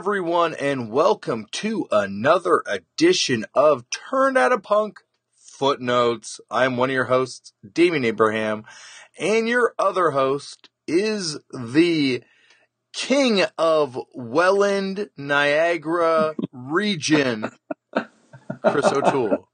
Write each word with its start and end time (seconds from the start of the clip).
Everyone, 0.00 0.54
and 0.54 0.90
welcome 0.90 1.44
to 1.52 1.86
another 1.92 2.62
edition 2.66 3.44
of 3.54 3.84
Turned 3.90 4.38
Out 4.38 4.50
a 4.50 4.58
Punk 4.58 5.00
Footnotes. 5.36 6.40
I'm 6.50 6.78
one 6.78 6.88
of 6.88 6.94
your 6.94 7.04
hosts, 7.04 7.52
Damian 7.74 8.06
Abraham, 8.06 8.64
and 9.18 9.46
your 9.46 9.74
other 9.78 10.12
host 10.12 10.70
is 10.88 11.38
the 11.52 12.22
king 12.94 13.42
of 13.58 13.98
Welland, 14.14 15.10
Niagara 15.18 16.34
region, 16.50 17.50
Chris 18.62 18.90
O'Toole. 18.90 19.50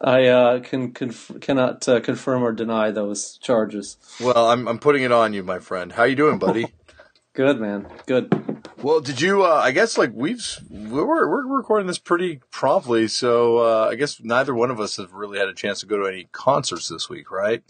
I 0.00 0.28
uh, 0.28 0.60
can 0.60 0.92
conf- 0.92 1.38
cannot 1.42 1.86
uh, 1.86 2.00
confirm 2.00 2.42
or 2.42 2.52
deny 2.52 2.90
those 2.90 3.36
charges. 3.36 3.98
Well, 4.18 4.48
I'm 4.48 4.66
I'm 4.66 4.78
putting 4.78 5.02
it 5.02 5.12
on 5.12 5.34
you, 5.34 5.42
my 5.42 5.58
friend. 5.58 5.92
How 5.92 6.04
you 6.04 6.16
doing, 6.16 6.38
buddy? 6.38 6.72
Good 7.32 7.60
man, 7.60 7.86
good. 8.06 8.49
Well, 8.82 9.00
did 9.00 9.20
you? 9.20 9.44
Uh, 9.44 9.60
I 9.62 9.72
guess 9.72 9.98
like 9.98 10.12
we've 10.14 10.42
we're 10.70 11.04
we're 11.28 11.46
recording 11.56 11.86
this 11.86 11.98
pretty 11.98 12.40
promptly, 12.50 13.08
so 13.08 13.58
uh, 13.58 13.88
I 13.90 13.94
guess 13.94 14.20
neither 14.22 14.54
one 14.54 14.70
of 14.70 14.80
us 14.80 14.96
have 14.96 15.12
really 15.12 15.38
had 15.38 15.48
a 15.48 15.54
chance 15.54 15.80
to 15.80 15.86
go 15.86 15.98
to 15.98 16.06
any 16.06 16.28
concerts 16.32 16.88
this 16.88 17.08
week, 17.08 17.30
right? 17.30 17.62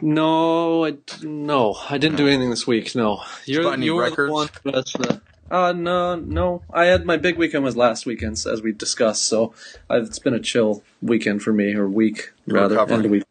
No, 0.00 0.86
I 0.86 0.96
no, 1.22 1.76
I 1.88 1.98
didn't 1.98 2.16
do 2.16 2.26
anything 2.28 2.48
this 2.48 2.66
week. 2.66 2.94
No, 2.94 3.22
you 3.44 3.62
buy 3.62 3.74
any 3.74 3.86
you're 3.86 4.00
records? 4.00 4.28
the 4.28 4.32
one. 4.32 4.48
That's 4.64 4.92
the. 4.94 5.20
Uh, 5.50 5.72
no, 5.72 6.14
no. 6.14 6.62
I 6.72 6.86
had 6.86 7.04
my 7.04 7.18
big 7.18 7.36
weekend 7.36 7.62
was 7.62 7.76
last 7.76 8.06
weekend, 8.06 8.42
as 8.50 8.62
we 8.62 8.72
discussed. 8.72 9.24
So 9.24 9.52
I've, 9.90 10.04
it's 10.04 10.18
been 10.18 10.32
a 10.32 10.40
chill 10.40 10.82
weekend 11.02 11.42
for 11.42 11.52
me, 11.52 11.74
or 11.74 11.86
week 11.86 12.32
You're 12.46 12.56
rather. 12.56 12.76
recovering. 12.76 13.02
End 13.02 13.10
week. 13.10 13.24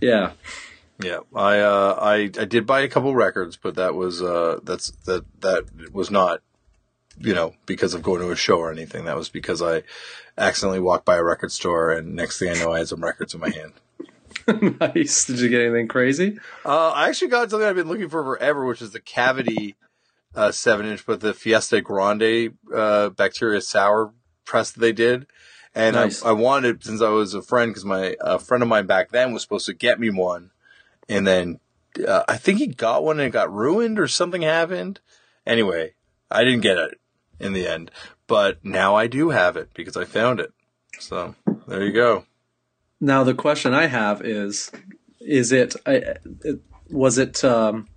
Yeah, 0.00 0.32
Yeah, 1.02 1.20
I 1.34 1.60
uh, 1.60 1.98
I 2.00 2.14
I 2.14 2.44
did 2.44 2.66
buy 2.66 2.80
a 2.80 2.88
couple 2.88 3.14
records, 3.14 3.56
but 3.56 3.74
that 3.74 3.94
was 3.94 4.22
uh, 4.22 4.60
that's 4.62 4.90
that 5.04 5.24
that 5.40 5.92
was 5.92 6.10
not 6.10 6.40
you 7.18 7.34
know 7.34 7.54
because 7.66 7.94
of 7.94 8.02
going 8.02 8.20
to 8.20 8.30
a 8.30 8.36
show 8.36 8.58
or 8.58 8.72
anything. 8.72 9.04
That 9.04 9.16
was 9.16 9.28
because 9.28 9.60
I 9.60 9.82
accidentally 10.38 10.80
walked 10.80 11.04
by 11.04 11.16
a 11.16 11.24
record 11.24 11.52
store, 11.52 11.92
and 11.92 12.14
next 12.14 12.38
thing 12.38 12.50
I 12.50 12.54
know, 12.54 12.72
I 12.72 12.78
had 12.78 12.88
some 12.88 13.04
records 13.04 13.34
in 13.34 13.40
my 13.40 13.50
hand. 13.50 13.72
nice. 14.80 15.24
Did 15.26 15.40
you 15.40 15.48
get 15.48 15.62
anything 15.62 15.88
crazy? 15.88 16.38
Uh, 16.64 16.90
I 16.90 17.08
actually 17.08 17.28
got 17.28 17.50
something 17.50 17.68
I've 17.68 17.76
been 17.76 17.88
looking 17.88 18.08
for 18.08 18.22
forever, 18.22 18.64
which 18.64 18.82
is 18.82 18.92
the 18.92 19.00
Cavity 19.00 19.76
uh, 20.34 20.52
seven 20.52 20.86
inch, 20.86 21.04
but 21.06 21.20
the 21.20 21.34
Fiesta 21.34 21.80
Grande 21.80 22.54
uh, 22.72 23.10
bacteria 23.10 23.60
sour 23.60 24.12
press 24.44 24.70
that 24.70 24.80
they 24.80 24.92
did. 24.92 25.26
And 25.74 25.96
Nice. 25.96 26.22
I, 26.22 26.30
I 26.30 26.32
wanted 26.32 26.84
since 26.84 27.02
I 27.02 27.10
was 27.10 27.34
a 27.34 27.42
friend 27.42 27.70
because 27.70 27.84
my 27.84 28.16
a 28.20 28.38
friend 28.38 28.62
of 28.62 28.68
mine 28.68 28.86
back 28.86 29.10
then 29.10 29.32
was 29.32 29.42
supposed 29.42 29.66
to 29.66 29.74
get 29.74 30.00
me 30.00 30.10
one, 30.10 30.50
and 31.08 31.26
then 31.26 31.60
uh, 32.06 32.24
I 32.28 32.36
think 32.36 32.58
he 32.58 32.66
got 32.66 33.04
one 33.04 33.18
and 33.18 33.28
it 33.28 33.32
got 33.32 33.52
ruined 33.52 33.98
or 33.98 34.06
something 34.08 34.42
happened. 34.42 35.00
Anyway, 35.46 35.94
I 36.30 36.44
didn't 36.44 36.60
get 36.60 36.78
it 36.78 37.00
in 37.40 37.52
the 37.52 37.66
end, 37.66 37.90
but 38.26 38.64
now 38.64 38.94
I 38.94 39.06
do 39.06 39.30
have 39.30 39.56
it 39.56 39.70
because 39.74 39.96
I 39.96 40.04
found 40.04 40.40
it. 40.40 40.52
So 40.98 41.34
there 41.66 41.84
you 41.84 41.92
go. 41.92 42.24
Now 43.00 43.24
the 43.24 43.34
question 43.34 43.74
I 43.74 43.86
have 43.86 44.22
is: 44.22 44.70
Is 45.20 45.52
it? 45.52 45.76
I, 45.86 46.14
it 46.44 46.60
was 46.90 47.18
it? 47.18 47.44
Um, 47.44 47.88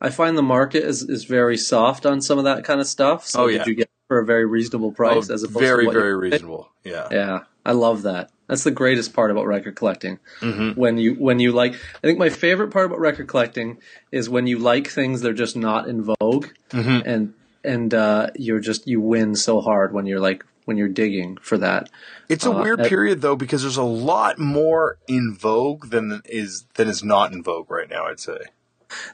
I 0.00 0.08
find 0.08 0.36
the 0.36 0.42
market 0.42 0.82
is, 0.84 1.02
is 1.02 1.24
very 1.24 1.58
soft 1.58 2.06
on 2.06 2.22
some 2.22 2.38
of 2.38 2.44
that 2.44 2.64
kind 2.64 2.80
of 2.80 2.86
stuff. 2.86 3.26
So 3.26 3.42
Oh, 3.44 3.46
did 3.48 3.56
yeah. 3.56 3.64
you 3.66 3.74
get 3.74 3.82
it 3.84 3.90
for 4.08 4.18
a 4.18 4.24
very 4.24 4.46
reasonable 4.46 4.92
price 4.92 5.28
Oh, 5.28 5.34
as 5.34 5.42
opposed 5.42 5.60
very 5.60 5.86
to 5.86 5.92
very 5.92 6.16
reasonable. 6.16 6.70
Yeah. 6.84 7.06
Yeah, 7.10 7.40
I 7.66 7.72
love 7.72 8.02
that. 8.02 8.30
That's 8.50 8.64
the 8.64 8.72
greatest 8.72 9.14
part 9.14 9.30
about 9.30 9.46
record 9.46 9.76
collecting. 9.76 10.18
hmm 10.40 10.70
When 10.72 10.98
you 10.98 11.14
when 11.14 11.38
you 11.38 11.52
like, 11.52 11.74
I 11.74 12.00
think 12.02 12.18
my 12.18 12.30
favorite 12.30 12.72
part 12.72 12.84
about 12.86 12.98
record 12.98 13.28
collecting 13.28 13.78
is 14.10 14.28
when 14.28 14.48
you 14.48 14.58
like 14.58 14.88
things 14.88 15.20
they're 15.20 15.32
just 15.32 15.56
not 15.56 15.86
in 15.88 16.02
vogue, 16.02 16.48
hmm 16.72 16.98
and 17.06 17.32
and 17.62 17.94
uh, 17.94 18.26
you're 18.34 18.58
just 18.58 18.88
you 18.88 19.00
win 19.00 19.36
so 19.36 19.60
hard 19.60 19.92
when 19.94 20.06
you're 20.06 20.18
like 20.20 20.44
when 20.64 20.76
you're 20.76 20.88
digging 20.88 21.36
for 21.40 21.58
that. 21.58 21.88
It's 22.28 22.44
a 22.44 22.50
Uh, 22.50 22.62
weird 22.62 22.82
period 22.84 23.20
though 23.20 23.36
because 23.36 23.62
there's 23.62 23.76
a 23.76 23.82
lot 24.10 24.38
more 24.38 24.98
in 25.06 25.34
vogue 25.34 25.90
than 25.90 26.20
is 26.24 26.64
than 26.74 26.88
is 26.88 27.04
not 27.04 27.32
in 27.32 27.42
vogue 27.44 27.70
right 27.70 27.88
now. 27.88 28.06
I'd 28.06 28.18
say. 28.18 28.38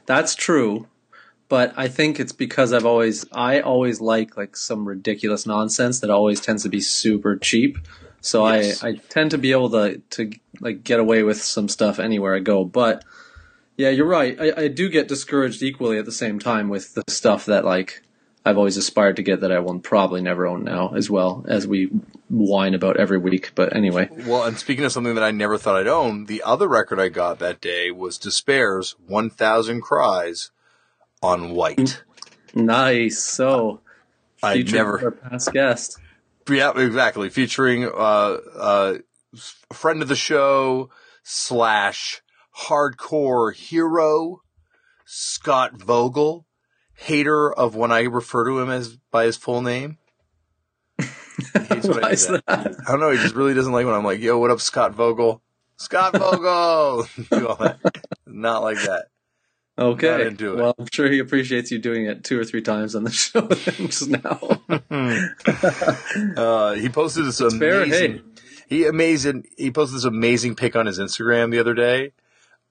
That's 0.07 0.33
true, 0.33 0.87
but 1.47 1.73
I 1.77 1.87
think 1.87 2.19
it's 2.19 2.31
because 2.31 2.73
I've 2.73 2.85
always 2.87 3.25
I 3.31 3.59
always 3.61 4.01
like 4.01 4.35
like 4.35 4.57
some 4.57 4.87
ridiculous 4.87 5.45
nonsense 5.45 5.99
that 5.99 6.09
always 6.09 6.39
tends 6.41 6.63
to 6.63 6.69
be 6.69 6.81
super 6.81 7.35
cheap. 7.37 7.77
So 8.21 8.47
Yes. 8.47 8.83
I 8.83 8.89
I 8.89 8.93
tend 9.09 9.31
to 9.31 9.37
be 9.37 9.51
able 9.51 9.69
to 9.71 9.99
to 10.11 10.31
like 10.59 10.83
get 10.83 10.99
away 10.99 11.23
with 11.23 11.41
some 11.41 11.67
stuff 11.69 11.99
anywhere 11.99 12.35
I 12.35 12.39
go. 12.39 12.65
But 12.65 13.03
yeah, 13.77 13.89
you're 13.89 14.07
right. 14.07 14.35
I, 14.39 14.63
I 14.63 14.67
do 14.69 14.89
get 14.89 15.07
discouraged 15.07 15.61
equally 15.61 15.97
at 15.97 16.05
the 16.05 16.11
same 16.11 16.39
time 16.39 16.67
with 16.69 16.95
the 16.95 17.03
stuff 17.07 17.45
that 17.45 17.63
like 17.63 18.01
I've 18.45 18.57
always 18.57 18.77
aspired 18.77 19.17
to 19.17 19.23
get 19.23 19.41
that 19.41 19.51
I 19.51 19.59
will 19.59 19.79
probably 19.79 20.21
never 20.21 20.47
own 20.47 20.63
now 20.63 20.93
as 20.95 21.09
well 21.09 21.45
as 21.49 21.67
we 21.67 21.87
whine 22.29 22.73
about 22.73 22.97
every 22.97 23.17
week. 23.17 23.51
But 23.55 23.75
anyway, 23.75 24.09
Well, 24.25 24.43
and 24.45 24.57
speaking 24.57 24.85
of 24.85 24.91
something 24.93 25.15
that 25.15 25.23
I 25.23 25.31
never 25.31 25.57
thought 25.57 25.75
I'd 25.75 25.87
own, 25.87 26.25
the 26.25 26.41
other 26.43 26.67
record 26.67 26.99
I 26.99 27.09
got 27.09 27.39
that 27.39 27.59
day 27.61 27.91
was 27.91 28.17
Despair's 28.17 28.95
"1,000 29.05 29.81
Cries" 29.81 30.51
on 31.21 31.51
white. 31.51 32.03
nice. 32.55 33.19
So 33.19 33.81
I 34.41 34.59
never- 34.63 35.03
our 35.03 35.11
past 35.11 35.51
guest. 35.53 35.97
Yeah, 36.49 36.71
exactly. 36.77 37.29
Featuring 37.29 37.85
uh, 37.85 37.89
uh, 38.57 38.97
a 39.69 39.73
friend 39.73 40.01
of 40.01 40.07
the 40.07 40.15
show 40.15 40.89
slash 41.23 42.21
hardcore 42.67 43.53
hero 43.53 44.41
Scott 45.05 45.81
Vogel, 45.81 46.45
hater 46.93 47.51
of 47.51 47.75
when 47.75 47.91
I 47.91 48.01
refer 48.03 48.45
to 48.45 48.59
him 48.59 48.69
as 48.69 48.97
by 49.11 49.25
his 49.25 49.37
full 49.37 49.61
name. 49.61 49.97
When 51.53 52.03
I 52.03 52.09
is 52.09 52.27
that? 52.27 52.43
I 52.47 52.91
don't 52.91 52.99
know. 52.99 53.11
He 53.11 53.19
just 53.19 53.35
really 53.35 53.53
doesn't 53.53 53.71
like 53.71 53.85
when 53.85 53.93
I'm 53.93 54.03
like, 54.03 54.19
"Yo, 54.19 54.39
what 54.39 54.49
up, 54.49 54.59
Scott 54.59 54.95
Vogel?" 54.95 55.43
Scott 55.77 56.17
Vogel. 56.17 57.07
do 57.29 57.47
all 57.47 57.55
that. 57.57 57.79
Not 58.25 58.63
like 58.63 58.77
that. 58.77 59.05
Okay. 59.79 60.35
Well, 60.39 60.73
I'm 60.79 60.87
sure 60.91 61.09
he 61.09 61.19
appreciates 61.19 61.69
you 61.71 61.77
doing 61.77 62.05
it 62.05 62.23
two 62.23 62.39
or 62.39 62.43
three 62.43 62.61
times 62.63 62.95
on 62.95 63.03
the 63.03 63.11
show 63.11 63.47
just 63.47 64.09
now. 64.09 64.41
uh, 66.41 66.73
he 66.73 66.89
posted 66.89 67.25
this 67.25 67.39
fair, 67.39 67.83
amazing. 67.83 68.13
hey. 68.13 68.21
He 68.69 68.85
amazing. 68.85 69.45
He 69.57 69.71
posted 69.71 69.97
this 69.97 70.03
amazing 70.05 70.55
pic 70.55 70.75
on 70.75 70.87
his 70.87 70.99
Instagram 70.99 71.51
the 71.51 71.59
other 71.59 71.73
day 71.73 72.11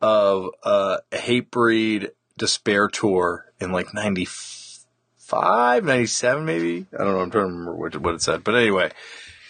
of 0.00 0.50
uh, 0.62 0.98
a 1.12 1.16
Hatebreed 1.16 2.10
despair 2.36 2.88
tour 2.88 3.46
in 3.60 3.72
like 3.72 3.94
95, 3.94 5.84
97 5.84 6.44
maybe. 6.44 6.86
I 6.92 6.98
don't 7.04 7.12
know. 7.14 7.20
I'm 7.20 7.30
trying 7.30 7.44
to 7.46 7.52
remember 7.52 7.74
what, 7.76 7.96
what 7.96 8.14
it 8.14 8.22
said, 8.22 8.44
but 8.44 8.54
anyway, 8.56 8.90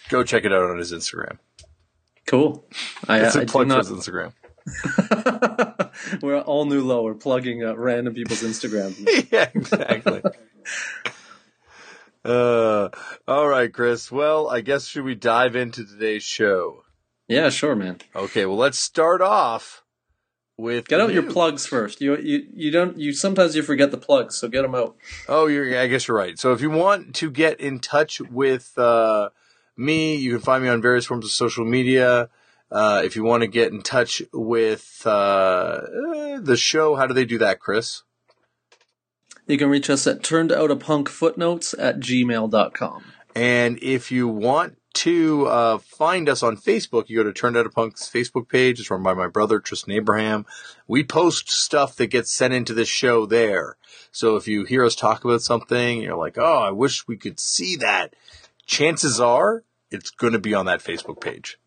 go 0.08 0.22
check 0.22 0.44
it 0.44 0.52
out 0.52 0.70
on 0.70 0.78
his 0.78 0.92
Instagram. 0.92 1.38
Cool. 2.26 2.64
I, 3.08 3.20
It's 3.20 3.34
I 3.36 3.42
a 3.42 3.46
plug 3.46 3.66
for 3.66 3.74
not. 3.74 3.78
his 3.86 3.90
Instagram. 3.90 4.32
We're 6.22 6.40
all 6.40 6.66
new 6.66 6.82
low. 6.82 7.02
We're 7.02 7.14
plugging 7.14 7.64
uh, 7.64 7.76
random 7.76 8.14
people's 8.14 8.42
Instagrams. 8.42 8.98
yeah, 9.32 9.48
exactly. 9.54 10.22
uh, 12.24 12.88
all 13.28 13.48
right, 13.48 13.72
Chris. 13.72 14.10
Well, 14.10 14.48
I 14.48 14.60
guess 14.60 14.86
should 14.86 15.04
we 15.04 15.14
dive 15.14 15.56
into 15.56 15.84
today's 15.84 16.22
show? 16.22 16.82
yeah, 17.28 17.48
sure, 17.50 17.74
man. 17.74 17.98
Okay. 18.14 18.46
Well, 18.46 18.56
let's 18.56 18.78
start 18.78 19.20
off 19.20 19.84
with 20.58 20.88
Get 20.88 21.00
out 21.00 21.12
your 21.12 21.22
plugs 21.22 21.66
first. 21.66 22.00
You 22.00 22.16
you 22.16 22.46
you 22.52 22.70
don't. 22.70 22.98
You 22.98 23.12
sometimes 23.12 23.54
you 23.54 23.62
forget 23.62 23.90
the 23.90 23.98
plugs, 23.98 24.36
so 24.36 24.48
get 24.48 24.62
them 24.62 24.74
out. 24.74 24.96
Oh, 25.28 25.46
you're, 25.46 25.78
I 25.78 25.86
guess 25.86 26.08
you're 26.08 26.16
right. 26.16 26.38
So 26.38 26.52
if 26.52 26.60
you 26.60 26.70
want 26.70 27.14
to 27.16 27.30
get 27.30 27.60
in 27.60 27.78
touch 27.78 28.20
with 28.20 28.76
uh, 28.78 29.30
me, 29.76 30.16
you 30.16 30.32
can 30.32 30.40
find 30.40 30.62
me 30.64 30.70
on 30.70 30.80
various 30.80 31.06
forms 31.06 31.24
of 31.24 31.30
social 31.30 31.64
media. 31.64 32.30
Uh, 32.70 33.02
if 33.04 33.14
you 33.14 33.22
want 33.22 33.42
to 33.42 33.46
get 33.46 33.72
in 33.72 33.82
touch 33.82 34.22
with 34.32 35.02
uh, 35.06 35.80
the 36.40 36.56
show, 36.56 36.96
how 36.96 37.06
do 37.06 37.14
they 37.14 37.24
do 37.24 37.38
that, 37.38 37.60
Chris? 37.60 38.02
You 39.46 39.56
can 39.56 39.68
reach 39.68 39.88
us 39.88 40.06
at 40.06 40.22
turnedoutapunkfootnotes 40.22 41.74
at 41.78 42.00
gmail.com. 42.00 43.04
And 43.36 43.78
if 43.82 44.10
you 44.10 44.26
want 44.26 44.76
to 44.94 45.46
uh, 45.46 45.78
find 45.78 46.28
us 46.28 46.42
on 46.42 46.56
Facebook, 46.56 47.08
you 47.08 47.18
go 47.18 47.22
to 47.22 47.32
Turned 47.32 47.56
Out 47.56 47.66
a 47.66 47.70
Punk's 47.70 48.08
Facebook 48.08 48.48
page. 48.48 48.80
It's 48.80 48.90
run 48.90 49.02
by 49.02 49.14
my 49.14 49.28
brother, 49.28 49.60
Tristan 49.60 49.92
Abraham. 49.92 50.46
We 50.88 51.04
post 51.04 51.50
stuff 51.50 51.96
that 51.96 52.06
gets 52.06 52.32
sent 52.32 52.54
into 52.54 52.74
this 52.74 52.88
show 52.88 53.26
there. 53.26 53.76
So 54.10 54.36
if 54.36 54.48
you 54.48 54.64
hear 54.64 54.84
us 54.84 54.96
talk 54.96 55.24
about 55.24 55.42
something, 55.42 56.00
you're 56.00 56.16
like, 56.16 56.38
oh, 56.38 56.62
I 56.62 56.70
wish 56.70 57.06
we 57.06 57.18
could 57.18 57.38
see 57.38 57.76
that. 57.76 58.16
Chances 58.64 59.20
are 59.20 59.64
it's 59.90 60.10
going 60.10 60.32
to 60.32 60.38
be 60.38 60.54
on 60.54 60.66
that 60.66 60.80
Facebook 60.80 61.20
page. 61.20 61.58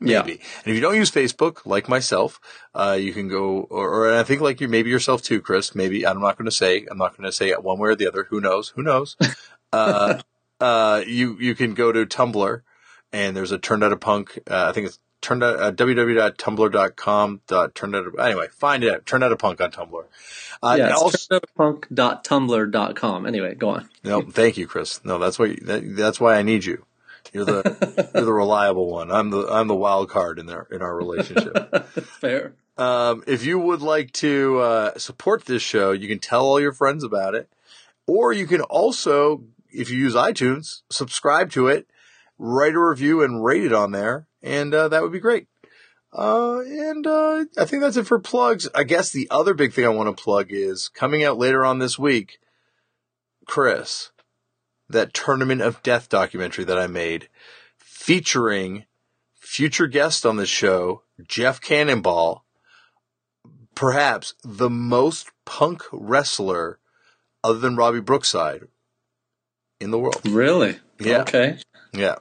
Yeah. 0.00 0.22
Maybe. 0.22 0.32
And 0.32 0.66
if 0.66 0.74
you 0.74 0.80
don't 0.80 0.96
use 0.96 1.10
Facebook, 1.10 1.64
like 1.66 1.88
myself, 1.88 2.40
uh, 2.74 2.96
you 3.00 3.12
can 3.12 3.28
go, 3.28 3.62
or, 3.70 3.88
or 3.88 4.18
I 4.18 4.22
think 4.22 4.40
like 4.40 4.60
you, 4.60 4.68
maybe 4.68 4.90
yourself 4.90 5.22
too, 5.22 5.40
Chris. 5.40 5.74
Maybe 5.74 6.06
I'm 6.06 6.20
not 6.20 6.36
going 6.36 6.46
to 6.46 6.52
say, 6.52 6.86
I'm 6.90 6.98
not 6.98 7.16
going 7.16 7.26
to 7.26 7.32
say 7.32 7.50
it 7.50 7.62
one 7.62 7.78
way 7.78 7.90
or 7.90 7.94
the 7.94 8.08
other. 8.08 8.24
Who 8.30 8.40
knows? 8.40 8.70
Who 8.70 8.82
knows? 8.82 9.16
uh, 9.72 10.20
uh, 10.60 11.02
you 11.06 11.36
you 11.40 11.54
can 11.54 11.74
go 11.74 11.92
to 11.92 12.06
Tumblr, 12.06 12.62
and 13.12 13.36
there's 13.36 13.52
a 13.52 13.58
turned 13.58 13.84
out 13.84 13.92
a 13.92 13.96
punk. 13.96 14.38
Uh, 14.48 14.68
I 14.68 14.72
think 14.72 14.86
it's 14.86 14.98
turned 15.20 15.42
out 15.42 15.58
uh, 15.58 15.72
www.tumblr.com. 15.72 17.40
Dot, 17.46 17.74
turned 17.74 17.96
out, 17.96 18.06
anyway, 18.20 18.46
find 18.52 18.84
it 18.84 18.92
out. 18.92 19.06
Turned 19.06 19.24
out 19.24 19.32
a 19.32 19.36
punk 19.36 19.60
on 19.60 19.70
Tumblr. 19.72 20.04
Uh, 20.62 20.76
yeah, 20.78 20.92
also, 20.92 21.40
turnedoutapunk.tumblr.com. 21.58 23.26
Anyway, 23.26 23.54
go 23.54 23.70
on. 23.70 23.88
no, 24.04 24.22
thank 24.22 24.56
you, 24.56 24.66
Chris. 24.66 25.04
No, 25.04 25.18
that's 25.18 25.38
why. 25.38 25.56
That, 25.62 25.96
that's 25.96 26.20
why 26.20 26.36
I 26.36 26.42
need 26.42 26.64
you. 26.64 26.84
You're 27.34 27.44
the 27.44 28.10
you're 28.14 28.24
the 28.24 28.32
reliable 28.32 28.88
one. 28.88 29.10
I'm 29.10 29.30
the 29.30 29.48
I'm 29.50 29.66
the 29.66 29.74
wild 29.74 30.08
card 30.08 30.38
in 30.38 30.48
our 30.48 30.68
in 30.70 30.80
our 30.80 30.94
relationship. 30.94 31.84
Fair. 32.20 32.54
Um, 32.78 33.24
if 33.26 33.44
you 33.44 33.58
would 33.58 33.82
like 33.82 34.12
to 34.12 34.60
uh, 34.60 34.98
support 34.98 35.44
this 35.44 35.62
show, 35.62 35.90
you 35.90 36.06
can 36.06 36.20
tell 36.20 36.46
all 36.46 36.60
your 36.60 36.72
friends 36.72 37.02
about 37.02 37.34
it, 37.34 37.48
or 38.06 38.32
you 38.32 38.46
can 38.46 38.60
also, 38.62 39.44
if 39.68 39.90
you 39.90 39.98
use 39.98 40.14
iTunes, 40.14 40.82
subscribe 40.90 41.50
to 41.52 41.68
it, 41.68 41.88
write 42.38 42.74
a 42.74 42.80
review, 42.80 43.22
and 43.22 43.44
rate 43.44 43.64
it 43.64 43.72
on 43.72 43.92
there, 43.92 44.28
and 44.42 44.72
uh, 44.72 44.88
that 44.88 45.02
would 45.02 45.12
be 45.12 45.20
great. 45.20 45.48
Uh, 46.12 46.60
and 46.60 47.06
uh, 47.06 47.44
I 47.58 47.64
think 47.64 47.82
that's 47.82 47.96
it 47.96 48.06
for 48.06 48.20
plugs. 48.20 48.68
I 48.74 48.84
guess 48.84 49.10
the 49.10 49.26
other 49.30 49.54
big 49.54 49.72
thing 49.72 49.84
I 49.84 49.88
want 49.88 50.16
to 50.16 50.22
plug 50.22 50.48
is 50.50 50.88
coming 50.88 51.24
out 51.24 51.38
later 51.38 51.64
on 51.64 51.80
this 51.80 51.98
week. 51.98 52.38
Chris, 53.46 54.10
that 54.94 55.14
Tournament 55.14 55.60
of 55.60 55.82
Death 55.82 56.08
documentary 56.08 56.64
that 56.64 56.78
I 56.78 56.86
made, 56.86 57.28
featuring 57.76 58.86
future 59.34 59.86
guest 59.86 60.26
on 60.26 60.36
the 60.36 60.46
show, 60.46 61.02
Jeff 61.28 61.60
Cannonball 61.60 62.44
perhaps 63.74 64.34
the 64.42 64.70
most 64.70 65.30
punk 65.44 65.82
wrestler 65.92 66.78
other 67.42 67.58
than 67.58 67.76
Robbie 67.76 68.00
Brookside 68.00 68.68
in 69.80 69.90
the 69.90 69.98
world. 69.98 70.20
Really? 70.24 70.78
Yeah. 70.98 71.22
Okay. 71.22 71.58
Yeah. 71.92 72.16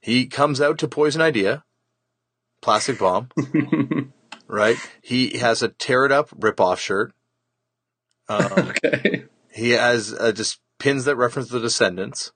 He 0.00 0.26
comes 0.26 0.60
out 0.60 0.78
to 0.78 0.88
Poison 0.88 1.20
Idea, 1.20 1.64
Plastic 2.60 2.98
Bomb, 2.98 3.30
right? 4.46 4.76
He 5.02 5.38
has 5.38 5.62
a 5.62 5.68
tear 5.68 6.04
it 6.04 6.12
up 6.12 6.28
rip 6.36 6.60
off 6.60 6.80
shirt. 6.80 7.12
Um, 8.28 8.52
okay. 8.52 9.24
he 9.52 9.70
has 9.70 10.12
a 10.12 10.32
just 10.32 10.60
pins 10.84 11.06
that 11.06 11.16
reference 11.16 11.48
the 11.48 11.60
Descendents. 11.60 12.32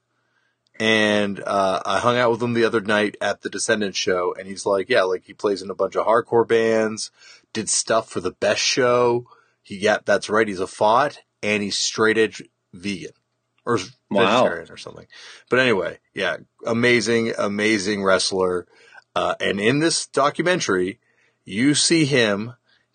And 0.79 1.39
uh, 1.45 1.83
I 1.85 1.99
hung 1.99 2.17
out 2.17 2.31
with 2.31 2.41
him 2.41 2.53
the 2.53 2.65
other 2.65 2.81
night 2.81 3.15
at 3.21 3.41
the 3.41 3.49
Descendents 3.49 3.97
show, 3.97 4.33
and 4.37 4.47
he's 4.47 4.65
like, 4.65 4.89
"Yeah, 4.89 5.03
like 5.03 5.25
he 5.25 5.33
plays 5.33 5.61
in 5.61 5.69
a 5.69 5.75
bunch 5.75 5.95
of 5.95 6.07
hardcore 6.07 6.47
bands, 6.47 7.11
did 7.53 7.69
stuff 7.69 8.09
for 8.09 8.21
the 8.21 8.31
Best 8.31 8.61
Show. 8.61 9.27
He, 9.61 9.75
yeah, 9.77 9.97
that's 10.03 10.29
right. 10.29 10.47
He's 10.47 10.61
a 10.61 10.67
fought, 10.67 11.19
and 11.43 11.61
he's 11.61 11.77
straight 11.77 12.17
edge 12.17 12.41
vegan 12.73 13.11
or 13.65 13.77
Wow. 14.09 14.43
vegetarian 14.43 14.71
or 14.71 14.77
something. 14.77 15.05
But 15.49 15.59
anyway, 15.59 15.99
yeah, 16.15 16.37
amazing, 16.65 17.33
amazing 17.37 18.03
wrestler. 18.03 18.65
Uh, 19.15 19.35
and 19.39 19.59
in 19.59 19.79
this 19.79 20.07
documentary, 20.07 20.99
you 21.45 21.75
see 21.75 22.05
him 22.05 22.53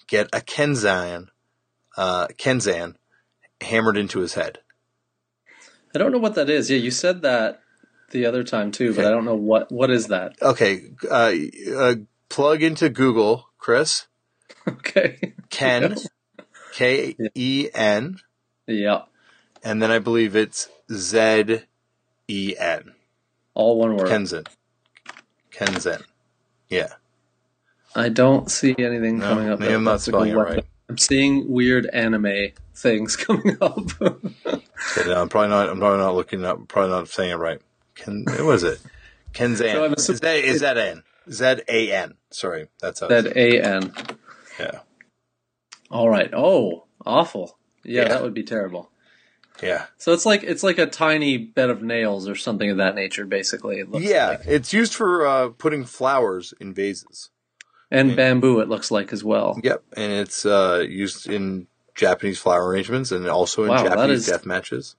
get 0.08 0.28
a 0.32 0.40
Kenzan, 0.40 1.28
uh, 1.96 2.28
Kenzan 2.38 2.96
hammered 3.60 3.96
into 3.96 4.18
his 4.20 4.34
head. 4.34 4.58
I 5.94 5.98
don't 5.98 6.12
know 6.12 6.18
what 6.18 6.34
that 6.34 6.50
is. 6.50 6.70
Yeah, 6.70 6.78
you 6.78 6.90
said 6.90 7.22
that 7.22 7.60
the 8.10 8.26
other 8.26 8.42
time 8.44 8.70
too, 8.72 8.92
but 8.94 9.00
Okay. 9.00 9.08
I 9.08 9.10
don't 9.10 9.24
know 9.24 9.34
what 9.36 9.70
what 9.70 9.90
is 9.90 10.08
that. 10.08 10.36
Okay, 10.42 10.90
uh, 11.10 11.32
uh, 11.76 11.94
plug 12.28 12.62
into 12.62 12.88
Google, 12.88 13.48
Chris. 13.58 14.06
Okay. 14.66 15.34
Ken, 15.50 15.94
K 16.72 17.14
E 17.34 17.68
N, 17.74 18.16
yeah. 18.66 19.02
and 19.62 19.82
then 19.82 19.90
I 19.90 19.98
believe 19.98 20.34
it's 20.34 20.68
Z 20.90 21.60
E 22.28 22.54
N. 22.58 22.94
All 23.52 23.78
one 23.78 23.96
word. 23.96 24.08
Kenzen. 24.08 24.46
Kenzen. 25.52 26.02
Yeah. 26.70 26.94
I 27.94 28.08
don't 28.08 28.50
see 28.50 28.74
anything 28.78 29.18
No, 29.18 29.28
coming 29.28 29.48
up. 29.50 29.60
maybe 29.60 29.74
I'm 29.74 29.84
not 29.84 29.92
that's 29.92 30.08
a 30.08 30.12
good 30.12 30.16
spelling 30.16 30.30
it 30.30 30.36
right. 30.36 30.64
I'm 30.88 30.98
seeing 30.98 31.48
weird 31.50 31.86
anime 31.92 32.48
things 32.74 33.16
coming 33.24 33.56
up. 33.60 33.78
Okay, 34.02 35.06
no, 35.06 35.20
I'm 35.22 35.28
probably 35.28 35.48
not. 35.48 35.68
I'm 35.68 35.78
probably 35.78 35.98
not 35.98 36.14
looking 36.14 36.44
up. 36.44 36.68
Probably 36.68 36.90
not 36.90 37.08
saying 37.08 37.30
it 37.30 37.34
right. 37.36 37.60
Ken. 37.94 38.24
What 38.26 38.44
was 38.44 38.62
it? 38.64 38.80
Kenzan. 39.32 39.98
So 39.98 40.12
is 40.12 40.20
that 40.20 40.36
is 40.38 40.60
that 40.60 40.76
N? 40.78 41.02
Z 41.30 41.44
A 41.68 41.92
N. 41.92 42.14
Sorry, 42.30 42.68
that's 42.80 43.00
that 43.00 43.26
A 43.36 43.60
N. 43.60 43.92
yeah. 44.60 44.80
All 45.90 46.08
right. 46.08 46.30
Oh, 46.32 46.84
awful. 47.06 47.58
Yeah, 47.84 48.02
Yeah. 48.02 48.08
that 48.08 48.22
would 48.22 48.34
be 48.34 48.42
terrible. 48.42 48.90
Yeah. 49.62 49.86
So 49.98 50.12
it's 50.12 50.26
like 50.26 50.42
it's 50.42 50.62
like 50.62 50.78
a 50.78 50.86
tiny 50.86 51.38
bed 51.38 51.70
of 51.70 51.82
nails 51.82 52.28
or 52.28 52.34
something 52.34 52.68
of 52.70 52.76
that 52.78 52.94
nature. 52.94 53.24
Basically, 53.24 53.78
it 53.78 53.90
looks 53.90 54.04
Yeah. 54.04 54.28
like. 54.30 54.40
It's 54.46 54.72
used 54.72 54.94
for 54.94 55.26
uh, 55.26 55.48
putting 55.50 55.84
flowers 55.84 56.52
in 56.60 56.74
vases. 56.74 57.30
and 57.90 58.16
bamboo. 58.16 58.58
It 58.60 58.68
looks 58.68 58.90
like 58.90 59.12
as 59.12 59.22
well. 59.22 59.58
Yep, 59.62 59.82
and 59.96 60.12
it's 60.12 60.44
uh, 60.44 60.84
used 60.88 61.28
in 61.28 61.68
Japanese 61.94 62.38
flower 62.38 62.66
arrangements 62.68 63.10
and 63.12 63.26
also 63.28 63.62
in 63.64 63.70
Wow, 63.70 63.84
Japanese 63.84 64.20
is- 64.20 64.26
death 64.26 64.46
matches. 64.46 64.96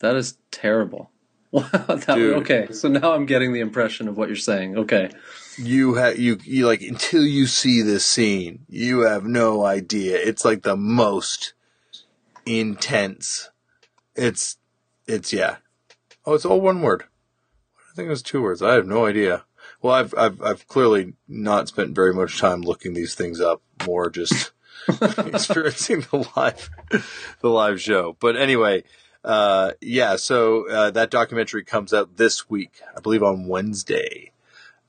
That 0.00 0.16
is 0.16 0.38
terrible. 0.50 1.10
Wow. 1.50 1.62
that- 1.72 2.10
okay, 2.10 2.68
so 2.72 2.88
now 2.88 3.14
I'm 3.14 3.24
getting 3.24 3.54
the 3.54 3.60
impression 3.60 4.06
of 4.06 4.18
what 4.18 4.28
you're 4.28 4.36
saying. 4.36 4.76
Okay. 4.76 5.10
you 5.56 5.94
have 5.94 6.18
you 6.18 6.36
you 6.44 6.66
like 6.66 6.82
until 6.82 7.24
you 7.24 7.46
see 7.46 7.80
this 7.80 8.04
scene, 8.04 8.66
you 8.68 9.00
have 9.00 9.24
no 9.24 9.64
idea. 9.64 10.18
It's 10.18 10.44
like 10.44 10.62
the 10.62 10.76
most 10.76 11.54
intense. 12.44 13.50
It's 14.14 14.58
it's 15.06 15.32
yeah. 15.32 15.56
Oh, 16.26 16.34
it's 16.34 16.44
all 16.44 16.60
one 16.60 16.82
word. 16.82 17.04
I 17.90 17.94
think 17.94 18.06
it 18.06 18.10
was 18.10 18.22
two 18.22 18.42
words. 18.42 18.62
I 18.62 18.74
have 18.74 18.86
no 18.86 19.06
idea. 19.06 19.44
Well, 19.80 19.94
I've 19.94 20.14
I've 20.18 20.42
I've 20.42 20.68
clearly 20.68 21.14
not 21.26 21.68
spent 21.68 21.94
very 21.94 22.12
much 22.12 22.38
time 22.38 22.60
looking 22.60 22.92
these 22.94 23.14
things 23.14 23.40
up. 23.40 23.62
More 23.86 24.10
just 24.10 24.52
experiencing 25.26 26.00
the 26.10 26.28
live 26.36 26.70
the 27.40 27.48
live 27.48 27.80
show. 27.80 28.16
But 28.20 28.36
anyway, 28.36 28.84
uh, 29.24 29.72
yeah. 29.80 30.16
So 30.16 30.68
uh, 30.68 30.90
that 30.92 31.10
documentary 31.10 31.64
comes 31.64 31.92
out 31.92 32.16
this 32.16 32.48
week, 32.48 32.80
I 32.96 33.00
believe, 33.00 33.22
on 33.22 33.46
Wednesday 33.46 34.32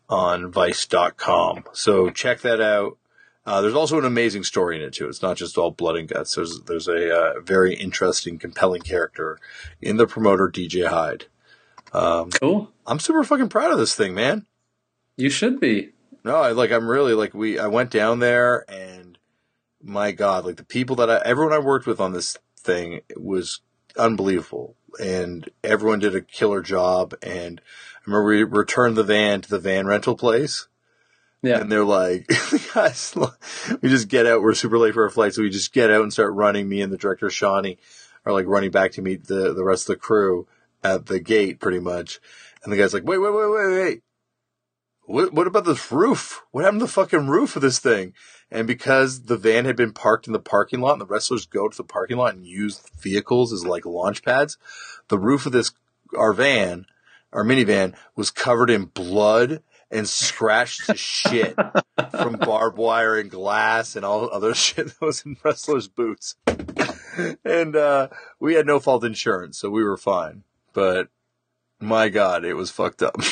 on 0.10 0.52
Vice.com. 0.52 1.66
So 1.74 2.10
check 2.10 2.42
that 2.42 2.60
out. 2.60 2.98
Uh, 3.46 3.62
there's 3.62 3.76
also 3.76 3.98
an 3.98 4.06
amazing 4.06 4.44
story 4.44 4.76
in 4.76 4.82
it 4.82 4.94
too. 4.94 5.08
It's 5.08 5.22
not 5.22 5.38
just 5.38 5.58
all 5.58 5.72
blood 5.72 5.96
and 5.96 6.08
guts. 6.08 6.36
There's 6.36 6.62
there's 6.62 6.88
a 6.88 7.16
uh, 7.16 7.40
very 7.42 7.74
interesting, 7.74 8.38
compelling 8.38 8.82
character 8.82 9.40
in 9.82 9.98
the 9.98 10.06
promoter 10.06 10.48
DJ 10.48 10.88
Hyde. 10.88 11.26
Cool. 12.40 12.72
I'm 12.86 13.00
super 13.00 13.24
fucking 13.24 13.50
proud 13.50 13.72
of 13.72 13.80
this 13.80 13.96
thing, 13.96 14.14
man. 14.14 14.46
You 15.18 15.30
should 15.30 15.60
be. 15.60 15.92
No, 16.24 16.36
I 16.36 16.52
like 16.52 16.72
I'm 16.72 16.88
really 16.88 17.14
like 17.14 17.34
we 17.34 17.58
I 17.58 17.68
went 17.68 17.92
down 17.92 18.20
there 18.20 18.66
and 18.70 19.09
my 19.84 20.12
god, 20.12 20.46
like 20.46 20.58
the 20.58 20.64
people 20.64 20.96
that 20.98 21.10
I 21.10 21.22
everyone 21.26 21.54
I 21.54 21.60
worked 21.60 21.88
with 21.88 22.00
on 22.00 22.14
this 22.14 22.38
thing 22.58 23.02
was 23.16 23.62
unbelievable. 23.98 24.76
And 25.00 25.50
everyone 25.64 26.00
did 26.00 26.16
a 26.16 26.22
killer 26.22 26.62
job. 26.62 27.14
And 27.22 27.62
I 27.98 28.00
remember 28.06 28.28
we 28.28 28.44
returned 28.44 28.96
the 28.96 29.04
van 29.04 29.42
to 29.42 29.50
the 29.50 29.60
van 29.60 29.86
rental 29.86 30.16
place. 30.16 30.68
Yeah. 31.42 31.62
and 31.62 31.72
they're 31.72 31.86
like 31.86 32.30
guys 32.74 33.16
we 33.82 33.88
just 33.88 34.10
get 34.10 34.26
out. 34.26 34.42
We're 34.42 34.54
super 34.54 34.78
late 34.78 34.94
for 34.94 35.04
our 35.04 35.10
flight. 35.10 35.34
So 35.34 35.42
we 35.42 35.50
just 35.50 35.74
get 35.74 35.90
out 35.90 36.02
and 36.02 36.12
start 36.12 36.34
running. 36.34 36.68
Me 36.68 36.82
and 36.82 36.92
the 36.92 36.98
director 36.98 37.30
Shawnee 37.30 37.78
are 38.26 38.34
like 38.34 38.46
running 38.46 38.72
back 38.72 38.92
to 38.94 39.02
meet 39.02 39.28
the 39.28 39.54
the 39.54 39.64
rest 39.64 39.90
of 39.90 39.96
the 39.96 40.00
crew 40.02 40.48
at 40.84 41.06
the 41.06 41.20
gate 41.20 41.60
pretty 41.60 41.80
much. 41.80 42.20
And 42.64 42.74
the 42.74 42.78
guy's 42.78 42.94
like 42.94 43.06
wait 43.06 43.20
wait 43.20 43.34
wait 43.34 43.50
wait 43.50 43.82
wait. 43.82 44.02
What, 45.06 45.34
what 45.34 45.48
about 45.48 45.66
this 45.66 45.92
roof? 45.92 46.44
What 46.52 46.66
happened 46.66 46.82
to 46.82 46.86
the 46.86 46.92
fucking 46.92 47.30
roof 47.30 47.56
of 47.56 47.64
this 47.64 47.80
thing? 47.80 48.14
And 48.52 48.68
because 48.68 49.24
the 49.24 49.38
van 49.38 49.66
had 49.66 49.76
been 49.76 49.94
parked 49.94 50.28
in 50.28 50.34
the 50.34 50.40
parking 50.40 50.82
lot 50.82 50.94
and 50.94 51.02
the 51.02 51.06
wrestlers 51.06 51.46
go 51.46 51.68
to 51.68 51.78
the 51.78 51.84
parking 51.84 52.18
lot 52.18 52.34
and 52.34 52.46
use 52.46 52.82
vehicles 53.00 53.54
as 53.54 53.66
like 53.66 53.86
launch 53.86 54.24
pads, 54.24 54.58
the 55.08 55.20
roof 55.20 55.46
of 55.46 55.52
this, 55.52 55.72
our 56.18 56.34
van, 56.34 56.86
our 57.32 57.44
minivan 57.44 57.94
was 58.16 58.32
covered 58.32 58.70
in 58.72 58.86
blood 58.86 59.62
and 59.92 60.08
scratched 60.08 60.86
to 60.88 60.96
shit 60.96 61.56
from 62.12 62.34
barbed 62.38 62.78
wire 62.78 63.18
and 63.18 63.30
glass 63.30 63.96
and 63.96 64.04
all 64.04 64.30
other 64.32 64.56
shit 64.56 64.88
that 64.88 65.02
was 65.02 65.24
in 65.26 65.38
wrestlers' 65.44 65.88
boots. 65.88 66.36
and, 67.46 67.76
uh, 67.76 68.08
we 68.40 68.56
had 68.56 68.66
no 68.66 68.80
fault 68.80 69.04
insurance, 69.04 69.60
so 69.60 69.70
we 69.70 69.84
were 69.84 69.98
fine. 69.98 70.44
But 70.74 71.10
my 71.80 72.10
God, 72.10 72.46
it 72.46 72.56
was 72.56 72.72
fucked 72.72 73.04
up. 73.04 73.16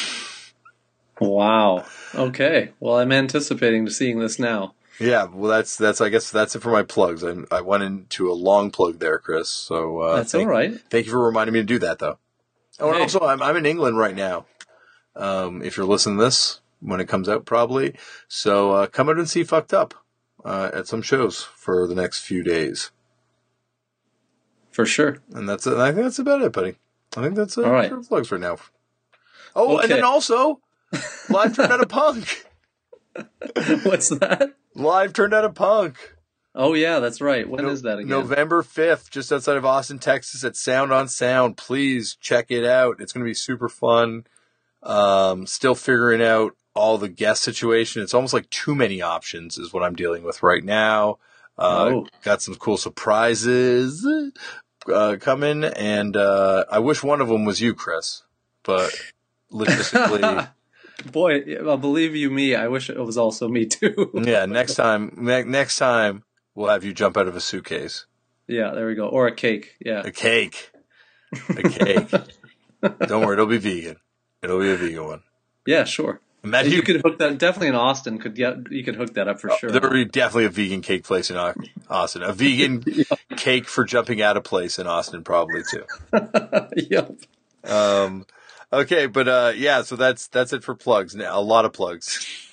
Wow. 1.19 1.85
Okay. 2.13 2.73
Well, 2.79 2.99
I'm 2.99 3.11
anticipating 3.11 3.85
to 3.85 3.91
seeing 3.91 4.19
this 4.19 4.37
now. 4.37 4.75
Yeah, 4.99 5.25
well, 5.25 5.51
that's 5.51 5.75
that's 5.75 6.01
I 6.01 6.09
guess 6.09 6.31
that's 6.31 6.55
it 6.55 6.61
for 6.63 6.71
my 6.71 6.83
plugs. 6.83 7.23
I, 7.23 7.35
I 7.51 7.61
went 7.61 7.83
into 7.83 8.31
a 8.31 8.33
long 8.33 8.71
plug 8.71 8.99
there, 8.99 9.19
Chris. 9.19 9.47
So 9.49 9.99
uh, 9.99 10.15
That's 10.17 10.31
thank, 10.31 10.47
all 10.47 10.51
right. 10.51 10.73
Thank 10.89 11.05
you 11.05 11.11
for 11.11 11.23
reminding 11.23 11.53
me 11.53 11.59
to 11.59 11.65
do 11.65 11.79
that, 11.79 11.99
though. 11.99 12.17
Oh, 12.79 12.87
and 12.89 12.95
Hey. 12.97 13.01
also, 13.03 13.19
I'm 13.21 13.41
I'm 13.41 13.55
in 13.57 13.65
England 13.65 13.97
right 13.97 14.15
now. 14.15 14.45
Um, 15.15 15.61
if 15.61 15.77
you're 15.77 15.85
listening 15.85 16.17
to 16.17 16.23
this 16.23 16.61
when 16.79 16.99
it 16.99 17.07
comes 17.07 17.27
out, 17.29 17.45
probably. 17.45 17.95
So 18.27 18.71
uh, 18.71 18.87
come 18.87 19.09
out 19.09 19.17
and 19.17 19.29
see 19.29 19.43
Fucked 19.43 19.73
Up 19.73 19.93
uh, 20.45 20.71
at 20.73 20.87
some 20.87 21.01
shows 21.01 21.41
for 21.43 21.87
the 21.87 21.95
next 21.95 22.19
few 22.21 22.43
days, 22.43 22.91
For 24.71 24.85
sure. 24.85 25.17
and 25.33 25.47
that's 25.49 25.65
it. 25.67 25.77
I 25.77 25.91
think 25.91 26.03
that's 26.03 26.19
about 26.19 26.41
it, 26.41 26.51
buddy. 26.53 26.75
I 27.15 27.21
think 27.23 27.35
that's 27.35 27.57
it 27.57 27.65
All 27.65 27.71
right. 27.71 27.89
for 27.89 28.01
plugs 28.01 28.27
for 28.27 28.37
now. 28.37 28.57
Oh, 29.55 29.79
and 29.79 29.89
then 29.89 30.03
also 30.03 30.59
live 31.29 31.55
turn 31.55 31.71
out 31.71 31.81
of 31.81 31.89
punk. 31.89 32.45
What's 33.83 34.09
that? 34.09 34.53
Live 34.77 35.13
turned 35.13 35.33
out 35.33 35.45
a 35.45 35.49
punk. 35.49 36.15
Oh 36.55 36.73
yeah, 36.73 36.99
that's 36.99 37.21
right. 37.21 37.47
When 37.47 37.65
is 37.67 37.83
No- 37.83 37.89
that 37.91 37.97
again? 37.99 38.09
November 38.09 38.63
5th, 38.63 39.09
just 39.11 39.31
outside 39.31 39.57
of 39.57 39.65
Austin, 39.65 39.99
Texas 39.99 40.43
at 40.43 40.55
Sound 40.55 40.91
on 40.91 41.07
Sound. 41.07 41.57
Please 41.57 42.17
check 42.19 42.47
it 42.49 42.65
out. 42.65 42.97
It's 42.99 43.13
going 43.13 43.23
to 43.23 43.29
be 43.29 43.33
super 43.33 43.69
fun. 43.69 44.25
Um, 44.83 45.45
still 45.47 45.75
figuring 45.75 46.21
out 46.21 46.55
all 46.73 46.97
the 46.97 47.09
guest 47.09 47.43
situation. 47.43 48.01
It's 48.01 48.13
almost 48.13 48.33
like 48.33 48.49
too 48.49 48.75
many 48.75 49.01
options 49.01 49.57
is 49.57 49.73
what 49.73 49.83
I'm 49.83 49.95
dealing 49.95 50.23
with 50.23 50.41
right 50.43 50.63
now. 50.63 51.17
Uh, 51.57 51.89
Oh. 51.91 52.07
got 52.23 52.41
some 52.41 52.55
cool 52.55 52.77
surprises, 52.77 54.05
uh, 54.91 55.17
coming 55.19 55.63
and, 55.63 56.15
uh, 56.15 56.65
I 56.71 56.77
wish 56.79 57.01
one 57.03 57.19
of 57.19 57.27
them 57.29 57.45
was 57.45 57.59
you, 57.61 57.73
Chris, 57.73 58.21
but 58.63 58.91
logistically, 59.51 60.49
Boy, 61.11 61.43
well, 61.63 61.77
believe 61.77 62.15
you 62.15 62.29
me, 62.29 62.55
I 62.55 62.67
wish 62.67 62.89
it 62.89 62.97
was 62.97 63.17
also 63.17 63.47
me 63.47 63.65
too. 63.65 64.11
yeah, 64.23 64.45
next 64.45 64.75
time, 64.75 65.13
ne- 65.17 65.43
next 65.43 65.77
time 65.77 66.23
we'll 66.55 66.69
have 66.69 66.83
you 66.83 66.93
jump 66.93 67.17
out 67.17 67.27
of 67.27 67.35
a 67.35 67.41
suitcase. 67.41 68.05
yeah, 68.47 68.71
there 68.71 68.87
we 68.87 68.95
go. 68.95 69.07
Or 69.07 69.27
a 69.27 69.35
cake. 69.35 69.75
Yeah. 69.79 70.01
A 70.03 70.11
cake. 70.11 70.71
A 71.49 71.69
cake. 71.69 72.09
Don't 73.07 73.25
worry, 73.25 73.33
it'll 73.33 73.45
be 73.45 73.57
vegan. 73.57 73.97
It'll 74.41 74.59
be 74.59 74.71
a 74.71 74.75
vegan 74.77 75.05
one. 75.05 75.21
Yeah, 75.65 75.83
sure. 75.83 76.19
Imagine 76.43 76.71
you 76.71 76.77
you 76.77 76.83
could 76.83 77.01
hook 77.01 77.19
that 77.19 77.37
definitely 77.37 77.67
in 77.69 77.75
Austin. 77.75 78.19
Could 78.19 78.35
get 78.35 78.71
you 78.71 78.83
could 78.83 78.95
hook 78.95 79.15
that 79.15 79.27
up 79.27 79.39
for 79.41 79.49
sure. 79.59 79.69
There 79.69 79.81
would 79.81 79.91
be 79.91 80.05
definitely 80.05 80.45
a 80.45 80.49
vegan 80.49 80.81
cake 80.81 81.03
place 81.03 81.29
in 81.29 81.37
Austin. 81.89 82.23
A 82.23 82.31
vegan 82.31 82.83
cake 83.35 83.67
for 83.67 83.83
jumping 83.83 84.21
out 84.21 84.37
of 84.37 84.43
place 84.43 84.79
in 84.79 84.87
Austin, 84.87 85.23
probably 85.23 85.63
too. 85.69 85.83
yep. 86.89 87.11
Um, 87.65 88.25
okay, 88.71 89.05
but 89.07 89.27
uh, 89.27 89.53
yeah, 89.55 89.81
so 89.81 89.95
that's 89.95 90.27
that's 90.27 90.53
it 90.53 90.63
for 90.63 90.75
plugs. 90.75 91.15
Now 91.15 91.39
a 91.39 91.41
lot 91.41 91.65
of 91.65 91.73
plugs. 91.73 92.25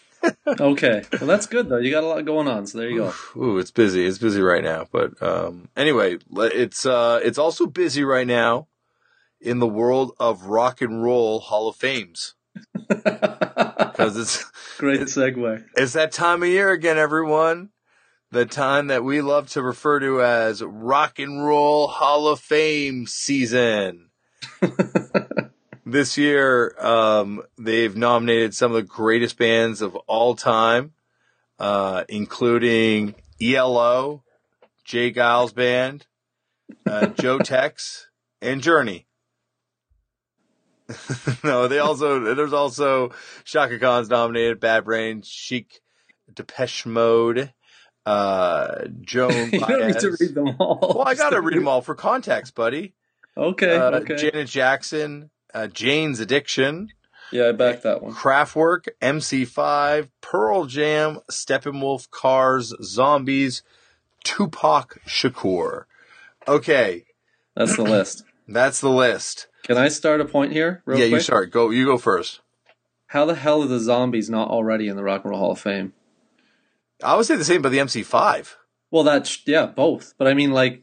Okay. 0.59 1.03
Well, 1.13 1.27
that's 1.27 1.47
good 1.47 1.69
though. 1.69 1.77
You 1.77 1.91
got 1.91 2.03
a 2.03 2.07
lot 2.07 2.25
going 2.25 2.49
on, 2.49 2.67
so 2.67 2.79
there 2.79 2.89
you 2.89 2.97
go. 2.97 3.15
Ooh, 3.37 3.59
it's 3.59 3.71
busy. 3.71 4.07
It's 4.07 4.17
busy 4.17 4.41
right 4.41 4.65
now. 4.65 4.87
But 4.91 5.23
um, 5.23 5.69
anyway, 5.77 6.17
it's 6.35 6.87
uh, 6.87 7.21
it's 7.23 7.37
also 7.37 7.67
busy 7.67 8.05
right 8.05 8.27
now 8.27 8.69
in 9.41 9.59
the 9.59 9.67
world 9.67 10.13
of 10.19 10.47
rock 10.47 10.81
and 10.81 11.03
roll 11.03 11.41
Hall 11.41 11.69
of 11.69 11.77
Fames 11.77 12.35
because 12.89 14.17
it's 14.17 14.45
Great 14.79 15.01
segue. 15.03 15.65
It's 15.77 15.93
that 15.93 16.13
time 16.13 16.43
of 16.43 16.49
year 16.49 16.71
again, 16.71 16.99
everyone. 16.99 17.71
The 18.31 18.47
time 18.47 18.89
that 18.89 19.05
we 19.05 19.21
love 19.21 19.51
to 19.51 19.63
refer 19.63 20.01
to 20.01 20.23
as 20.23 20.63
Rock 20.63 21.19
and 21.19 21.45
Roll 21.45 21.87
Hall 21.87 22.27
of 22.27 22.41
Fame 22.41 23.07
season. 23.07 24.11
this 25.95 26.19
year, 26.19 26.75
um, 26.81 27.41
they've 27.57 27.97
nominated 27.97 28.53
some 28.53 28.73
of 28.73 28.75
the 28.75 28.83
greatest 28.83 29.39
bands 29.39 29.81
of 29.81 29.95
all 29.95 30.35
time, 30.35 30.93
uh, 31.61 32.03
including 32.09 33.15
ELO, 33.41 34.25
J. 34.85 35.13
Geils 35.13 35.55
Band, 35.55 36.05
uh, 36.85 37.07
Joe 37.21 37.39
Tex, 37.39 38.09
and 38.43 38.61
Journey. 38.61 39.07
no, 41.45 41.69
they 41.69 41.79
also 41.79 42.35
there's 42.35 42.53
also 42.53 43.13
Chaka 43.45 43.79
Khan's 43.79 44.11
nominated, 44.11 44.59
Bad 44.59 44.85
Brain, 44.85 45.23
Chic, 45.23 45.81
Depeche 46.35 46.87
Mode, 46.87 47.55
uh, 48.05 48.87
Joan 49.01 49.31
you 49.53 49.61
don't 49.61 49.87
need 49.87 49.99
to 50.01 50.17
read 50.21 50.35
them 50.35 50.57
all. 50.59 50.95
Well, 50.97 51.09
I 51.09 51.15
gotta 51.15 51.41
read 51.41 51.57
them 51.57 51.69
all 51.69 51.83
for 51.83 51.95
context, 51.95 52.57
buddy. 52.57 52.95
Okay. 53.37 53.77
Uh, 53.77 54.01
okay. 54.01 54.17
Janet 54.17 54.49
Jackson, 54.49 55.31
uh, 55.55 55.69
Jane's 55.69 56.21
Addiction, 56.21 56.91
yeah, 57.31 57.49
I 57.49 57.53
back 57.53 57.83
that 57.83 58.03
one. 58.03 58.13
Kraftwerk, 58.13 58.89
MC5, 59.01 60.09
Pearl 60.21 60.67
Jam, 60.67 61.21
Steppenwolf, 61.31 62.11
Cars, 62.11 62.75
Zombies, 62.83 63.63
Tupac 64.25 65.01
Shakur. 65.07 65.85
Okay, 66.47 67.07
That's 67.57 67.77
the 67.77 67.83
list. 67.83 68.25
that's 68.49 68.81
the 68.81 68.91
list. 68.91 69.49
Can 69.63 69.79
I 69.79 69.89
start 69.89 70.21
a 70.21 70.27
point 70.27 70.53
here, 70.53 70.83
real 70.85 70.99
yeah, 70.99 71.07
quick? 71.07 71.13
you 71.13 71.21
start. 71.21 71.51
Go. 71.51 71.71
You 71.71 71.87
go 71.87 71.97
first. 71.97 72.41
How 73.09 73.25
the 73.25 73.35
hell 73.35 73.63
are 73.63 73.67
the 73.67 73.81
zombies 73.81 74.29
not 74.29 74.49
already 74.49 74.89
in 74.89 74.97
the 74.97 75.03
Rock 75.03 75.25
and 75.25 75.31
Roll 75.31 75.41
Hall 75.41 75.53
of 75.53 75.61
Fame? 75.61 75.93
I 77.03 77.17
would 77.17 77.27
say 77.27 77.37
the 77.37 77.45
same 77.45 77.61
about 77.61 77.71
the 77.71 77.79
MC5. 77.79 78.55
Well, 78.91 79.05
that's 79.05 79.47
yeah, 79.47 79.67
both. 79.67 80.15
But 80.19 80.29
I 80.29 80.35
mean, 80.35 80.53
like, 80.53 80.83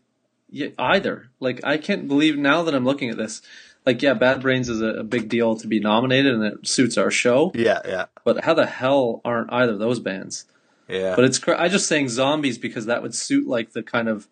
yeah, 0.49 0.69
either. 0.77 1.29
Like, 1.39 1.61
I 1.63 1.77
can't 1.77 2.07
believe 2.07 2.37
now 2.37 2.63
that 2.63 2.73
I'm 2.73 2.85
looking 2.85 3.09
at 3.09 3.17
this. 3.17 3.41
Like, 3.85 4.01
yeah, 4.01 4.13
Bad 4.13 4.41
Brains 4.41 4.69
is 4.69 4.81
a, 4.81 4.87
a 4.99 5.03
big 5.03 5.27
deal 5.29 5.55
to 5.55 5.67
be 5.67 5.79
nominated, 5.79 6.33
and 6.35 6.43
it 6.43 6.67
suits 6.67 6.97
our 6.97 7.09
show. 7.11 7.51
Yeah, 7.55 7.79
yeah, 7.85 8.05
But 8.23 8.43
how 8.43 8.53
the 8.53 8.65
hell 8.67 9.21
aren't 9.25 9.51
either 9.51 9.73
of 9.73 9.79
those 9.79 9.99
bands? 9.99 10.45
yeah. 10.87 11.15
But 11.15 11.25
it's 11.25 11.39
cra- 11.39 11.59
I 11.59 11.67
just 11.67 11.87
saying 11.87 12.09
zombies 12.09 12.57
because 12.57 12.85
that 12.85 13.01
would 13.01 13.15
suit 13.15 13.47
like 13.47 13.71
the 13.71 13.81
kind 13.81 14.07
of 14.07 14.27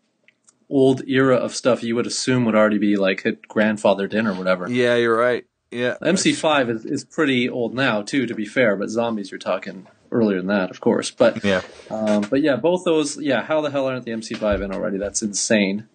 old 0.69 1.01
era 1.07 1.35
of 1.35 1.55
stuff 1.55 1.81
you 1.81 1.95
would 1.95 2.05
assume 2.05 2.45
would 2.45 2.53
already 2.55 2.77
be 2.77 2.95
like 2.95 3.23
hit 3.23 3.47
grandfathered 3.47 4.13
in 4.13 4.27
or 4.27 4.33
whatever. 4.35 4.69
yeah, 4.69 4.95
you're 4.95 5.17
right. 5.17 5.45
Yeah, 5.71 5.95
MC5 6.01 6.69
is, 6.69 6.85
is 6.85 7.03
pretty 7.03 7.47
old 7.49 7.73
now 7.75 8.01
too, 8.01 8.25
to 8.27 8.33
be 8.35 8.45
fair. 8.45 8.75
But 8.75 8.89
zombies, 8.89 9.31
you're 9.31 9.39
talking 9.39 9.87
earlier 10.11 10.37
than 10.37 10.47
that, 10.47 10.69
of 10.71 10.79
course. 10.79 11.11
But 11.11 11.43
Yeah, 11.43 11.61
um, 11.89 12.21
but 12.29 12.41
yeah, 12.41 12.55
both 12.55 12.83
those. 12.85 13.17
Yeah, 13.17 13.43
how 13.43 13.61
the 13.61 13.69
hell 13.71 13.85
aren't 13.87 14.03
the 14.05 14.11
MC5 14.11 14.61
in 14.63 14.71
already? 14.71 14.97
That's 14.97 15.21
insane. 15.21 15.87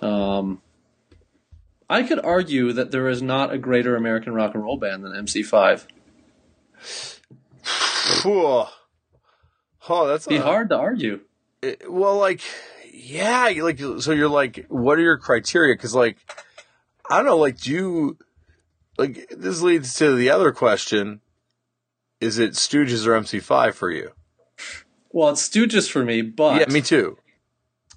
Um, 0.00 0.62
I 1.88 2.02
could 2.02 2.24
argue 2.24 2.72
that 2.72 2.90
there 2.90 3.08
is 3.08 3.22
not 3.22 3.52
a 3.52 3.58
greater 3.58 3.94
American 3.96 4.34
rock 4.34 4.54
and 4.54 4.62
roll 4.64 4.76
band 4.76 5.04
than 5.04 5.12
MC5. 5.12 5.86
Phew. 7.62 8.64
Oh, 9.88 10.06
that's 10.08 10.26
It'd 10.26 10.38
be 10.38 10.42
a- 10.42 10.42
hard 10.46 10.68
to 10.70 10.76
argue. 10.76 11.20
it- 11.62 11.90
well, 11.90 12.16
like, 12.18 12.40
yeah, 12.92 13.52
like, 13.60 13.78
so 14.00 14.12
you're 14.12 14.28
like, 14.28 14.66
what 14.68 14.98
are 14.98 15.02
your 15.02 15.16
criteria? 15.18 15.74
Because, 15.74 15.94
like, 15.94 16.16
I 17.08 17.16
don't 17.18 17.26
know, 17.26 17.36
like, 17.36 17.60
do 17.60 17.70
you, 17.72 18.18
like, 18.98 19.28
this 19.30 19.62
leads 19.62 19.94
to 19.96 20.14
the 20.16 20.30
other 20.30 20.50
question: 20.52 21.20
Is 22.20 22.38
it 22.38 22.52
Stooges 22.52 23.06
or 23.06 23.12
MC5 23.20 23.74
for 23.74 23.90
you? 23.92 24.10
Well, 25.10 25.28
it's 25.30 25.48
Stooges 25.48 25.88
for 25.90 26.04
me, 26.04 26.22
but 26.22 26.60
yeah, 26.60 26.72
me 26.72 26.80
too. 26.80 27.18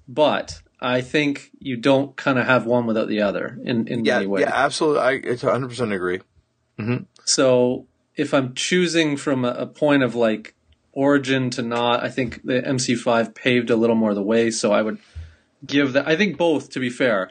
but 0.07 0.61
I 0.81 1.01
think 1.01 1.51
you 1.59 1.75
don't 1.77 2.15
kind 2.15 2.39
of 2.39 2.45
have 2.45 2.65
one 2.65 2.85
without 2.85 3.07
the 3.09 3.21
other 3.21 3.57
in 3.63 3.87
in 3.87 4.05
Yeah, 4.05 4.15
many 4.15 4.27
ways. 4.27 4.41
yeah, 4.47 4.53
absolutely. 4.53 4.99
I 5.01 5.35
100 5.35 5.67
percent 5.67 5.91
agree. 5.93 6.21
So 7.25 7.85
if 8.15 8.33
I'm 8.33 8.53
choosing 8.53 9.17
from 9.17 9.45
a, 9.45 9.49
a 9.51 9.65
point 9.67 10.03
of 10.03 10.15
like 10.15 10.55
origin 10.91 11.49
to 11.51 11.61
not, 11.61 12.03
I 12.03 12.09
think 12.09 12.43
the 12.43 12.61
MC5 12.61 13.35
paved 13.35 13.69
a 13.69 13.75
little 13.75 13.95
more 13.95 14.13
the 14.13 14.23
way. 14.23 14.49
So 14.51 14.71
I 14.71 14.81
would 14.81 14.97
give 15.65 15.93
that. 15.93 16.07
I 16.07 16.15
think 16.15 16.37
both. 16.37 16.69
To 16.71 16.79
be 16.79 16.89
fair, 16.89 17.29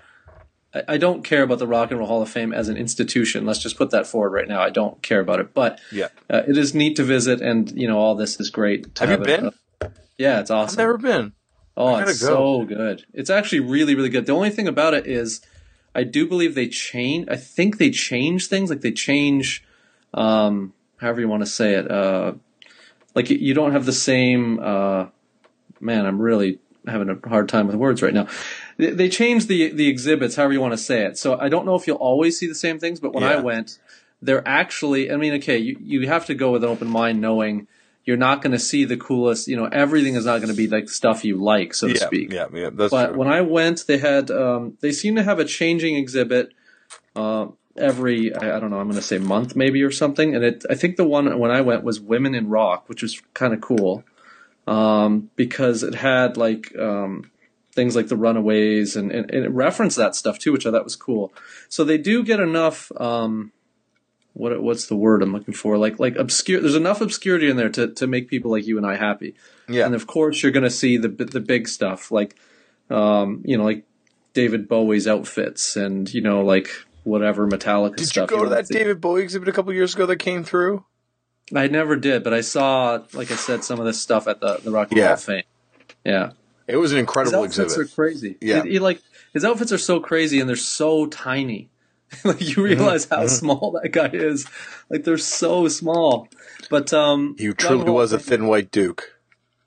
I, 0.75 0.83
I 0.89 0.97
don't 0.99 1.25
care 1.25 1.43
about 1.43 1.59
the 1.59 1.67
Rock 1.67 1.91
and 1.91 1.99
Roll 1.99 2.09
Hall 2.09 2.23
of 2.23 2.29
Fame 2.29 2.53
as 2.53 2.69
an 2.69 2.77
institution. 2.77 3.47
Let's 3.47 3.59
just 3.59 3.77
put 3.77 3.91
that 3.91 4.07
forward 4.07 4.31
right 4.31 4.49
now. 4.49 4.61
I 4.61 4.71
don't 4.71 5.03
care 5.03 5.21
about 5.21 5.41
it, 5.41 5.55
but 5.55 5.81
Yeah, 5.91 6.09
uh, 6.31 6.43
it 6.47 6.57
is 6.57 6.75
neat 6.75 6.97
to 6.97 7.05
visit, 7.05 7.41
and 7.41 7.71
you 7.73 7.89
know 7.89 7.99
all 7.99 8.15
this 8.15 8.39
is 8.39 8.51
great. 8.51 8.95
To 8.97 9.07
Have 9.07 9.11
you 9.11 9.25
it. 9.25 9.41
been? 9.41 9.51
Uh, 9.83 9.89
yeah, 10.19 10.41
it's 10.41 10.51
awesome. 10.51 10.75
I've 10.75 10.79
never 10.87 10.99
been. 10.99 11.33
Oh, 11.79 11.97
it's 11.97 12.21
go. 12.21 12.27
so 12.27 12.65
good. 12.65 13.05
It's 13.15 13.31
actually 13.31 13.61
really, 13.61 13.95
really 13.95 14.09
good. 14.09 14.27
The 14.27 14.33
only 14.33 14.51
thing 14.51 14.67
about 14.67 14.95
it 14.95 15.07
is, 15.07 15.41
I 15.95 16.03
do 16.03 16.27
believe 16.27 16.57
they 16.57 16.67
change. 16.67 17.29
I 17.31 17.37
think 17.37 17.79
they 17.79 17.91
change 17.91 18.49
things. 18.49 18.69
Like 18.69 18.81
they 18.81 18.91
change, 18.91 19.65
um, 20.13 20.73
however 20.97 21.21
you 21.21 21.29
want 21.29 21.43
to 21.43 21.47
say 21.47 21.75
it. 21.75 21.89
Uh, 21.89 22.33
like 23.15 23.31
you- 23.31 23.55
don't 23.55 23.71
have 23.73 23.87
the 23.87 23.93
same. 23.93 24.59
Uh, 24.59 25.07
man, 25.81 26.05
I'm 26.05 26.21
really 26.21 26.59
having 26.89 27.11
a 27.11 27.29
hard 27.29 27.49
time 27.49 27.69
with 27.69 27.77
words 27.77 28.03
right 28.03 28.15
now. 28.15 28.27
They, 28.77 28.91
they 28.91 29.09
change 29.09 29.47
the 29.47 29.71
the 29.71 29.87
exhibits, 29.87 30.35
however 30.35 30.55
you 30.55 30.61
want 30.61 30.73
to 30.73 30.79
say 30.79 31.05
it. 31.05 31.17
So 31.17 31.39
I 31.39 31.49
don't 31.49 31.65
know 31.65 31.77
if 31.77 31.87
you'll 31.87 31.97
always 31.99 32.37
see 32.37 32.49
the 32.49 32.57
same 32.57 32.81
things, 32.81 32.99
but 32.99 33.15
when 33.15 33.23
I 33.23 33.37
went, 33.41 33.79
they're 34.21 34.47
actually. 34.47 35.13
I 35.13 35.17
mean, 35.17 35.35
okay, 35.35 35.59
you 35.59 35.77
you 35.81 36.09
have 36.09 36.27
to 36.27 36.35
go 36.35 36.51
with 36.51 36.65
an 36.65 36.71
open 36.71 36.89
mind, 36.89 37.21
knowing. 37.21 37.69
You're 38.09 38.17
not 38.17 38.41
going 38.41 38.53
to 38.53 38.59
see 38.59 38.87
the 38.87 38.97
coolest, 38.97 39.49
you 39.49 39.57
know, 39.59 39.67
everything 39.67 40.15
is 40.15 40.25
not 40.25 40.39
going 40.39 40.49
to 40.49 40.57
be 40.57 40.67
like 40.67 40.89
stuff 40.89 41.27
you 41.27 41.37
like, 41.37 41.75
so 41.75 41.89
to 41.89 41.95
Yeah, 41.95 42.07
speak. 42.07 42.33
yeah, 42.33 42.47
yeah. 42.55 42.71
That's 42.73 42.91
But 42.91 43.09
true. 43.09 43.19
when 43.19 43.29
I 43.29 43.43
went, 43.43 43.85
they 43.87 43.99
had 43.99 44.31
um, 44.31 44.79
they 44.81 44.93
seem 44.93 45.15
to 45.17 45.23
have 45.23 45.39
a 45.39 45.45
changing 45.45 45.95
exhibit 45.97 46.55
uh, 47.15 47.49
every 47.77 48.35
I, 48.35 48.57
I 48.57 48.61
don't 48.61 48.71
know 48.71 48.81
I'm 48.81 48.89
going 48.89 48.97
to 48.97 49.03
say 49.13 49.19
month 49.19 49.55
maybe 49.55 49.83
or 49.83 49.91
something. 49.91 50.35
And 50.35 50.43
it 50.43 50.65
I 50.71 50.75
think 50.75 50.97
the 50.97 51.07
one 51.07 51.39
when 51.39 51.51
I 51.51 51.61
went 51.61 51.85
was 51.85 52.01
women 52.01 52.35
in 52.35 52.49
rock, 52.49 52.89
which 52.89 53.03
was 53.03 53.21
kind 53.35 53.53
of 53.53 53.61
cool 53.61 54.05
um, 54.67 55.31
because 55.37 55.83
it 55.83 55.95
had 55.95 56.39
like 56.39 56.75
um, 56.79 57.31
things 57.75 57.95
like 57.95 58.09
the 58.09 58.17
Runaways 58.17 58.97
and, 58.97 59.13
and, 59.13 59.31
and 59.31 59.45
it 59.45 59.51
referenced 59.51 59.99
that 59.99 60.15
stuff 60.15 60.39
too, 60.39 60.53
which 60.53 60.67
I 60.67 60.71
thought 60.71 60.85
was 60.85 60.97
cool. 60.97 61.31
So 61.69 61.85
they 61.85 61.99
do 61.99 62.25
get 62.25 62.41
enough. 62.41 62.91
Um, 62.97 63.53
what 64.39 64.63
what's 64.63 64.87
the 64.87 64.97
word 64.97 65.23
I'm 65.23 65.33
looking 65.33 65.53
for? 65.55 65.77
Like 65.77 65.99
like 65.99 66.17
obscure. 66.17 66.61
There's 66.61 66.75
enough 66.75 67.01
obscurity 67.01 67.51
in 67.51 67.57
there 67.57 67.69
to 67.71 67.89
to 67.95 68.07
make 68.07 68.29
people 68.29 68.51
like 68.51 68.67
you 68.67 68.77
and 68.79 68.87
I 68.87 68.97
happy. 68.97 69.35
yeah, 69.69 69.85
And 69.87 69.95
of 69.95 70.07
course, 70.07 70.43
you're 70.43 70.53
going 70.53 70.63
to 70.65 70.71
see 70.71 70.97
the 70.97 71.09
the 71.09 71.41
big 71.41 71.69
stuff, 71.69 72.11
like 72.11 72.37
um, 72.91 73.43
you 73.45 73.59
know, 73.59 73.65
like 73.65 73.85
David 74.35 74.69
Bowie's 74.69 75.07
outfits, 75.09 75.77
and 75.77 76.13
you 76.13 76.21
know, 76.23 76.43
like 76.43 76.69
whatever 77.05 77.47
Metallica 77.49 77.97
Did 77.97 78.01
you 78.01 78.07
stuff. 78.07 78.29
go 78.29 78.37
to 78.37 78.43
wanna 78.45 78.55
that 78.55 78.69
see. 78.69 78.75
David 78.75 79.01
Bowie 79.01 79.23
exhibit 79.23 79.49
a 79.49 79.53
couple 79.53 79.73
years 79.73 79.95
ago 79.95 80.07
that 80.07 80.17
came 80.17 80.45
through? 80.45 80.85
I 81.55 81.67
never 81.67 81.97
did, 81.97 82.23
but 82.25 82.35
I 82.35 82.43
saw, 82.43 83.01
like 83.15 83.31
I 83.31 83.37
said, 83.37 83.65
some 83.65 83.81
of 83.81 83.87
this 83.87 84.01
stuff 84.01 84.29
at 84.29 84.41
the 84.41 84.59
the 84.63 84.71
Rock 84.71 84.91
and 84.91 84.99
Roll 84.99 85.05
Yeah. 85.05 85.09
Hall 85.09 85.17
Fame. 85.17 85.43
Yeah, 86.05 86.31
It 86.67 86.77
was 86.77 86.93
an 86.93 86.97
his 86.99 87.01
incredible 87.03 87.39
outfits 87.41 87.59
exhibit. 87.59 87.91
are 87.91 87.95
crazy. 87.95 88.37
Yeah. 88.41 88.63
He- 88.63 88.73
he, 88.73 88.79
like 88.79 89.01
his 89.33 89.45
outfits 89.45 89.73
are 89.73 89.79
so 89.79 89.99
crazy, 90.01 90.39
and 90.41 90.49
they're 90.49 90.57
so 90.57 91.07
tiny. 91.07 91.71
like 92.25 92.41
you 92.41 92.63
realize 92.63 93.07
how 93.07 93.25
mhm. 93.25 93.29
small 93.29 93.79
that 93.83 93.91
guy 93.91 94.09
is. 94.13 94.47
Like 94.91 95.05
they're 95.05 95.19
so 95.19 95.69
small. 95.69 96.29
But 96.71 96.93
um, 96.93 97.37
He 97.39 97.53
truly 97.53 97.85
Roll 97.85 97.95
was 97.97 98.13
a 98.13 98.17
Hall 98.17 98.21
of 98.21 98.25
Fame- 98.25 98.39
thin 98.41 98.47
white 98.49 98.71
duke. 98.71 99.19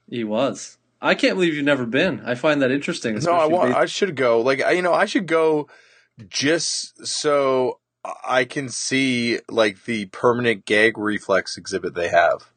He 0.10 0.24
was. 0.24 0.78
I 1.02 1.16
can't 1.16 1.36
believe 1.36 1.54
you've 1.56 1.66
never 1.66 1.86
been. 1.86 2.22
I 2.26 2.36
find 2.36 2.62
that 2.62 2.72
interesting. 2.72 3.16
No, 3.20 3.32
I 3.32 3.46
want. 3.46 3.70
based- 3.70 3.80
I 3.80 3.86
should 3.86 4.16
go. 4.16 4.42
Like 4.42 4.62
I- 4.62 4.72
you 4.72 4.82
know, 4.82 4.94
I 4.94 5.06
should 5.06 5.26
go 5.28 5.68
just 6.30 7.06
so 7.08 7.80
I 8.26 8.46
can 8.46 8.70
see 8.70 9.40
like 9.50 9.86
the 9.86 10.06
permanent 10.08 10.66
gag 10.66 10.98
reflex 10.98 11.58
exhibit 11.58 11.94
they 11.96 12.10
have. 12.10 12.52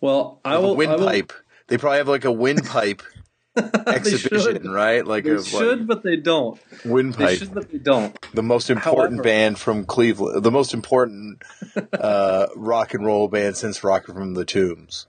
well, 0.00 0.40
I 0.44 0.54
The 0.54 0.60
will. 0.60 0.66
I 0.66 0.68
will 0.68 0.76
windpipe. 0.76 1.32
They 1.68 1.78
probably 1.78 1.98
have 1.98 2.08
like 2.08 2.24
a 2.24 2.32
windpipe 2.32 3.02
they 3.02 3.11
exhibition, 3.86 4.70
right? 4.70 5.06
Like 5.06 5.24
They 5.24 5.30
of 5.32 5.46
should, 5.46 5.80
like 5.80 5.86
but 5.86 6.02
they 6.02 6.16
don't. 6.16 6.60
Windpipe. 6.84 7.28
They 7.28 7.36
should, 7.36 7.54
but 7.54 7.70
they 7.70 7.78
don't. 7.78 8.16
the 8.32 8.42
most 8.42 8.70
important 8.70 9.14
However- 9.18 9.22
band 9.22 9.58
from 9.58 9.84
Cleveland, 9.84 10.42
the 10.42 10.50
most 10.50 10.72
important 10.74 11.42
uh, 11.92 12.46
rock 12.56 12.94
and 12.94 13.04
roll 13.04 13.28
band 13.28 13.56
since 13.56 13.84
Rocket 13.84 14.14
from 14.14 14.34
the 14.34 14.44
Tombs. 14.44 15.06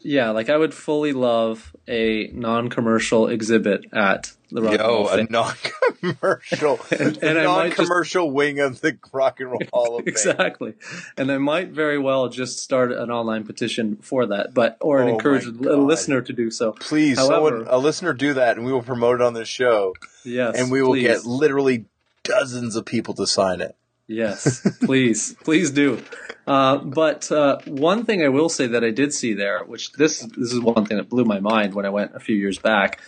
Yeah, 0.00 0.30
like 0.30 0.48
I 0.50 0.56
would 0.56 0.74
fully 0.74 1.12
love 1.12 1.74
a 1.88 2.28
non-commercial 2.32 3.28
exhibit 3.28 3.86
at 3.92 4.32
the 4.50 4.62
Rock 4.62 4.72
and 4.74 4.82
Roll 4.82 5.04
Yo, 5.06 5.08
a 5.08 5.24
non-commercial, 5.30 6.80
And- 6.90 7.16
and 7.22 7.38
might 7.46 7.68
just- 7.68 7.78
non-commercial 7.78 8.30
wing 8.30 8.60
of 8.60 8.80
the 8.80 8.98
Rock 9.12 9.40
and 9.40 9.50
Roll 9.50 9.60
Hall 9.72 9.96
of 9.96 10.04
Fame. 10.04 10.08
Exactly, 10.08 10.74
and 11.16 11.30
I 11.32 11.38
might 11.38 11.70
very 11.70 11.98
well 11.98 12.28
just 12.28 12.58
start 12.60 12.92
an 12.92 13.10
online 13.10 13.44
petition 13.44 13.96
for 14.02 14.26
that, 14.26 14.54
but 14.54 14.76
or 14.80 15.02
Oh 15.02 15.08
encourage 15.08 15.46
a 15.46 15.50
listener 15.50 16.20
to 16.20 16.32
do 16.32 16.50
so. 16.50 16.72
Please, 16.72 17.18
However- 17.18 17.48
someone, 17.58 17.66
a 17.68 17.78
listener, 17.78 18.12
do 18.12 18.34
that, 18.34 18.56
and 18.56 18.64
we 18.66 18.72
will 18.72 18.82
promote 18.82 19.20
it 19.20 19.22
on 19.24 19.34
this 19.34 19.48
show, 19.48 19.94
Yes, 20.24 20.56
and 20.58 20.70
we 20.70 20.82
will 20.82 20.90
please. 20.92 21.02
get 21.04 21.24
literally 21.26 21.86
dozens 22.22 22.76
of 22.76 22.84
people 22.84 23.14
to 23.14 23.26
sign 23.26 23.60
it. 23.60 23.74
Yes, 24.08 24.66
please, 24.84 25.34
please 25.44 25.70
do. 25.70 26.02
Uh, 26.46 26.76
but 26.78 27.30
uh, 27.32 27.58
one 27.66 28.04
thing 28.04 28.22
I 28.22 28.28
will 28.28 28.48
say 28.48 28.68
that 28.68 28.84
I 28.84 28.90
did 28.90 29.12
see 29.12 29.34
there, 29.34 29.64
which 29.64 29.92
this 29.92 30.20
this 30.20 30.52
is 30.52 30.60
one 30.60 30.86
thing 30.86 30.96
that 30.96 31.08
blew 31.08 31.24
my 31.24 31.40
mind 31.40 31.74
when 31.74 31.86
I 31.86 31.90
went 31.90 32.14
a 32.14 32.20
few 32.20 32.36
years 32.36 32.58
back, 32.58 33.00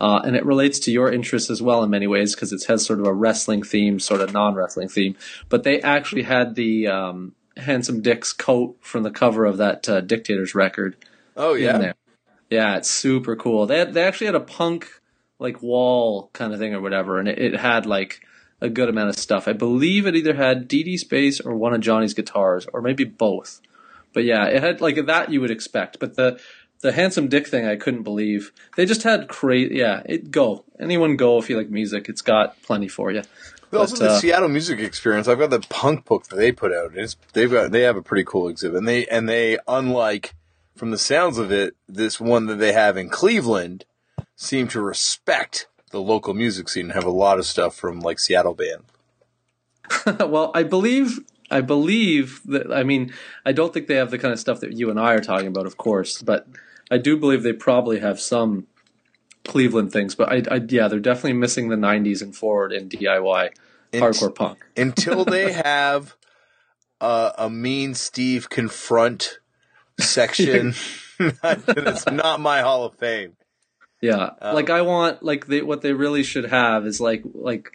uh, 0.00 0.20
and 0.24 0.34
it 0.34 0.46
relates 0.46 0.78
to 0.80 0.90
your 0.90 1.12
interest 1.12 1.50
as 1.50 1.60
well 1.60 1.82
in 1.82 1.90
many 1.90 2.06
ways 2.06 2.34
because 2.34 2.52
it 2.52 2.64
has 2.64 2.86
sort 2.86 3.00
of 3.00 3.06
a 3.06 3.12
wrestling 3.12 3.62
theme, 3.62 4.00
sort 4.00 4.22
of 4.22 4.32
non-wrestling 4.32 4.88
theme. 4.88 5.14
But 5.50 5.64
they 5.64 5.82
actually 5.82 6.22
had 6.22 6.54
the 6.54 6.88
um, 6.88 7.34
handsome 7.56 8.00
Dick's 8.00 8.32
coat 8.32 8.78
from 8.80 9.02
the 9.02 9.10
cover 9.10 9.44
of 9.44 9.58
that 9.58 9.88
uh, 9.88 10.00
Dictators 10.00 10.54
record 10.54 10.96
Oh 11.36 11.54
in 11.54 11.62
yeah, 11.62 11.78
there. 11.78 11.94
Yeah, 12.50 12.76
it's 12.76 12.90
super 12.90 13.36
cool. 13.36 13.66
They 13.66 13.78
had, 13.78 13.94
they 13.94 14.04
actually 14.04 14.26
had 14.26 14.36
a 14.36 14.40
punk 14.40 14.88
like 15.38 15.62
wall 15.62 16.30
kind 16.32 16.52
of 16.54 16.58
thing 16.58 16.74
or 16.74 16.80
whatever, 16.80 17.18
and 17.18 17.28
it, 17.28 17.38
it 17.38 17.60
had 17.60 17.84
like 17.84 18.22
a 18.60 18.68
good 18.68 18.88
amount 18.88 19.10
of 19.10 19.16
stuff. 19.16 19.48
I 19.48 19.52
believe 19.52 20.06
it 20.06 20.16
either 20.16 20.34
had 20.34 20.68
DD 20.68 20.98
Space 20.98 21.40
or 21.40 21.54
one 21.54 21.74
of 21.74 21.80
Johnny's 21.80 22.14
guitars, 22.14 22.66
or 22.72 22.80
maybe 22.80 23.04
both. 23.04 23.60
But 24.12 24.24
yeah, 24.24 24.46
it 24.46 24.62
had 24.62 24.80
like 24.80 25.04
that 25.06 25.30
you 25.30 25.40
would 25.40 25.50
expect. 25.50 25.98
But 25.98 26.16
the 26.16 26.40
the 26.80 26.92
handsome 26.92 27.28
dick 27.28 27.46
thing, 27.46 27.66
I 27.66 27.76
couldn't 27.76 28.02
believe. 28.02 28.52
They 28.76 28.86
just 28.86 29.02
had 29.02 29.28
crazy. 29.28 29.76
Yeah, 29.76 30.02
it 30.04 30.30
go 30.30 30.64
anyone 30.80 31.16
go 31.16 31.38
if 31.38 31.50
you 31.50 31.56
like 31.56 31.70
music. 31.70 32.08
It's 32.08 32.22
got 32.22 32.60
plenty 32.62 32.88
for 32.88 33.10
you. 33.10 33.22
But 33.70 33.80
also 33.80 33.96
the 33.96 34.10
uh, 34.10 34.18
Seattle 34.18 34.48
Music 34.48 34.78
Experience. 34.78 35.28
I've 35.28 35.38
got 35.38 35.50
the 35.50 35.60
punk 35.60 36.04
book 36.04 36.28
that 36.28 36.36
they 36.36 36.52
put 36.52 36.72
out. 36.72 36.92
It's 36.94 37.16
they've 37.32 37.50
got 37.50 37.72
they 37.72 37.82
have 37.82 37.96
a 37.96 38.02
pretty 38.02 38.24
cool 38.24 38.48
exhibit, 38.48 38.78
and 38.78 38.88
they 38.88 39.06
and 39.06 39.28
they 39.28 39.58
unlike 39.66 40.34
from 40.76 40.90
the 40.90 40.98
sounds 40.98 41.38
of 41.38 41.50
it, 41.50 41.74
this 41.88 42.20
one 42.20 42.46
that 42.46 42.56
they 42.56 42.72
have 42.72 42.96
in 42.96 43.08
Cleveland 43.08 43.84
seem 44.36 44.68
to 44.68 44.80
respect 44.80 45.66
the 45.90 46.00
local 46.00 46.34
music 46.34 46.68
scene 46.68 46.86
and 46.86 46.92
have 46.92 47.04
a 47.04 47.10
lot 47.10 47.38
of 47.38 47.46
stuff 47.46 47.74
from 47.74 48.00
like 48.00 48.18
Seattle 48.18 48.54
band. 48.54 48.84
well, 50.30 50.50
I 50.54 50.62
believe 50.62 51.20
I 51.50 51.60
believe 51.60 52.40
that 52.46 52.72
I 52.72 52.82
mean 52.82 53.12
I 53.44 53.52
don't 53.52 53.72
think 53.72 53.86
they 53.86 53.96
have 53.96 54.10
the 54.10 54.18
kind 54.18 54.32
of 54.32 54.40
stuff 54.40 54.60
that 54.60 54.72
you 54.72 54.90
and 54.90 54.98
I 54.98 55.14
are 55.14 55.20
talking 55.20 55.46
about, 55.46 55.66
of 55.66 55.76
course, 55.76 56.22
but 56.22 56.46
I 56.90 56.98
do 56.98 57.16
believe 57.16 57.42
they 57.42 57.52
probably 57.52 58.00
have 58.00 58.20
some 58.20 58.66
Cleveland 59.44 59.92
things. 59.92 60.14
But 60.14 60.30
I, 60.30 60.54
I 60.54 60.60
yeah, 60.68 60.88
they're 60.88 60.98
definitely 60.98 61.34
missing 61.34 61.68
the 61.68 61.76
'90s 61.76 62.22
and 62.22 62.34
forward 62.34 62.72
in 62.72 62.88
DIY 62.88 63.50
hardcore 63.92 64.34
punk. 64.34 64.64
until 64.76 65.24
they 65.24 65.52
have 65.52 66.16
uh, 67.00 67.32
a 67.38 67.48
mean 67.48 67.94
Steve 67.94 68.50
confront 68.50 69.38
section. 69.98 70.74
It's 71.18 72.04
not 72.04 72.40
my 72.40 72.60
Hall 72.60 72.84
of 72.84 72.94
Fame. 72.96 73.35
Yeah, 74.06 74.30
Oh. 74.40 74.54
like 74.54 74.70
I 74.70 74.82
want 74.82 75.22
like 75.22 75.46
they 75.46 75.62
what 75.62 75.80
they 75.82 75.92
really 75.92 76.22
should 76.22 76.46
have 76.46 76.86
is 76.86 77.00
like 77.00 77.22
like 77.34 77.72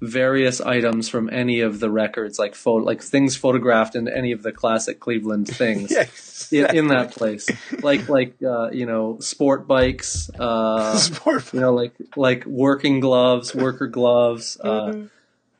various 0.00 0.60
items 0.60 1.08
from 1.08 1.30
any 1.30 1.60
of 1.60 1.78
the 1.78 1.90
records, 1.90 2.38
like 2.38 2.54
photo 2.54 2.84
like 2.84 3.00
things 3.02 3.36
photographed 3.36 3.94
in 3.94 4.08
any 4.08 4.32
of 4.32 4.42
the 4.42 4.52
classic 4.52 4.98
Cleveland 5.00 5.46
things. 5.62 5.90
Yes, 5.90 6.52
in, 6.52 6.66
in 6.76 6.88
that 6.88 7.12
place, 7.12 7.48
like 7.82 8.08
like 8.08 8.34
uh, 8.42 8.70
you 8.70 8.84
know, 8.86 9.18
sport 9.20 9.66
bikes, 9.66 10.28
uh, 10.38 10.96
sport. 11.08 11.52
you 11.54 11.60
know, 11.60 11.72
like 11.72 11.94
like 12.16 12.44
working 12.46 13.00
gloves, 13.00 13.54
worker 13.54 13.86
gloves. 13.86 14.58
Uh, 14.60 15.06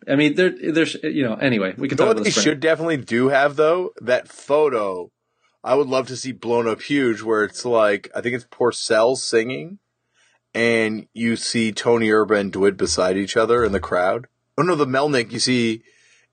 I 0.09 0.17
mean, 0.17 0.35
there 0.35 0.51
there's 0.51 0.95
you 1.03 1.23
know. 1.23 1.35
Anyway, 1.35 1.75
we 1.79 1.89
can 1.89 1.97
You 1.97 2.05
know 2.05 2.11
talk 2.13 2.17
what 2.17 2.17
about 2.23 2.25
they 2.25 2.31
should 2.43 2.61
definitely 2.61 2.97
do 2.99 3.29
have 3.29 3.57
though? 3.57 3.93
That 4.01 4.29
photo. 4.29 5.11
I 5.65 5.77
would 5.77 5.87
love 5.87 6.09
to 6.09 6.17
see 6.17 6.33
blown 6.33 6.67
up 6.67 6.83
huge 6.83 7.23
where 7.23 7.45
it's 7.45 7.65
like 7.65 8.11
I 8.17 8.21
think 8.21 8.35
it's 8.35 8.45
Porcel 8.47 9.17
singing 9.17 9.79
and 10.55 11.07
you 11.12 11.37
see 11.37 11.73
Tony 11.73 12.11
Urban 12.11 12.38
and 12.38 12.53
Dwid 12.53 12.77
beside 12.77 13.17
each 13.17 13.37
other 13.37 13.65
in 13.65 13.73
the 13.73 13.81
crowd. 13.81 14.27
Oh 14.59 14.62
no, 14.62 14.75
the 14.75 14.87
Melnick, 14.87 15.33
you 15.33 15.38
see 15.38 15.83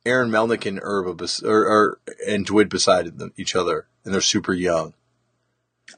Aaron 0.06 0.30
Melnick 0.30 0.66
and 0.66 0.80
Urba 0.82 1.14
bes- 1.14 1.44
or, 1.44 1.66
or 1.66 2.00
and 2.28 2.46
Dwid 2.46 2.70
beside 2.70 3.18
them 3.18 3.34
each 3.38 3.56
other 3.56 3.88
and 4.04 4.14
they're 4.14 4.22
super 4.22 4.54
young. 4.54 4.94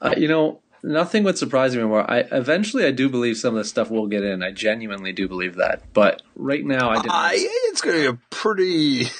Uh, 0.00 0.14
you 0.16 0.28
know, 0.28 0.60
nothing 0.82 1.24
would 1.24 1.38
surprise 1.38 1.76
me 1.76 1.82
more. 1.82 2.08
I 2.10 2.20
eventually 2.30 2.84
I 2.84 2.90
do 2.90 3.08
believe 3.08 3.36
some 3.36 3.54
of 3.54 3.60
this 3.60 3.68
stuff 3.68 3.90
will 3.90 4.06
get 4.06 4.22
in. 4.22 4.42
I 4.42 4.50
genuinely 4.50 5.12
do 5.12 5.28
believe 5.28 5.56
that. 5.56 5.92
But 5.92 6.22
right 6.36 6.64
now, 6.64 6.90
I 6.90 6.96
didn't. 6.96 7.10
I, 7.10 7.32
it's 7.36 7.80
going 7.80 7.96
to 7.96 8.12
be 8.12 8.18
a 8.18 8.20
pretty. 8.30 9.00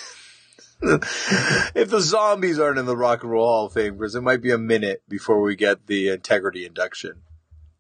if 0.83 1.91
the 1.91 2.01
zombies 2.01 2.59
aren't 2.59 2.79
in 2.79 2.87
the 2.87 2.97
Rock 2.97 3.23
and 3.23 3.31
Roll 3.31 3.47
Hall 3.47 3.67
of 3.67 3.73
Fame, 3.73 3.97
because 3.97 4.15
it 4.15 4.23
might 4.23 4.43
be 4.43 4.51
a 4.51 4.59
minute 4.59 5.03
before 5.09 5.41
we 5.41 5.55
get 5.55 5.87
the 5.87 6.09
integrity 6.09 6.67
induction. 6.67 7.23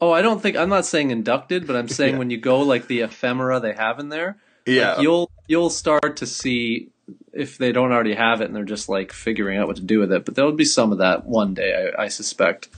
Oh, 0.02 0.10
I 0.10 0.20
don't 0.20 0.42
think 0.42 0.56
I'm 0.56 0.68
not 0.68 0.84
saying 0.84 1.12
inducted, 1.12 1.66
but 1.66 1.76
I'm 1.76 1.88
saying 2.00 2.14
Yeah. 2.14 2.18
when 2.18 2.30
you 2.30 2.36
go 2.36 2.60
like 2.60 2.88
the 2.88 3.00
ephemera 3.00 3.60
they 3.60 3.72
have 3.72 4.00
in 4.00 4.08
there, 4.10 4.36
Yeah, 4.66 4.94
like, 4.94 5.02
you'll 5.02 5.30
you'll 5.46 5.70
start 5.70 6.16
to 6.18 6.26
see 6.26 6.90
if 7.32 7.56
they 7.56 7.72
don't 7.72 7.92
already 7.92 8.14
have 8.14 8.40
it 8.40 8.46
and 8.46 8.54
they're 8.54 8.64
just 8.64 8.88
like 8.88 9.12
figuring 9.12 9.58
out 9.58 9.68
what 9.68 9.76
to 9.76 9.82
do 9.82 10.00
with 10.00 10.12
it. 10.12 10.24
But 10.24 10.34
there 10.34 10.44
will 10.44 10.52
be 10.52 10.64
some 10.64 10.92
of 10.92 10.98
that 10.98 11.24
one 11.24 11.54
day, 11.54 11.92
I, 11.96 12.04
I 12.04 12.08
suspect. 12.08 12.68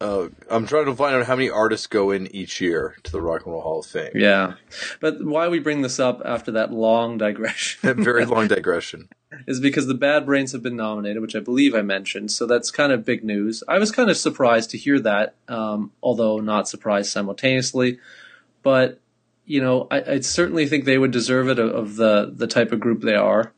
Uh, 0.00 0.28
I'm 0.48 0.64
trying 0.66 0.84
to 0.84 0.94
find 0.94 1.16
out 1.16 1.26
how 1.26 1.34
many 1.34 1.50
artists 1.50 1.88
go 1.88 2.12
in 2.12 2.32
each 2.34 2.60
year 2.60 2.94
to 3.02 3.10
the 3.10 3.20
Rock 3.20 3.42
and 3.44 3.52
Roll 3.52 3.62
Hall 3.62 3.80
of 3.80 3.86
Fame. 3.86 4.12
Yeah, 4.14 4.54
but 5.00 5.24
why 5.24 5.48
we 5.48 5.58
bring 5.58 5.82
this 5.82 5.98
up 5.98 6.22
after 6.24 6.52
that 6.52 6.72
long 6.72 7.18
digression 7.18 7.80
Very 8.04 8.24
long 8.24 8.46
digression. 8.48 9.08
is 9.48 9.58
because 9.58 9.88
the 9.88 9.94
Bad 9.94 10.24
Brains 10.24 10.52
have 10.52 10.62
been 10.62 10.76
nominated, 10.76 11.20
which 11.20 11.34
I 11.34 11.40
believe 11.40 11.74
I 11.74 11.82
mentioned. 11.82 12.30
So 12.30 12.46
that's 12.46 12.70
kind 12.70 12.92
of 12.92 13.04
big 13.04 13.24
news. 13.24 13.64
I 13.66 13.78
was 13.78 13.90
kind 13.90 14.08
of 14.08 14.16
surprised 14.16 14.70
to 14.70 14.78
hear 14.78 15.00
that, 15.00 15.34
um, 15.48 15.90
although 16.00 16.38
not 16.38 16.68
surprised 16.68 17.10
simultaneously. 17.10 17.98
But 18.62 19.00
you 19.46 19.60
know, 19.60 19.88
I, 19.90 20.02
I 20.12 20.20
certainly 20.20 20.66
think 20.66 20.84
they 20.84 20.98
would 20.98 21.10
deserve 21.10 21.48
it 21.48 21.58
of, 21.58 21.70
of 21.70 21.96
the 21.96 22.32
the 22.32 22.46
type 22.46 22.70
of 22.70 22.78
group 22.78 23.00
they 23.02 23.16
are. 23.16 23.52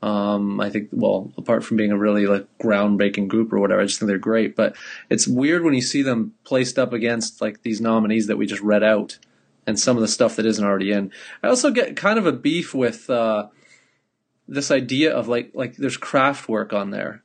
Um, 0.00 0.60
I 0.60 0.70
think, 0.70 0.90
well, 0.92 1.32
apart 1.36 1.64
from 1.64 1.76
being 1.76 1.90
a 1.90 1.98
really 1.98 2.26
like 2.26 2.46
groundbreaking 2.62 3.26
group 3.26 3.52
or 3.52 3.58
whatever, 3.58 3.80
I 3.80 3.84
just 3.84 3.98
think 3.98 4.08
they're 4.08 4.18
great. 4.18 4.54
But 4.54 4.76
it's 5.10 5.26
weird 5.26 5.64
when 5.64 5.74
you 5.74 5.80
see 5.80 6.02
them 6.02 6.34
placed 6.44 6.78
up 6.78 6.92
against 6.92 7.40
like 7.40 7.62
these 7.62 7.80
nominees 7.80 8.28
that 8.28 8.36
we 8.36 8.46
just 8.46 8.62
read 8.62 8.84
out, 8.84 9.18
and 9.66 9.78
some 9.78 9.96
of 9.96 10.00
the 10.00 10.08
stuff 10.08 10.36
that 10.36 10.46
isn't 10.46 10.64
already 10.64 10.92
in. 10.92 11.12
I 11.42 11.48
also 11.48 11.70
get 11.70 11.96
kind 11.96 12.18
of 12.18 12.26
a 12.26 12.32
beef 12.32 12.74
with 12.74 13.10
uh, 13.10 13.48
this 14.46 14.70
idea 14.70 15.14
of 15.14 15.28
like 15.28 15.50
like 15.52 15.76
there's 15.76 15.98
Kraftwerk 15.98 16.72
on 16.72 16.90
there, 16.90 17.22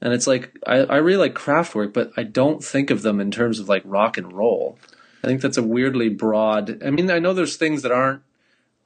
and 0.00 0.14
it's 0.14 0.26
like 0.26 0.56
I, 0.66 0.78
I 0.78 0.96
really 0.96 1.18
like 1.18 1.34
Kraftwerk, 1.34 1.92
but 1.92 2.12
I 2.16 2.22
don't 2.22 2.64
think 2.64 2.90
of 2.90 3.02
them 3.02 3.20
in 3.20 3.30
terms 3.30 3.58
of 3.58 3.68
like 3.68 3.82
rock 3.84 4.16
and 4.16 4.32
roll. 4.32 4.78
I 5.22 5.26
think 5.26 5.40
that's 5.40 5.58
a 5.58 5.62
weirdly 5.62 6.08
broad. 6.08 6.82
I 6.84 6.90
mean, 6.90 7.10
I 7.10 7.18
know 7.18 7.34
there's 7.34 7.56
things 7.56 7.82
that 7.82 7.92
aren't. 7.92 8.22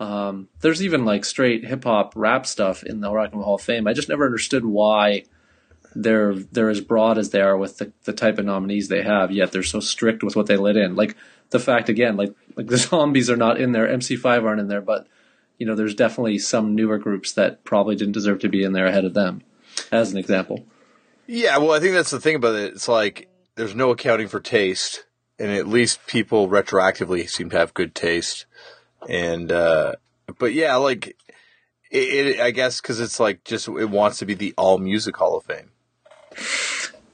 Um, 0.01 0.49
there's 0.61 0.83
even 0.83 1.05
like 1.05 1.25
straight 1.25 1.65
hip 1.65 1.85
hop 1.85 2.13
rap 2.15 2.47
stuff 2.47 2.83
in 2.83 3.01
the 3.01 3.11
Rock 3.11 3.33
and 3.33 3.41
Roll 3.41 3.45
Hall 3.45 3.55
of 3.57 3.63
Fame. 3.63 3.87
I 3.87 3.93
just 3.93 4.09
never 4.09 4.27
understood 4.27 4.65
why 4.65 5.25
they're 5.95 6.35
they're 6.35 6.71
as 6.71 6.81
broad 6.81 7.19
as 7.19 7.31
they 7.31 7.41
are 7.41 7.57
with 7.57 7.79
the, 7.79 7.93
the 8.05 8.13
type 8.13 8.39
of 8.39 8.45
nominees 8.45 8.89
they 8.89 9.03
have. 9.03 9.33
Yet 9.33 9.53
they're 9.53 9.63
so 9.63 9.81
strict 9.81 10.23
with 10.23 10.37
what 10.37 10.47
they 10.47 10.57
let 10.57 10.77
in. 10.77 10.95
Like 10.95 11.17
the 11.51 11.59
fact 11.59 11.89
again, 11.89 12.17
like 12.17 12.35
like 12.57 12.69
the 12.69 12.77
zombies 12.79 13.31
are 13.31 13.37
not 13.37 13.61
in 13.61 13.73
there, 13.73 13.87
MC5 13.89 14.45
aren't 14.45 14.61
in 14.61 14.69
there, 14.69 14.81
but 14.81 15.07
you 15.59 15.67
know, 15.67 15.75
there's 15.75 15.95
definitely 15.95 16.39
some 16.39 16.75
newer 16.75 16.99
groups 16.99 17.33
that 17.33 17.65
probably 17.65 17.97
didn't 17.97 18.13
deserve 18.13 18.39
to 18.41 18.49
be 18.49 18.63
in 18.63 18.73
there 18.73 18.87
ahead 18.87 19.05
of 19.05 19.15
them, 19.15 19.43
as 19.91 20.13
an 20.13 20.19
example. 20.19 20.65
Yeah, 21.27 21.59
well, 21.59 21.73
I 21.73 21.81
think 21.81 21.95
that's 21.95 22.11
the 22.11 22.21
thing 22.21 22.37
about 22.37 22.55
it. 22.55 22.75
It's 22.75 22.89
like 22.89 23.29
there's 23.57 23.75
no 23.75 23.91
accounting 23.91 24.29
for 24.29 24.41
taste, 24.41 25.05
and 25.39 25.51
at 25.51 25.67
least 25.67 26.07
people 26.07 26.49
retroactively 26.49 27.29
seem 27.29 27.51
to 27.51 27.59
have 27.59 27.75
good 27.75 27.95
taste. 27.95 28.47
And 29.07 29.53
uh 29.53 29.95
but 30.39 30.55
yeah, 30.55 30.77
like 30.77 31.17
it, 31.91 32.37
it 32.37 32.41
I 32.41 32.51
guess 32.51 32.81
because 32.81 33.01
it's 33.01 33.21
like 33.21 33.45
just 33.45 33.69
it 33.69 33.91
wants 33.91 34.19
to 34.19 34.27
be 34.27 34.35
the 34.35 34.55
All 34.57 34.79
Music 34.79 35.17
Hall 35.17 35.37
of 35.37 35.45
Fame. 35.45 35.71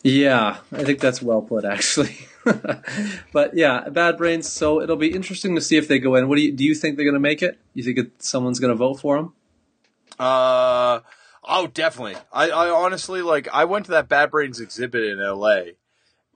Yeah, 0.05 0.59
I 0.71 0.85
think 0.85 1.01
that's 1.01 1.23
well 1.23 1.41
put, 1.41 1.65
actually. 1.65 2.29
but 3.33 3.55
yeah, 3.55 3.89
Bad 3.89 4.19
Brains. 4.19 4.53
So 4.53 4.83
it'll 4.83 4.97
be 4.97 5.15
interesting 5.15 5.55
to 5.55 5.63
see 5.63 5.79
if 5.79 5.89
they 5.89 5.99
go 5.99 6.15
in. 6.15 6.29
What 6.29 6.37
do 6.37 6.43
you 6.43 6.53
do? 6.53 6.63
You 6.63 6.75
think 6.75 6.97
they're 6.97 7.07
going 7.07 7.15
to 7.15 7.21
make 7.21 7.43
it? 7.43 7.59
You 7.73 7.83
think 7.83 7.99
it, 7.99 8.23
someone's 8.23 8.61
going 8.61 8.71
to 8.71 8.77
vote 8.77 9.01
for 9.01 9.17
them? 9.17 9.33
Uh 10.19 11.01
oh, 11.43 11.69
definitely. 11.69 12.17
I, 12.31 12.51
I 12.51 12.69
honestly 12.69 13.23
like. 13.23 13.49
I 13.51 13.65
went 13.65 13.87
to 13.87 13.93
that 13.93 14.09
Bad 14.09 14.31
Brains 14.31 14.61
exhibit 14.61 15.05
in 15.05 15.21
L.A. 15.21 15.77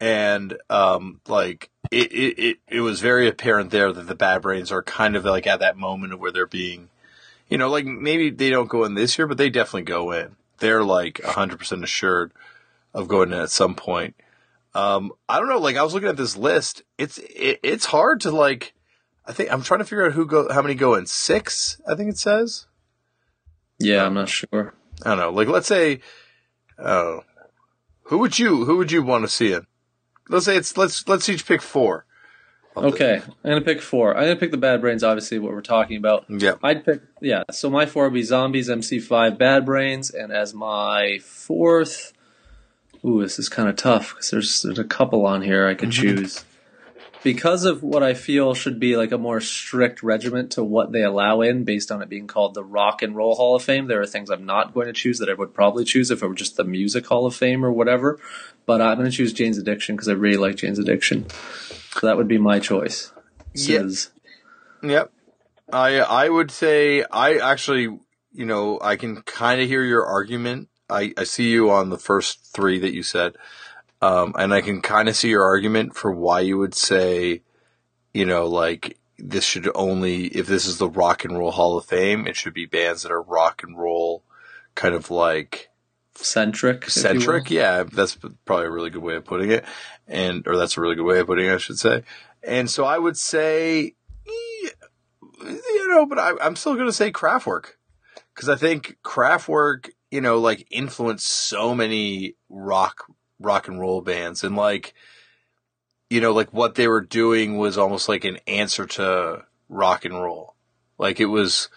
and 0.00 0.56
um 0.70 1.20
like 1.28 1.70
it, 1.90 2.12
it 2.12 2.38
it 2.38 2.56
it 2.68 2.80
was 2.80 3.00
very 3.00 3.28
apparent 3.28 3.70
there 3.70 3.92
that 3.92 4.06
the 4.06 4.14
Bad 4.14 4.42
Brains 4.42 4.70
are 4.70 4.82
kind 4.82 5.16
of 5.16 5.24
like 5.24 5.46
at 5.46 5.60
that 5.60 5.76
moment 5.76 6.18
where 6.18 6.30
they're 6.30 6.46
being, 6.46 6.88
you 7.48 7.58
know, 7.58 7.68
like 7.68 7.84
maybe 7.84 8.30
they 8.30 8.50
don't 8.50 8.68
go 8.68 8.84
in 8.84 8.94
this 8.94 9.18
year, 9.18 9.26
but 9.26 9.38
they 9.38 9.50
definitely 9.50 9.82
go 9.82 10.12
in. 10.12 10.36
They're 10.58 10.84
like 10.84 11.22
hundred 11.22 11.58
percent 11.58 11.84
assured 11.84 12.32
of 12.94 13.08
going 13.08 13.32
in 13.32 13.38
at 13.38 13.50
some 13.50 13.74
point. 13.74 14.14
Um, 14.74 15.12
I 15.28 15.38
don't 15.38 15.48
know. 15.48 15.58
Like 15.58 15.76
I 15.76 15.82
was 15.82 15.94
looking 15.94 16.08
at 16.08 16.16
this 16.16 16.36
list. 16.36 16.82
It's 16.98 17.18
it, 17.18 17.60
it's 17.62 17.86
hard 17.86 18.20
to 18.22 18.30
like. 18.30 18.74
I 19.26 19.32
think 19.32 19.52
I'm 19.52 19.62
trying 19.62 19.80
to 19.80 19.84
figure 19.84 20.06
out 20.06 20.12
who 20.12 20.26
go 20.26 20.52
how 20.52 20.62
many 20.62 20.74
go 20.74 20.94
in 20.94 21.06
six. 21.06 21.80
I 21.90 21.94
think 21.94 22.10
it 22.10 22.18
says. 22.18 22.66
Yeah, 23.78 24.04
I'm 24.04 24.14
not 24.14 24.28
sure. 24.28 24.74
I 25.04 25.10
don't 25.10 25.18
know. 25.18 25.30
Like 25.30 25.48
let's 25.48 25.68
say, 25.68 26.00
oh, 26.78 27.24
who 28.04 28.18
would 28.18 28.38
you 28.38 28.64
who 28.64 28.76
would 28.76 28.90
you 28.90 29.02
want 29.02 29.24
to 29.24 29.28
see 29.28 29.52
in? 29.52 29.66
Let's 30.28 30.44
say 30.44 30.56
it's 30.56 30.76
let's 30.76 31.06
let's 31.08 31.28
each 31.28 31.46
pick 31.46 31.62
four. 31.62 32.04
Okay, 32.76 33.20
I'm 33.24 33.50
gonna 33.50 33.60
pick 33.60 33.80
four. 33.80 34.16
I'm 34.16 34.24
gonna 34.24 34.36
pick 34.36 34.50
the 34.50 34.56
Bad 34.56 34.80
Brains. 34.80 35.02
Obviously, 35.02 35.38
what 35.38 35.52
we're 35.52 35.62
talking 35.62 35.96
about. 35.96 36.26
Yeah. 36.28 36.54
I'd 36.62 36.84
pick 36.84 37.02
yeah. 37.20 37.42
So 37.50 37.70
my 37.70 37.86
four 37.86 38.04
would 38.04 38.14
be 38.14 38.22
Zombies, 38.22 38.68
MC5, 38.68 39.38
Bad 39.38 39.64
Brains, 39.64 40.10
and 40.10 40.32
as 40.32 40.54
my 40.54 41.18
fourth. 41.22 42.12
Ooh, 43.04 43.22
this 43.22 43.38
is 43.38 43.48
kind 43.48 43.68
of 43.68 43.76
tough 43.76 44.10
because 44.10 44.30
there's 44.30 44.62
there's 44.62 44.78
a 44.78 44.84
couple 44.84 45.26
on 45.26 45.42
here 45.42 45.66
I 45.66 45.74
could 45.74 45.90
choose. 45.92 46.44
Because 47.24 47.64
of 47.64 47.82
what 47.82 48.04
I 48.04 48.14
feel 48.14 48.54
should 48.54 48.78
be 48.78 48.96
like 48.96 49.10
a 49.10 49.18
more 49.18 49.40
strict 49.40 50.04
regiment 50.04 50.52
to 50.52 50.62
what 50.62 50.92
they 50.92 51.02
allow 51.02 51.40
in, 51.40 51.64
based 51.64 51.90
on 51.90 52.00
it 52.00 52.08
being 52.08 52.28
called 52.28 52.54
the 52.54 52.62
Rock 52.62 53.02
and 53.02 53.16
Roll 53.16 53.34
Hall 53.34 53.56
of 53.56 53.62
Fame. 53.64 53.88
There 53.88 54.00
are 54.00 54.06
things 54.06 54.30
I'm 54.30 54.46
not 54.46 54.72
going 54.72 54.86
to 54.86 54.92
choose 54.92 55.18
that 55.18 55.28
I 55.28 55.34
would 55.34 55.52
probably 55.52 55.84
choose 55.84 56.12
if 56.12 56.22
it 56.22 56.28
were 56.28 56.34
just 56.34 56.56
the 56.56 56.62
Music 56.62 57.04
Hall 57.06 57.26
of 57.26 57.34
Fame 57.34 57.64
or 57.64 57.72
whatever. 57.72 58.20
But 58.68 58.82
I'm 58.82 58.98
going 58.98 59.10
to 59.10 59.16
choose 59.16 59.32
Jane's 59.32 59.56
Addiction 59.56 59.96
because 59.96 60.08
I 60.08 60.12
really 60.12 60.36
like 60.36 60.56
Jane's 60.56 60.78
Addiction. 60.78 61.24
So 61.30 62.06
that 62.06 62.18
would 62.18 62.28
be 62.28 62.36
my 62.36 62.60
choice. 62.60 63.10
Yeah. 64.82 64.90
Yep. 64.90 65.12
I 65.72 66.00
I 66.00 66.28
would 66.28 66.50
say 66.50 67.02
I 67.10 67.38
actually 67.38 67.98
you 68.30 68.44
know 68.44 68.78
I 68.82 68.96
can 68.96 69.22
kind 69.22 69.62
of 69.62 69.68
hear 69.68 69.82
your 69.82 70.04
argument. 70.04 70.68
I 70.90 71.14
I 71.16 71.24
see 71.24 71.48
you 71.48 71.70
on 71.70 71.88
the 71.88 71.96
first 71.96 72.44
three 72.52 72.78
that 72.80 72.92
you 72.92 73.02
said, 73.02 73.36
um, 74.02 74.34
and 74.38 74.52
I 74.52 74.60
can 74.60 74.82
kind 74.82 75.08
of 75.08 75.16
see 75.16 75.30
your 75.30 75.44
argument 75.44 75.96
for 75.96 76.12
why 76.12 76.40
you 76.40 76.58
would 76.58 76.74
say, 76.74 77.40
you 78.12 78.26
know, 78.26 78.46
like 78.46 78.98
this 79.18 79.44
should 79.44 79.66
only 79.74 80.26
if 80.26 80.46
this 80.46 80.66
is 80.66 80.76
the 80.76 80.90
Rock 80.90 81.24
and 81.24 81.38
Roll 81.38 81.52
Hall 81.52 81.78
of 81.78 81.86
Fame, 81.86 82.26
it 82.26 82.36
should 82.36 82.54
be 82.54 82.66
bands 82.66 83.02
that 83.02 83.12
are 83.12 83.22
rock 83.22 83.62
and 83.62 83.78
roll, 83.78 84.24
kind 84.74 84.94
of 84.94 85.10
like 85.10 85.67
centric. 86.24 86.84
if 86.86 86.96
you 86.96 87.02
will. 87.02 87.10
centric. 87.10 87.50
Yeah, 87.50 87.84
that's 87.84 88.18
probably 88.44 88.66
a 88.66 88.70
really 88.70 88.90
good 88.90 89.02
way 89.02 89.16
of 89.16 89.24
putting 89.24 89.50
it, 89.50 89.64
and 90.06 90.46
or 90.46 90.56
that's 90.56 90.76
a 90.76 90.80
really 90.80 90.96
good 90.96 91.04
way 91.04 91.20
of 91.20 91.26
putting 91.26 91.46
it, 91.46 91.54
I 91.54 91.58
should 91.58 91.78
say. 91.78 92.02
And 92.42 92.70
so 92.70 92.84
I 92.84 92.98
would 92.98 93.16
say, 93.16 93.94
eh, 94.26 94.68
you 95.42 95.88
know, 95.88 96.06
but 96.06 96.18
I, 96.18 96.32
I'm 96.40 96.56
still 96.56 96.74
going 96.74 96.86
to 96.86 96.92
say 96.92 97.10
Kraftwerk 97.10 97.72
because 98.34 98.48
I 98.48 98.56
think 98.56 98.98
Kraftwerk, 99.04 99.90
you 100.10 100.20
know, 100.20 100.38
like 100.38 100.66
influenced 100.70 101.26
so 101.26 101.74
many 101.74 102.34
rock 102.48 103.04
rock 103.40 103.68
and 103.68 103.80
roll 103.80 104.00
bands, 104.00 104.44
and 104.44 104.56
like, 104.56 104.94
you 106.10 106.20
know, 106.20 106.32
like 106.32 106.52
what 106.52 106.74
they 106.74 106.88
were 106.88 107.02
doing 107.02 107.58
was 107.58 107.78
almost 107.78 108.08
like 108.08 108.24
an 108.24 108.38
answer 108.46 108.86
to 108.86 109.44
rock 109.68 110.04
and 110.04 110.14
roll. 110.14 110.54
Like 110.98 111.20
it 111.20 111.26
was 111.26 111.68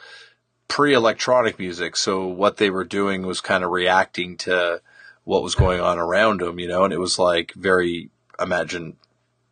pre-electronic 0.72 1.60
music, 1.60 1.98
so 1.98 2.26
what 2.26 2.56
they 2.56 2.70
were 2.70 2.86
doing 2.86 3.28
was 3.28 3.42
kind 3.42 3.66
of 3.66 3.72
reacting 3.72 4.38
to 4.38 4.82
what 5.26 5.44
was 5.44 5.54
going 5.54 5.82
on 5.82 6.00
around 6.00 6.40
them, 6.40 6.60
you 6.60 6.68
know, 6.70 6.86
and 6.86 6.94
it 6.94 6.98
was 6.98 7.20
like 7.20 7.52
very, 7.56 8.10
imagine 8.40 8.96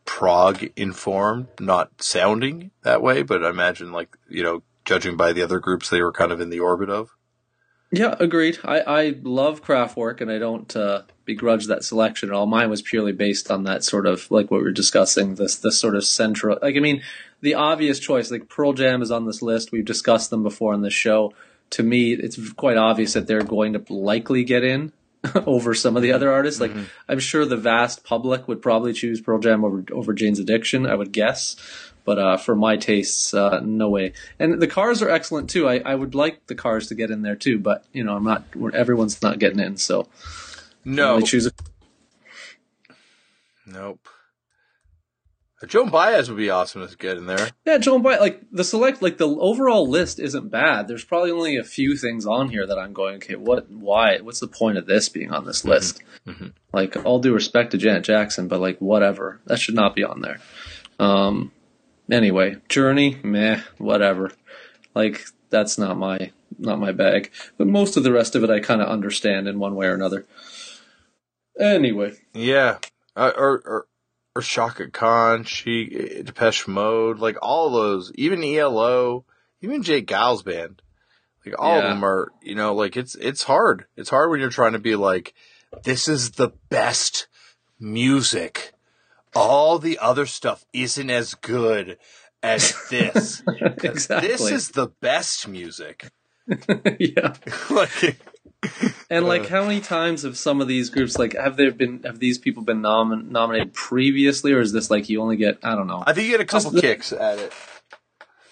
prog 0.06 0.64
informed, 0.78 1.48
not 1.60 2.02
sounding 2.02 2.72
that 2.84 3.02
way, 3.02 3.22
but 3.22 3.44
I 3.44 3.50
imagine 3.50 3.92
like, 3.92 4.16
you 4.30 4.44
know, 4.44 4.64
judging 4.86 5.18
by 5.18 5.34
the 5.34 5.44
other 5.44 5.60
groups 5.60 5.90
they 5.90 6.02
were 6.02 6.14
kind 6.14 6.32
of 6.32 6.40
in 6.40 6.52
the 6.52 6.62
orbit 6.62 6.90
of. 6.90 7.10
Yeah, 7.92 8.16
agreed. 8.18 8.60
I, 8.64 8.80
I 8.80 9.16
love 9.22 9.62
Kraftwerk, 9.62 10.22
and 10.22 10.32
I 10.32 10.38
don't 10.38 10.74
uh, 10.74 11.02
begrudge 11.26 11.66
that 11.68 11.84
selection 11.84 12.30
at 12.30 12.36
all. 12.36 12.46
Mine 12.46 12.70
was 12.70 12.82
purely 12.82 13.12
based 13.12 13.52
on 13.52 13.64
that 13.64 13.84
sort 13.84 14.06
of 14.06 14.32
like 14.32 14.50
what 14.50 14.60
we 14.60 14.66
were 14.66 14.72
discussing. 14.72 15.36
This 15.36 15.56
this 15.56 15.80
sort 15.80 15.96
of 15.96 16.06
central, 16.06 16.60
like 16.62 16.78
I 16.78 16.80
mean, 16.80 17.02
the 17.42 17.56
obvious 17.56 18.00
choice. 18.00 18.32
Like 18.32 18.50
Pearl 18.50 18.74
Jam 18.74 19.02
is 19.02 19.12
on 19.12 19.26
this 19.26 19.42
list. 19.42 19.72
We've 19.72 19.86
discussed 19.86 20.30
them 20.30 20.44
before 20.44 20.74
on 20.74 20.82
this 20.82 20.94
show. 20.94 21.34
To 21.72 21.84
me, 21.84 22.14
it's 22.14 22.52
quite 22.54 22.78
obvious 22.78 23.14
that 23.14 23.28
they're 23.28 23.44
going 23.44 23.74
to 23.74 23.94
likely 23.94 24.44
get 24.44 24.64
in 24.64 24.92
over 25.46 25.74
some 25.74 25.96
of 25.96 26.02
the 26.02 26.14
other 26.14 26.32
artists. 26.32 26.60
Like 26.60 26.72
I'm 27.08 27.20
sure 27.20 27.46
the 27.46 27.58
vast 27.58 28.04
public 28.04 28.48
would 28.48 28.62
probably 28.62 28.94
choose 28.94 29.22
Pearl 29.22 29.40
Jam 29.40 29.64
over 29.64 29.84
over 29.92 30.14
Jane's 30.14 30.40
Addiction. 30.40 30.86
I 30.86 30.96
would 30.96 31.12
guess. 31.12 31.56
But 32.06 32.18
uh, 32.18 32.38
for 32.38 32.56
my 32.56 32.76
tastes, 32.78 33.36
uh, 33.36 33.60
no 33.60 33.90
way. 33.90 34.14
And 34.40 34.60
the 34.60 34.68
cars 34.68 35.04
are 35.04 35.10
excellent 35.10 35.50
too. 35.50 35.70
I, 35.70 35.80
I 35.80 35.94
would 35.94 36.16
like 36.16 36.48
the 36.48 36.56
cars 36.56 36.88
to 36.88 36.96
get 36.96 37.12
in 37.12 37.22
there 37.22 37.36
too, 37.36 37.60
but 37.60 37.86
you 37.94 38.04
know, 38.04 38.16
I'm 38.16 38.24
not. 38.24 38.46
Everyone's 38.74 39.22
not 39.22 39.38
getting 39.38 39.60
in, 39.60 39.78
so 39.78 40.08
No, 40.84 41.22
choose. 41.22 41.46
A, 41.46 41.52
nope. 43.68 44.08
Joan 45.68 45.90
Baez 45.90 46.30
would 46.30 46.38
be 46.38 46.50
awesome 46.50 46.88
to 46.88 46.96
get 46.98 47.18
in 47.18 47.26
there. 47.26 47.50
yeah, 47.66 47.78
Joan 47.78 48.02
Baez. 48.02 48.20
Like 48.20 48.42
the 48.52 48.64
select, 48.64 49.02
like 49.02 49.18
the 49.18 49.28
overall 49.28 49.88
list 49.88 50.20
isn't 50.20 50.50
bad. 50.50 50.88
There's 50.88 51.04
probably 51.04 51.32
only 51.32 51.58
a 51.58 51.64
few 51.64 51.98
things 51.98 52.26
on 52.26 52.50
here 52.50 52.66
that 52.66 52.78
I'm 52.78 52.94
going, 52.94 53.16
okay, 53.18 53.36
what, 53.36 53.70
why, 53.70 54.20
what's 54.20 54.40
the 54.40 54.48
point 54.48 54.78
of 54.78 54.86
this 54.86 55.10
being 55.10 55.32
on 55.32 55.46
this 55.46 55.66
list? 55.66 56.02
mhm. 56.26 56.54
Like, 56.72 57.04
all 57.06 57.20
due 57.20 57.34
respect 57.34 57.72
to 57.72 57.78
Janet 57.78 58.04
Jackson, 58.04 58.48
but 58.48 58.60
like, 58.62 58.80
whatever, 58.80 59.42
that 59.46 59.60
should 59.60 59.76
not 59.76 59.96
be 59.96 60.04
on 60.04 60.22
there. 60.22 60.40
Um, 61.00 61.52
anyway, 62.10 62.58
Journey, 62.70 63.18
meh, 63.24 63.62
whatever. 63.78 64.32
Like, 64.96 65.26
that's 65.50 65.78
not 65.78 65.98
my 65.98 66.32
not 66.58 66.80
my 66.80 66.92
bag. 66.92 67.32
But 67.58 67.68
most 67.68 67.96
of 67.98 68.04
the 68.04 68.12
rest 68.12 68.36
of 68.36 68.44
it, 68.44 68.50
I 68.50 68.60
kind 68.60 68.82
of 68.82 68.88
understand 68.90 69.48
in 69.48 69.60
one 69.60 69.76
way 69.76 69.88
or 69.88 69.94
another. 69.94 70.26
Anyway, 71.60 72.14
Yeah, 72.34 72.78
uh, 73.16 73.32
or 73.36 73.62
or 73.66 73.88
or 74.36 74.42
Chaka 74.42 74.90
Khan, 74.90 75.44
she 75.44 76.22
Depeche 76.24 76.68
Mode, 76.68 77.20
like 77.20 77.38
all 77.42 77.72
those, 77.72 78.12
even 78.16 78.44
ELO, 78.44 79.26
even 79.62 79.84
Jake 79.84 80.08
Geils 80.08 80.44
band, 80.44 80.82
like 81.46 81.56
all 81.58 81.78
of 81.78 81.84
them 81.84 82.04
are, 82.04 82.32
you 82.42 82.56
know, 82.56 82.74
like 82.74 82.98
it's 82.98 83.16
it's 83.16 83.44
hard. 83.44 83.86
It's 83.96 84.10
hard 84.10 84.30
when 84.30 84.40
you're 84.40 84.50
trying 84.50 84.74
to 84.74 84.80
be 84.80 84.96
like, 84.96 85.34
this 85.84 86.08
is 86.08 86.32
the 86.32 86.52
best 86.70 87.28
music. 87.80 88.74
All 89.36 89.80
the 89.80 90.00
other 90.00 90.26
stuff 90.26 90.66
isn't 90.74 91.10
as 91.10 91.34
good 91.36 91.98
as 92.42 92.76
this. 92.90 93.44
exactly. 93.84 94.28
This 94.28 94.50
is 94.50 94.70
the 94.70 94.88
best 94.88 95.48
music. 95.48 96.10
yeah. 97.00 97.36
like, 97.70 98.20
And 99.10 99.26
like, 99.26 99.44
Uh. 99.44 99.48
how 99.48 99.64
many 99.66 99.80
times 99.82 100.24
have 100.24 100.38
some 100.38 100.62
of 100.62 100.68
these 100.68 100.90
groups 100.90 101.18
like 101.18 101.34
have 101.36 101.56
there 101.58 101.72
been 101.72 102.04
have 102.04 102.20
these 102.20 102.38
people 102.38 102.62
been 102.64 102.82
nom- 102.82 103.32
nominated 103.32 103.74
previously, 103.74 104.52
or 104.54 104.60
is 104.60 104.72
this 104.74 104.92
like 104.92 105.10
you 105.10 105.22
only 105.22 105.38
get 105.38 105.60
I 105.64 105.76
don't 105.76 105.88
know? 105.88 106.04
I 106.06 106.14
think 106.14 106.26
you 106.28 106.32
get 106.34 106.42
a 106.42 106.46
couple 106.46 106.72
the- 106.72 106.82
kicks 106.82 107.12
at 107.12 107.40
it. 107.40 107.54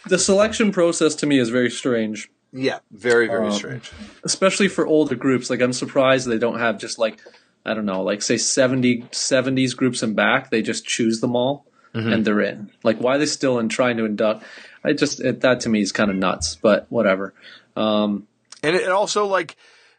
The 0.07 0.17
selection 0.17 0.71
process 0.71 1.15
to 1.15 1.25
me 1.27 1.37
is 1.37 1.49
very 1.49 1.69
strange, 1.69 2.29
Yeah, 2.53 2.79
very 2.91 3.27
very 3.27 3.47
Um, 3.47 3.53
strange. 3.53 3.91
especially 4.23 4.69
for 4.69 4.87
older 4.87 5.15
groups. 5.15 5.49
Like, 5.49 5.61
I'm 5.61 5.73
surprised 5.73 6.27
they 6.27 6.37
don't 6.39 6.59
have 6.59 6.77
just 6.79 6.97
like 6.97 7.19
I 7.65 7.73
don't 7.73 7.85
know, 7.85 8.01
like 8.01 8.21
say 8.21 8.37
70, 8.37 9.01
70s 9.11 9.75
groups 9.75 10.01
and 10.01 10.15
back. 10.15 10.49
They 10.51 10.61
just 10.61 10.85
choose 10.85 11.19
them 11.19 11.35
all 11.35 11.65
Mm-hmm. 11.93 12.13
and 12.13 12.25
they're 12.25 12.41
in. 12.41 12.69
Like, 12.83 12.97
why 12.99 13.15
are 13.15 13.17
they 13.17 13.25
still 13.25 13.59
in 13.59 13.69
trying 13.69 13.97
to 13.97 14.05
induct? 14.05 14.43
I 14.83 14.93
just 14.93 15.19
it, 15.19 15.41
that 15.41 15.61
to 15.61 15.69
me 15.69 15.81
is 15.81 15.91
kind 15.91 16.09
of 16.11 16.15
nuts, 16.17 16.55
but 16.55 16.85
whatever. 16.89 17.33
Um, 17.75 18.27
and 18.63 18.75
it, 18.75 18.83
and 18.83 18.91
also 18.91 19.25
like 19.25 19.55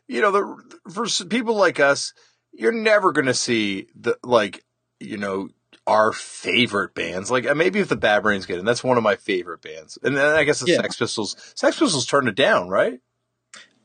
you 0.09 0.21
know 0.21 0.31
the 0.31 0.91
for 0.91 1.07
people 1.27 1.55
like 1.55 1.79
us 1.81 2.13
you're 2.53 2.73
never 2.73 3.13
going 3.13 3.27
to 3.27 3.35
see 3.35 3.87
the 3.95 4.17
like 4.25 4.65
you 5.01 5.17
know 5.17 5.49
our 5.87 6.13
favorite 6.13 6.95
bands 6.95 7.31
like 7.31 7.47
uh, 7.47 7.55
maybe 7.55 7.79
if 7.79 7.89
the 7.89 7.97
bad 7.97 8.23
brains 8.23 8.47
get 8.47 8.59
in 8.59 8.65
that's 8.65 8.83
one 8.85 8.97
of 8.97 9.03
my 9.03 9.17
favorite 9.17 9.61
bands 9.63 9.97
and 10.03 10.17
then 10.17 10.35
i 10.35 10.45
guess 10.45 10.61
the 10.61 10.71
Yeah. 10.71 10.81
sex 10.81 10.97
pistols 10.97 11.37
sex 11.55 11.79
pistols 11.79 12.05
turned 12.07 12.29
it 12.29 12.35
down 12.35 12.69
right 12.69 13.01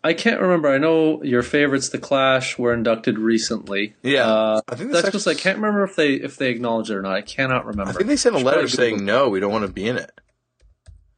I 0.06 0.14
can't 0.14 0.42
remember. 0.42 0.68
I 0.68 0.80
know 0.80 1.24
your 1.24 1.44
favorites, 1.44 1.88
The 1.88 1.98
Clash, 1.98 2.58
were 2.58 2.74
inducted 2.74 3.18
recently. 3.18 3.96
Yeah, 4.04 4.26
uh, 4.30 4.60
I 4.68 4.76
think 4.76 4.92
that's 4.92 5.06
Sex- 5.06 5.14
just 5.14 5.28
I 5.30 5.34
can't 5.34 5.56
remember 5.60 5.86
if 5.86 5.96
they 5.96 6.16
if 6.16 6.36
they 6.36 6.50
acknowledged 6.50 6.90
it 6.90 6.96
or 6.98 7.02
not. 7.02 7.14
I 7.16 7.22
cannot 7.22 7.66
remember. 7.66 7.90
I 7.92 7.94
think 7.94 8.08
they 8.08 8.18
sent 8.18 8.36
a 8.36 8.40
letter 8.40 8.68
saying 8.68 8.98
Google- 8.98 9.06
no, 9.06 9.30
we 9.30 9.40
don't 9.40 9.54
want 9.54 9.66
to 9.66 9.72
be 9.72 9.88
in 9.88 9.96
it. 9.96 10.12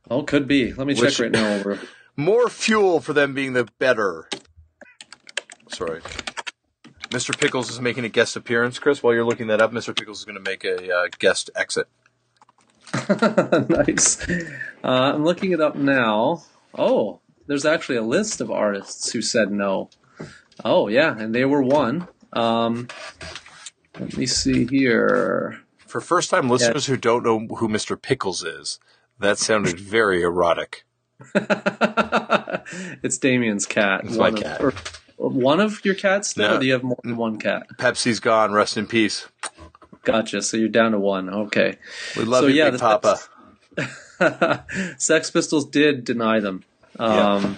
Oh, 0.07 0.21
could 0.21 0.47
be. 0.47 0.71
Let 0.71 0.85
me 0.85 0.93
check 0.93 1.17
right 1.17 1.31
now. 1.31 1.55
Over. 1.55 1.79
More 2.15 2.47
fuel 2.47 2.99
for 2.99 3.13
them 3.13 3.33
being 3.33 3.53
the 3.53 3.67
better. 3.79 4.29
Sorry. 5.69 6.01
Mr. 7.09 7.39
Pickles 7.39 7.69
is 7.69 7.79
making 7.79 8.03
a 8.03 8.09
guest 8.09 8.35
appearance, 8.35 8.79
Chris. 8.79 9.01
While 9.01 9.13
you're 9.13 9.25
looking 9.25 9.47
that 9.47 9.61
up, 9.61 9.71
Mr. 9.71 9.95
Pickles 9.95 10.19
is 10.19 10.25
going 10.25 10.41
to 10.43 10.49
make 10.49 10.63
a 10.63 10.93
uh, 10.93 11.07
guest 11.19 11.49
exit. 11.55 11.87
nice. 13.69 14.27
Uh, 14.83 15.13
I'm 15.13 15.23
looking 15.23 15.51
it 15.51 15.61
up 15.61 15.75
now. 15.75 16.43
Oh, 16.77 17.19
there's 17.47 17.65
actually 17.65 17.97
a 17.97 18.03
list 18.03 18.41
of 18.41 18.51
artists 18.51 19.11
who 19.11 19.21
said 19.21 19.51
no. 19.51 19.89
Oh 20.63 20.87
yeah, 20.87 21.15
and 21.17 21.33
they 21.35 21.45
were 21.45 21.61
one. 21.61 22.07
Um, 22.33 22.87
let 23.99 24.17
me 24.17 24.25
see 24.25 24.65
here. 24.65 25.61
For 25.77 26.01
first 26.01 26.29
time 26.29 26.49
listeners 26.49 26.85
who 26.85 26.97
don't 26.97 27.23
know 27.23 27.55
who 27.55 27.67
Mr. 27.67 28.01
Pickles 28.01 28.43
is, 28.43 28.79
that 29.19 29.37
sounded 29.37 29.79
very 29.79 30.21
erotic. 30.21 30.85
it's 33.03 33.17
Damian's 33.17 33.65
cat. 33.65 34.01
It's 34.03 34.17
my 34.17 34.31
cat. 34.31 34.59
Of, 34.59 34.65
or 34.65 34.73
one 35.17 35.59
of 35.59 35.83
your 35.85 35.95
cats 35.95 36.29
still, 36.29 36.49
No. 36.49 36.55
or 36.57 36.59
do 36.59 36.65
you 36.65 36.73
have 36.73 36.83
more 36.83 36.99
than 37.03 37.15
one 37.17 37.37
cat? 37.37 37.67
Pepsi's 37.77 38.19
gone. 38.19 38.51
Rest 38.53 38.77
in 38.77 38.87
peace. 38.87 39.27
Gotcha. 40.03 40.41
So 40.41 40.57
you're 40.57 40.69
down 40.69 40.91
to 40.91 40.99
one. 40.99 41.29
Okay. 41.29 41.77
We 42.17 42.23
love 42.25 42.41
So, 42.43 42.47
you, 42.47 42.55
yeah, 42.55 42.69
Big 42.71 42.79
Papa. 42.79 43.19
Sex 44.97 45.31
Pistols 45.31 45.65
did 45.65 46.03
deny 46.03 46.39
them. 46.39 46.63
Um, 46.99 47.57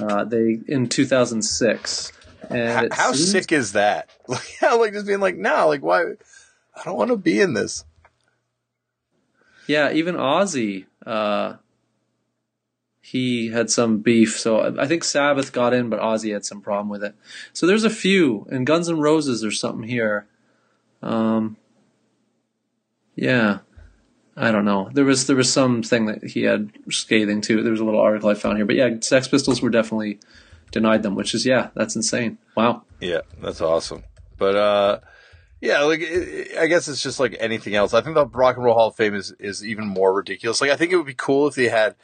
uh, 0.00 0.24
they 0.24 0.58
in 0.68 0.88
2006. 0.88 2.12
And 2.48 2.58
H- 2.78 2.84
it 2.84 2.92
how 2.92 3.12
seems- 3.12 3.30
sick 3.32 3.52
is 3.52 3.72
that? 3.72 4.10
Like, 4.28 4.60
yeah, 4.62 4.72
like 4.72 4.92
just 4.92 5.06
being 5.06 5.20
like, 5.20 5.36
no, 5.36 5.68
like 5.68 5.82
why? 5.82 6.02
I 6.02 6.82
don't 6.84 6.96
want 6.96 7.10
to 7.10 7.16
be 7.16 7.40
in 7.40 7.54
this. 7.54 7.84
Yeah, 9.68 9.92
even 9.92 10.14
Ozzy, 10.16 10.86
uh, 11.04 11.54
he 13.06 13.50
had 13.50 13.70
some 13.70 13.98
beef. 13.98 14.36
So 14.36 14.76
I- 14.80 14.86
think 14.88 15.04
Sabbath 15.04 15.52
got 15.52 15.72
in, 15.72 15.88
but 15.88 16.00
Ozzy 16.00 16.32
had 16.32 16.44
some 16.44 16.60
problem 16.60 16.88
with 16.88 17.04
it. 17.04 17.14
So 17.52 17.64
there's 17.64 17.84
a 17.84 17.90
few, 17.90 18.48
and 18.50 18.66
Guns 18.66 18.88
N' 18.88 18.98
Roses, 18.98 19.40
there's 19.40 19.60
something 19.60 19.88
here. 19.88 20.26
Um, 21.02 21.56
yeah, 23.14 23.58
I 24.36 24.50
don't 24.50 24.64
know. 24.64 24.90
There 24.92 25.04
was 25.04 25.28
there 25.28 25.36
was 25.36 25.52
something 25.52 26.06
that 26.06 26.24
he 26.24 26.42
had 26.42 26.72
scathing 26.90 27.42
too. 27.42 27.62
There 27.62 27.70
was 27.70 27.80
a 27.80 27.84
little 27.84 28.00
article 28.00 28.28
I 28.28 28.34
found 28.34 28.56
here, 28.56 28.66
but 28.66 28.74
yeah, 28.74 28.90
Sex 29.00 29.28
Pistols 29.28 29.62
were 29.62 29.70
definitely 29.70 30.18
denied 30.72 31.04
them, 31.04 31.14
which 31.14 31.32
is 31.32 31.46
yeah, 31.46 31.70
that's 31.74 31.94
insane. 31.94 32.38
Wow. 32.56 32.82
Yeah, 33.00 33.20
that's 33.40 33.60
awesome. 33.60 34.02
But 34.36 34.56
uh, 34.56 35.00
yeah, 35.60 35.82
like 35.82 36.00
I 36.58 36.66
guess 36.66 36.88
it's 36.88 37.02
just 37.02 37.20
like 37.20 37.36
anything 37.38 37.76
else. 37.76 37.94
I 37.94 38.00
think 38.00 38.16
the 38.16 38.26
Rock 38.26 38.56
and 38.56 38.64
Roll 38.64 38.74
Hall 38.74 38.88
of 38.88 38.96
Fame 38.96 39.14
is 39.14 39.32
is 39.38 39.64
even 39.64 39.86
more 39.86 40.12
ridiculous. 40.12 40.60
Like 40.60 40.70
I 40.70 40.76
think 40.76 40.90
it 40.90 40.96
would 40.96 41.06
be 41.06 41.14
cool 41.14 41.46
if 41.46 41.54
they 41.54 41.68
had 41.68 41.94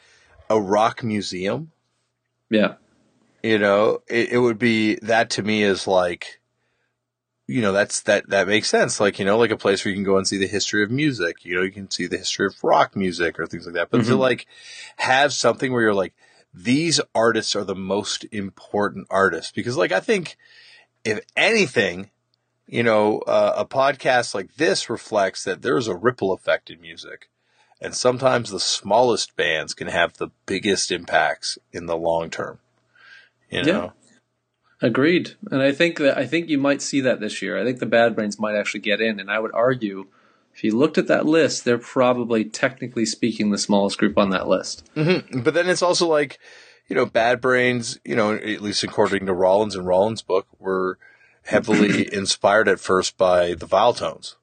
a 0.53 0.61
rock 0.61 1.03
museum. 1.03 1.71
Yeah. 2.49 2.75
You 3.41 3.57
know, 3.57 4.03
it, 4.07 4.33
it 4.33 4.37
would 4.37 4.59
be 4.59 4.95
that 5.01 5.31
to 5.31 5.43
me 5.43 5.63
is 5.63 5.87
like, 5.87 6.39
you 7.47 7.61
know, 7.61 7.73
that's 7.73 8.01
that 8.03 8.29
that 8.29 8.47
makes 8.47 8.69
sense. 8.69 8.99
Like 8.99 9.19
you 9.19 9.25
know, 9.25 9.37
like 9.37 9.51
a 9.51 9.57
place 9.57 9.83
where 9.83 9.89
you 9.89 9.97
can 9.97 10.05
go 10.05 10.17
and 10.17 10.27
see 10.27 10.37
the 10.37 10.47
history 10.47 10.83
of 10.83 10.91
music. 10.91 11.43
You 11.43 11.55
know, 11.55 11.61
you 11.63 11.71
can 11.71 11.89
see 11.91 12.07
the 12.07 12.17
history 12.17 12.45
of 12.45 12.63
rock 12.63 12.95
music 12.95 13.39
or 13.39 13.47
things 13.47 13.65
like 13.65 13.75
that. 13.75 13.89
But 13.89 14.05
to 14.05 14.13
Mhm. 14.13 14.19
like 14.19 14.45
have 14.97 15.33
something 15.33 15.73
where 15.73 15.81
you're 15.81 15.93
like, 15.93 16.13
these 16.53 17.01
artists 17.13 17.55
are 17.55 17.63
the 17.65 17.75
most 17.75 18.25
important 18.31 19.07
artists 19.09 19.51
because, 19.51 19.75
like, 19.75 19.91
I 19.91 19.99
think 19.99 20.37
if 21.03 21.19
anything, 21.35 22.11
you 22.67 22.83
know, 22.83 23.19
uh, 23.19 23.55
a 23.57 23.65
podcast 23.65 24.33
like 24.35 24.55
this 24.55 24.89
reflects 24.89 25.43
that 25.43 25.63
there's 25.63 25.87
a 25.87 25.95
ripple 25.95 26.31
effect 26.31 26.69
in 26.69 26.79
music. 26.79 27.29
And 27.81 27.93
sometimes 27.93 28.49
the 28.49 28.59
smallest 28.59 29.35
bands 29.35 29.73
can 29.73 29.87
have 29.87 30.13
the 30.13 30.29
biggest 30.45 30.91
impacts 30.91 31.57
in 31.71 31.85
the 31.85 31.97
long 31.97 32.29
term. 32.29 32.59
You 33.49 33.63
Yeah. 33.63 33.73
know? 33.73 33.93
Agreed, 34.81 35.35
and 35.49 35.61
I 35.61 35.71
think 35.71 35.97
that 35.99 36.17
I 36.17 36.25
think 36.25 36.49
you 36.49 36.57
might 36.57 36.81
see 36.81 36.99
that 37.01 37.21
this 37.21 37.41
year. 37.41 37.57
I 37.57 37.63
think 37.63 37.79
the 37.79 37.85
Bad 37.85 38.15
Brains 38.15 38.37
might 38.37 38.55
actually 38.55 38.81
get 38.81 38.99
in, 38.99 39.17
and 39.17 39.31
I 39.31 39.39
would 39.39 39.53
argue, 39.53 40.07
if 40.53 40.61
you 40.61 40.75
looked 40.75 40.97
at 40.97 41.07
that 41.07 41.25
list, 41.25 41.63
they're 41.63 41.77
probably 41.77 42.43
technically 42.43 43.05
speaking 43.05 43.49
the 43.49 43.57
smallest 43.57 43.97
group 43.97 44.17
on 44.17 44.31
that 44.31 44.49
list. 44.49 44.85
hmm 44.93 45.39
But 45.41 45.53
then 45.53 45.69
it's 45.69 45.81
also 45.81 46.05
like, 46.05 46.37
you 46.89 46.97
know, 46.97 47.05
Bad 47.05 47.39
Brains, 47.39 47.97
you 48.03 48.13
know, 48.13 48.33
at 48.33 48.59
least 48.61 48.83
according 48.83 49.25
to 49.25 49.33
Rollins 49.33 49.75
and 49.75 49.87
Rollins' 49.87 50.21
book, 50.21 50.47
were 50.59 50.97
heavily 51.43 52.07
inspired 52.13 52.67
at 52.67 52.81
first 52.81 53.17
by 53.17 53.53
the 53.53 53.65
Vile 53.65 53.93
Tones. 53.93 54.35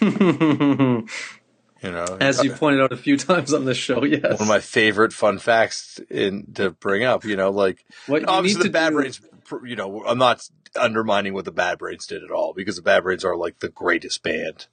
You 1.82 1.92
know, 1.92 2.16
As 2.20 2.42
you 2.42 2.52
pointed 2.52 2.80
out 2.80 2.92
a 2.92 2.96
few 2.96 3.16
times 3.16 3.54
on 3.54 3.64
this 3.64 3.76
show, 3.76 4.04
yes. 4.04 4.22
one 4.22 4.32
of 4.42 4.48
my 4.48 4.60
favorite 4.60 5.12
fun 5.12 5.38
facts 5.38 6.00
in 6.10 6.52
to 6.54 6.70
bring 6.70 7.04
up. 7.04 7.24
You 7.24 7.36
know, 7.36 7.50
like 7.50 7.84
what 8.06 8.22
you 8.22 8.26
obviously 8.26 8.64
the 8.64 8.70
Bad 8.70 8.90
do, 8.90 8.96
Brains. 8.96 9.20
You 9.64 9.76
know, 9.76 10.04
I'm 10.04 10.18
not 10.18 10.48
undermining 10.76 11.34
what 11.34 11.44
the 11.44 11.52
Bad 11.52 11.78
Brains 11.78 12.06
did 12.06 12.24
at 12.24 12.30
all 12.30 12.52
because 12.52 12.76
the 12.76 12.82
Bad 12.82 13.04
Brains 13.04 13.24
are 13.24 13.36
like 13.36 13.60
the 13.60 13.68
greatest 13.68 14.22
band 14.22 14.66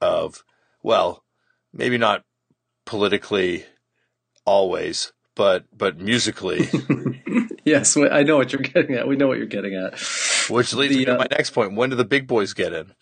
of, 0.00 0.44
well, 0.82 1.22
maybe 1.72 1.98
not 1.98 2.24
politically 2.86 3.66
always, 4.44 5.12
but 5.34 5.64
but 5.76 5.98
musically. 5.98 6.68
Yes, 7.64 7.96
I 7.96 8.22
know 8.22 8.36
what 8.38 8.52
you're 8.52 8.62
getting 8.62 8.96
at. 8.96 9.06
We 9.06 9.16
know 9.16 9.28
what 9.28 9.38
you're 9.38 9.46
getting 9.46 9.74
at. 9.74 9.98
Which 10.48 10.72
leads 10.72 10.94
The, 10.94 11.00
me 11.00 11.04
to 11.04 11.14
uh, 11.14 11.18
my 11.18 11.26
next 11.30 11.50
point. 11.50 11.74
When 11.74 11.90
do 11.90 11.96
the 11.96 12.04
big 12.04 12.26
boys 12.26 12.54
get 12.54 12.72
in? 12.72 12.94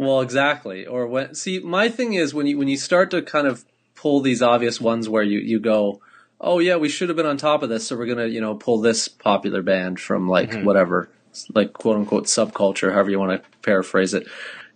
Well, 0.00 0.22
exactly. 0.22 0.86
Or 0.86 1.06
when 1.06 1.34
see, 1.34 1.58
my 1.58 1.90
thing 1.90 2.14
is 2.14 2.32
when 2.32 2.46
you 2.46 2.56
when 2.56 2.68
you 2.68 2.78
start 2.78 3.10
to 3.10 3.20
kind 3.20 3.46
of 3.46 3.66
pull 3.94 4.20
these 4.22 4.40
obvious 4.40 4.80
ones 4.80 5.10
where 5.10 5.22
you 5.22 5.38
you 5.40 5.60
go, 5.60 6.00
oh 6.40 6.58
yeah, 6.58 6.76
we 6.76 6.88
should 6.88 7.10
have 7.10 7.16
been 7.16 7.26
on 7.26 7.36
top 7.36 7.62
of 7.62 7.68
this, 7.68 7.86
so 7.86 7.96
we're 7.98 8.06
gonna 8.06 8.26
you 8.26 8.40
know 8.40 8.54
pull 8.54 8.80
this 8.80 9.08
popular 9.08 9.60
band 9.60 10.00
from 10.00 10.26
like 10.26 10.52
Mhm. 10.52 10.64
whatever, 10.64 11.10
like 11.54 11.74
quote 11.74 11.96
unquote 11.96 12.24
subculture, 12.24 12.92
however 12.94 13.10
you 13.10 13.18
want 13.18 13.42
to 13.42 13.48
paraphrase 13.60 14.14
it. 14.14 14.26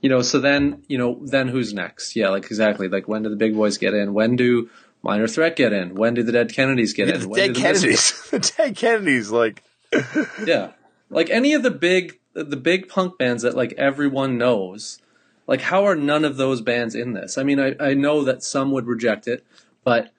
You 0.02 0.10
know, 0.10 0.20
so 0.20 0.40
then 0.40 0.82
you 0.88 0.98
know 0.98 1.18
then 1.22 1.48
who's 1.48 1.72
next? 1.72 2.14
Yeah, 2.16 2.28
like 2.28 2.44
exactly. 2.44 2.88
Like 2.88 3.08
when 3.08 3.22
do 3.22 3.30
the 3.30 3.36
big 3.36 3.54
boys 3.54 3.78
get 3.78 3.94
in? 3.94 4.12
When 4.12 4.36
do 4.36 4.68
Minor 5.02 5.26
Threat 5.26 5.56
get 5.56 5.72
in? 5.72 5.94
When 5.94 6.12
do 6.12 6.22
the 6.22 6.32
Dead 6.32 6.52
Kennedys 6.52 6.92
get 6.92 7.08
Yeah, 7.08 7.14
in? 7.14 7.20
the 7.22 7.28
When 7.28 7.40
Dead 7.40 7.56
Kennedys. 7.56 8.28
the 8.30 8.40
Dead 8.40 8.76
Kennedys, 8.76 9.30
like 9.30 9.62
yeah 10.44 10.72
like 11.08 11.30
any 11.30 11.54
of 11.54 11.62
the 11.62 11.70
big 11.70 12.18
the 12.34 12.56
big 12.58 12.90
punk 12.90 13.16
bands 13.16 13.42
that 13.42 13.56
like 13.56 13.72
everyone 13.78 14.36
knows 14.36 14.98
like 15.46 15.60
how 15.60 15.84
are 15.86 15.94
none 15.96 16.24
of 16.24 16.36
those 16.36 16.60
bands 16.60 16.94
in 16.94 17.12
this? 17.12 17.36
I 17.38 17.42
mean 17.42 17.60
i, 17.60 17.74
I 17.80 17.94
know 17.94 18.24
that 18.24 18.42
some 18.42 18.70
would 18.72 18.86
reject 18.86 19.26
it 19.28 19.44
but 19.84 20.10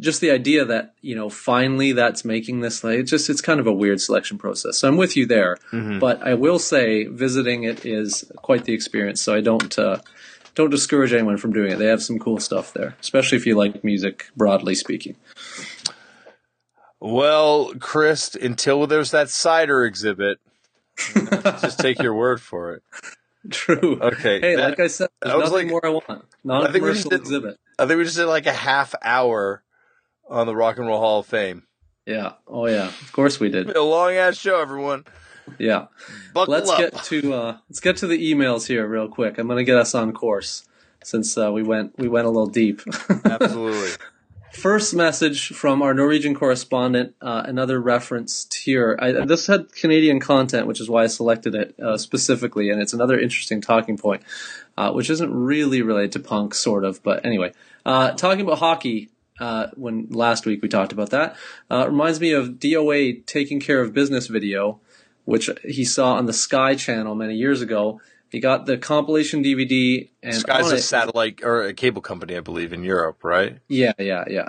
just 0.00 0.20
the 0.20 0.30
idea 0.30 0.64
that 0.64 0.94
you 1.00 1.16
know 1.16 1.28
finally 1.28 1.90
that's 1.92 2.24
making 2.24 2.60
this 2.60 2.84
like 2.84 3.00
it's 3.00 3.10
just 3.10 3.28
it's 3.28 3.40
kind 3.40 3.58
of 3.58 3.66
a 3.66 3.72
weird 3.72 4.00
selection 4.00 4.38
process. 4.38 4.78
So 4.78 4.86
i'm 4.88 4.96
with 4.96 5.16
you 5.16 5.26
there. 5.26 5.56
Mhm. 5.72 5.98
but 5.98 6.22
i 6.22 6.34
will 6.34 6.58
say 6.60 7.04
visiting 7.06 7.64
it 7.64 7.84
is 7.84 8.30
quite 8.36 8.64
the 8.64 8.72
experience 8.74 9.20
so 9.20 9.34
i 9.34 9.40
don't 9.40 9.76
uh, 9.78 9.98
don't 10.54 10.70
discourage 10.70 11.12
anyone 11.12 11.36
from 11.36 11.52
doing 11.52 11.70
it. 11.72 11.78
They 11.78 11.86
have 11.86 12.02
some 12.02 12.18
cool 12.18 12.38
stuff 12.38 12.72
there 12.72 12.94
especially 13.00 13.38
if 13.38 13.46
you 13.46 13.56
like 13.56 13.82
music 13.84 14.26
broadly 14.36 14.74
speaking. 14.76 15.16
Well, 17.00 17.74
Chris, 17.78 18.34
until 18.34 18.86
there's 18.88 19.12
that 19.12 19.30
cider 19.30 19.84
exhibit, 19.84 20.38
just 21.62 21.78
take 21.78 22.02
your 22.02 22.12
word 22.14 22.40
for 22.40 22.72
it. 22.72 22.82
true 23.50 23.98
Okay. 24.00 24.40
hey 24.40 24.56
that- 24.56 24.70
like 24.70 24.80
i 24.80 24.86
said 24.88 25.08
I 25.22 25.28
there's 25.28 25.40
was 25.42 25.50
nothing 25.52 25.66
like- 25.68 25.70
more 25.70 25.86
i 25.86 25.88
want 25.90 26.04
I 26.08 26.12
think 26.72 26.84
we 26.84 26.92
just 26.92 27.08
non-commercial 27.08 27.10
did- 27.10 27.20
exhibit 27.20 27.56
I 27.80 27.86
think 27.86 27.98
we 27.98 28.04
just 28.04 28.16
did 28.16 28.26
like 28.26 28.46
a 28.46 28.52
half 28.52 28.94
hour 29.04 29.62
on 30.28 30.46
the 30.46 30.56
Rock 30.56 30.78
and 30.78 30.86
Roll 30.88 30.98
Hall 30.98 31.20
of 31.20 31.26
Fame. 31.26 31.62
Yeah. 32.06 32.32
Oh 32.48 32.66
yeah. 32.66 32.88
Of 32.88 33.12
course 33.12 33.38
we 33.38 33.50
did. 33.50 33.70
A 33.76 33.82
long 33.82 34.14
ass 34.14 34.36
show, 34.36 34.60
everyone. 34.60 35.04
Yeah. 35.58 35.86
Buckle 36.34 36.54
Let's 36.54 36.68
up. 36.70 36.78
get 36.78 37.02
to 37.04 37.32
uh, 37.34 37.56
let's 37.70 37.78
get 37.78 37.96
to 37.98 38.08
the 38.08 38.18
emails 38.34 38.66
here 38.66 38.84
real 38.86 39.06
quick. 39.08 39.38
I'm 39.38 39.46
gonna 39.46 39.62
get 39.62 39.76
us 39.76 39.94
on 39.94 40.12
course 40.12 40.64
since 41.04 41.38
uh, 41.38 41.52
we 41.52 41.62
went 41.62 41.96
we 41.98 42.08
went 42.08 42.26
a 42.26 42.30
little 42.30 42.48
deep. 42.48 42.82
Absolutely. 43.24 43.90
First 44.58 44.92
message 44.92 45.50
from 45.50 45.82
our 45.82 45.94
Norwegian 45.94 46.34
correspondent. 46.34 47.14
Uh, 47.20 47.44
another 47.46 47.80
reference 47.80 48.52
here. 48.52 48.98
I, 49.00 49.24
this 49.24 49.46
had 49.46 49.72
Canadian 49.72 50.18
content, 50.18 50.66
which 50.66 50.80
is 50.80 50.90
why 50.90 51.04
I 51.04 51.06
selected 51.06 51.54
it 51.54 51.78
uh, 51.78 51.96
specifically, 51.96 52.68
and 52.70 52.82
it's 52.82 52.92
another 52.92 53.20
interesting 53.20 53.60
talking 53.60 53.96
point, 53.96 54.24
uh, 54.76 54.90
which 54.90 55.10
isn't 55.10 55.32
really 55.32 55.82
related 55.82 56.10
to 56.12 56.18
punk, 56.18 56.54
sort 56.54 56.84
of. 56.84 57.00
But 57.04 57.24
anyway, 57.24 57.52
uh, 57.86 58.12
talking 58.12 58.40
about 58.40 58.58
hockey. 58.58 59.10
Uh, 59.38 59.68
when 59.76 60.08
last 60.10 60.44
week 60.46 60.60
we 60.60 60.68
talked 60.68 60.90
about 60.90 61.10
that, 61.10 61.36
uh, 61.70 61.86
reminds 61.88 62.18
me 62.18 62.32
of 62.32 62.58
DOA 62.58 63.24
taking 63.24 63.60
care 63.60 63.80
of 63.80 63.94
business 63.94 64.26
video, 64.26 64.80
which 65.26 65.48
he 65.62 65.84
saw 65.84 66.14
on 66.14 66.26
the 66.26 66.32
Sky 66.32 66.74
Channel 66.74 67.14
many 67.14 67.36
years 67.36 67.62
ago. 67.62 68.00
He 68.30 68.40
got 68.40 68.66
the 68.66 68.76
compilation 68.76 69.42
DVD, 69.42 70.10
and 70.22 70.34
Sky's 70.34 70.66
on 70.66 70.72
a 70.72 70.74
it- 70.76 70.82
satellite 70.82 71.40
or 71.42 71.62
a 71.62 71.74
cable 71.74 72.02
company, 72.02 72.36
I 72.36 72.40
believe, 72.40 72.72
in 72.72 72.82
Europe, 72.82 73.24
right? 73.24 73.58
yeah, 73.68 73.92
yeah, 73.98 74.24
yeah. 74.28 74.48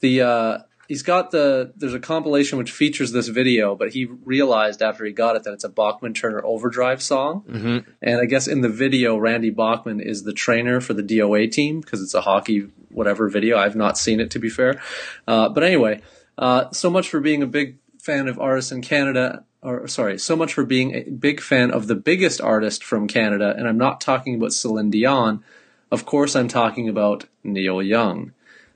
The 0.00 0.22
uh, 0.22 0.58
he's 0.88 1.02
got 1.02 1.30
the 1.30 1.72
there's 1.76 1.94
a 1.94 2.00
compilation 2.00 2.58
which 2.58 2.70
features 2.70 3.12
this 3.12 3.28
video, 3.28 3.74
but 3.74 3.92
he 3.92 4.04
realized 4.04 4.82
after 4.82 5.04
he 5.04 5.12
got 5.12 5.36
it 5.36 5.44
that 5.44 5.52
it's 5.52 5.64
a 5.64 5.68
Bachman 5.68 6.14
Turner 6.14 6.44
Overdrive 6.44 7.02
song. 7.02 7.42
Mm-hmm. 7.48 7.90
And 8.02 8.20
I 8.20 8.24
guess 8.26 8.46
in 8.46 8.60
the 8.60 8.68
video, 8.68 9.16
Randy 9.16 9.50
Bachman 9.50 10.00
is 10.00 10.22
the 10.22 10.32
trainer 10.32 10.80
for 10.80 10.94
the 10.94 11.02
DOA 11.02 11.50
team 11.50 11.80
because 11.80 12.02
it's 12.02 12.14
a 12.14 12.20
hockey 12.20 12.68
whatever 12.90 13.28
video. 13.28 13.58
I've 13.58 13.76
not 13.76 13.98
seen 13.98 14.20
it 14.20 14.30
to 14.32 14.38
be 14.38 14.48
fair, 14.48 14.80
uh, 15.26 15.48
but 15.48 15.62
anyway, 15.62 16.00
uh, 16.38 16.70
so 16.70 16.90
much 16.90 17.08
for 17.08 17.20
being 17.20 17.42
a 17.42 17.46
big 17.46 17.78
fan 18.00 18.28
of 18.28 18.38
artists 18.38 18.72
in 18.72 18.82
Canada. 18.82 19.44
Or 19.66 19.88
sorry, 19.88 20.16
so 20.20 20.36
much 20.36 20.54
for 20.54 20.64
being 20.64 20.94
a 20.94 21.02
big 21.10 21.40
fan 21.40 21.72
of 21.72 21.88
the 21.88 21.96
biggest 21.96 22.40
artist 22.40 22.84
from 22.84 23.08
Canada, 23.08 23.52
and 23.58 23.66
I'm 23.66 23.76
not 23.76 24.00
talking 24.00 24.36
about 24.36 24.52
Celine 24.52 24.90
Dion. 24.90 25.42
Of 25.90 26.06
course, 26.06 26.36
I'm 26.36 26.46
talking 26.46 26.88
about 26.88 27.24
Neil 27.42 27.82
Young. 27.82 28.32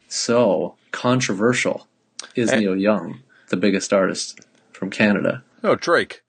So 0.08 0.74
controversial. 0.90 1.86
Is 2.34 2.50
Hey. 2.50 2.58
Neil 2.58 2.74
Young 2.74 3.20
the 3.50 3.56
biggest 3.56 3.92
artist 3.92 4.40
from 4.72 4.90
Canada? 4.90 5.44
No, 5.62 5.76
Drake. 5.76 6.22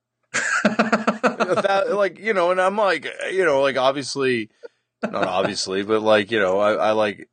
that, 0.64 1.92
like 1.92 2.18
you 2.18 2.34
know, 2.34 2.50
and 2.50 2.60
I'm 2.60 2.76
like, 2.76 3.06
you 3.30 3.44
know, 3.44 3.60
like 3.60 3.76
obviously, 3.76 4.50
not 5.00 5.28
obviously, 5.28 5.84
but 5.84 6.02
like 6.02 6.32
you 6.32 6.40
know, 6.40 6.58
I, 6.58 6.72
I 6.72 6.90
like, 6.90 7.28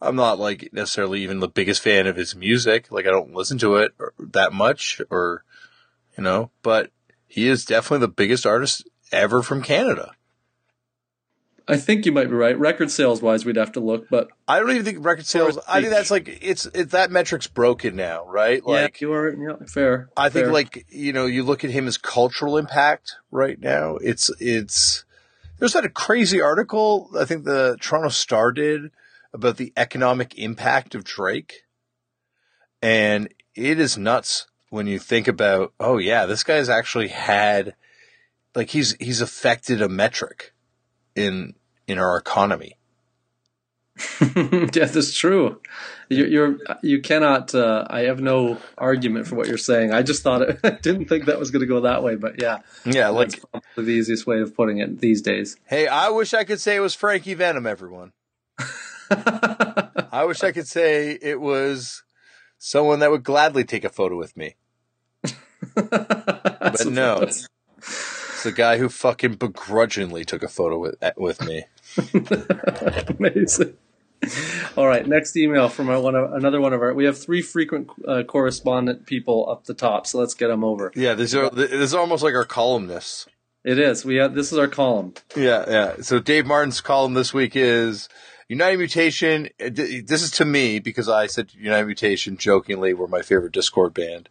I'm 0.00 0.16
not 0.16 0.38
like 0.38 0.70
necessarily 0.72 1.24
even 1.24 1.40
the 1.40 1.48
biggest 1.48 1.82
fan 1.82 2.06
of 2.06 2.16
his 2.16 2.34
music. 2.34 2.90
Like 2.90 3.06
I 3.06 3.10
don't 3.10 3.34
listen 3.34 3.58
to 3.58 3.76
it 3.76 3.92
or, 3.98 4.14
that 4.18 4.54
much, 4.54 4.98
or 5.10 5.44
you 6.16 6.24
know, 6.24 6.50
but 6.62 6.90
he 7.26 7.48
is 7.48 7.64
definitely 7.64 8.06
the 8.06 8.12
biggest 8.12 8.46
artist 8.46 8.88
ever 9.10 9.42
from 9.42 9.62
Canada. 9.62 10.12
I 11.68 11.76
think 11.76 12.04
you 12.06 12.12
might 12.12 12.28
be 12.28 12.34
right. 12.34 12.58
Record 12.58 12.90
sales 12.90 13.22
wise, 13.22 13.44
we'd 13.44 13.56
have 13.56 13.72
to 13.72 13.80
look, 13.80 14.08
but 14.10 14.28
I 14.48 14.58
don't 14.58 14.70
even 14.70 14.84
think 14.84 15.04
record 15.04 15.26
sales. 15.26 15.58
I 15.68 15.80
think 15.80 15.92
that's 15.92 16.10
like 16.10 16.38
it's 16.42 16.66
it, 16.66 16.90
that 16.90 17.10
metric's 17.10 17.46
broken 17.46 17.94
now, 17.94 18.26
right? 18.26 18.64
Like 18.64 19.00
yeah, 19.00 19.06
you 19.06 19.12
are 19.14 19.32
yeah, 19.32 19.66
fair. 19.66 20.10
I 20.16 20.28
think 20.28 20.48
like 20.48 20.86
you 20.88 21.12
know 21.12 21.26
you 21.26 21.44
look 21.44 21.64
at 21.64 21.70
him 21.70 21.86
as 21.86 21.98
cultural 21.98 22.58
impact 22.58 23.16
right 23.30 23.58
now. 23.60 23.96
It's 23.96 24.30
it's 24.40 25.04
there's 25.58 25.74
that 25.74 25.94
crazy 25.94 26.40
article 26.40 27.08
I 27.18 27.24
think 27.24 27.44
the 27.44 27.76
Toronto 27.80 28.08
Star 28.08 28.50
did 28.50 28.90
about 29.32 29.56
the 29.56 29.72
economic 29.76 30.36
impact 30.36 30.94
of 30.96 31.04
Drake, 31.04 31.62
and 32.82 33.32
it 33.54 33.78
is 33.78 33.96
nuts 33.96 34.46
when 34.72 34.86
you 34.86 34.98
think 34.98 35.28
about 35.28 35.70
oh 35.78 35.98
yeah 35.98 36.24
this 36.24 36.42
guy's 36.42 36.70
actually 36.70 37.08
had 37.08 37.74
like 38.54 38.70
he's 38.70 38.96
he's 38.98 39.20
affected 39.20 39.82
a 39.82 39.88
metric 39.88 40.54
in 41.14 41.54
in 41.86 41.98
our 41.98 42.16
economy. 42.16 42.78
yeah, 44.20 44.86
that's 44.86 45.12
true. 45.12 45.60
You're, 46.08 46.26
you're 46.26 46.58
you 46.82 47.02
cannot. 47.02 47.54
Uh, 47.54 47.86
I 47.90 48.00
have 48.04 48.22
no 48.22 48.56
argument 48.78 49.26
for 49.26 49.34
what 49.34 49.46
you're 49.46 49.58
saying. 49.58 49.92
I 49.92 50.02
just 50.02 50.22
thought 50.22 50.40
it. 50.40 50.58
I 50.64 50.70
didn't 50.70 51.04
think 51.04 51.26
that 51.26 51.38
was 51.38 51.50
going 51.50 51.60
to 51.60 51.66
go 51.66 51.82
that 51.82 52.02
way, 52.02 52.14
but 52.16 52.40
yeah, 52.40 52.60
Yeah, 52.86 53.10
like 53.10 53.32
that's 53.32 53.44
probably 53.44 53.84
the 53.84 53.90
easiest 53.90 54.26
way 54.26 54.40
of 54.40 54.56
putting 54.56 54.78
it 54.78 55.00
these 55.00 55.20
days. 55.20 55.58
hey, 55.66 55.86
I 55.86 56.08
wish 56.08 56.32
I 56.32 56.44
could 56.44 56.60
say 56.60 56.76
it 56.76 56.80
was 56.80 56.94
Frankie 56.94 57.34
Venom, 57.34 57.66
everyone. 57.66 58.12
I 59.10 60.24
wish 60.26 60.42
I 60.42 60.52
could 60.52 60.66
say 60.66 61.18
it 61.20 61.42
was 61.42 62.02
someone 62.56 63.00
that 63.00 63.10
would 63.10 63.22
gladly 63.22 63.64
take 63.64 63.84
a 63.84 63.90
photo 63.90 64.16
with 64.16 64.34
me. 64.34 64.54
But 65.74 66.86
no. 66.86 67.18
It's 67.22 67.48
the 68.42 68.52
guy 68.52 68.78
who 68.78 68.88
fucking 68.88 69.34
begrudgingly 69.34 70.24
took 70.24 70.42
a 70.42 70.48
photo 70.48 70.78
with 70.78 70.96
with 71.16 71.42
me. 71.42 71.64
Amazing. 73.18 73.74
All 74.76 74.86
right, 74.86 75.06
next 75.06 75.36
email 75.36 75.68
from 75.68 75.88
our 75.88 76.00
one 76.00 76.14
of, 76.14 76.32
another 76.32 76.60
one 76.60 76.72
of 76.72 76.80
our. 76.80 76.94
We 76.94 77.04
have 77.06 77.18
three 77.18 77.42
frequent 77.42 77.90
uh, 78.06 78.22
correspondent 78.22 79.06
people 79.06 79.48
up 79.50 79.64
the 79.64 79.74
top, 79.74 80.06
so 80.06 80.18
let's 80.18 80.34
get 80.34 80.48
them 80.48 80.62
over. 80.62 80.92
Yeah, 80.94 81.14
these 81.14 81.34
are 81.34 81.50
this 81.50 81.72
is 81.72 81.94
almost 81.94 82.22
like 82.22 82.34
our 82.34 82.44
columnists. 82.44 83.26
It 83.64 83.78
is. 83.78 84.04
We 84.04 84.16
have 84.16 84.34
this 84.34 84.52
is 84.52 84.58
our 84.58 84.68
column. 84.68 85.14
Yeah, 85.36 85.64
yeah. 85.68 85.94
So 86.02 86.18
Dave 86.18 86.46
Martin's 86.46 86.80
column 86.80 87.14
this 87.14 87.34
week 87.34 87.54
is 87.54 88.08
United 88.52 88.76
Mutation. 88.76 89.48
uh, 89.64 89.70
This 89.72 90.22
is 90.22 90.30
to 90.32 90.44
me 90.44 90.78
because 90.78 91.08
I 91.08 91.26
said 91.26 91.54
United 91.54 91.86
Mutation 91.86 92.36
jokingly 92.36 92.92
were 92.92 93.08
my 93.08 93.22
favorite 93.22 93.54
Dischord 93.54 93.94
band, 93.94 94.28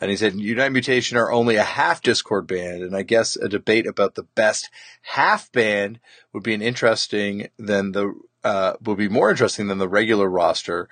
and 0.00 0.10
he 0.10 0.16
said 0.16 0.34
United 0.34 0.72
Mutation 0.72 1.16
are 1.16 1.30
only 1.30 1.54
a 1.54 1.62
half 1.62 2.02
Dischord 2.02 2.48
band, 2.48 2.82
and 2.82 2.96
I 2.96 3.02
guess 3.02 3.36
a 3.36 3.48
debate 3.48 3.86
about 3.86 4.16
the 4.16 4.24
best 4.34 4.70
half 5.02 5.52
band 5.52 6.00
would 6.32 6.42
be 6.42 6.52
an 6.52 6.62
interesting 6.62 7.48
than 7.58 7.92
the 7.92 8.12
uh, 8.42 8.72
would 8.82 8.98
be 8.98 9.08
more 9.08 9.30
interesting 9.30 9.68
than 9.68 9.78
the 9.78 9.88
regular 10.00 10.28
roster, 10.28 10.88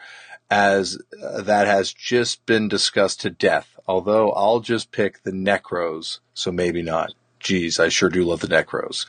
as 0.48 0.98
uh, 1.20 1.42
that 1.42 1.66
has 1.66 1.92
just 1.92 2.46
been 2.46 2.68
discussed 2.68 3.20
to 3.22 3.30
death. 3.30 3.76
Although 3.88 4.30
I'll 4.32 4.60
just 4.60 4.92
pick 4.92 5.24
the 5.24 5.32
Necros, 5.32 6.20
so 6.32 6.52
maybe 6.52 6.82
not. 6.82 7.12
Geez, 7.40 7.80
I 7.80 7.88
sure 7.88 8.08
do 8.08 8.22
love 8.24 8.40
the 8.40 8.48
Necros. 8.48 9.06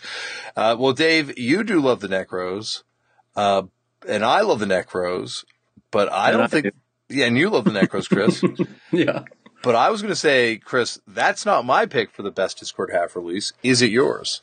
Uh, 0.55 0.75
well, 0.79 0.93
Dave, 0.93 1.37
you 1.37 1.63
do 1.63 1.79
love 1.81 1.99
the 1.99 2.07
Necros, 2.07 2.83
uh, 3.39 3.63
and 4.07 4.23
I 4.25 4.41
love 4.41 4.59
the 4.59 4.65
Necros, 4.65 5.45
but 5.91 6.11
I 6.11 6.29
And 6.29 6.33
don't 6.37 6.43
I 6.43 6.47
think. 6.47 6.63
do. 6.65 6.71
Yeah, 7.11 7.25
and 7.25 7.35
you 7.35 7.49
love 7.49 7.65
the 7.65 7.71
Necros, 7.71 8.07
Chris. 8.07 8.43
Yeah. 8.91 9.23
but 9.63 9.73
I 9.75 9.89
was 9.89 10.01
going 10.03 10.11
to 10.11 10.15
say, 10.29 10.57
Chris, 10.57 10.99
that's 11.07 11.43
not 11.43 11.65
my 11.65 11.87
pick 11.87 12.11
for 12.11 12.21
the 12.21 12.29
best 12.29 12.59
Dischord 12.61 12.91
half 12.93 13.15
release. 13.15 13.51
Is 13.63 13.81
it 13.81 13.89
yours? 13.89 14.41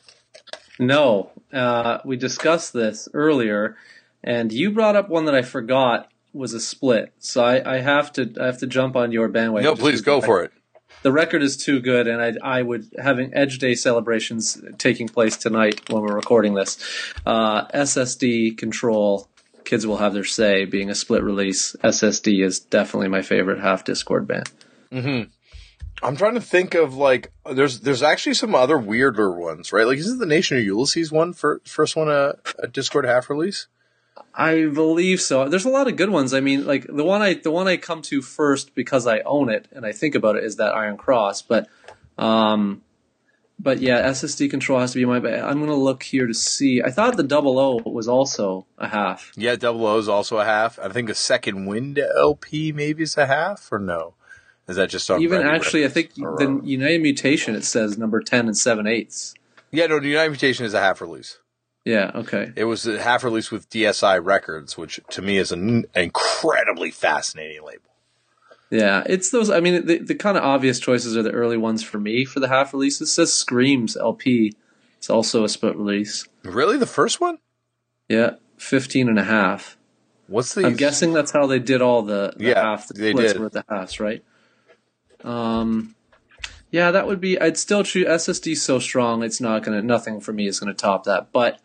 No, 0.79 1.31
uh, 1.53 1.99
we 2.05 2.17
discussed 2.17 2.73
this 2.73 3.07
earlier, 3.13 3.77
and 4.23 4.51
you 4.51 4.71
brought 4.71 4.95
up 4.97 5.07
one 5.09 5.25
that 5.25 5.35
I 5.35 5.41
forgot 5.43 6.11
was 6.33 6.53
a 6.53 6.59
split. 6.59 7.13
So 7.19 7.43
I, 7.43 7.75
I 7.75 7.79
have 7.79 8.11
to 8.13 8.33
I 8.39 8.45
have 8.47 8.59
to 8.59 8.67
jump 8.67 8.95
on 8.97 9.11
your 9.13 9.27
bandwagon. 9.29 9.63
no, 9.63 9.75
please 9.75 10.01
go 10.01 10.17
because 10.17 10.25
for 10.27 10.43
it. 10.43 10.51
The 11.03 11.11
record 11.11 11.43
is 11.43 11.57
too 11.57 11.79
good, 11.79 12.07
and 12.07 12.21
I 12.21 12.59
I 12.59 12.61
would 12.61 12.87
having 12.97 13.33
Edge 13.33 13.59
Day 13.59 13.75
celebrations 13.75 14.61
taking 14.77 15.07
place 15.07 15.37
tonight 15.37 15.89
when 15.89 16.01
we're 16.01 16.15
recording 16.15 16.53
this. 16.53 16.77
Uh, 17.25 17.67
SSD 17.67 18.57
Control. 18.57 19.29
Kids 19.63 19.85
will 19.85 19.97
have 19.97 20.13
their 20.13 20.23
say. 20.23 20.65
Being 20.65 20.89
a 20.89 20.95
split 20.95 21.23
release, 21.23 21.75
SSD 21.83 22.43
is 22.43 22.59
definitely 22.59 23.09
my 23.09 23.21
favorite 23.21 23.59
half 23.59 23.83
Dischord 23.83 24.25
band. 24.25 24.49
Mm-hmm. 24.91 25.29
I'm 26.03 26.15
trying 26.15 26.35
to 26.35 26.41
think 26.41 26.73
of 26.73 26.95
like 26.95 27.31
there's 27.51 27.81
there's 27.81 28.03
actually 28.03 28.35
some 28.35 28.53
other 28.53 28.77
weirder 28.77 29.31
ones, 29.31 29.73
right? 29.73 29.87
Like 29.87 29.97
isn't 29.97 30.19
the 30.19 30.25
Nation 30.25 30.57
of 30.57 30.63
Ulysses 30.63 31.11
one 31.11 31.33
for 31.33 31.61
first 31.65 31.95
one 31.95 32.09
a, 32.09 32.35
a 32.59 32.67
Dischord 32.67 33.05
half 33.05 33.29
release? 33.29 33.67
I 34.33 34.65
believe 34.65 35.21
so. 35.21 35.47
There's 35.49 35.65
a 35.65 35.69
lot 35.69 35.87
of 35.87 35.95
good 35.95 36.09
ones. 36.09 36.33
I 36.33 36.39
mean, 36.39 36.65
like 36.65 36.85
the 36.87 37.03
one 37.03 37.21
I 37.21 37.35
the 37.35 37.51
one 37.51 37.67
I 37.67 37.77
come 37.77 38.01
to 38.03 38.21
first 38.21 38.75
because 38.75 39.07
I 39.07 39.19
own 39.21 39.49
it 39.49 39.67
and 39.71 39.85
I 39.85 39.91
think 39.91 40.15
about 40.15 40.35
it 40.35 40.43
is 40.43 40.57
that 40.57 40.73
Iron 40.73 40.97
Cross. 40.97 41.43
But, 41.43 41.67
um, 42.17 42.81
but 43.59 43.79
yeah, 43.79 44.07
SSD 44.09 44.49
control 44.49 44.79
has 44.79 44.91
to 44.91 44.99
be 44.99 45.05
my. 45.05 45.17
I'm 45.17 45.59
gonna 45.59 45.75
look 45.75 46.03
here 46.03 46.27
to 46.27 46.33
see. 46.33 46.81
I 46.83 46.91
thought 46.91 47.17
the 47.17 47.23
double 47.23 47.57
O 47.57 47.81
was 47.85 48.07
also 48.07 48.67
a 48.77 48.87
half. 48.87 49.31
Yeah, 49.35 49.55
Double 49.55 49.85
O 49.85 49.97
is 49.97 50.07
also 50.07 50.37
a 50.37 50.45
half. 50.45 50.77
I 50.79 50.89
think 50.89 51.09
a 51.09 51.15
second 51.15 51.65
wind 51.65 51.99
LP 51.99 52.71
maybe 52.71 53.03
is 53.03 53.17
a 53.17 53.25
half 53.25 53.71
or 53.71 53.79
no? 53.79 54.13
Is 54.67 54.75
that 54.75 54.89
just 54.89 55.09
on 55.09 55.21
Even 55.21 55.41
actually, 55.43 55.85
I 55.85 55.87
think 55.87 56.11
Or, 56.21 56.37
the 56.37 56.59
United 56.63 57.01
Mutation 57.01 57.55
it 57.55 57.63
says 57.63 57.97
number 57.97 58.21
ten 58.21 58.47
and 58.47 58.57
seven 58.57 58.85
eighths. 58.85 59.33
Yeah, 59.71 59.87
no, 59.87 59.99
the 59.99 60.07
United 60.09 60.29
Mutation 60.29 60.65
is 60.65 60.73
a 60.73 60.79
half 60.79 61.01
release. 61.01 61.39
Yeah. 61.87 62.11
Okay. 62.13 62.51
It 62.57 62.65
was 62.65 62.85
a 62.85 63.01
half 63.01 63.23
release 63.23 63.49
with 63.49 63.69
DSI 63.69 64.19
Records, 64.23 64.77
which 64.77 64.99
to 65.11 65.21
me 65.21 65.37
is 65.37 65.53
an 65.53 65.85
incredibly 65.95 66.91
fascinating 66.91 67.63
label. 67.63 67.83
Yeah, 68.69 69.03
it's 69.05 69.31
those. 69.31 69.49
I 69.49 69.61
mean, 69.61 69.85
the, 69.85 69.99
the 69.99 70.13
kind 70.15 70.37
of 70.37 70.43
obvious 70.43 70.81
choices 70.81 71.15
are 71.15 71.23
the 71.23 71.31
early 71.31 71.55
ones 71.55 71.83
for 71.83 71.97
me 71.97 72.25
for 72.25 72.41
the 72.41 72.49
half 72.49 72.73
releases. 72.73 73.07
It 73.07 73.11
says 73.13 73.31
Screams 73.31 73.95
LP. 73.95 74.53
It's 74.97 75.09
also 75.09 75.45
a 75.45 75.49
split 75.49 75.77
release. 75.77 76.27
Really, 76.43 76.77
the 76.77 76.85
first 76.85 77.21
one? 77.21 77.37
Yeah, 78.09 78.31
15 78.57 79.07
and 79.07 79.17
a 79.17 79.23
half. 79.23 79.77
What's 80.27 80.53
the? 80.55 80.65
I'm 80.65 80.75
guessing 80.75 81.13
that's 81.13 81.31
how 81.31 81.47
they 81.47 81.59
did 81.59 81.81
all 81.81 82.01
the, 82.01 82.33
the 82.35 82.43
Yeah, 82.43 82.61
half. 82.61 82.89
The 82.89 82.95
they 82.95 83.11
splits 83.11 83.31
did. 83.31 83.41
were 83.41 83.47
the 83.49 83.63
halves, 83.69 84.01
right? 84.01 84.21
Um, 85.23 85.95
yeah, 86.69 86.91
that 86.91 87.07
would 87.07 87.21
be. 87.21 87.39
I'd 87.39 87.57
still 87.57 87.85
choose 87.85 88.07
SSD. 88.07 88.57
So 88.57 88.79
strong, 88.79 89.23
it's 89.23 89.39
not 89.39 89.63
gonna. 89.63 89.81
Nothing 89.81 90.19
for 90.19 90.33
me 90.33 90.47
is 90.47 90.59
gonna 90.59 90.73
top 90.73 91.05
that. 91.05 91.31
But 91.31 91.61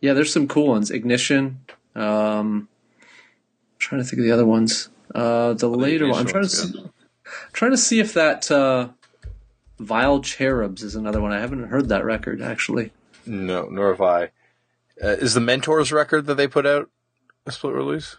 yeah, 0.00 0.12
there's 0.12 0.32
some 0.32 0.48
cool 0.48 0.68
ones. 0.68 0.90
Ignition. 0.90 1.60
Um, 1.94 2.68
trying 3.78 4.00
to 4.00 4.04
think 4.06 4.20
of 4.20 4.24
the 4.24 4.32
other 4.32 4.46
ones. 4.46 4.88
Uh, 5.14 5.54
the 5.54 5.68
later 5.68 6.08
one. 6.08 6.20
I'm 6.20 6.26
trying 6.26 6.44
to 6.44 6.48
see. 6.48 6.78
one's 6.78 6.90
Trying 7.52 7.70
to 7.72 7.76
see 7.76 8.00
if 8.00 8.14
that 8.14 8.50
uh, 8.50 8.88
Vile 9.78 10.20
Cherubs 10.20 10.82
is 10.82 10.94
another 10.94 11.20
one. 11.20 11.32
I 11.32 11.40
haven't 11.40 11.68
heard 11.68 11.88
that 11.88 12.04
record 12.04 12.42
actually. 12.42 12.92
No, 13.26 13.66
nor 13.66 13.90
have 13.90 14.00
I. 14.00 14.24
Uh, 15.02 15.08
is 15.08 15.34
the 15.34 15.40
Mentors 15.40 15.92
record 15.92 16.26
that 16.26 16.34
they 16.34 16.46
put 16.46 16.66
out 16.66 16.90
a 17.46 17.52
split 17.52 17.74
release? 17.74 18.16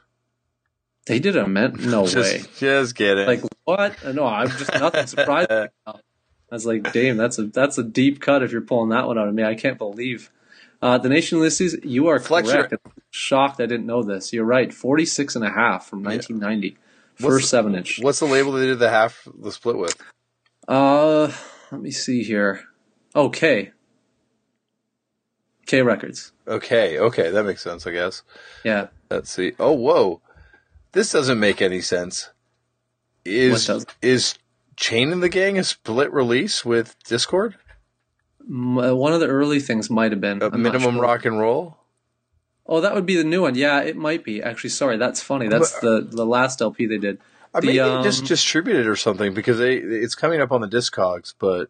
They 1.06 1.20
did 1.20 1.36
a 1.36 1.48
meant 1.48 1.80
no 1.80 2.06
just, 2.08 2.16
way. 2.16 2.44
Just 2.58 2.96
kidding. 2.96 3.28
Like 3.28 3.42
what? 3.66 3.96
No, 4.14 4.26
I'm 4.26 4.50
just 4.50 4.74
nothing 4.74 5.08
surprised. 5.08 5.52
I 5.88 6.56
was 6.56 6.66
like, 6.66 6.92
damn, 6.92 7.18
that's 7.18 7.40
a 7.40 7.44
that's 7.44 7.78
a 7.78 7.84
deep 7.84 8.20
cut 8.20 8.44
if 8.44 8.52
you're 8.52 8.62
pulling 8.62 8.90
that 8.90 9.08
one 9.08 9.18
out 9.18 9.28
of 9.28 9.34
me. 9.34 9.44
I 9.44 9.56
can't 9.56 9.78
believe. 9.78 10.32
Uh, 10.82 10.98
the 10.98 11.10
Nation 11.10 11.38
Ulysses, 11.38 11.76
you 11.84 12.08
are 12.08 12.20
Fletcher- 12.20 12.64
correct. 12.68 12.74
I'm 12.74 12.92
shocked 13.12 13.60
I 13.62 13.66
didn't 13.68 13.86
know 13.86 14.02
this. 14.04 14.34
You're 14.34 14.46
right. 14.46 14.74
46 14.74 15.36
and 15.36 15.46
a 15.46 15.50
half 15.52 15.88
from 15.88 16.02
1990. 16.04 16.78
First 17.16 17.24
What's- 17.34 17.50
seven 17.50 17.76
inch. 17.76 18.00
What's 18.02 18.20
the 18.20 18.26
label 18.26 18.54
they 18.54 18.66
did 18.66 18.80
the 18.80 18.90
half 18.90 19.28
the 19.40 19.52
split 19.52 19.78
with? 19.78 19.96
Uh, 20.68 21.32
let 21.72 21.82
me 21.82 21.92
see 21.92 22.24
here. 22.24 22.64
Okay. 23.16 23.66
K. 23.66 23.72
K 25.68 25.82
Records. 25.84 26.32
Okay, 26.48 26.98
okay, 27.00 27.30
that 27.30 27.44
makes 27.46 27.62
sense, 27.62 27.86
I 27.86 27.92
guess. 27.92 28.24
Yeah. 28.64 28.88
Let's 29.10 29.30
see. 29.32 29.54
Oh, 29.60 29.72
whoa. 29.74 30.22
This 30.94 31.12
doesn't 31.12 31.40
make 31.40 31.62
any 31.62 31.82
sense. 31.82 32.30
Is 33.24 33.68
What 33.70 33.76
does? 33.76 33.86
is 34.02 34.36
Chain 34.76 35.12
and 35.12 35.22
the 35.22 35.30
Gang 35.30 35.58
a 35.60 35.64
split 35.64 36.12
release 36.12 36.66
with 36.66 36.96
Dischord? 37.06 37.54
Uh, 38.50 38.96
One 38.96 39.14
of 39.14 39.20
the 39.20 39.28
early 39.28 39.60
things 39.60 39.90
might 39.90 40.12
have 40.12 40.22
been 40.22 40.40
minimum 40.40 40.96
sure. 40.96 41.02
rock 41.02 41.26
and 41.26 41.40
roll? 41.40 41.78
Oh, 42.66 42.80
that 42.82 42.94
would 42.94 43.06
be 43.06 43.16
the 43.16 43.24
new 43.24 43.42
one. 43.42 43.56
Yeah, 43.56 43.82
it 43.82 43.98
might 43.98 44.24
be. 44.24 44.42
Actually, 44.42 44.70
sorry, 44.70 44.98
that's 44.98 45.22
funny. 45.22 45.48
That's 45.48 45.80
the 45.80 46.08
the 46.10 46.26
last 46.26 46.62
LP 46.62 46.86
they 46.86 46.98
did. 46.98 47.20
I 47.54 47.60
The, 47.60 47.68
mean, 47.68 47.76
they 47.76 47.82
um, 47.82 48.04
just 48.04 48.26
distributed 48.26 48.88
or 48.88 48.96
something 48.96 49.34
because 49.34 49.58
they 49.58 49.76
it's 49.76 50.16
coming 50.16 50.40
up 50.42 50.52
on 50.52 50.62
the 50.62 50.68
Discogs, 50.68 51.34
but 51.38 51.70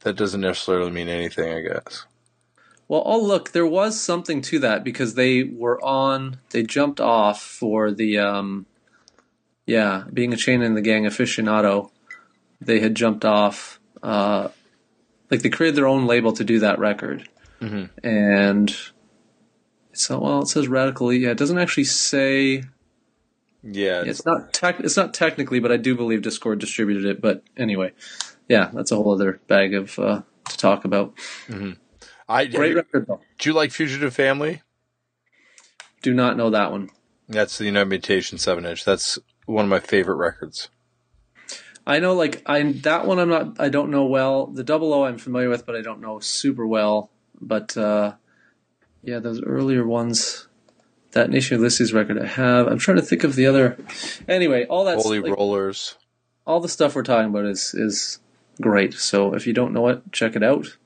that 0.00 0.16
doesn't 0.16 0.40
necessarily 0.40 0.90
mean 0.90 1.08
anything, 1.08 1.52
I 1.52 1.60
guess. 1.62 2.04
Well, 2.88 3.02
oh 3.06 3.22
look, 3.22 3.52
there 3.52 3.66
was 3.66 3.98
something 4.00 4.42
to 4.42 4.58
that 4.58 4.82
because 4.84 5.14
they 5.14 5.44
were 5.44 5.82
on. 5.82 6.38
They 6.50 6.64
jumped 6.64 7.00
off 7.00 7.40
for 7.40 7.92
the 7.92 8.18
um, 8.18 8.66
yeah, 9.64 10.04
being 10.12 10.34
a 10.34 10.36
chain 10.36 10.60
in 10.60 10.74
the 10.74 10.82
gang 10.82 11.04
aficionado. 11.04 11.90
They 12.60 12.80
had 12.80 12.94
jumped 12.94 13.24
off. 13.24 13.78
Uh, 14.02 14.48
like 15.30 15.42
they 15.42 15.48
created 15.50 15.76
their 15.76 15.86
own 15.86 16.06
label 16.06 16.32
to 16.32 16.44
do 16.44 16.58
that 16.60 16.78
record, 16.78 17.28
Mhm. 17.60 17.90
and 18.02 18.76
so 19.92 20.18
well 20.20 20.42
it 20.42 20.46
says 20.48 20.68
radically. 20.68 21.18
Yeah, 21.18 21.30
it 21.30 21.38
doesn't 21.38 21.58
actually 21.58 21.84
say. 21.84 22.64
Yeah, 23.62 24.02
It's 24.06 24.24
not 24.24 24.54
tech. 24.54 24.80
It's 24.80 24.96
not 24.96 25.12
technically, 25.12 25.60
but 25.60 25.70
I 25.70 25.76
do 25.76 25.94
believe 25.94 26.20
Dischord 26.22 26.60
distributed 26.60 27.04
it. 27.04 27.20
But 27.20 27.42
anyway, 27.58 27.92
yeah, 28.48 28.70
that's 28.72 28.90
a 28.90 28.96
whole 28.96 29.12
other 29.12 29.38
bag 29.48 29.74
of 29.74 29.98
uh, 29.98 30.22
to 30.48 30.56
talk 30.56 30.86
about. 30.86 31.12
I 32.26 32.46
Great 32.46 32.74
record 32.74 33.06
though. 33.06 33.20
Do 33.38 33.50
you 33.50 33.54
like 33.54 33.70
Fugitive 33.72 34.14
Family? 34.14 34.62
Do 36.00 36.14
not 36.14 36.38
know 36.38 36.48
that 36.50 36.70
one. 36.72 36.88
That's 37.28 37.58
the 37.58 37.66
United 37.66 37.90
Mutation 37.90 38.38
seven 38.38 38.64
inch. 38.64 38.84
That's 38.84 39.18
one 39.44 39.66
of 39.66 39.68
my 39.68 39.80
favorite 39.80 40.16
records. 40.16 40.70
I 41.90 41.98
know, 41.98 42.14
like 42.14 42.44
I 42.46 42.62
that 42.62 43.04
one. 43.04 43.18
I'm 43.18 43.28
not. 43.28 43.60
I 43.60 43.68
don't 43.68 43.90
know 43.90 44.04
well. 44.04 44.46
The 44.46 44.62
double 44.62 44.94
O 44.94 45.02
I'm 45.02 45.18
familiar 45.18 45.48
with, 45.48 45.66
but 45.66 45.74
I 45.74 45.82
don't 45.82 46.00
know 46.00 46.20
super 46.20 46.64
well. 46.64 47.10
But 47.40 47.76
uh, 47.76 48.14
yeah, 49.02 49.18
those 49.18 49.42
earlier 49.42 49.84
ones, 49.84 50.46
that 51.10 51.30
Nation 51.30 51.58
Ulysses 51.58 51.92
record 51.92 52.16
I 52.16 52.26
have. 52.26 52.68
I'm 52.68 52.78
trying 52.78 52.98
to 52.98 53.02
think 53.02 53.24
of 53.24 53.34
the 53.34 53.46
other. 53.46 53.76
Anyway, 54.28 54.66
all 54.66 54.84
that 54.84 54.98
Holy 54.98 55.18
like, 55.18 55.36
Rollers. 55.36 55.96
all 56.46 56.60
the 56.60 56.68
stuff 56.68 56.94
we're 56.94 57.02
talking 57.02 57.30
about 57.30 57.46
is 57.46 57.74
is 57.74 58.20
great. 58.60 58.94
So 58.94 59.34
if 59.34 59.44
you 59.48 59.52
don't 59.52 59.72
know 59.72 59.88
it, 59.88 60.12
check 60.12 60.36
it 60.36 60.44
out. 60.44 60.76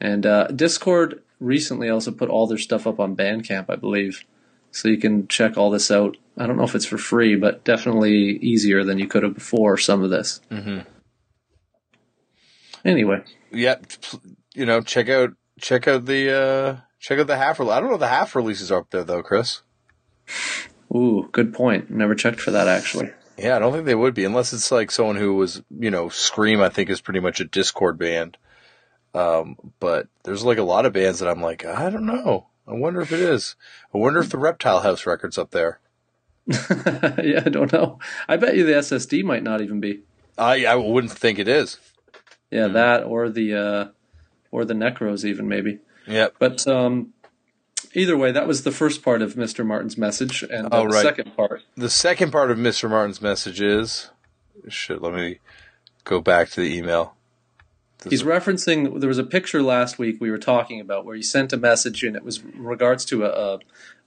And 0.00 0.24
uh, 0.24 0.46
Dischord 0.50 1.22
recently 1.40 1.90
also 1.90 2.12
put 2.12 2.28
all 2.28 2.46
their 2.46 2.56
stuff 2.56 2.86
up 2.86 3.00
on 3.00 3.16
Bandcamp, 3.16 3.66
I 3.68 3.74
believe. 3.74 4.24
So 4.70 4.88
you 4.88 4.98
can 4.98 5.28
check 5.28 5.56
all 5.56 5.70
this 5.70 5.90
out. 5.90 6.16
I 6.38 6.46
don't 6.46 6.56
know 6.56 6.64
if 6.64 6.74
it's 6.74 6.84
for 6.86 6.98
free, 6.98 7.34
but 7.36 7.64
definitely 7.64 8.12
easier 8.38 8.84
than 8.84 8.98
you 8.98 9.06
could 9.06 9.22
have 9.22 9.34
before 9.34 9.78
some 9.78 10.02
of 10.02 10.10
this. 10.10 10.40
Mm-hmm. 10.50 10.80
Anyway, 12.84 13.22
Yeah, 13.50 13.76
you 14.54 14.66
know, 14.66 14.80
check 14.80 15.08
out 15.08 15.30
check 15.60 15.88
out 15.88 16.04
the 16.04 16.30
uh 16.32 16.76
check 17.00 17.18
out 17.18 17.26
the 17.26 17.36
half. 17.36 17.58
rele- 17.58 17.72
I 17.72 17.80
don't 17.80 17.88
know 17.88 17.94
if 17.94 18.00
the 18.00 18.08
half 18.08 18.36
releases 18.36 18.70
are 18.70 18.80
up 18.80 18.90
there 18.90 19.02
though, 19.04 19.22
Chris. 19.22 19.62
ooh, 20.94 21.28
good 21.32 21.52
point. 21.52 21.90
Never 21.90 22.14
checked 22.14 22.40
for 22.40 22.50
that 22.52 22.68
actually. 22.68 23.10
Yeah, 23.38 23.56
I 23.56 23.58
don't 23.58 23.72
think 23.72 23.84
they 23.86 23.94
would 23.94 24.14
be 24.14 24.24
unless 24.24 24.52
it's 24.52 24.70
like 24.72 24.90
someone 24.90 25.16
who 25.16 25.34
was, 25.34 25.62
you 25.78 25.90
know, 25.90 26.08
Scream. 26.08 26.60
I 26.62 26.68
think 26.68 26.88
is 26.90 27.00
pretty 27.00 27.20
much 27.20 27.40
a 27.40 27.44
Dischord 27.44 27.98
band. 27.98 28.36
Um, 29.14 29.56
but 29.80 30.08
there's 30.24 30.44
like 30.44 30.58
a 30.58 30.62
lot 30.62 30.86
of 30.86 30.92
bands 30.92 31.18
that 31.20 31.28
I'm 31.30 31.40
like, 31.42 31.64
I 31.64 31.90
don't 31.90 32.06
know. 32.06 32.46
I 32.68 32.74
wonder 32.74 33.00
if 33.00 33.12
it 33.12 33.20
is. 33.20 33.54
I 33.94 33.98
wonder 33.98 34.20
if 34.20 34.30
the 34.30 34.38
Reptile 34.38 34.80
House 34.80 35.06
record's 35.06 35.38
up 35.38 35.50
there. 35.52 35.78
yeah, 36.46 37.42
I 37.44 37.48
don't 37.48 37.72
know. 37.72 37.98
I 38.28 38.36
bet 38.36 38.56
you 38.56 38.64
the 38.64 38.72
SSD 38.72 39.24
might 39.24 39.42
not 39.42 39.60
even 39.60 39.80
be. 39.80 40.02
I 40.38 40.64
I 40.66 40.74
wouldn't 40.76 41.12
think 41.12 41.38
it 41.38 41.48
is. 41.48 41.78
Yeah, 42.50 42.68
that 42.68 43.02
or 43.04 43.28
the 43.28 43.54
uh, 43.54 43.84
or 44.50 44.64
the 44.64 44.74
Necros 44.74 45.24
even 45.24 45.48
maybe. 45.48 45.78
Yeah. 46.06 46.28
But 46.38 46.66
um, 46.68 47.14
either 47.94 48.16
way, 48.16 48.30
that 48.30 48.46
was 48.46 48.62
the 48.62 48.70
first 48.70 49.02
part 49.02 49.22
of 49.22 49.34
Mr. 49.34 49.66
Martin's 49.66 49.98
message, 49.98 50.42
and 50.44 50.66
uh, 50.66 50.68
Oh, 50.72 50.82
the 50.82 50.88
right. 50.94 51.02
second 51.02 51.34
part. 51.36 51.62
The 51.76 51.90
second 51.90 52.30
part 52.30 52.52
of 52.52 52.58
Mr. 52.58 52.88
Martin's 52.88 53.20
message 53.20 53.60
is, 53.60 54.10
shit. 54.68 55.02
Let 55.02 55.14
me 55.14 55.40
go 56.04 56.20
back 56.20 56.50
to 56.50 56.60
the 56.60 56.76
email. 56.76 57.15
He's 58.08 58.22
referencing. 58.22 59.00
There 59.00 59.08
was 59.08 59.18
a 59.18 59.24
picture 59.24 59.62
last 59.62 59.98
week 59.98 60.20
we 60.20 60.30
were 60.30 60.38
talking 60.38 60.80
about 60.80 61.04
where 61.04 61.16
he 61.16 61.22
sent 61.22 61.52
a 61.52 61.56
message, 61.56 62.02
and 62.02 62.14
it 62.14 62.22
was 62.22 62.38
in 62.38 62.64
regards 62.64 63.04
to 63.06 63.24
a, 63.24 63.28
a, 63.28 63.58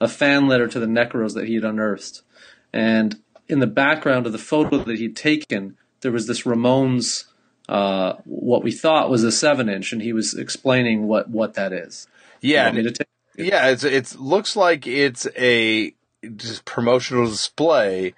a 0.02 0.08
fan 0.08 0.48
letter 0.48 0.68
to 0.68 0.80
the 0.80 0.86
Necros 0.86 1.34
that 1.34 1.48
he 1.48 1.56
had 1.56 1.66
unearthed. 1.66 2.22
And 2.72 3.20
in 3.48 3.60
the 3.60 3.68
background 3.68 4.26
of 4.26 4.32
the 4.32 4.38
photo 4.38 4.78
that 4.84 5.00
he'd 5.00 5.16
taken, 5.16 5.76
there 6.02 6.12
was 6.12 6.28
this 6.28 6.44
Ramones, 6.44 7.26
uh, 7.68 8.14
what 8.26 8.64
we 8.64 8.72
thought 8.72 9.10
was 9.10 9.24
a 9.24 9.32
seven 9.32 9.68
inch, 9.68 9.92
and 9.92 10.02
he 10.02 10.14
was 10.14 10.34
explaining 10.34 11.08
what 11.08 11.30
what 11.30 11.56
that 11.56 11.74
is. 11.74 12.08
Yeah, 12.42 12.72
me 12.72 12.84
Yeah, 13.38 13.70
it's 13.70 13.84
it's 13.84 14.16
looks 14.16 14.56
like 14.56 14.88
it's 14.88 15.28
a 15.38 15.94
just 16.36 16.66
promotional 16.66 17.26
display 17.26 18.14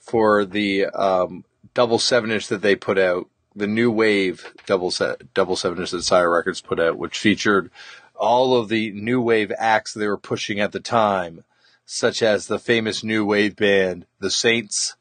for 0.00 0.44
the 0.44 0.86
um, 0.86 1.44
double 1.72 1.98
seven 1.98 2.30
inch 2.30 2.48
that 2.48 2.62
they 2.62 2.76
put 2.76 2.98
out, 2.98 3.28
the 3.56 3.66
new 3.66 3.90
wave 3.90 4.52
double 4.66 4.90
set 4.90 5.32
double 5.34 5.56
seven 5.56 5.78
inch 5.78 5.90
that 5.92 6.02
Sire 6.02 6.30
Records 6.30 6.60
put 6.60 6.80
out, 6.80 6.98
which 6.98 7.18
featured 7.18 7.70
all 8.14 8.56
of 8.56 8.68
the 8.68 8.90
new 8.92 9.20
wave 9.20 9.52
acts 9.58 9.92
they 9.94 10.06
were 10.06 10.16
pushing 10.16 10.60
at 10.60 10.72
the 10.72 10.80
time, 10.80 11.44
such 11.86 12.22
as 12.22 12.46
the 12.46 12.58
famous 12.58 13.02
new 13.04 13.24
wave 13.24 13.56
band, 13.56 14.06
the 14.20 14.30
Saints, 14.30 14.96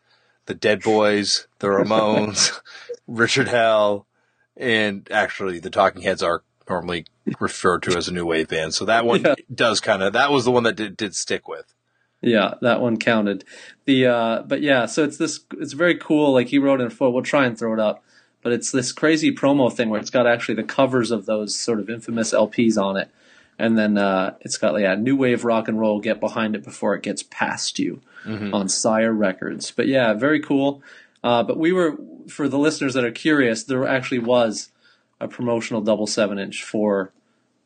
the 0.46 0.54
Dead 0.54 0.82
Boys, 0.82 1.48
the 1.60 1.68
Ramones, 1.68 2.60
Richard 3.08 3.48
Hell, 3.48 4.06
and 4.58 5.08
actually 5.12 5.60
the 5.60 5.70
Talking 5.70 6.02
Heads 6.02 6.24
are 6.24 6.44
normally 6.70 7.06
referred 7.40 7.84
to 7.84 7.98
as 7.98 8.08
a 8.08 8.14
new 8.14 8.26
wave 8.26 8.48
band. 8.50 8.74
So 8.74 8.86
that 8.86 9.06
one 9.06 9.22
Yeah. 9.24 9.36
does 9.54 9.80
kind 9.80 10.02
of 10.04 10.14
that 10.14 10.32
was 10.32 10.46
the 10.46 10.52
one 10.52 10.64
that 10.64 10.76
did, 10.76 10.98
did 10.98 11.16
stick 11.16 11.48
with. 11.48 11.74
Yeah, 12.22 12.54
that 12.62 12.80
one 12.80 12.98
counted. 12.98 13.44
The 13.86 14.06
uh, 14.08 14.42
but 14.44 14.62
yeah, 14.62 14.86
so 14.86 15.04
it's 15.04 15.18
this. 15.18 15.42
It's 15.60 15.74
very 15.74 15.98
cool. 15.98 16.32
Like 16.32 16.48
he 16.48 16.58
wrote 16.58 16.80
in 16.80 16.88
a 16.88 16.90
photo. 16.90 17.12
We'll 17.12 17.24
try 17.24 17.46
and 17.46 17.58
throw 17.60 17.74
it 17.74 17.82
up. 17.82 18.02
But 18.44 18.54
it's 18.54 18.72
this 18.72 18.92
crazy 18.92 19.34
promo 19.34 19.72
thing 19.72 19.90
where 19.90 20.00
it's 20.00 20.10
got 20.10 20.28
actually 20.28 20.56
the 20.56 20.64
covers 20.64 21.12
of 21.12 21.26
those 21.26 21.56
sort 21.56 21.80
of 21.80 21.90
infamous 21.90 22.34
LPs 22.34 22.78
on 22.78 22.98
it, 22.98 23.10
and 23.58 23.78
then 23.78 23.98
uh, 23.98 24.36
it's 24.42 24.58
got 24.58 24.80
yeah, 24.80 24.96
new 24.96 25.16
wave 25.16 25.46
rock 25.46 25.68
and 25.68 25.80
roll. 25.80 26.00
Get 26.00 26.20
behind 26.20 26.56
it 26.56 26.64
before 26.64 26.94
it 26.96 27.04
gets 27.04 27.24
past 27.24 27.80
you 27.80 28.02
on 28.54 28.70
Sire 28.70 29.14
Records. 29.14 29.72
But 29.72 29.88
yeah, 29.88 30.14
very 30.14 30.40
cool. 30.40 30.82
Uh, 31.24 31.44
but 31.44 31.58
we 31.58 31.72
were 31.72 31.98
for 32.28 32.48
the 32.48 32.58
listeners 32.58 32.94
that 32.94 33.06
are 33.06 33.12
curious, 33.12 33.64
there 33.64 33.88
actually 33.88 34.20
was 34.20 34.70
a 35.20 35.28
promotional 35.28 35.82
double 35.82 36.08
seven 36.08 36.38
inch 36.38 36.64
for 36.64 37.12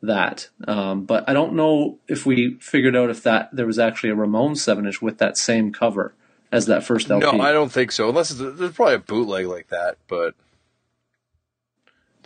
that. 0.02 0.48
Um, 0.66 1.04
but 1.04 1.28
I 1.28 1.32
don't 1.32 1.54
know 1.54 1.98
if 2.06 2.24
we 2.24 2.54
figured 2.60 2.94
out 2.96 3.10
if 3.10 3.22
that 3.24 3.50
there 3.52 3.66
was 3.66 3.78
actually 3.78 4.10
a 4.10 4.16
Ramones 4.16 4.58
seven 4.58 4.86
inch 4.86 5.02
with 5.02 5.18
that 5.18 5.36
same 5.36 5.72
cover 5.72 6.14
as 6.52 6.66
that 6.66 6.84
first 6.84 7.10
LP. 7.10 7.36
No, 7.36 7.42
I 7.42 7.52
don't 7.52 7.72
think 7.72 7.92
so. 7.92 8.08
Unless 8.08 8.30
there's 8.30 8.72
probably 8.72 8.94
a 8.94 9.00
bootleg 9.00 9.46
like 9.46 9.68
that, 9.68 9.96
but 10.06 10.34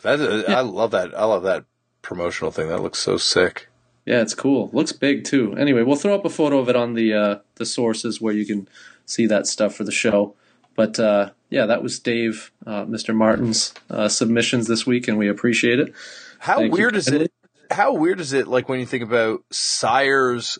that 0.03 0.44
I 0.48 0.61
love 0.61 0.90
that. 0.92 1.18
I 1.18 1.24
love 1.24 1.42
that 1.44 1.64
promotional 2.03 2.50
thing. 2.50 2.68
That 2.68 2.82
looks 2.82 2.98
so 2.98 3.16
sick. 3.16 3.68
Yeah, 4.05 4.20
it's 4.20 4.34
cool. 4.34 4.70
Looks 4.72 4.92
big 4.92 5.24
too. 5.24 5.55
Anyway, 5.57 5.82
we'll 5.82 5.96
throw 5.96 6.14
up 6.14 6.24
a 6.24 6.30
photo 6.30 6.59
of 6.59 6.68
it 6.68 6.76
on 6.76 6.94
the 6.94 7.14
uh, 7.14 7.38
the 7.55 7.66
sources 7.66 8.20
where 8.20 8.34
you 8.34 8.44
can 8.44 8.68
see 9.07 9.26
that 9.26 9.46
stuff 9.46 9.74
for 9.74 9.84
the 9.84 9.92
show. 9.92 10.34
But 10.74 10.98
uh, 10.98 11.30
yeah, 11.50 11.66
that 11.66 11.82
was 11.82 11.98
Dave, 11.98 12.50
uh, 12.66 12.84
Mr. 12.84 13.14
Martin's 13.14 13.74
uh, 13.90 14.09
submissions 14.09 14.66
this 14.66 14.86
week, 14.86 15.07
and 15.07 15.18
we 15.18 15.28
appreciate 15.28 15.78
it. 15.78 15.94
How 16.38 16.57
Thank 16.57 16.72
you 16.72 16.78
weird 16.78 16.96
is 16.96 17.09
it? 17.09 17.32
How 17.70 17.94
weird 17.94 18.20
is 18.20 18.32
it? 18.32 18.48
Like 18.48 18.68
when 18.68 18.80
you 18.80 18.86
think 18.86 19.05
about 19.05 19.44
Sire's, 19.50 20.59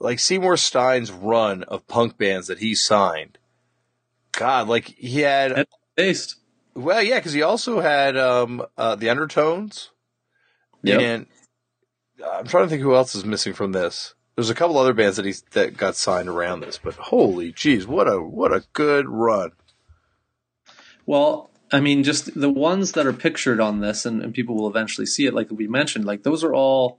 like 0.00 0.18
Seymour 0.18 0.56
Stein's 0.56 1.12
run 1.12 1.64
of 1.64 1.86
punk 1.86 2.16
bands 2.16 2.46
that 2.46 2.58
he 2.58 2.74
signed. 2.74 3.38
God, 4.32 4.68
like 4.68 4.86
he 4.86 5.20
had. 5.20 5.66
Based. 5.94 6.36
Well, 6.74 7.02
yeah, 7.02 7.16
because 7.18 7.32
he 7.32 7.42
also 7.42 7.80
had 7.80 8.16
um, 8.16 8.64
uh, 8.78 8.96
the 8.96 9.10
Undertones, 9.10 9.90
Yep. 10.82 11.00
and 11.00 11.26
I'm 12.24 12.46
trying 12.46 12.64
to 12.64 12.68
think 12.70 12.82
who 12.82 12.94
else 12.94 13.14
is 13.14 13.24
missing 13.24 13.52
from 13.52 13.72
this. 13.72 14.14
There's 14.36 14.50
a 14.50 14.54
couple 14.54 14.78
other 14.78 14.94
bands 14.94 15.16
that 15.16 15.26
he 15.26 15.34
that 15.50 15.76
got 15.76 15.96
signed 15.96 16.28
around 16.28 16.60
this, 16.60 16.78
but 16.82 16.94
holy 16.94 17.52
jeez, 17.52 17.86
what 17.86 18.08
a 18.08 18.20
what 18.20 18.52
a 18.52 18.64
good 18.72 19.08
run! 19.08 19.52
Well, 21.04 21.50
I 21.70 21.80
mean, 21.80 22.02
just 22.02 22.38
the 22.38 22.50
ones 22.50 22.92
that 22.92 23.06
are 23.06 23.12
pictured 23.12 23.60
on 23.60 23.80
this, 23.80 24.06
and, 24.06 24.22
and 24.22 24.32
people 24.32 24.56
will 24.56 24.68
eventually 24.68 25.06
see 25.06 25.26
it, 25.26 25.34
like 25.34 25.50
we 25.50 25.66
mentioned, 25.66 26.04
like 26.06 26.22
those 26.22 26.42
are 26.42 26.54
all. 26.54 26.98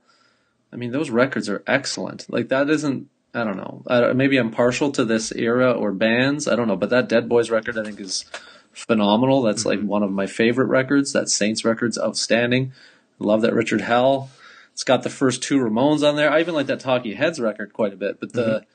I 0.71 0.75
mean, 0.75 0.91
those 0.91 1.11
records 1.11 1.49
are 1.49 1.63
excellent. 1.67 2.25
Like 2.29 2.49
that 2.49 2.69
isn't 2.69 3.07
I 3.33 3.43
don't 3.43 3.57
know. 3.57 3.83
I, 3.87 4.13
maybe 4.13 4.37
I'm 4.37 4.51
partial 4.51 4.91
to 4.91 5.03
this 5.05 5.31
era 5.31 5.71
or 5.71 5.91
bands. 5.91 6.47
I 6.47 6.55
don't 6.55 6.67
know, 6.67 6.75
but 6.75 6.91
that 6.91 7.09
Dead 7.09 7.27
Boys 7.27 7.49
record 7.49 7.77
I 7.77 7.83
think 7.83 7.99
is 7.99 8.25
phenomenal. 8.73 9.41
That's 9.41 9.65
like 9.65 9.81
one 9.81 10.03
of 10.03 10.11
my 10.11 10.27
favorite 10.27 10.67
records. 10.67 11.13
That 11.13 11.29
Saints 11.29 11.63
record's 11.63 11.97
outstanding. 11.97 12.73
Love 13.19 13.41
that 13.41 13.53
Richard 13.53 13.81
Hell. 13.81 14.29
It's 14.73 14.83
got 14.83 15.03
the 15.03 15.09
first 15.09 15.43
two 15.43 15.59
Ramones 15.59 16.07
on 16.07 16.15
there. 16.15 16.31
I 16.31 16.39
even 16.39 16.55
like 16.55 16.65
that 16.67 16.79
Talking 16.79 17.15
Heads 17.15 17.39
record 17.39 17.73
quite 17.73 17.93
a 17.93 17.97
bit. 17.97 18.19
But 18.19 18.33
the 18.33 18.65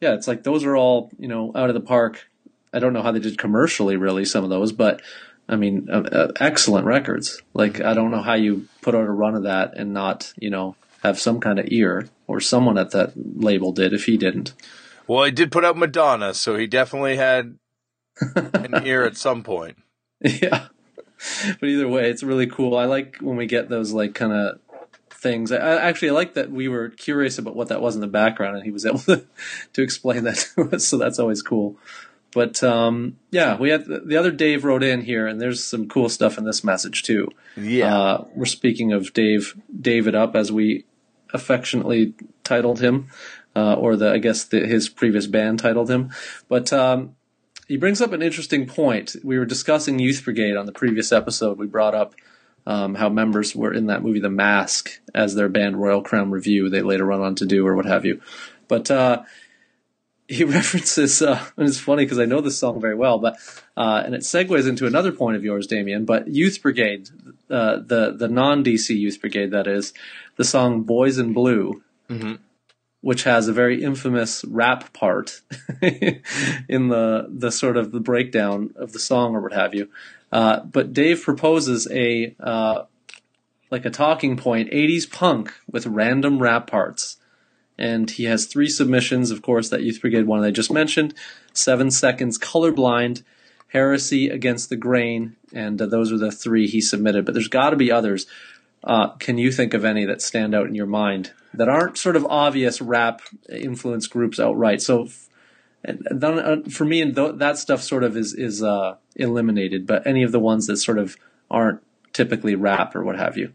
yeah, 0.00 0.14
it's 0.14 0.26
like 0.26 0.42
those 0.42 0.64
are 0.64 0.76
all 0.76 1.10
you 1.18 1.28
know 1.28 1.52
out 1.54 1.68
of 1.68 1.74
the 1.74 1.80
park. 1.80 2.28
I 2.72 2.78
don't 2.78 2.92
know 2.92 3.02
how 3.02 3.12
they 3.12 3.20
did 3.20 3.38
commercially, 3.38 3.96
really, 3.96 4.24
some 4.24 4.44
of 4.44 4.50
those, 4.50 4.72
but 4.72 5.02
I 5.48 5.56
mean, 5.56 5.88
uh, 5.92 6.00
uh, 6.00 6.32
excellent 6.40 6.86
records. 6.86 7.40
Like 7.52 7.80
I 7.80 7.94
don't 7.94 8.10
know 8.10 8.22
how 8.22 8.34
you 8.34 8.66
put 8.80 8.94
out 8.94 9.04
a 9.04 9.10
run 9.10 9.34
of 9.34 9.42
that 9.42 9.76
and 9.76 9.92
not 9.92 10.32
you 10.38 10.50
know 10.50 10.76
have 11.02 11.20
some 11.20 11.40
kind 11.40 11.58
of 11.58 11.66
ear, 11.68 12.08
or 12.26 12.40
someone 12.40 12.78
at 12.78 12.92
that 12.92 13.12
label 13.16 13.72
did 13.72 13.92
if 13.92 14.06
he 14.06 14.16
didn't. 14.16 14.54
Well, 15.06 15.24
he 15.24 15.30
did 15.30 15.52
put 15.52 15.64
out 15.64 15.76
Madonna, 15.76 16.32
so 16.32 16.56
he 16.56 16.66
definitely 16.66 17.16
had 17.16 17.58
an 18.20 18.86
ear 18.86 19.04
at 19.04 19.16
some 19.16 19.42
point. 19.42 19.78
Yeah. 20.24 20.66
But 21.60 21.68
either 21.68 21.88
way, 21.88 22.10
it's 22.10 22.22
really 22.22 22.46
cool. 22.46 22.76
I 22.76 22.84
like 22.84 23.16
when 23.20 23.36
we 23.36 23.46
get 23.46 23.68
those 23.68 23.92
like 23.92 24.14
kind 24.14 24.32
of 24.32 24.60
things. 25.10 25.52
I, 25.52 25.56
I 25.56 25.76
actually 25.82 26.10
I 26.10 26.12
like 26.12 26.34
that 26.34 26.50
we 26.50 26.68
were 26.68 26.90
curious 26.90 27.38
about 27.38 27.56
what 27.56 27.68
that 27.68 27.80
was 27.80 27.94
in 27.94 28.00
the 28.00 28.06
background, 28.06 28.56
and 28.56 28.64
he 28.64 28.70
was 28.70 28.84
able 28.86 28.98
to, 29.00 29.24
to 29.72 29.82
explain 29.82 30.24
that 30.24 30.52
to 30.54 30.76
us. 30.76 30.86
So 30.86 30.98
that's 30.98 31.18
always 31.18 31.42
cool. 31.42 31.76
But 32.32 32.62
um, 32.62 33.18
yeah, 33.30 33.56
we 33.56 33.70
had 33.70 33.84
the 33.86 34.16
other 34.16 34.30
Dave 34.30 34.64
wrote 34.64 34.82
in 34.82 35.02
here, 35.02 35.26
and 35.26 35.40
there's 35.40 35.64
some 35.64 35.88
cool 35.88 36.08
stuff 36.08 36.38
in 36.38 36.44
this 36.44 36.64
message 36.64 37.02
too. 37.02 37.28
Yeah, 37.56 37.96
uh, 37.96 38.24
we're 38.34 38.46
speaking 38.46 38.92
of 38.92 39.12
Dave 39.12 39.54
David 39.80 40.14
up 40.14 40.34
as 40.34 40.50
we 40.50 40.84
affectionately 41.34 42.14
titled 42.42 42.80
him, 42.80 43.08
uh, 43.54 43.74
or 43.74 43.96
the 43.96 44.10
I 44.10 44.18
guess 44.18 44.44
the, 44.44 44.60
his 44.66 44.88
previous 44.88 45.26
band 45.26 45.58
titled 45.58 45.90
him. 45.90 46.10
But 46.48 46.72
um, 46.72 47.16
he 47.72 47.78
brings 47.78 48.02
up 48.02 48.12
an 48.12 48.20
interesting 48.20 48.66
point. 48.66 49.16
We 49.24 49.38
were 49.38 49.46
discussing 49.46 49.98
Youth 49.98 50.26
Brigade 50.26 50.58
on 50.58 50.66
the 50.66 50.72
previous 50.72 51.10
episode. 51.10 51.56
We 51.56 51.66
brought 51.66 51.94
up 51.94 52.14
um, 52.66 52.94
how 52.94 53.08
members 53.08 53.56
were 53.56 53.72
in 53.72 53.86
that 53.86 54.02
movie 54.02 54.20
The 54.20 54.28
Mask 54.28 55.00
as 55.14 55.34
their 55.34 55.48
band 55.48 55.80
Royal 55.80 56.02
Crown 56.02 56.30
Revue. 56.30 56.68
They 56.68 56.82
later 56.82 57.06
went 57.06 57.22
on 57.22 57.34
to 57.36 57.46
do 57.46 57.66
or 57.66 57.74
what 57.74 57.86
have 57.86 58.04
you. 58.04 58.20
But 58.68 58.90
uh, 58.90 59.22
he 60.28 60.44
references, 60.58 61.22
uh, 61.22 61.42
and 61.56 61.66
it's 61.66 61.80
funny 61.80 62.04
because 62.04 62.18
I 62.18 62.26
know 62.26 62.42
this 62.42 62.58
song 62.58 62.78
very 62.78 62.94
well, 62.94 63.18
but 63.18 63.38
uh, 63.74 64.02
and 64.04 64.14
it 64.14 64.20
segues 64.20 64.68
into 64.68 64.86
another 64.86 65.10
point 65.10 65.38
of 65.38 65.42
yours, 65.42 65.66
Damian. 65.66 66.04
But 66.04 66.28
Youth 66.28 66.60
Brigade, 66.60 67.08
uh, 67.48 67.76
the 67.76 68.14
the 68.14 68.28
non 68.28 68.62
DC 68.62 68.94
Youth 68.94 69.18
Brigade, 69.18 69.50
that 69.52 69.66
is, 69.66 69.94
the 70.36 70.44
song 70.44 70.82
"Boys 70.82 71.16
in 71.16 71.32
Blue," 71.32 71.82
mm-hmm. 72.10 72.34
Which 73.02 73.24
has 73.24 73.48
a 73.48 73.52
very 73.52 73.82
infamous 73.82 74.44
rap 74.46 74.92
part 74.94 75.42
in 75.82 76.88
the 76.88 77.26
the 77.28 77.52
sort 77.52 77.76
of 77.76 77.92
the 77.92 78.00
breakdown 78.00 78.72
of 78.76 78.92
the 78.92 78.98
song 78.98 79.34
or 79.34 79.42
what 79.42 79.52
have 79.52 79.74
you. 79.74 79.88
Uh, 80.30 80.60
but 80.60 80.94
Dave 80.94 81.22
proposes 81.22 81.86
a 81.90 82.34
uh, 82.40 82.84
like 83.70 83.84
a 83.84 83.90
talking 83.90 84.36
point, 84.36 84.70
80s 84.70 85.10
punk 85.10 85.52
with 85.70 85.86
random 85.86 86.40
rap 86.40 86.66
parts. 86.66 87.16
And 87.78 88.10
he 88.10 88.24
has 88.24 88.44
three 88.44 88.68
submissions, 88.68 89.30
of 89.30 89.40
course, 89.40 89.70
that 89.70 89.82
Youth 89.82 90.00
Brigade 90.00 90.26
one 90.26 90.44
I 90.44 90.50
just 90.50 90.70
mentioned, 90.70 91.14
Seven 91.54 91.90
Seconds, 91.90 92.38
Colorblind, 92.38 93.22
Heresy 93.68 94.28
Against 94.28 94.68
the 94.68 94.76
Grain, 94.76 95.36
and 95.54 95.80
uh, 95.80 95.86
those 95.86 96.12
are 96.12 96.18
the 96.18 96.30
three 96.30 96.68
he 96.68 96.82
submitted. 96.82 97.24
But 97.24 97.32
there's 97.32 97.48
got 97.48 97.70
to 97.70 97.76
be 97.76 97.90
others. 97.90 98.26
Uh, 98.84 99.10
can 99.16 99.38
you 99.38 99.52
think 99.52 99.74
of 99.74 99.84
any 99.84 100.04
that 100.04 100.20
stand 100.20 100.54
out 100.54 100.66
in 100.66 100.74
your 100.74 100.86
mind 100.86 101.32
that 101.54 101.68
aren't 101.68 101.96
sort 101.96 102.16
of 102.16 102.26
obvious 102.26 102.80
rap 102.80 103.22
influence 103.48 104.06
groups 104.06 104.40
outright? 104.40 104.82
So, 104.82 105.08
and 105.84 106.06
then, 106.10 106.38
uh, 106.38 106.56
for 106.68 106.84
me, 106.84 107.00
and 107.00 107.14
th- 107.14 107.36
that 107.36 107.58
stuff 107.58 107.82
sort 107.82 108.04
of 108.04 108.16
is 108.16 108.34
is 108.34 108.62
uh, 108.62 108.96
eliminated. 109.16 109.86
But 109.86 110.06
any 110.06 110.22
of 110.22 110.32
the 110.32 110.40
ones 110.40 110.66
that 110.66 110.78
sort 110.78 110.98
of 110.98 111.16
aren't 111.50 111.80
typically 112.12 112.54
rap 112.54 112.96
or 112.96 113.02
what 113.02 113.16
have 113.16 113.36
you. 113.36 113.52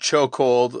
Chokehold, 0.00 0.80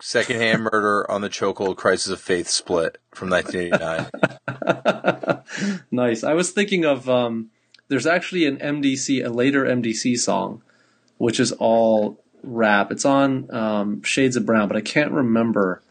Secondhand 0.00 0.64
Murder 0.64 1.08
on 1.10 1.20
the 1.20 1.28
Chokehold 1.28 1.76
Crisis 1.76 2.12
of 2.12 2.20
Faith 2.20 2.48
split 2.48 2.98
from 3.12 3.30
1989. 3.30 5.80
nice. 5.90 6.24
I 6.24 6.34
was 6.34 6.50
thinking 6.50 6.84
of 6.84 7.08
um, 7.08 7.50
there's 7.88 8.06
actually 8.06 8.46
an 8.46 8.58
MDC, 8.58 9.24
a 9.24 9.28
later 9.28 9.64
MDC 9.64 10.18
song, 10.18 10.62
which 11.18 11.40
is 11.40 11.52
all 11.52 12.22
rap. 12.42 12.90
It's 12.92 13.04
on 13.04 13.52
um, 13.54 14.02
Shades 14.02 14.36
of 14.36 14.46
Brown, 14.46 14.68
but 14.68 14.76
I 14.76 14.80
can't 14.80 15.12
remember 15.12 15.82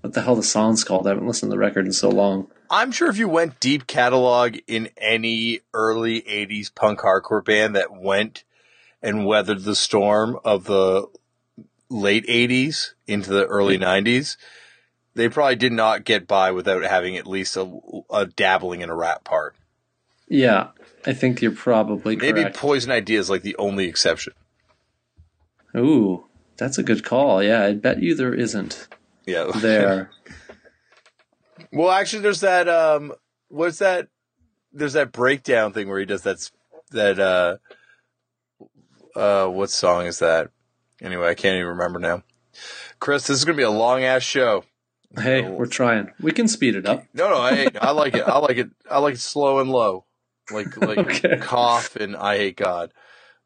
what 0.00 0.14
the 0.14 0.22
hell 0.22 0.36
the 0.36 0.42
song's 0.42 0.84
called. 0.84 1.06
I 1.06 1.10
haven't 1.10 1.26
listened 1.26 1.50
to 1.50 1.54
the 1.54 1.58
record 1.58 1.86
in 1.86 1.92
so 1.92 2.10
long. 2.10 2.48
I'm 2.70 2.90
sure 2.90 3.08
if 3.08 3.18
you 3.18 3.28
went 3.28 3.60
deep 3.60 3.86
catalog 3.86 4.56
in 4.66 4.88
any 4.96 5.60
early 5.74 6.22
80s 6.22 6.74
punk 6.74 7.00
hardcore 7.00 7.44
band 7.44 7.76
that 7.76 7.94
went 7.94 8.44
and 9.02 9.26
weathered 9.26 9.62
the 9.62 9.76
storm 9.76 10.38
of 10.44 10.64
the 10.64 11.06
late 11.90 12.26
80s 12.26 12.94
into 13.06 13.30
the 13.30 13.44
early 13.46 13.78
90s, 13.78 14.36
they 15.14 15.28
probably 15.28 15.56
did 15.56 15.72
not 15.72 16.04
get 16.04 16.26
by 16.26 16.50
without 16.50 16.82
having 16.82 17.16
at 17.16 17.26
least 17.26 17.56
a, 17.56 17.80
a 18.10 18.26
dabbling 18.26 18.80
in 18.80 18.88
a 18.88 18.96
rap 18.96 19.24
part. 19.24 19.54
Yeah, 20.28 20.68
I 21.04 21.12
think 21.12 21.42
you're 21.42 21.52
probably 21.52 22.16
Maybe 22.16 22.40
correct. 22.40 22.56
Poison 22.56 22.90
Idea 22.90 23.18
is 23.18 23.28
like 23.28 23.42
the 23.42 23.56
only 23.56 23.86
exception. 23.86 24.32
Ooh, 25.76 26.26
that's 26.56 26.78
a 26.78 26.82
good 26.82 27.04
call. 27.04 27.42
Yeah, 27.42 27.64
I 27.64 27.74
bet 27.74 28.02
you 28.02 28.14
there 28.14 28.34
isn't 28.34 28.88
Yeah. 29.26 29.50
there. 29.56 30.10
well, 31.72 31.90
actually, 31.90 32.22
there's 32.22 32.40
that. 32.40 32.68
Um, 32.68 33.12
what's 33.48 33.78
that? 33.78 34.08
There's 34.72 34.92
that 34.94 35.12
breakdown 35.12 35.72
thing 35.72 35.88
where 35.88 35.98
he 36.00 36.06
does 36.06 36.22
that. 36.22 36.50
That. 36.90 37.18
Uh, 37.18 37.56
uh, 39.18 39.46
what 39.48 39.70
song 39.70 40.06
is 40.06 40.20
that? 40.20 40.50
Anyway, 41.02 41.28
I 41.28 41.34
can't 41.34 41.56
even 41.56 41.68
remember 41.68 41.98
now. 41.98 42.22
Chris, 42.98 43.26
this 43.26 43.38
is 43.38 43.44
gonna 43.44 43.56
be 43.56 43.62
a 43.62 43.70
long 43.70 44.04
ass 44.04 44.22
show. 44.22 44.64
hey, 45.18 45.42
we're 45.48 45.66
trying. 45.66 46.10
We 46.20 46.32
can 46.32 46.48
speed 46.48 46.74
it 46.76 46.86
up. 46.86 47.04
No, 47.14 47.28
no, 47.28 47.36
I, 47.36 47.68
I 47.80 47.90
like 47.90 48.14
it. 48.14 48.22
I 48.26 48.38
like 48.38 48.56
it. 48.56 48.70
I 48.90 48.98
like 48.98 49.14
it 49.14 49.20
slow 49.20 49.58
and 49.58 49.70
low, 49.70 50.04
like 50.50 50.76
like 50.78 50.98
Okay. 51.24 51.38
cough 51.40 51.96
and 51.96 52.16
I 52.16 52.36
hate 52.38 52.56
God. 52.56 52.92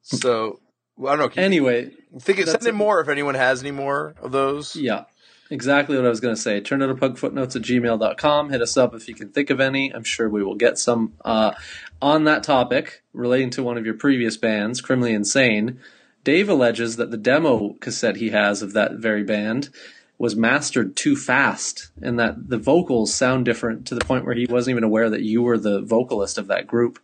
So 0.03 0.61
I 0.99 1.17
don't 1.17 1.37
know. 1.37 1.43
Anyway, 1.43 1.91
think 2.19 2.39
that's 2.39 2.53
send 2.53 2.67
in 2.67 2.75
more 2.75 3.01
if 3.01 3.09
anyone 3.09 3.35
has 3.35 3.61
any 3.61 3.71
more 3.71 4.15
of 4.23 4.33
those. 4.33 4.77
Yeah, 4.77 5.05
exactly 5.51 5.97
what 5.97 6.07
I 6.07 6.09
was 6.09 6.21
going 6.21 6.35
to 6.35 6.41
say. 6.41 6.61
Turn 6.61 6.83
out 6.83 6.91
a 6.91 6.95
pug 6.95 7.19
footnotes 7.19 7.55
at 7.57 7.63
gmail.com. 7.63 8.51
Hit 8.51 8.63
us 8.63 8.77
up 8.77 8.95
if 8.95 9.09
you 9.09 9.15
can 9.15 9.29
think 9.29 9.51
of 9.51 9.61
any. 9.61 9.91
I'm 9.91 10.05
sure 10.05 10.29
we 10.29 10.43
will 10.43 10.55
get 10.55 10.79
some. 10.79 11.13
Uh, 11.25 11.53
on 12.01 12.25
that 12.25 12.43
topic, 12.43 13.03
relating 13.13 13.51
to 13.51 13.63
one 13.63 13.79
of 13.79 13.85
your 13.85 13.95
previous 13.95 14.37
bands, 14.37 14.81
Criminally 14.81 15.15
Insane, 15.15 15.81
Dave 16.25 16.49
alleges 16.49 16.97
that 16.97 17.11
the 17.11 17.17
demo 17.17 17.75
cassette 17.81 18.17
he 18.17 18.31
has 18.31 18.63
of 18.63 18.73
that 18.73 18.95
very 18.95 19.23
band 19.23 19.71
was 20.19 20.35
mastered 20.35 20.97
too 20.97 21.15
fast 21.15 21.91
and 22.01 22.19
that 22.19 22.49
the 22.49 22.59
vocals 22.59 23.13
sound 23.13 23.45
different 23.45 23.87
to 23.87 23.95
the 23.95 24.05
point 24.05 24.25
where 24.25 24.35
he 24.35 24.47
wasn't 24.47 24.73
even 24.73 24.85
aware 24.85 25.11
that 25.11 25.23
you 25.23 25.43
were 25.43 25.59
the 25.59 25.83
vocalist 25.83 26.39
of 26.39 26.47
that 26.47 26.67
group 26.67 26.99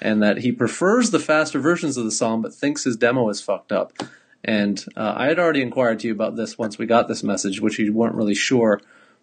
and 0.00 0.22
that 0.22 0.38
he 0.38 0.52
prefers 0.52 1.10
the 1.10 1.18
faster 1.18 1.58
versions 1.58 1.96
of 1.96 2.04
the 2.04 2.10
song 2.10 2.42
but 2.42 2.54
thinks 2.54 2.84
his 2.84 2.96
demo 2.96 3.28
is 3.28 3.40
fucked 3.40 3.72
up. 3.72 3.92
And 4.44 4.84
uh, 4.96 5.14
I 5.16 5.26
had 5.26 5.38
already 5.38 5.62
inquired 5.62 6.00
to 6.00 6.08
you 6.08 6.12
about 6.12 6.36
this 6.36 6.58
once 6.58 6.76
we 6.76 6.86
got 6.86 7.08
this 7.08 7.22
message, 7.22 7.60
which 7.60 7.78
you 7.78 7.92
weren't 7.92 8.14
really 8.14 8.34
sure. 8.34 8.80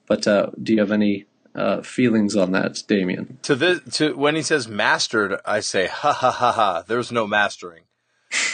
But 0.08 0.28
uh, 0.28 0.50
do 0.62 0.74
you 0.74 0.80
have 0.80 0.92
any 0.92 1.26
uh, 1.54 1.82
feelings 1.82 2.36
on 2.36 2.52
that, 2.54 2.84
Damian? 2.88 3.38
To 3.44 3.56
this, 3.56 3.82
to 3.98 4.16
when 4.16 4.36
he 4.36 4.42
says 4.42 4.68
mastered, 4.68 5.40
I 5.46 5.60
say 5.60 5.88
ha 5.88 6.12
ha 6.12 6.32
ha 6.32 6.52
ha. 6.52 6.84
There's 6.88 7.12
no 7.12 7.28
mastering. 7.28 7.84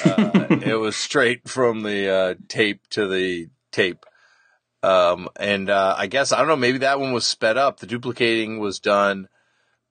Uh, 0.03 0.47
it 0.65 0.77
was 0.77 0.97
straight 0.97 1.47
from 1.47 1.83
the 1.83 2.09
uh, 2.09 2.35
tape 2.49 2.85
to 2.89 3.07
the 3.07 3.49
tape. 3.71 4.05
Um, 4.83 5.29
and 5.39 5.69
uh, 5.69 5.95
I 5.97 6.07
guess 6.07 6.33
I 6.33 6.39
don't 6.39 6.47
know. 6.47 6.55
Maybe 6.55 6.79
that 6.79 6.99
one 6.99 7.13
was 7.13 7.25
sped 7.25 7.57
up. 7.57 7.79
The 7.79 7.87
duplicating 7.87 8.59
was 8.59 8.79
done 8.79 9.29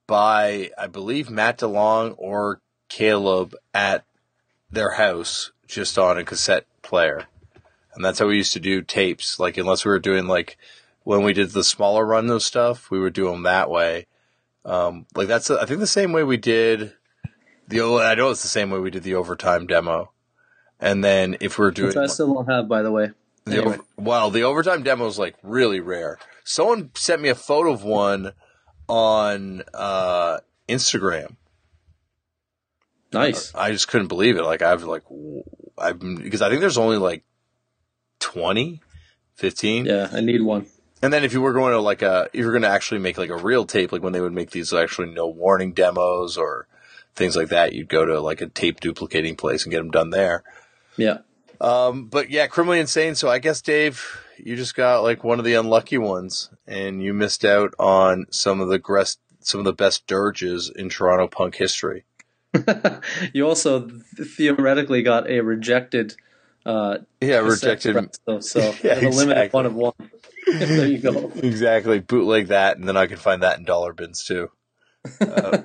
by 0.06 0.70
I 0.78 0.86
believe 0.86 1.30
Matt 1.30 1.58
DeLong 1.58 2.14
or 2.18 2.60
Caleb 2.88 3.54
at 3.74 4.04
their 4.70 4.92
house, 4.92 5.52
just 5.66 5.98
on 5.98 6.18
a 6.18 6.24
cassette 6.24 6.66
player. 6.82 7.24
And 7.94 8.04
that's 8.04 8.18
how 8.18 8.26
we 8.26 8.36
used 8.36 8.52
to 8.52 8.60
do 8.60 8.82
tapes. 8.82 9.40
Like 9.40 9.56
unless 9.56 9.84
we 9.84 9.90
were 9.90 9.98
doing 9.98 10.26
like 10.26 10.58
when 11.04 11.22
we 11.22 11.32
did 11.32 11.50
the 11.50 11.64
smaller 11.64 12.04
run 12.04 12.28
of 12.30 12.42
stuff, 12.42 12.90
we 12.90 13.00
would 13.00 13.12
do 13.12 13.30
them 13.30 13.44
that 13.44 13.70
way. 13.70 14.06
Um, 14.64 15.06
like 15.14 15.28
that's 15.28 15.50
I 15.50 15.64
think 15.64 15.80
the 15.80 15.86
same 15.86 16.12
way 16.12 16.24
we 16.24 16.36
did 16.36 16.92
the. 17.68 17.80
I 17.80 18.14
know 18.14 18.30
it's 18.30 18.42
the 18.42 18.48
same 18.48 18.70
way 18.70 18.80
we 18.80 18.90
did 18.90 19.04
the 19.04 19.14
overtime 19.14 19.66
demo. 19.66 20.10
And 20.78 21.02
then 21.02 21.36
if 21.40 21.58
we're 21.58 21.70
doing 21.70 21.88
Which 21.88 21.96
I 21.96 22.06
still 22.06 22.34
don't 22.34 22.50
have, 22.50 22.68
by 22.68 22.82
the 22.82 22.90
way. 22.92 23.10
the 23.44 23.58
Anyway. 23.58 23.74
over, 23.76 23.84
well, 23.96 24.30
the 24.30 24.42
overtime 24.42 24.82
demo 24.82 25.06
is 25.06 25.18
like 25.18 25.36
really 25.42 25.80
rare. 25.80 26.18
Someone 26.44 26.90
sent 26.94 27.22
me 27.22 27.28
a 27.28 27.34
photo 27.34 27.72
of 27.72 27.82
one 27.82 28.32
on 28.88 29.62
uh, 29.74 30.38
Instagram. 30.68 31.36
Nice. 33.12 33.54
I 33.54 33.72
just 33.72 33.88
couldn't 33.88 34.08
believe 34.08 34.36
it. 34.36 34.42
Like 34.42 34.62
I've 34.62 34.84
like 34.84 35.04
I've 35.78 35.98
because 35.98 36.42
I 36.42 36.48
think 36.48 36.60
there's 36.60 36.78
only 36.78 36.98
like 36.98 37.24
20, 38.20 38.80
15. 39.36 39.86
Yeah, 39.86 40.08
I 40.12 40.20
need 40.20 40.42
one. 40.42 40.66
And 41.02 41.12
then 41.12 41.24
if 41.24 41.32
you 41.32 41.40
were 41.40 41.52
going 41.52 41.72
to 41.72 41.80
like 41.80 42.02
a, 42.02 42.28
if 42.32 42.40
you're 42.40 42.52
going 42.52 42.62
to 42.62 42.68
actually 42.68 43.00
make 43.00 43.18
like 43.18 43.30
a 43.30 43.36
real 43.36 43.64
tape, 43.64 43.92
like 43.92 44.02
when 44.02 44.12
they 44.12 44.20
would 44.20 44.32
make 44.32 44.50
these 44.50 44.72
actually 44.72 45.12
no 45.12 45.26
warning 45.26 45.72
demos 45.72 46.36
or 46.36 46.66
things 47.14 47.36
like 47.36 47.48
that, 47.48 47.74
you'd 47.74 47.88
go 47.88 48.04
to 48.04 48.20
like 48.20 48.40
a 48.40 48.46
tape 48.46 48.80
duplicating 48.80 49.36
place 49.36 49.64
and 49.64 49.70
get 49.70 49.78
them 49.78 49.90
done 49.90 50.10
there. 50.10 50.42
Yeah. 50.96 51.18
Um, 51.60 52.06
but 52.06 52.30
yeah, 52.30 52.46
criminally 52.46 52.80
insane. 52.80 53.14
So 53.14 53.28
I 53.28 53.38
guess 53.38 53.60
Dave, 53.60 54.20
you 54.38 54.56
just 54.56 54.74
got 54.74 55.02
like 55.02 55.24
one 55.24 55.38
of 55.38 55.44
the 55.44 55.54
unlucky 55.54 55.98
ones, 55.98 56.50
and 56.66 57.02
you 57.02 57.14
missed 57.14 57.44
out 57.44 57.74
on 57.78 58.26
some 58.30 58.60
of 58.60 58.68
the 58.68 58.78
grest, 58.78 59.18
some 59.40 59.60
of 59.60 59.64
the 59.64 59.72
best 59.72 60.06
dirges 60.06 60.70
in 60.74 60.88
Toronto 60.88 61.26
punk 61.28 61.56
history. 61.56 62.04
you 63.32 63.46
also 63.46 63.88
theoretically 64.16 65.02
got 65.02 65.28
a 65.30 65.40
rejected. 65.40 66.16
Uh, 66.64 66.98
Yeah, 67.20 67.38
rejected. 67.38 67.92
presto, 67.92 68.40
so 68.40 68.74
Yeah, 68.82 68.94
a 68.94 69.08
limited 69.08 69.42
exactly. 69.44 69.48
one 69.52 69.66
of 69.66 69.74
one. 69.74 69.92
there 70.58 70.86
you 70.86 70.98
go. 70.98 71.30
Exactly, 71.36 72.00
bootleg 72.00 72.48
that, 72.48 72.76
and 72.76 72.88
then 72.88 72.96
I 72.96 73.06
can 73.06 73.18
find 73.18 73.42
that 73.42 73.58
in 73.58 73.64
dollar 73.64 73.92
bins 73.92 74.24
too. 74.24 74.50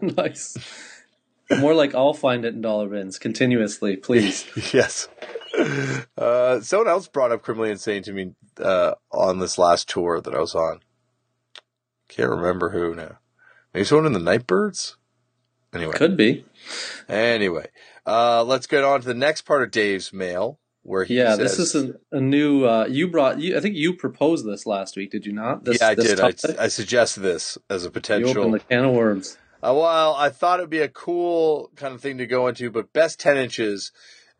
nice. 0.01 0.57
More 1.57 1.73
like 1.73 1.95
I'll 1.95 2.13
find 2.13 2.45
it 2.45 2.53
in 2.53 2.61
dollar 2.61 2.87
bins 2.89 3.17
continuously, 3.19 3.95
please. 3.97 4.45
yes. 4.73 5.07
Uh, 6.17 6.61
someone 6.61 6.87
else 6.87 7.07
brought 7.07 7.31
up 7.31 7.41
criminally 7.41 7.71
insane 7.71 8.03
to 8.03 8.13
me 8.13 8.33
uh, 8.59 8.93
on 9.11 9.39
this 9.39 9.57
last 9.57 9.89
tour 9.89 10.21
that 10.21 10.35
I 10.35 10.39
was 10.39 10.53
on. 10.53 10.81
Can't 12.09 12.29
remember 12.29 12.69
who 12.69 12.93
now. 12.93 13.17
Maybe 13.73 13.85
someone 13.85 14.05
in 14.05 14.13
the 14.13 14.19
Nightbirds. 14.19 14.97
Anyway, 15.73 15.93
Could 15.95 16.15
be. 16.17 16.45
anyway, 17.09 17.67
uh, 18.05 18.43
let's 18.43 18.67
get 18.67 18.83
on 18.83 19.01
to 19.01 19.07
the 19.07 19.13
next 19.13 19.43
part 19.43 19.63
of 19.63 19.71
Dave's 19.71 20.11
mail, 20.11 20.59
where 20.83 21.05
he 21.05 21.17
Yeah, 21.17 21.35
says, 21.35 21.57
this 21.57 21.73
is 21.73 21.75
a, 22.11 22.17
a 22.17 22.19
new. 22.21 22.65
Uh, 22.65 22.85
you 22.89 23.07
brought. 23.07 23.39
You, 23.39 23.55
I 23.57 23.61
think 23.61 23.75
you 23.75 23.95
proposed 23.95 24.45
this 24.45 24.65
last 24.65 24.97
week, 24.97 25.11
did 25.11 25.25
you 25.25 25.31
not? 25.31 25.63
This, 25.63 25.79
yeah, 25.79 25.87
I 25.87 25.95
did. 25.95 26.19
I? 26.19 26.33
I 26.59 26.67
suggested 26.67 27.21
this 27.21 27.57
as 27.69 27.83
a 27.83 27.87
you 27.87 27.91
potential. 27.91 28.31
opened 28.41 28.53
the 28.55 28.59
can 28.59 28.83
of 28.85 28.93
worms. 28.93 29.37
Uh, 29.63 29.73
well, 29.75 30.13
I 30.15 30.29
thought 30.29 30.59
it'd 30.59 30.69
be 30.69 30.79
a 30.79 30.89
cool 30.89 31.71
kind 31.77 31.95
of 31.95 32.01
thing 32.01 32.17
to 32.17 32.25
go 32.27 32.47
into, 32.47 32.69
but 32.69 32.91
best 32.93 33.19
10 33.19 33.37
inches, 33.37 33.91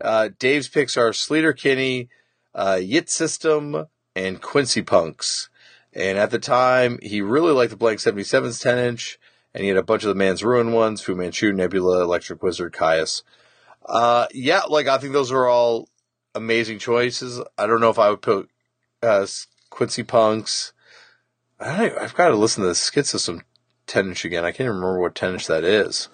uh, 0.04 0.30
Dave's 0.40 0.68
picks 0.68 0.98
are 0.98 1.12
Sleater 1.12 1.56
Kinney, 1.56 2.10
uh, 2.54 2.80
Yit 2.82 3.10
System, 3.10 3.88
and 4.16 4.42
Quincy 4.42 4.82
Punx. 4.82 5.50
And 5.94 6.18
at 6.18 6.32
the 6.32 6.40
time, 6.40 7.00
he 7.02 7.22
really 7.22 7.52
liked 7.52 7.72
the 7.72 7.78
Blank 7.78 8.00
77's 8.00 8.60
10 8.60 8.78
inch, 8.78 9.20
and 9.54 9.64
he 9.64 9.70
had 9.70 9.78
a 9.78 9.84
bunch 9.84 10.04
of 10.04 10.10
the 10.10 10.16
Man's 10.16 10.44
Ruin 10.44 10.72
ones, 10.72 11.02
Fu 11.02 11.16
Manchu, 11.16 11.52
Nebula, 11.52 12.02
Electric 12.02 12.42
Wizard, 12.42 12.74
Kyuss. 12.74 13.24
Uh, 13.86 14.28
yeah, 14.34 14.62
like, 14.70 14.88
I 14.88 14.98
think 14.98 15.14
those 15.14 15.32
are 15.32 15.48
all 15.48 15.90
amazing 16.34 16.80
choices. 16.80 17.42
I 17.58 17.68
don't 17.68 17.82
know 17.82 17.90
if 17.90 18.00
I 18.00 18.10
would 18.10 18.22
put, 18.22 18.50
uh, 19.04 19.26
Quincy 19.70 20.04
Punx. 20.04 20.72
I 21.60 21.92
I've 22.00 22.16
got 22.16 22.30
to 22.30 22.36
listen 22.36 22.62
to 22.62 22.68
the 22.68 22.76
Skid 22.76 23.06
System 23.06 23.44
10 23.88 24.10
inch 24.10 24.26
again. 24.26 24.46
I 24.46 24.52
can't 24.52 24.62
even 24.62 24.76
remember 24.76 25.00
what 25.00 25.16
10 25.16 25.34
inch 25.34 25.48
that 25.48 25.64
is. 25.64 26.10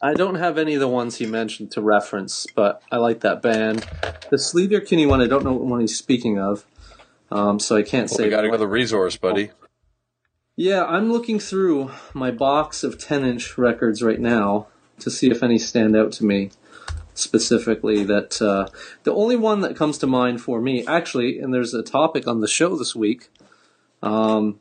I 0.00 0.14
don't 0.14 0.36
have 0.36 0.58
any 0.58 0.74
of 0.74 0.80
the 0.80 0.88
ones 0.88 1.16
he 1.16 1.26
mentioned 1.26 1.72
to 1.72 1.80
reference, 1.80 2.46
but 2.54 2.82
I 2.90 2.98
like 2.98 3.20
that 3.20 3.42
band. 3.42 3.80
The 4.30 4.36
Sleater 4.36 4.86
Kinney 4.86 5.06
one, 5.06 5.20
I 5.20 5.26
don't 5.26 5.44
know 5.44 5.52
what 5.52 5.64
one 5.64 5.80
he's 5.80 5.96
speaking 5.98 6.38
of, 6.38 6.64
um, 7.32 7.58
so 7.58 7.76
I 7.76 7.82
can't 7.82 8.08
Well, 8.10 8.18
say. 8.18 8.24
we 8.24 8.30
got 8.30 8.42
to 8.42 8.48
go 8.48 8.52
to 8.52 8.58
the 8.58 8.68
resource, 8.68 9.16
buddy. 9.16 9.50
Yeah, 10.54 10.84
I'm 10.84 11.12
looking 11.12 11.38
through 11.40 11.90
my 12.14 12.30
box 12.30 12.84
of 12.84 12.98
10 12.98 13.24
inch 13.24 13.58
records 13.58 14.02
right 14.02 14.20
now 14.20 14.68
to 15.00 15.10
see 15.10 15.30
if 15.30 15.42
any 15.42 15.58
stand 15.58 15.96
out 15.96 16.12
to 16.12 16.24
me 16.24 16.50
specifically. 17.14 18.04
That 18.04 18.40
uh, 18.40 18.68
the 19.02 19.12
only 19.14 19.36
one 19.36 19.60
that 19.60 19.76
comes 19.76 19.98
to 19.98 20.06
mind 20.06 20.40
for 20.40 20.60
me, 20.60 20.86
actually, 20.86 21.38
and 21.38 21.52
there's 21.52 21.74
a 21.74 21.82
topic 21.82 22.26
on 22.28 22.40
the 22.40 22.48
show 22.48 22.76
this 22.76 22.94
week 22.94 23.28
um, 24.02 24.58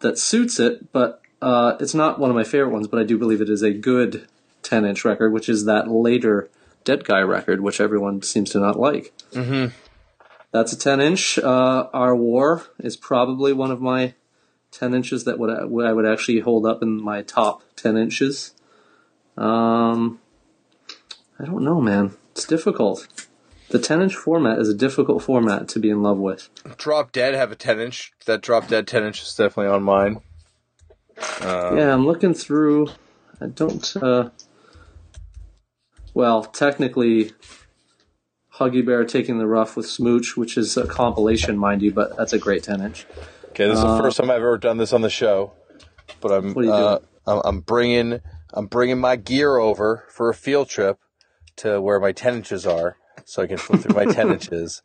that 0.00 0.18
suits 0.18 0.58
it, 0.60 0.92
but 0.92 1.20
uh, 1.46 1.76
it's 1.78 1.94
not 1.94 2.18
one 2.18 2.28
of 2.28 2.34
my 2.34 2.42
favorite 2.42 2.72
ones, 2.72 2.88
but 2.88 2.98
I 2.98 3.04
do 3.04 3.16
believe 3.16 3.40
it 3.40 3.48
is 3.48 3.62
a 3.62 3.72
good 3.72 4.26
10 4.62 4.84
inch 4.84 5.04
record, 5.04 5.32
which 5.32 5.48
is 5.48 5.64
that 5.66 5.88
later 5.88 6.50
Dead 6.82 7.04
Guy 7.04 7.20
record, 7.20 7.60
which 7.60 7.80
everyone 7.80 8.22
seems 8.22 8.50
to 8.50 8.58
not 8.58 8.80
like. 8.80 9.12
Mm-hmm. 9.30 9.72
That's 10.50 10.72
a 10.72 10.78
10 10.78 11.00
inch. 11.00 11.38
Uh, 11.38 11.88
Our 11.92 12.16
War 12.16 12.64
is 12.80 12.96
probably 12.96 13.52
one 13.52 13.70
of 13.70 13.80
my 13.80 14.14
10 14.72 14.92
inches 14.92 15.22
that 15.22 15.38
would 15.38 15.50
I 15.50 15.92
would 15.92 16.04
actually 16.04 16.40
hold 16.40 16.66
up 16.66 16.82
in 16.82 17.00
my 17.00 17.22
top 17.22 17.62
10 17.76 17.96
inches. 17.96 18.52
Um, 19.36 20.18
I 21.38 21.44
don't 21.44 21.62
know, 21.62 21.80
man. 21.80 22.16
It's 22.32 22.44
difficult. 22.44 23.06
The 23.68 23.78
10 23.78 24.02
inch 24.02 24.16
format 24.16 24.58
is 24.58 24.68
a 24.68 24.74
difficult 24.74 25.22
format 25.22 25.68
to 25.68 25.78
be 25.78 25.90
in 25.90 26.02
love 26.02 26.18
with. 26.18 26.48
Drop 26.76 27.12
Dead 27.12 27.34
have 27.34 27.52
a 27.52 27.56
10 27.56 27.78
inch. 27.78 28.12
That 28.24 28.42
Drop 28.42 28.66
Dead 28.66 28.88
10 28.88 29.04
inch 29.04 29.22
is 29.22 29.32
definitely 29.32 29.72
on 29.72 29.84
mine. 29.84 30.22
Uh, 31.40 31.74
Yeah, 31.76 31.92
I'm 31.92 32.06
looking 32.06 32.34
through. 32.34 32.88
I 33.40 33.46
don't. 33.46 33.96
Uh, 33.96 34.30
well, 36.14 36.44
technically, 36.44 37.32
Huggy 38.54 38.84
Bear 38.84 39.04
taking 39.04 39.38
the 39.38 39.46
rough 39.46 39.76
with 39.76 39.86
Smooch, 39.86 40.36
which 40.36 40.56
is 40.56 40.76
a 40.76 40.86
compilation, 40.86 41.58
mind 41.58 41.82
you, 41.82 41.92
but 41.92 42.16
that's 42.16 42.32
a 42.32 42.38
great 42.38 42.62
10 42.62 42.80
inch. 42.80 43.06
Okay, 43.50 43.66
this 43.66 43.78
is 43.78 43.84
Uh, 43.84 43.96
the 43.96 44.02
first 44.02 44.16
time 44.16 44.30
I've 44.30 44.36
ever 44.36 44.58
done 44.58 44.78
this 44.78 44.92
on 44.92 45.02
the 45.02 45.10
show, 45.10 45.52
but 46.20 46.32
I'm 46.32 46.54
What 46.54 46.62
are 46.62 46.68
you 46.68 46.72
uh, 46.72 46.98
doing? 46.98 47.08
I'm, 47.26 47.40
I'm 47.44 47.60
bringing 47.60 48.20
I'm 48.54 48.66
bringing 48.66 48.98
my 48.98 49.16
gear 49.16 49.56
over 49.56 50.04
for 50.08 50.30
a 50.30 50.34
field 50.34 50.68
trip 50.70 50.98
to 51.56 51.80
where 51.80 52.00
my 52.00 52.12
10 52.12 52.36
inches 52.36 52.64
are, 52.66 52.96
so 53.24 53.42
I 53.42 53.46
can 53.46 53.58
flip 53.58 53.80
through 53.82 53.94
my 53.94 54.10
10 54.10 54.30
inches, 54.32 54.82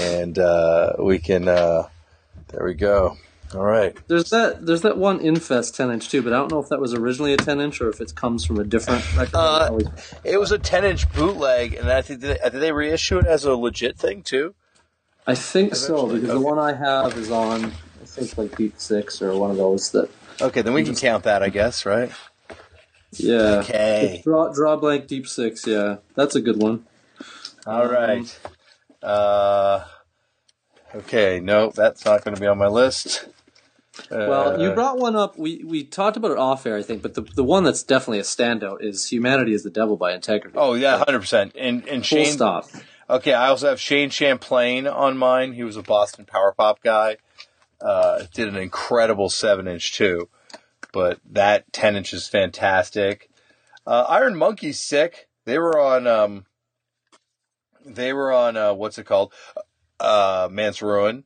and 0.00 0.38
uh, 0.38 0.94
we 0.98 1.18
can. 1.18 1.46
Uh, 1.46 1.88
there 2.48 2.64
we 2.64 2.74
go. 2.74 3.16
All 3.54 3.64
right. 3.64 3.96
There's 4.08 4.30
that. 4.30 4.64
There's 4.64 4.80
that 4.82 4.96
one 4.96 5.20
Infest 5.20 5.74
10 5.76 5.90
inch 5.90 6.08
too, 6.08 6.22
but 6.22 6.32
I 6.32 6.36
don't 6.36 6.50
know 6.50 6.60
if 6.60 6.68
that 6.70 6.80
was 6.80 6.94
originally 6.94 7.34
a 7.34 7.36
10 7.36 7.60
inch 7.60 7.80
or 7.80 7.88
if 7.90 8.00
it 8.00 8.14
comes 8.14 8.44
from 8.46 8.58
a 8.58 8.64
different 8.64 9.04
record. 9.16 9.34
Uh, 9.34 9.78
It 10.24 10.38
was 10.38 10.52
a 10.52 10.58
10 10.58 10.84
inch 10.84 11.10
bootleg, 11.12 11.74
and 11.74 11.90
I 11.90 12.00
think 12.02 12.20
did 12.20 12.38
they, 12.42 12.50
did 12.50 12.60
they 12.60 12.72
reissue 12.72 13.18
it 13.18 13.26
as 13.26 13.44
a 13.44 13.54
legit 13.54 13.98
thing 13.98 14.22
too? 14.22 14.54
I 15.26 15.34
think 15.34 15.74
so 15.74 15.94
eventually, 16.06 16.20
because 16.20 16.34
the 16.34 16.40
one 16.40 16.58
I 16.58 16.72
have 16.72 17.16
is 17.16 17.30
on. 17.30 17.66
I 17.66 18.04
think 18.04 18.36
like 18.38 18.56
Deep 18.56 18.74
Six 18.78 19.20
or 19.22 19.36
one 19.38 19.50
of 19.50 19.56
those 19.56 19.90
that. 19.92 20.08
Okay, 20.40 20.62
then 20.62 20.72
we 20.72 20.82
can 20.82 20.94
count 20.96 21.24
that, 21.24 21.42
I 21.42 21.48
guess, 21.50 21.84
right? 21.86 22.10
Yeah. 23.12 23.60
Okay. 23.60 24.22
Draw 24.24 24.52
draw 24.52 24.76
blank 24.76 25.06
Deep 25.06 25.26
Six. 25.28 25.66
Yeah, 25.66 25.96
that's 26.14 26.34
a 26.34 26.40
good 26.40 26.60
one. 26.60 26.86
All 27.66 27.86
right. 27.86 28.38
Uh, 29.02 29.84
okay, 30.94 31.38
no, 31.40 31.70
that's 31.70 32.04
not 32.04 32.24
going 32.24 32.34
to 32.34 32.40
be 32.40 32.46
on 32.46 32.58
my 32.58 32.66
list. 32.66 33.28
Well, 34.10 34.60
you 34.60 34.70
Uh, 34.70 34.74
brought 34.74 34.98
one 34.98 35.16
up. 35.16 35.36
We 35.36 35.62
we 35.64 35.84
talked 35.84 36.16
about 36.16 36.30
it 36.30 36.38
off 36.38 36.64
air, 36.64 36.76
I 36.76 36.82
think, 36.82 37.02
but 37.02 37.14
the 37.14 37.22
the 37.22 37.44
one 37.44 37.62
that's 37.64 37.82
definitely 37.82 38.20
a 38.20 38.22
standout 38.22 38.78
is 38.82 39.10
"Humanity 39.10 39.52
is 39.52 39.62
the 39.64 39.70
Devil" 39.70 39.96
by 39.96 40.12
Integrity. 40.14 40.56
Oh 40.58 40.74
yeah, 40.74 40.98
hundred 40.98 41.20
percent. 41.20 41.52
And 41.56 41.86
and 41.86 42.06
full 42.06 42.24
Shane. 42.24 42.32
stop. 42.32 42.68
Okay, 43.10 43.34
I 43.34 43.48
also 43.48 43.68
have 43.68 43.78
Shane 43.80 44.08
Champlain 44.08 44.86
on 44.86 45.18
mine. 45.18 45.52
He 45.52 45.62
was 45.64 45.76
a 45.76 45.82
Boston 45.82 46.24
power 46.24 46.54
pop 46.56 46.82
guy. 46.82 47.18
Uh, 47.80 48.24
did 48.32 48.48
an 48.48 48.56
incredible 48.56 49.28
seven 49.28 49.66
inch 49.68 49.92
too, 49.92 50.28
but 50.92 51.18
that 51.30 51.70
ten 51.72 51.94
inch 51.96 52.14
is 52.14 52.28
fantastic. 52.28 53.28
Uh, 53.86 54.06
Iron 54.08 54.36
Monkey's 54.36 54.80
sick. 54.80 55.28
They 55.44 55.58
were 55.58 55.78
on. 55.78 56.06
Um, 56.06 56.46
they 57.84 58.12
were 58.12 58.32
on. 58.32 58.56
Uh, 58.56 58.72
what's 58.72 58.96
it 58.98 59.04
called? 59.04 59.32
Uh, 60.00 60.48
Man's 60.50 60.80
Ruin. 60.80 61.24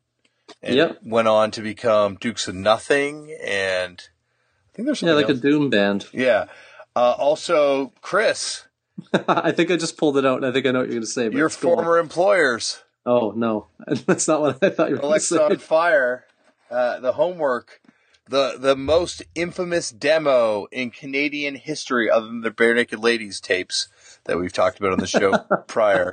And 0.63 0.77
Yep. 0.77 0.99
went 1.05 1.29
on 1.29 1.51
to 1.53 1.61
become 1.61 2.17
Dukes 2.17 2.49
of 2.49 2.55
Nothing, 2.55 3.37
and 3.45 4.01
I 4.01 4.77
think 4.77 4.87
there's 4.87 5.03
Yeah, 5.03 5.13
like 5.15 5.29
a 5.29 5.35
doom 5.35 5.71
band. 5.71 6.07
yeah. 6.13 6.47
Uh, 6.95 7.13
also, 7.19 7.93
Chris, 8.01 8.67
I 9.29 9.53
think 9.53 9.71
I 9.71 9.77
just 9.77 9.97
pulled 9.99 10.17
it 10.17 10.25
out, 10.25 10.37
and 10.39 10.47
I 10.47 10.53
think 10.53 10.67
I 10.67 10.71
know 10.71 10.79
what 10.81 10.87
you're 10.89 10.95
going 10.95 11.03
to 11.03 11.07
say. 11.07 11.29
Your 11.31 11.47
on. 11.47 11.51
former 11.51 11.99
employers. 11.99 12.83
Oh 13.05 13.33
no, 13.37 13.67
that's 14.07 14.27
not 14.27 14.41
what 14.41 14.59
I 14.65 14.71
thought 14.71 14.89
you 14.89 14.97
were 14.97 15.01
going 15.01 15.03
to 15.03 15.07
Alexa 15.09 15.43
on 15.45 15.51
say. 15.53 15.57
Fire, 15.59 16.25
uh, 16.71 16.99
the 17.01 17.13
homework, 17.13 17.81
the 18.29 18.57
the 18.59 18.75
most 18.75 19.23
infamous 19.35 19.91
demo 19.91 20.67
in 20.73 20.91
Canadian 20.91 21.55
history, 21.57 22.11
other 22.11 22.27
than 22.27 22.41
the 22.41 22.51
Barenaked 22.51 23.01
Ladies 23.03 23.41
tapes 23.41 23.89
that 24.25 24.39
we've 24.39 24.53
talked 24.53 24.79
about 24.81 24.93
on 24.93 24.99
the 24.99 25.07
show 25.07 25.37
prior. 25.69 26.13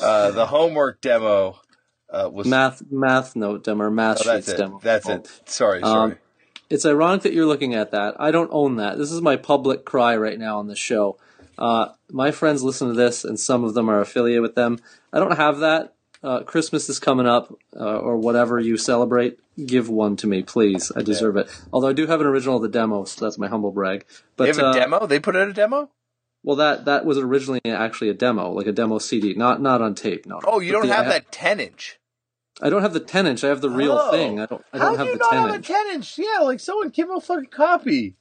Uh, 0.00 0.30
the 0.30 0.46
homework 0.46 1.00
demo 1.02 1.60
uh, 2.10 2.30
was 2.32 2.46
Math 2.46 2.82
math 2.90 3.34
note 3.36 3.64
demo 3.64 3.84
or 3.84 3.90
math 3.90 4.20
oh, 4.20 4.24
that's 4.24 4.46
sheets 4.46 4.58
it. 4.58 4.62
demo. 4.62 4.80
That's 4.82 5.08
it. 5.08 5.28
Sorry, 5.46 5.80
sorry. 5.80 6.12
Um, 6.12 6.18
It's 6.70 6.86
ironic 6.86 7.22
that 7.22 7.32
you're 7.32 7.46
looking 7.46 7.74
at 7.74 7.90
that. 7.90 8.14
I 8.18 8.30
don't 8.30 8.50
own 8.52 8.76
that. 8.76 8.98
This 8.98 9.12
is 9.12 9.20
my 9.20 9.36
public 9.36 9.84
cry 9.84 10.16
right 10.16 10.38
now 10.38 10.58
on 10.58 10.66
the 10.66 10.76
show. 10.76 11.18
Uh, 11.58 11.88
my 12.10 12.30
friends 12.30 12.62
listen 12.62 12.88
to 12.88 12.94
this, 12.94 13.24
and 13.24 13.38
some 13.38 13.64
of 13.64 13.74
them 13.74 13.88
are 13.88 14.00
affiliated 14.00 14.42
with 14.42 14.54
them. 14.54 14.78
I 15.12 15.18
don't 15.18 15.36
have 15.36 15.58
that. 15.58 15.94
Uh, 16.22 16.42
Christmas 16.42 16.88
is 16.88 16.98
coming 16.98 17.26
up, 17.26 17.54
uh, 17.78 17.98
or 17.98 18.16
whatever 18.16 18.58
you 18.58 18.78
celebrate. 18.78 19.38
Give 19.64 19.90
one 19.90 20.16
to 20.16 20.26
me, 20.26 20.42
please. 20.42 20.90
I 20.96 21.02
deserve 21.02 21.36
it. 21.36 21.48
Although 21.72 21.88
I 21.88 21.92
do 21.92 22.06
have 22.06 22.20
an 22.20 22.26
original 22.26 22.56
of 22.56 22.62
the 22.62 22.68
demo, 22.68 23.04
so 23.04 23.24
that's 23.24 23.38
my 23.38 23.46
humble 23.46 23.70
brag. 23.70 24.06
But 24.36 24.44
they 24.44 24.48
have 24.48 24.58
a 24.58 24.66
uh, 24.68 24.72
demo. 24.72 25.06
They 25.06 25.20
put 25.20 25.36
out 25.36 25.48
a 25.48 25.52
demo. 25.52 25.90
Well, 26.44 26.56
that 26.56 26.84
that 26.84 27.04
was 27.04 27.18
originally 27.18 27.60
actually 27.64 28.10
a 28.10 28.14
demo, 28.14 28.52
like 28.52 28.66
a 28.68 28.72
demo 28.72 28.98
CD, 28.98 29.34
not 29.34 29.60
not 29.60 29.82
on 29.82 29.94
tape. 29.96 30.26
No. 30.26 30.38
Oh, 30.44 30.60
you 30.60 30.70
don't 30.72 30.86
the- 30.86 30.94
have 30.94 31.06
I 31.06 31.10
that 31.10 31.32
ten 31.32 31.58
inch. 31.58 31.98
I 32.62 32.70
don't 32.70 32.82
have 32.82 32.92
the 32.92 33.00
ten 33.00 33.26
inch. 33.26 33.42
I 33.42 33.48
have 33.48 33.60
the 33.62 33.68
real 33.70 33.98
Oh. 34.00 34.10
thing. 34.12 34.38
I 34.38 34.46
don't. 34.46 34.64
I 34.72 34.78
How 34.78 34.84
don't 34.84 34.92
do 34.92 34.98
have 34.98 35.06
you 35.08 35.12
the 35.14 35.18
not 35.18 35.30
ten 35.32 35.46
have 35.48 35.58
a 35.58 35.62
ten 35.62 35.86
inch? 35.94 36.18
Yeah, 36.18 36.38
like 36.42 36.60
someone 36.60 36.90
give 36.90 37.08
him 37.08 37.16
a 37.16 37.20
fucking 37.20 37.46
copy. 37.50 38.14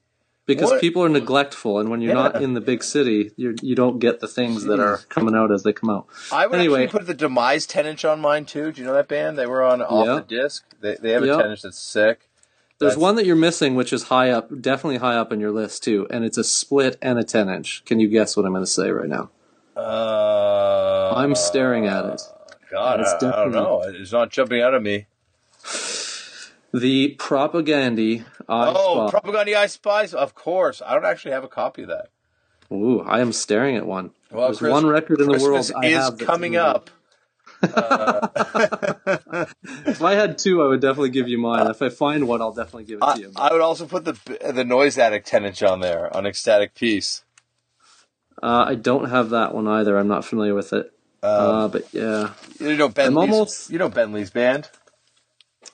because 0.45 0.71
What? 0.71 0.81
people 0.81 1.01
are 1.03 1.07
neglectful, 1.09 1.79
and 1.79 1.89
when 1.89 2.01
you're 2.01 2.13
not 2.15 2.41
in 2.41 2.53
the 2.53 2.59
big 2.59 2.83
city, 2.83 3.31
you 3.37 3.55
you 3.61 3.75
don't 3.75 3.99
get 3.99 4.19
the 4.19 4.27
things 4.27 4.63
that 4.65 4.79
are 4.79 4.97
coming 5.07 5.35
out 5.35 5.51
as 5.53 5.63
they 5.63 5.71
come 5.71 5.89
out. 5.89 6.07
I 6.33 6.47
would 6.47 6.59
Anyway. 6.59 6.83
actually 6.83 6.99
put 6.99 7.07
the 7.07 7.13
Demise 7.13 7.65
10 7.67 7.85
inch 7.85 8.03
on 8.03 8.19
mine 8.19 8.43
too. 8.45 8.71
Do 8.73 8.81
you 8.81 8.87
know 8.87 8.93
that 8.93 9.07
band? 9.07 9.37
They 9.37 9.45
were 9.45 9.63
on 9.63 9.81
Off 9.81 10.05
Yeah. 10.05 10.15
the 10.15 10.21
Disc. 10.21 10.65
They, 10.81 10.95
they 11.01 11.11
have 11.11 11.23
a 11.23 11.27
Yeah. 11.27 11.37
10 11.37 11.51
inch 11.51 11.61
that's 11.61 11.79
sick. 11.79 12.27
There's 12.79 12.93
That's- 12.93 13.01
one 13.01 13.15
that 13.15 13.25
you're 13.25 13.35
missing, 13.35 13.75
which 13.75 13.93
is 13.93 14.03
high 14.03 14.29
up, 14.31 14.49
definitely 14.61 14.97
high 14.97 15.15
up 15.15 15.31
on 15.31 15.39
your 15.39 15.51
list 15.51 15.83
too, 15.83 16.07
and 16.09 16.25
it's 16.25 16.37
a 16.37 16.43
split 16.43 16.97
and 17.01 17.17
a 17.19 17.23
ten 17.23 17.49
inch. 17.49 17.83
Can 17.85 17.99
you 17.99 18.07
guess 18.07 18.35
what 18.35 18.45
I'm 18.45 18.51
going 18.51 18.63
to 18.63 18.69
say 18.69 18.89
right 18.89 19.07
now? 19.07 19.29
Uh, 19.75 21.13
I'm 21.15 21.35
staring 21.35 21.87
at 21.87 22.05
it. 22.05 22.21
God, 22.71 22.99
It's 23.01 23.13
I, 23.23 23.29
I 23.29 23.35
don't 23.43 23.51
know. 23.51 23.81
It's 23.85 24.11
not 24.11 24.31
jumping 24.31 24.61
out 24.61 24.73
at 24.73 24.81
me. 24.81 25.05
The 26.73 27.15
Propagandhi 27.19 28.25
I 28.49 28.73
oh, 28.75 29.07
Spy. 29.07 29.19
Propagandhi 29.19 29.55
I 29.55 29.67
Spies? 29.67 30.13
Of 30.13 30.33
course. 30.33 30.81
I 30.83 30.95
don't 30.95 31.05
actually 31.05 31.31
have 31.31 31.43
a 31.43 31.47
copy 31.47 31.83
of 31.83 31.89
that. 31.89 32.07
Ooh, 32.71 33.01
I 33.01 33.19
am 33.21 33.31
staring 33.31 33.75
at 33.75 33.85
one. 33.85 34.09
Well, 34.31 34.47
There's 34.47 34.57
Chris- 34.57 34.71
one 34.71 34.87
record 34.87 35.21
in 35.21 35.27
the 35.27 35.37
world 35.37 35.57
Christmas 35.67 35.71
I 35.71 35.85
is 35.87 36.09
coming 36.25 36.55
up. 36.55 36.89
Uh, 37.63 38.27
If 39.85 40.01
I 40.01 40.13
had 40.15 40.37
two, 40.37 40.61
I 40.63 40.67
would 40.67 40.81
definitely 40.81 41.09
give 41.09 41.27
you 41.27 41.37
mine. 41.37 41.67
If 41.69 41.81
I 41.81 41.89
find 41.89 42.27
one, 42.27 42.41
I'll 42.41 42.53
definitely 42.53 42.85
give 42.85 42.97
it 42.97 43.01
to 43.01 43.05
I, 43.07 43.15
you. 43.15 43.31
I 43.35 43.51
would 43.51 43.61
also 43.61 43.85
put 43.85 44.05
the 44.05 44.13
the 44.53 44.63
Noise 44.63 44.97
Addict 44.97 45.27
10 45.27 45.45
inch 45.45 45.63
on 45.63 45.79
there 45.81 46.15
on 46.15 46.25
Ecstatic 46.25 46.73
Peace. 46.75 47.23
Uh, 48.41 48.65
I 48.67 48.75
don't 48.75 49.09
have 49.09 49.29
that 49.29 49.53
one 49.53 49.67
either. 49.67 49.97
I'm 49.97 50.07
not 50.07 50.25
familiar 50.25 50.53
with 50.53 50.73
it. 50.73 50.91
Um, 51.21 51.29
Uh, 51.31 51.67
but 51.69 51.93
yeah, 51.93 52.31
you 52.59 52.75
know 52.75 52.89
Ben 52.89 53.15
almost- 53.15 53.69
you 53.69 53.77
know 53.79 53.89
Ben 53.89 54.11
Lee's 54.11 54.29
band. 54.31 54.69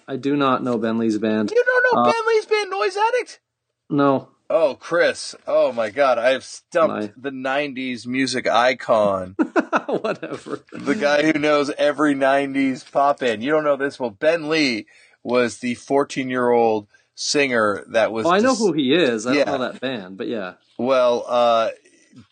I 0.08 0.16
do 0.18 0.36
not 0.36 0.64
know 0.64 0.78
Ben 0.78 0.98
Lee's 0.98 1.18
band. 1.18 1.52
You 1.52 1.64
don't 1.64 1.96
know 1.96 2.02
Uh, 2.02 2.06
Ben 2.06 2.22
Lee's 2.28 2.46
band, 2.46 2.70
Noise 2.70 2.98
Addict? 2.98 3.40
No. 3.90 4.30
Oh, 4.50 4.76
Chris. 4.80 5.36
Oh 5.46 5.72
my 5.72 5.90
God, 5.92 6.18
I 6.18 6.30
have 6.32 6.44
stumped 6.44 6.90
My- 6.96 7.12
the 7.16 7.30
'90s 7.30 8.08
music 8.08 8.48
icon, 8.48 9.36
Whatever. 9.86 10.62
the 10.72 10.96
guy 10.96 11.24
who 11.32 11.38
knows 11.38 11.70
every 11.78 12.16
'90s 12.16 12.90
pop 12.92 13.22
in. 13.22 13.42
You 13.42 13.52
don't 13.52 13.64
know 13.64 13.76
this? 13.76 14.00
Well, 14.00 14.10
Ben 14.10 14.50
Lee 14.50 14.88
was 15.24 15.60
the 15.60 15.76
14-year-old 15.76 16.88
singer 17.14 17.84
that 17.90 18.12
was. 18.12 18.26
Well, 18.26 18.34
I 18.34 18.40
know 18.40 18.52
dis- 18.52 18.60
who 18.60 18.74
he 18.74 18.94
is. 18.96 19.28
I 19.28 19.34
Yeah. 19.34 19.44
don't 19.46 19.60
know 19.60 19.72
that 19.72 19.82
band, 19.82 20.18
but 20.18 20.28
yeah. 20.28 20.54
Well, 20.80 21.26
uh, 21.28 21.70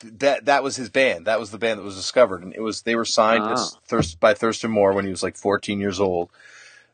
that 0.03 0.45
that 0.45 0.63
was 0.63 0.75
his 0.75 0.89
band. 0.89 1.27
That 1.27 1.39
was 1.39 1.51
the 1.51 1.59
band 1.59 1.79
that 1.79 1.83
was 1.83 1.95
discovered, 1.95 2.41
and 2.41 2.51
it 2.53 2.61
was 2.61 2.81
they 2.81 2.95
were 2.95 3.05
signed 3.05 3.43
Ah. 3.45 3.67
Thirst, 3.87 4.19
by 4.19 4.33
Thurston 4.33 4.71
Moore 4.71 4.93
when 4.93 5.05
he 5.05 5.11
was 5.11 5.21
like 5.21 5.37
14 5.37 5.79
years 5.79 5.99
old, 5.99 6.29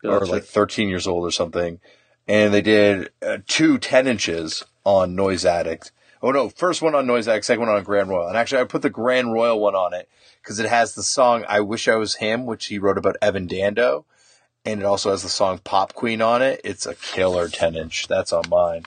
or 0.04 0.26
like 0.26 0.44
13 0.44 0.90
years 0.90 1.08
old 1.08 1.26
or 1.26 1.32
something. 1.32 1.80
And 2.28 2.54
they 2.54 2.62
did 2.62 3.12
uh, 3.22 3.40
two 3.48 3.78
10 3.78 4.08
inches 4.08 4.64
on 4.86 5.16
Noise 5.16 5.46
Addict. 5.46 5.92
Oh 6.22 6.32
no, 6.32 6.48
first 6.50 6.82
one 6.82 6.96
on 6.96 7.06
Noise 7.06 7.28
Addict, 7.28 7.46
second 7.46 7.66
one 7.66 7.76
on 7.76 7.84
Grand 7.84 8.10
Royal. 8.10 8.30
And 8.30 8.38
actually, 8.38 8.62
I 8.62 8.66
put 8.66 8.82
the 8.82 8.90
Grand 8.90 9.34
Royal 9.34 9.60
one 9.60 9.76
on 9.76 9.94
it 9.94 10.08
because 10.42 10.60
it 10.60 10.70
has 10.70 10.94
the 10.96 11.04
song 11.04 11.44
"I 11.50 11.60
Wish 11.60 11.88
I 11.90 11.96
Was 11.96 12.16
Him," 12.16 12.46
which 12.46 12.68
he 12.68 12.80
wrote 12.80 12.98
about 12.98 13.18
Evan 13.22 13.46
Dando, 13.46 14.06
and 14.64 14.80
it 14.80 14.86
also 14.86 15.12
has 15.12 15.22
the 15.22 15.28
song 15.30 15.60
"Pop 15.66 15.94
Queen" 15.94 16.22
on 16.22 16.42
it. 16.42 16.62
It's 16.64 16.86
a 16.86 16.96
killer 16.96 17.50
10 17.50 17.76
inch. 17.76 18.08
That's 18.08 18.32
on 18.32 18.44
mine. 18.50 18.86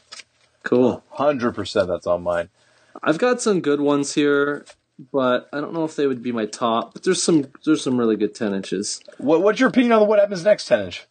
Cool. 0.62 1.04
Hundred 1.10 1.54
percent. 1.54 1.88
That's 1.88 2.06
on 2.06 2.22
mine. 2.22 2.48
I've 3.02 3.18
got 3.18 3.42
some 3.42 3.60
good 3.60 3.82
ones 3.82 4.14
here, 4.14 4.64
but 5.12 5.48
I 5.52 5.60
don't 5.60 5.74
know 5.74 5.84
if 5.84 5.94
they 5.94 6.06
would 6.06 6.22
be 6.22 6.32
my 6.32 6.46
top. 6.46 6.94
But 6.94 7.04
there's 7.04 7.22
some 7.22 7.48
there's 7.66 7.82
some 7.82 7.98
really 7.98 8.16
good 8.16 8.34
ten 8.34 8.54
inches. 8.54 9.00
What, 9.18 9.42
what's 9.42 9.60
your 9.60 9.68
opinion 9.68 9.92
on 9.92 10.00
the 10.00 10.06
What 10.06 10.18
Happens 10.18 10.42
Next 10.42 10.66
10 10.66 10.86
inch? 10.86 11.06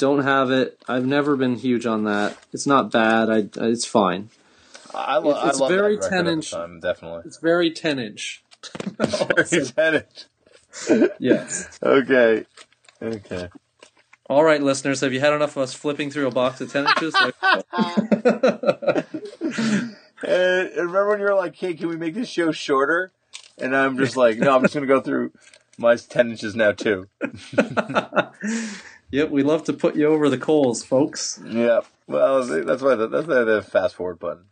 Don't 0.00 0.22
have 0.24 0.50
it. 0.50 0.78
I've 0.88 1.04
never 1.04 1.36
been 1.36 1.56
huge 1.56 1.84
on 1.84 2.04
that. 2.04 2.36
It's 2.54 2.66
not 2.66 2.90
bad. 2.90 3.28
I, 3.28 3.48
it's 3.66 3.84
fine. 3.84 4.30
I, 4.94 5.18
lo- 5.18 5.30
It's- 5.32 5.48
it's 5.50 5.58
I 5.58 5.60
love 5.64 5.70
very 5.70 5.96
that 5.96 6.02
record 6.04 6.16
at 6.18 6.24
the 6.24 6.30
10-inch. 6.30 6.50
time, 6.50 6.80
definitely. 6.80 7.22
It's 7.26 7.36
very 7.36 7.70
ten 7.70 7.98
inch. 7.98 8.42
Very 8.98 9.66
10 9.66 9.94
inch. 9.94 11.10
Yes. 11.18 11.78
Okay. 11.82 12.44
Okay. 13.02 13.48
All 14.28 14.42
right, 14.44 14.62
listeners, 14.62 15.00
have 15.02 15.12
you 15.12 15.20
had 15.20 15.32
enough 15.32 15.56
of 15.56 15.62
us 15.64 15.74
flipping 15.74 16.10
through 16.10 16.28
a 16.28 16.30
box 16.30 16.60
of 16.62 16.72
ten 16.72 16.86
inches? 16.86 17.14
And, 17.20 17.32
and 20.22 20.70
uh, 20.76 20.82
remember 20.82 21.08
when 21.10 21.18
you 21.20 21.24
were 21.26 21.34
like, 21.34 21.56
"Hey, 21.56 21.74
can 21.74 21.88
we 21.88 21.96
make 21.96 22.14
this 22.14 22.28
show 22.28 22.52
shorter?" 22.52 23.12
And 23.58 23.76
I'm 23.76 23.96
just 23.98 24.16
like, 24.16 24.38
"No, 24.38 24.54
I'm 24.56 24.62
just 24.62 24.74
going 24.74 24.86
to 24.86 24.92
go 24.94 25.00
through 25.00 25.32
my 25.78 25.96
10 25.96 26.30
inches 26.30 26.54
now 26.54 26.72
too." 26.72 27.08
yep, 29.10 29.30
we 29.30 29.42
love 29.42 29.64
to 29.64 29.72
put 29.72 29.96
you 29.96 30.06
over 30.06 30.28
the 30.28 30.38
coals, 30.38 30.84
folks. 30.84 31.40
Yeah. 31.44 31.80
Well, 32.06 32.44
that's 32.44 32.82
why 32.82 32.94
the, 32.94 33.08
that's 33.08 33.26
why 33.26 33.44
the 33.44 33.62
fast 33.62 33.94
forward 33.94 34.18
button. 34.18 34.44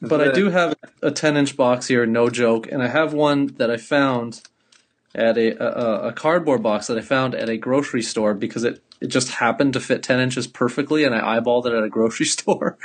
But 0.00 0.20
I 0.20 0.32
do 0.32 0.50
have 0.50 0.74
a 1.02 1.10
10 1.10 1.36
inch 1.36 1.56
box 1.56 1.88
here, 1.88 2.04
no 2.04 2.28
joke, 2.28 2.70
and 2.70 2.82
I 2.82 2.88
have 2.88 3.14
one 3.14 3.46
that 3.56 3.70
I 3.70 3.76
found 3.76 4.42
at 5.14 5.38
a, 5.38 5.62
a 5.62 6.08
a 6.08 6.12
cardboard 6.12 6.62
box 6.62 6.88
that 6.88 6.98
I 6.98 7.00
found 7.00 7.34
at 7.34 7.48
a 7.48 7.56
grocery 7.56 8.02
store 8.02 8.34
because 8.34 8.64
it 8.64 8.82
it 9.00 9.08
just 9.08 9.30
happened 9.32 9.74
to 9.74 9.80
fit 9.80 10.02
10 10.02 10.20
inches 10.20 10.46
perfectly, 10.46 11.04
and 11.04 11.14
I 11.14 11.38
eyeballed 11.38 11.66
it 11.66 11.74
at 11.74 11.84
a 11.84 11.88
grocery 11.88 12.26
store. 12.38 12.76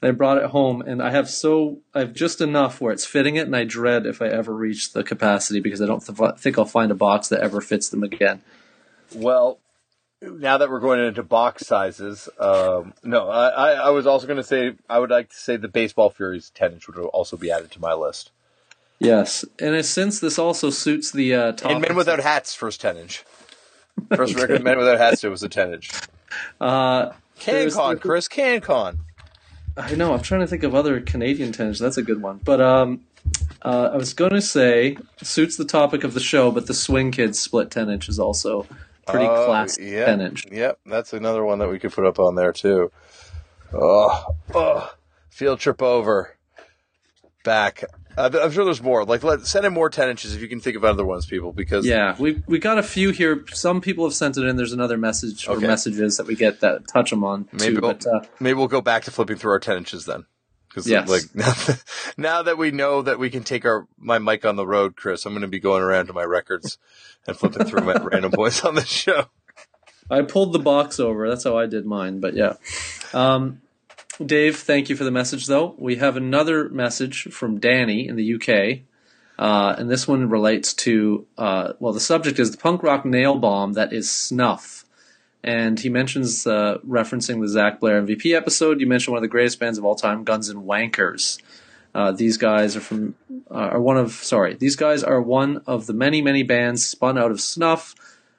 and 0.00 0.08
I 0.08 0.12
brought 0.12 0.38
it 0.38 0.46
home, 0.46 0.82
and 0.82 1.02
I 1.02 1.10
have 1.10 1.28
so 1.30 1.78
I 1.94 2.00
have 2.00 2.12
just 2.12 2.40
enough 2.40 2.80
where 2.80 2.92
it's 2.92 3.06
fitting 3.06 3.36
it, 3.36 3.46
and 3.46 3.56
I 3.56 3.64
dread 3.64 4.06
if 4.06 4.20
I 4.20 4.26
ever 4.26 4.54
reach 4.54 4.92
the 4.92 5.02
capacity 5.02 5.60
because 5.60 5.80
I 5.80 5.86
don't 5.86 6.04
th- 6.04 6.38
think 6.38 6.58
I'll 6.58 6.64
find 6.64 6.90
a 6.90 6.96
box 6.96 7.28
that 7.28 7.40
ever 7.40 7.60
fits 7.60 7.88
them 7.88 8.02
again. 8.02 8.42
Well, 9.14 9.58
now 10.22 10.58
that 10.58 10.70
we're 10.70 10.80
going 10.80 11.00
into 11.00 11.22
box 11.22 11.66
sizes, 11.66 12.28
um, 12.38 12.92
no, 13.02 13.28
I, 13.28 13.72
I, 13.72 13.90
was 13.90 14.06
also 14.06 14.26
going 14.26 14.36
to 14.36 14.42
say 14.42 14.74
I 14.88 14.98
would 14.98 15.10
like 15.10 15.30
to 15.30 15.36
say 15.36 15.56
the 15.56 15.68
Baseball 15.68 16.10
Furies 16.10 16.50
10 16.54 16.74
inch 16.74 16.86
would 16.86 16.98
also 16.98 17.36
be 17.36 17.50
added 17.50 17.70
to 17.72 17.80
my 17.80 17.94
list. 17.94 18.30
Yes, 18.98 19.44
and 19.58 19.74
it's, 19.74 19.88
since 19.88 20.20
this 20.20 20.38
also 20.38 20.68
suits 20.68 21.10
the 21.10 21.34
uh, 21.34 21.52
top 21.52 21.72
And 21.72 21.80
Men 21.80 21.96
Without 21.96 22.20
Hats, 22.20 22.54
first 22.54 22.80
10 22.80 22.96
inch. 22.98 23.24
First 24.14 24.34
record, 24.34 24.62
Men 24.62 24.78
Without 24.78 24.98
Hats, 24.98 25.24
it 25.24 25.28
was 25.28 25.42
a 25.42 25.48
10 25.48 25.74
inch. 25.74 25.90
uh, 26.60 27.10
CanCon, 27.38 27.94
the- 27.94 28.00
Chris, 28.00 28.28
CanCon. 28.28 28.98
I 29.76 29.94
know. 29.94 30.12
I'm 30.12 30.22
trying 30.22 30.40
to 30.40 30.46
think 30.46 30.62
of 30.62 30.74
other 30.74 31.00
Canadian 31.00 31.52
tennis. 31.52 31.78
That's 31.78 31.96
a 31.96 32.02
good 32.02 32.20
one. 32.20 32.40
But 32.42 32.60
um, 32.60 33.04
uh, 33.62 33.90
I 33.92 33.96
was 33.96 34.14
going 34.14 34.32
to 34.32 34.42
say 34.42 34.96
suits 35.22 35.56
the 35.56 35.64
topic 35.64 36.04
of 36.04 36.12
the 36.14 36.20
show, 36.20 36.50
but 36.50 36.66
the 36.66 36.74
Swing 36.74 37.10
Kids 37.12 37.38
split 37.38 37.70
ten 37.70 37.88
inch 37.88 38.08
is 38.08 38.18
also 38.18 38.66
pretty 39.10 39.26
Oh, 39.26 39.44
classic 39.46 39.84
yeah. 39.84 40.30
Yep, 40.50 40.78
that's 40.86 41.12
another 41.12 41.44
one 41.44 41.58
that 41.60 41.68
we 41.68 41.78
could 41.78 41.92
put 41.92 42.06
up 42.06 42.18
on 42.18 42.34
there 42.34 42.52
too. 42.52 42.90
Oh, 43.72 44.34
oh 44.54 44.94
field 45.28 45.60
trip 45.60 45.82
over. 45.82 46.36
Back. 47.42 47.84
Uh, 48.18 48.28
I'm 48.42 48.50
sure 48.50 48.66
there's 48.66 48.82
more. 48.82 49.04
Like, 49.06 49.22
let 49.24 49.46
send 49.46 49.64
in 49.64 49.72
more 49.72 49.88
ten 49.88 50.10
inches 50.10 50.34
if 50.34 50.42
you 50.42 50.48
can 50.48 50.60
think 50.60 50.76
of 50.76 50.84
other 50.84 51.06
ones, 51.06 51.24
people. 51.24 51.52
Because 51.54 51.86
Yeah, 51.86 52.14
we 52.18 52.42
we 52.46 52.58
got 52.58 52.76
a 52.76 52.82
few 52.82 53.10
here. 53.12 53.44
Some 53.52 53.80
people 53.80 54.04
have 54.04 54.12
sent 54.12 54.36
it 54.36 54.44
in. 54.44 54.56
There's 54.56 54.74
another 54.74 54.98
message 54.98 55.48
or 55.48 55.52
Okay. 55.56 55.66
messages 55.66 56.18
that 56.18 56.26
we 56.26 56.34
get 56.34 56.60
that 56.60 56.86
touch 56.88 57.10
them 57.10 57.24
on 57.24 57.48
maybe 57.52 57.76
too. 57.76 57.80
we'll, 57.80 57.92
But 57.94 58.06
uh, 58.06 58.20
maybe 58.40 58.54
we'll 58.58 58.68
go 58.68 58.82
back 58.82 59.04
to 59.04 59.10
flipping 59.10 59.36
through 59.36 59.52
our 59.52 59.58
ten 59.60 59.78
inches 59.78 60.04
then. 60.04 60.26
Because 60.70 60.88
Yes. 60.88 61.08
like 61.08 61.22
now 61.34 61.52
that, 61.52 61.84
now 62.16 62.42
that 62.42 62.56
we 62.56 62.70
know 62.70 63.02
that 63.02 63.18
we 63.18 63.28
can 63.28 63.44
take 63.44 63.66
our 63.66 63.86
my 63.98 64.18
mic 64.18 64.46
on 64.46 64.56
the 64.56 64.66
road, 64.66 64.96
Chris, 64.96 65.26
I'm 65.26 65.32
going 65.32 65.42
to 65.42 65.48
be 65.48 65.60
going 65.60 65.82
around 65.82 66.06
to 66.06 66.14
my 66.14 66.24
records 66.24 66.78
and 67.26 67.36
flipping 67.36 67.66
through 67.66 67.82
my 67.82 67.94
random 68.02 68.32
points 68.32 68.64
on 68.64 68.76
the 68.76 68.84
show. 68.84 69.26
I 70.10 70.22
pulled 70.22 70.52
the 70.52 70.58
box 70.58 70.98
over. 70.98 71.28
That's 71.28 71.44
how 71.44 71.58
I 71.58 71.66
did 71.66 71.84
mine. 71.84 72.20
But 72.20 72.34
yeah. 72.34 72.54
Um, 73.12 73.60
Dave, 74.24 74.56
thank 74.56 74.88
you 74.88 74.96
for 74.96 75.04
the 75.04 75.10
message, 75.10 75.46
though. 75.46 75.74
We 75.78 75.96
have 75.96 76.16
another 76.16 76.68
message 76.68 77.24
from 77.30 77.58
Danny 77.58 78.06
in 78.06 78.16
the 78.16 78.34
UK. 78.34 78.80
Uh, 79.38 79.74
and 79.78 79.90
this 79.90 80.06
one 80.06 80.28
relates 80.28 80.74
to, 80.74 81.26
uh, 81.38 81.72
well, 81.80 81.94
the 81.94 82.00
subject 82.00 82.38
is 82.38 82.50
the 82.50 82.58
punk 82.58 82.82
rock 82.82 83.06
nail 83.06 83.38
bomb 83.38 83.72
that 83.72 83.92
is 83.92 84.10
snuff. 84.10 84.84
And 85.42 85.80
he 85.80 85.88
mentions, 85.88 86.46
uh, 86.46 86.78
referencing 86.86 87.40
the 87.40 87.48
Zach 87.48 87.80
Blair 87.80 88.02
MVP 88.02 88.36
episode, 88.36 88.80
you 88.80 88.86
mentioned 88.86 89.12
one 89.12 89.18
of 89.18 89.22
the 89.22 89.28
greatest 89.28 89.58
bands 89.58 89.78
of 89.78 89.84
all 89.84 89.94
time, 89.94 90.24
Guns 90.24 90.48
and 90.48 90.64
Wankers. 90.64 91.40
Uh, 91.94 92.12
these 92.12 92.36
guys 92.36 92.76
are 92.76 92.80
from, 92.80 93.14
uh, 93.50 93.54
are 93.54 93.80
one 93.80 93.96
of, 93.96 94.12
sorry, 94.12 94.54
these 94.54 94.76
guys 94.76 95.02
are 95.02 95.20
one 95.20 95.62
of 95.66 95.86
the 95.86 95.94
many, 95.94 96.20
many 96.22 96.42
bands 96.42 96.84
spun 96.84 97.16
out 97.16 97.30
of 97.30 97.40
snuff. 97.40 97.94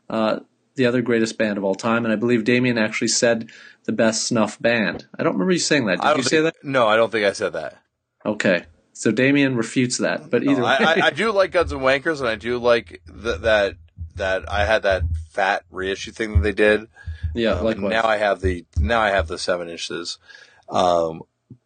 Uh, 0.10 0.42
the 0.76 0.86
other 0.86 1.02
greatest 1.02 1.38
band 1.38 1.58
of 1.58 1.64
all 1.64 1.76
time, 1.76 2.06
and 2.06 2.14
I 2.14 2.16
believe 2.16 2.44
Damian 2.44 2.78
actually 2.78 3.10
said 3.10 3.50
the 3.84 3.92
best 3.92 4.24
snuff 4.24 4.60
band. 4.60 5.06
I 5.18 5.24
don't 5.24 5.34
remember 5.34 5.52
you 5.52 5.60
saying 5.60 5.86
that. 5.88 6.00
Did 6.02 6.08
you 6.08 6.14
don't 6.14 6.24
say 6.24 6.42
that? 6.42 6.56
No, 6.64 6.88
I 6.88 6.96
don't 6.96 7.12
think 7.12 7.26
I 7.26 7.34
said 7.34 7.54
that. 7.54 7.82
Okay, 8.26 8.66
so 8.94 9.12
Damian 9.12 9.56
refutes 9.56 9.98
that. 9.98 10.30
But 10.30 10.44
either 10.44 10.64
I, 10.64 10.80
way, 10.80 11.02
I, 11.02 11.08
I 11.08 11.10
do 11.10 11.32
like 11.32 11.52
Guns 11.52 11.72
and 11.72 11.82
Wankers, 11.82 12.20
and 12.20 12.28
I 12.28 12.36
do 12.36 12.58
like 12.58 13.02
th- 13.06 13.42
that 13.42 13.76
that 14.16 14.52
I 14.52 14.66
had 14.66 14.84
that 14.84 15.04
fat 15.30 15.64
reissue 15.72 16.12
thing 16.12 16.34
that 16.34 16.44
they 16.44 16.52
did. 16.54 16.88
yeah, 17.34 17.52
Um, 17.54 17.66
likewise. 17.66 17.92
now 17.92 18.06
I 18.06 18.18
have 18.18 18.42
the 18.42 18.66
now 18.78 19.00
I 19.02 19.10
have 19.10 19.28
the 19.28 19.38
seven 19.38 19.70
inches, 19.70 20.18
um, 20.70 21.22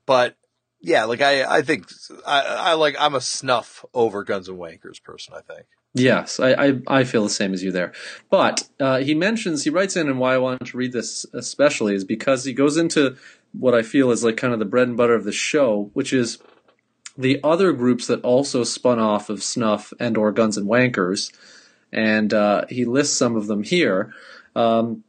but 0.06 0.36
yeah, 0.82 1.06
like 1.06 1.22
I 1.22 1.44
I 1.44 1.62
think 1.62 1.88
I, 2.26 2.42
I 2.42 2.74
like 2.74 2.96
I'm 3.00 3.16
a 3.16 3.22
snuff 3.22 3.84
over 3.94 4.24
Guns 4.24 4.48
and 4.50 4.60
Wankers 4.60 5.02
person. 5.02 5.34
I 5.36 5.42
think 5.42 5.66
Yes, 5.98 6.42
I, 6.42 6.52
I, 6.52 6.74
I 6.88 7.04
feel 7.06 7.24
the 7.24 7.30
same 7.30 7.54
as 7.54 7.64
you 7.64 7.72
there. 7.72 7.94
But 8.30 8.68
uh, 8.82 8.98
he 8.98 9.16
mentions, 9.16 9.64
he 9.64 9.70
writes 9.70 9.96
in, 9.96 10.10
and 10.10 10.20
why 10.20 10.34
I 10.34 10.40
wanted 10.40 10.66
to 10.68 10.78
read 10.78 10.92
this 10.92 11.26
especially 11.34 11.96
is 11.96 12.04
because 12.04 12.44
he 12.44 12.52
goes 12.52 12.76
into 12.76 13.16
what 13.54 13.74
I 13.74 13.82
feel 13.82 14.12
is 14.12 14.22
like 14.22 14.36
kind 14.36 14.52
of 14.52 14.60
the 14.60 14.66
bread 14.66 14.90
and 14.90 14.98
butter 14.98 15.16
of 15.16 15.24
the 15.24 15.32
show, 15.32 15.90
which 15.94 16.12
is 16.12 16.38
the 17.18 17.40
other 17.46 17.72
groups 17.72 18.08
that 18.08 18.20
also 18.24 18.66
spun 18.66 19.00
off 19.00 19.30
of 19.30 19.42
Snuff 19.42 19.94
and 19.98 20.18
or 20.18 20.34
Guns 20.34 20.58
and 20.58 20.68
Wankers, 20.68 21.32
and 21.92 22.34
uh, 22.34 22.66
he 22.70 22.86
lists 22.86 23.18
some 23.18 23.36
of 23.36 23.48
them 23.48 23.64
here. 23.64 24.14
Um, 24.56 25.04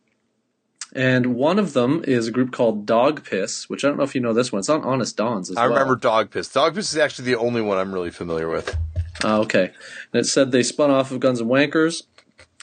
and 0.95 1.35
one 1.35 1.59
of 1.59 1.73
them 1.75 2.03
is 2.07 2.27
a 2.27 2.31
group 2.31 2.53
called 2.53 2.87
Dog 2.87 3.25
Piss, 3.25 3.69
which 3.69 3.85
I 3.85 3.89
don't 3.89 3.99
know 3.99 4.05
if 4.05 4.15
you 4.15 4.21
know 4.21 4.33
this 4.33 4.51
one. 4.51 4.61
It's 4.61 4.69
on 4.69 4.83
Honest 4.83 5.17
Dons 5.17 5.51
as 5.51 5.57
I 5.57 5.63
well. 5.67 5.71
remember 5.71 5.97
Dog 5.97 6.31
Piss. 6.31 6.49
Dog 6.49 6.75
Piss 6.75 6.93
is 6.93 6.99
actually 6.99 7.27
the 7.27 7.37
only 7.37 7.61
one 7.61 7.77
I'm 7.77 7.93
really 7.93 8.11
familiar 8.11 8.49
with. 8.49 8.75
Oh, 9.23 9.43
okay. 9.43 9.73
And 10.13 10.21
it 10.21 10.25
said 10.25 10.53
they 10.53 10.63
spun 10.63 10.91
off 10.91 11.11
of 11.11 11.21
Guns 11.21 11.41
and 11.41 11.51
Wankers. 11.51 12.05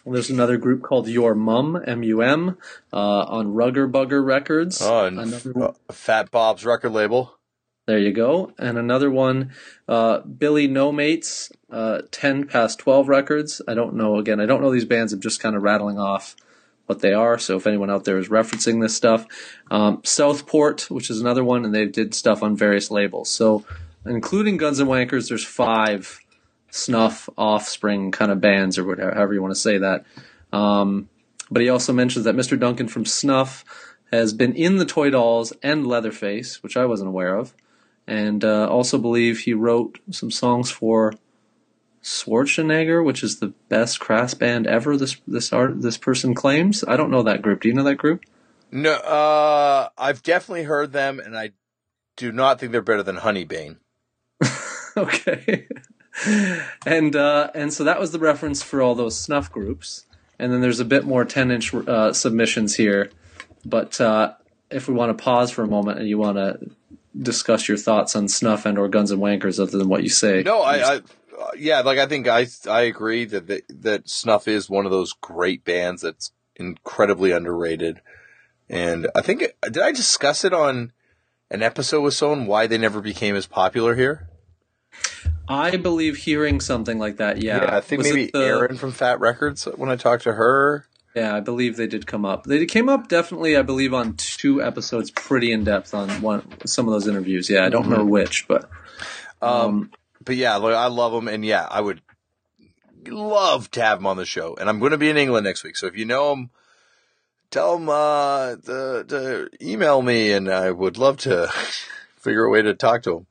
There's 0.05 0.29
another 0.29 0.57
group 0.57 0.81
called 0.81 1.07
Your 1.07 1.33
Mum, 1.35 1.81
M-U-M, 1.85 2.57
uh, 2.91 2.97
on 2.97 3.53
Rugger 3.53 3.87
Bugger 3.87 4.25
Records. 4.25 4.81
Oh, 4.81 5.05
and 5.05 5.17
Another 5.19 5.49
F- 5.51 5.55
one- 5.55 5.75
uh, 5.89 5.93
Fat 5.93 6.29
Bob's 6.31 6.65
record 6.65 6.91
label. 6.91 7.37
There 7.85 7.99
you 7.99 8.13
go. 8.13 8.53
And 8.57 8.77
another 8.77 9.11
one, 9.11 9.51
uh, 9.89 10.19
Billy 10.19 10.67
No 10.67 10.91
Mates, 10.91 11.51
uh, 11.69 12.03
10 12.11 12.47
past 12.47 12.79
12 12.79 13.09
records. 13.09 13.61
I 13.67 13.73
don't 13.73 13.95
know, 13.95 14.17
again, 14.17 14.39
I 14.39 14.45
don't 14.45 14.61
know 14.61 14.71
these 14.71 14.85
bands. 14.85 15.11
I'm 15.11 15.19
just 15.19 15.41
kind 15.41 15.55
of 15.55 15.63
rattling 15.63 15.99
off 15.99 16.35
what 16.85 16.99
they 16.99 17.13
are. 17.13 17.37
So 17.37 17.57
if 17.57 17.67
anyone 17.67 17.89
out 17.89 18.05
there 18.05 18.17
is 18.17 18.29
referencing 18.29 18.81
this 18.81 18.95
stuff, 18.95 19.25
um, 19.69 20.01
Southport, 20.03 20.89
which 20.89 21.09
is 21.09 21.19
another 21.19 21.43
one, 21.43 21.65
and 21.65 21.75
they 21.75 21.85
did 21.85 22.13
stuff 22.13 22.41
on 22.41 22.55
various 22.55 22.89
labels. 22.89 23.29
So 23.29 23.65
including 24.05 24.57
Guns 24.57 24.79
and 24.79 24.89
Wankers, 24.89 25.27
there's 25.29 25.45
five 25.45 26.19
snuff 26.71 27.29
offspring 27.37 28.11
kind 28.11 28.31
of 28.31 28.41
bands 28.41 28.77
or 28.77 28.83
whatever, 28.83 29.13
however 29.13 29.33
you 29.33 29.41
want 29.41 29.53
to 29.53 29.59
say 29.59 29.77
that. 29.77 30.05
Um, 30.51 31.09
but 31.51 31.61
he 31.61 31.69
also 31.69 31.93
mentions 31.93 32.25
that 32.25 32.35
Mr. 32.35 32.59
Duncan 32.59 32.87
from 32.87 33.05
Snuff 33.05 33.63
has 34.11 34.33
been 34.33 34.53
in 34.53 34.77
the 34.77 34.85
Toy 34.85 35.09
Dolls 35.09 35.53
and 35.61 35.85
Leatherface, 35.85 36.63
which 36.63 36.77
I 36.77 36.85
wasn't 36.85 37.09
aware 37.09 37.35
of, 37.35 37.53
and 38.07 38.43
uh, 38.43 38.67
also 38.67 38.97
believe 38.97 39.39
he 39.39 39.53
wrote 39.53 39.99
some 40.11 40.31
songs 40.31 40.69
for 40.69 41.13
Schwarzenegger, 42.03 43.03
which 43.03 43.23
is 43.23 43.39
the 43.39 43.53
best 43.69 43.99
crass 43.99 44.33
band 44.33 44.67
ever. 44.67 44.97
This 44.97 45.17
this 45.27 45.53
art 45.53 45.81
this 45.81 45.97
person 45.97 46.33
claims. 46.33 46.83
I 46.87 46.97
don't 46.97 47.11
know 47.11 47.23
that 47.23 47.41
group. 47.41 47.61
Do 47.61 47.69
you 47.69 47.73
know 47.73 47.83
that 47.83 47.95
group? 47.95 48.23
No, 48.71 48.93
uh, 48.93 49.89
I've 49.97 50.23
definitely 50.23 50.63
heard 50.63 50.91
them, 50.91 51.19
and 51.19 51.37
I 51.37 51.51
do 52.17 52.31
not 52.31 52.59
think 52.59 52.71
they're 52.71 52.81
better 52.81 53.03
than 53.03 53.17
Honeybane. 53.17 53.77
okay. 54.97 55.67
and 56.85 57.15
uh, 57.15 57.51
and 57.55 57.71
so 57.73 57.83
that 57.83 57.99
was 57.99 58.11
the 58.11 58.19
reference 58.19 58.61
for 58.61 58.81
all 58.81 58.95
those 58.95 59.17
snuff 59.19 59.51
groups. 59.51 60.05
And 60.39 60.51
then 60.51 60.61
there's 60.61 60.79
a 60.79 60.85
bit 60.85 61.05
more 61.05 61.23
10 61.23 61.51
inch 61.51 61.73
uh, 61.73 62.11
submissions 62.11 62.75
here. 62.75 63.11
But 63.63 64.01
uh, 64.01 64.33
if 64.69 64.87
we 64.87 64.93
want 64.93 65.15
to 65.15 65.23
pause 65.23 65.51
for 65.51 65.63
a 65.63 65.67
moment 65.67 65.99
and 65.99 66.07
you 66.09 66.17
want 66.17 66.37
to 66.37 66.59
discuss 67.19 67.67
your 67.67 67.77
thoughts 67.77 68.15
on 68.15 68.27
snuff 68.27 68.65
and 68.65 68.77
or 68.77 68.87
guns 68.87 69.11
and 69.11 69.21
wankers 69.21 69.59
other 69.59 69.77
than 69.77 69.89
what 69.89 70.03
you 70.03 70.09
say. 70.09 70.43
No, 70.43 70.61
I, 70.61 70.95
I 70.95 71.01
yeah, 71.57 71.81
like 71.81 71.99
I 71.99 72.05
think 72.05 72.27
I 72.27 72.47
I 72.69 72.81
agree 72.81 73.25
that 73.25 73.47
that, 73.47 73.63
that 73.81 74.09
Snuff 74.09 74.47
is 74.47 74.69
one 74.69 74.85
of 74.85 74.91
those 74.91 75.13
great 75.13 75.63
bands 75.63 76.01
that's 76.01 76.31
incredibly 76.55 77.31
underrated, 77.31 78.01
and 78.69 79.07
I 79.15 79.21
think 79.21 79.43
did 79.63 79.79
I 79.79 79.91
discuss 79.91 80.43
it 80.43 80.53
on 80.53 80.91
an 81.49 81.61
episode 81.61 82.01
with 82.01 82.13
someone 82.13 82.47
why 82.47 82.67
they 82.67 82.77
never 82.77 83.01
became 83.01 83.35
as 83.35 83.45
popular 83.45 83.95
here? 83.95 84.29
I 85.47 85.75
believe 85.77 86.17
hearing 86.17 86.61
something 86.61 86.99
like 86.99 87.17
that. 87.17 87.41
Yeah, 87.41 87.63
yeah 87.63 87.77
I 87.77 87.81
think 87.81 87.99
Was 88.03 88.09
maybe 88.09 88.31
the- 88.31 88.39
Erin 88.39 88.77
from 88.77 88.91
Fat 88.91 89.19
Records 89.19 89.65
when 89.65 89.89
I 89.89 89.95
talked 89.95 90.23
to 90.23 90.33
her. 90.33 90.87
Yeah, 91.15 91.35
I 91.35 91.41
believe 91.41 91.77
they 91.77 91.87
did 91.87 92.07
come 92.07 92.25
up. 92.25 92.45
They 92.45 92.65
came 92.65 92.89
up 92.89 93.07
definitely, 93.07 93.55
I 93.55 93.61
believe, 93.61 93.93
on 93.93 94.15
two 94.15 94.63
episodes, 94.63 95.11
pretty 95.11 95.51
in 95.51 95.63
depth 95.63 95.93
on 95.93 96.09
one 96.21 96.47
some 96.65 96.87
of 96.87 96.93
those 96.93 97.07
interviews. 97.07 97.49
Yeah, 97.49 97.65
I 97.65 97.69
don't 97.69 97.83
remember 97.83 98.05
which, 98.05 98.47
but 98.47 98.69
Um, 99.41 99.91
but 100.23 100.35
yeah, 100.35 100.57
I 100.57 100.87
love 100.87 101.11
them, 101.11 101.27
and 101.27 101.45
yeah, 101.45 101.67
I 101.69 101.81
would 101.81 102.01
love 103.07 103.69
to 103.71 103.81
have 103.81 103.99
them 103.99 104.07
on 104.07 104.17
the 104.17 104.25
show. 104.25 104.55
And 104.59 104.69
I'm 104.69 104.79
going 104.79 104.91
to 104.91 104.97
be 104.97 105.09
in 105.09 105.17
England 105.17 105.43
next 105.43 105.63
week, 105.63 105.75
so 105.75 105.87
if 105.87 105.97
you 105.97 106.05
know 106.05 106.29
them, 106.29 106.49
tell 107.51 107.77
them 107.77 107.89
uh, 107.89 108.55
to, 108.55 109.05
to 109.07 109.49
email 109.61 110.01
me, 110.01 110.31
and 110.31 110.49
I 110.49 110.71
would 110.71 110.97
love 110.97 111.17
to 111.17 111.47
figure 112.15 112.45
a 112.45 112.49
way 112.49 112.61
to 112.61 112.73
talk 112.73 113.03
to 113.03 113.11
them. 113.11 113.27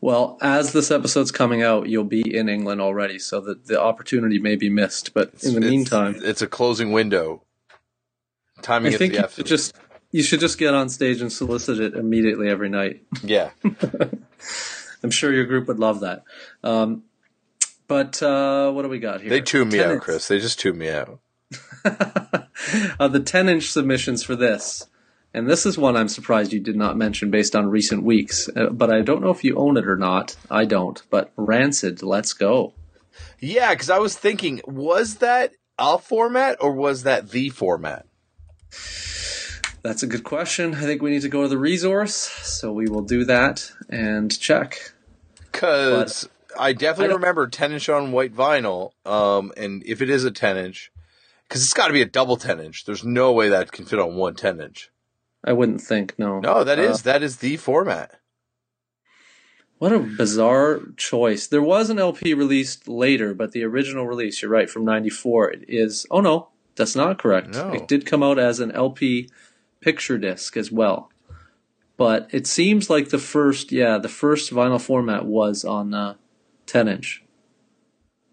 Well, 0.00 0.38
as 0.42 0.72
this 0.72 0.90
episode's 0.90 1.30
coming 1.32 1.62
out, 1.62 1.88
you'll 1.88 2.04
be 2.04 2.36
in 2.36 2.48
England 2.48 2.80
already, 2.80 3.18
so 3.18 3.40
that 3.42 3.66
the 3.66 3.80
opportunity 3.80 4.38
may 4.38 4.56
be 4.56 4.68
missed. 4.68 5.14
But 5.14 5.32
in 5.42 5.52
the 5.52 5.58
It's- 5.58 5.70
meantime, 5.70 6.16
it's 6.22 6.42
a 6.42 6.46
closing 6.46 6.92
window. 6.92 7.42
Timing 8.62 8.94
I 8.94 8.96
think 8.96 9.14
the 9.14 9.20
you 9.20 9.28
should 9.28 9.46
just 9.46 9.74
you 10.10 10.22
should 10.22 10.40
just 10.40 10.58
get 10.58 10.74
on 10.74 10.88
stage 10.88 11.20
and 11.20 11.32
solicit 11.32 11.80
it 11.80 11.94
immediately 11.94 12.48
every 12.48 12.68
night. 12.68 13.02
yeah. 13.22 13.50
I'm 15.02 15.10
sure 15.10 15.32
your 15.32 15.44
group 15.44 15.68
would 15.68 15.78
love 15.78 16.00
that. 16.00 16.24
Um, 16.62 17.02
but 17.88 18.22
uh, 18.22 18.70
what 18.72 18.82
do 18.82 18.88
we 18.88 18.98
got 18.98 19.20
here? 19.20 19.28
They 19.28 19.42
tune 19.42 19.68
me 19.68 19.80
out, 19.80 20.00
Chris. 20.00 20.28
They 20.28 20.38
just 20.38 20.58
tune 20.58 20.78
me 20.78 20.88
out. 20.88 21.20
uh, 21.84 23.08
the 23.08 23.20
10 23.20 23.48
inch 23.50 23.70
submissions 23.70 24.22
for 24.22 24.34
this. 24.36 24.86
And 25.34 25.50
this 25.50 25.66
is 25.66 25.76
one 25.76 25.96
I'm 25.96 26.08
surprised 26.08 26.52
you 26.52 26.60
did 26.60 26.76
not 26.76 26.96
mention 26.96 27.32
based 27.32 27.56
on 27.56 27.68
recent 27.68 28.04
weeks. 28.04 28.48
Uh, 28.54 28.66
but 28.70 28.92
I 28.92 29.00
don't 29.00 29.20
know 29.20 29.30
if 29.30 29.42
you 29.42 29.56
own 29.56 29.76
it 29.76 29.86
or 29.86 29.96
not. 29.96 30.36
I 30.48 30.64
don't. 30.64 31.02
But 31.10 31.32
Rancid, 31.36 32.04
let's 32.04 32.32
go. 32.32 32.72
Yeah, 33.40 33.74
because 33.74 33.90
I 33.90 33.98
was 33.98 34.16
thinking, 34.16 34.60
was 34.64 35.16
that 35.16 35.52
a 35.76 35.98
format 35.98 36.58
or 36.60 36.72
was 36.72 37.02
that 37.02 37.30
the 37.30 37.48
format? 37.48 38.06
That's 39.82 40.04
a 40.04 40.06
good 40.06 40.22
question. 40.22 40.76
I 40.76 40.82
think 40.82 41.02
we 41.02 41.10
need 41.10 41.22
to 41.22 41.28
go 41.28 41.42
to 41.42 41.48
the 41.48 41.58
resource. 41.58 42.14
So 42.14 42.72
we 42.72 42.88
will 42.88 43.02
do 43.02 43.24
that 43.24 43.70
and 43.90 44.38
check. 44.38 44.92
Because 45.36 46.28
I 46.58 46.72
definitely 46.72 47.12
I 47.12 47.16
remember 47.16 47.48
10 47.48 47.72
inch 47.72 47.88
on 47.88 48.12
white 48.12 48.34
vinyl. 48.34 48.92
Um, 49.04 49.52
and 49.56 49.82
if 49.84 50.00
it 50.00 50.10
is 50.10 50.24
a 50.24 50.30
10 50.30 50.56
inch, 50.56 50.92
because 51.48 51.62
it's 51.62 51.74
got 51.74 51.88
to 51.88 51.92
be 51.92 52.02
a 52.02 52.06
double 52.06 52.36
10 52.36 52.60
inch. 52.60 52.84
There's 52.84 53.04
no 53.04 53.32
way 53.32 53.48
that 53.48 53.72
can 53.72 53.84
fit 53.84 53.98
on 53.98 54.14
one 54.14 54.36
10 54.36 54.60
inch. 54.60 54.90
I 55.44 55.52
wouldn't 55.52 55.80
think, 55.82 56.14
no. 56.18 56.40
No, 56.40 56.64
that 56.64 56.78
Uh, 56.78 56.82
is 56.82 57.02
that 57.02 57.22
is 57.22 57.36
the 57.38 57.56
format. 57.58 58.18
What 59.78 59.92
a 59.92 59.98
bizarre 59.98 60.80
choice. 60.96 61.46
There 61.46 61.62
was 61.62 61.90
an 61.90 61.98
LP 61.98 62.32
released 62.32 62.88
later, 62.88 63.34
but 63.34 63.52
the 63.52 63.64
original 63.64 64.06
release, 64.06 64.40
you're 64.40 64.50
right, 64.50 64.70
from 64.70 64.84
94, 64.84 65.50
it 65.50 65.64
is. 65.68 66.06
Oh, 66.10 66.20
no, 66.20 66.48
that's 66.76 66.96
not 66.96 67.18
correct. 67.18 67.48
No. 67.48 67.72
It 67.72 67.86
did 67.88 68.06
come 68.06 68.22
out 68.22 68.38
as 68.38 68.60
an 68.60 68.70
LP 68.72 69.28
picture 69.80 70.16
disc 70.16 70.56
as 70.56 70.72
well. 70.72 71.10
But 71.96 72.28
it 72.32 72.46
seems 72.46 72.88
like 72.88 73.10
the 73.10 73.18
first, 73.18 73.72
yeah, 73.72 73.98
the 73.98 74.08
first 74.08 74.50
vinyl 74.52 74.80
format 74.80 75.26
was 75.26 75.64
on 75.64 75.92
uh, 75.92 76.14
10 76.66 76.88
inch. 76.88 77.22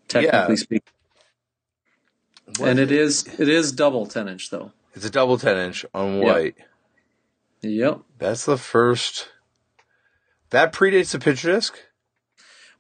Technically 0.08 0.56
Yeah. 0.56 0.56
speaking. 0.56 0.94
And 2.62 2.80
it 2.80 2.92
is 2.92 3.26
it 3.40 3.48
is 3.48 3.72
double 3.72 4.06
10 4.06 4.28
inch 4.28 4.50
though. 4.50 4.72
It's 4.94 5.06
a 5.06 5.10
double 5.10 5.38
10 5.38 5.58
inch 5.58 5.86
on 5.94 6.22
Yeah. 6.22 6.50
Yep. 7.62 8.02
That's 8.18 8.46
the 8.46 8.58
first. 8.58 9.30
That 10.50 10.74
predates 10.74 11.12
the 11.12 11.20
picture 11.20 11.52
disc? 11.52 11.78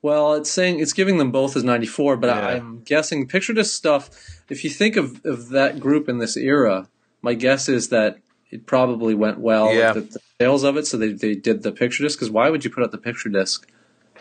Well, 0.01 0.33
it's 0.33 0.49
saying 0.49 0.79
it's 0.79 0.93
giving 0.93 1.17
them 1.17 1.31
both 1.31 1.55
as 1.55 1.63
94, 1.63 2.17
but 2.17 2.27
Yeah. 2.27 2.47
I'm 2.47 2.81
guessing 2.83 3.27
picture 3.27 3.53
disc 3.53 3.75
stuff. 3.75 4.09
If 4.49 4.63
you 4.63 4.69
think 4.69 4.95
of, 4.97 5.23
of 5.25 5.49
that 5.49 5.79
group 5.79 6.09
in 6.09 6.17
this 6.17 6.35
era, 6.35 6.89
my 7.21 7.35
guess 7.35 7.69
is 7.69 7.89
that 7.89 8.17
it 8.49 8.65
probably 8.65 9.13
went 9.13 9.39
well 9.39 9.73
Yeah. 9.73 9.93
with 9.93 10.11
the, 10.13 10.19
the 10.19 10.21
sales 10.41 10.63
of 10.63 10.75
it, 10.77 10.87
so 10.87 10.97
they, 10.97 11.13
they 11.13 11.35
did 11.35 11.61
the 11.63 11.71
picture 11.71 12.03
disc. 12.03 12.17
Because 12.17 12.31
why 12.31 12.49
would 12.49 12.65
you 12.65 12.71
put 12.71 12.83
out 12.83 12.91
the 12.91 12.97
picture 12.97 13.29
disc 13.29 13.69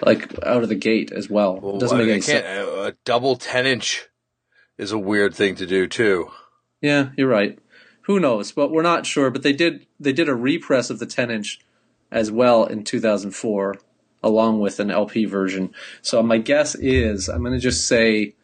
like 0.02 0.32
out 0.44 0.62
of 0.62 0.68
the 0.68 0.74
gate 0.74 1.10
as 1.12 1.30
well? 1.30 1.58
Well, 1.58 1.76
it 1.76 1.80
doesn't 1.80 1.98
I 1.98 2.02
make 2.02 2.10
any 2.12 2.20
sense. 2.20 2.44
a 2.46 2.94
double 3.04 3.36
10 3.36 3.66
inch 3.66 4.06
is 4.76 4.92
a 4.92 4.98
weird 4.98 5.34
thing 5.34 5.54
to 5.56 5.66
do, 5.66 5.86
too. 5.86 6.30
Yeah, 6.82 7.10
you're 7.16 7.28
right. 7.28 7.58
Who 8.10 8.18
knows? 8.18 8.50
But 8.50 8.72
we're 8.72 8.82
not 8.82 9.06
sure. 9.06 9.30
But 9.30 9.44
they 9.44 9.52
did 9.52 9.86
they 10.00 10.12
did 10.12 10.28
a 10.28 10.34
repress 10.34 10.90
of 10.90 10.98
the 10.98 11.06
10 11.06 11.30
inch 11.30 11.60
as 12.10 12.28
well 12.32 12.64
in 12.64 12.82
2004, 12.82 13.76
along 14.24 14.58
with 14.58 14.80
an 14.80 14.90
LP 14.90 15.26
version. 15.26 15.72
So 16.02 16.20
my 16.20 16.38
guess 16.38 16.74
is 16.74 17.28
I'm 17.28 17.42
going 17.44 17.52
to 17.52 17.60
just 17.60 17.86
say 17.86 18.34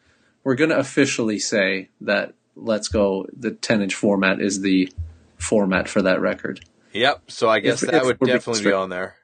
we're 0.45 0.55
going 0.55 0.69
to 0.69 0.77
officially 0.77 1.37
say 1.37 1.89
that 1.99 2.33
Let's 2.55 2.87
Go 2.87 3.27
the 3.37 3.51
10 3.51 3.81
inch 3.81 3.93
format 3.93 4.39
is 4.39 4.61
the 4.61 4.89
format 5.35 5.89
for 5.89 6.01
that 6.01 6.21
record. 6.21 6.61
Yep. 6.93 7.23
So 7.29 7.49
I 7.49 7.59
guess 7.59 7.83
If- 7.83 7.91
that 7.91 8.03
if 8.03 8.07
would 8.07 8.19
definitely 8.21 8.63
be 8.63 8.71
on 8.71 8.87
there. 8.89 9.17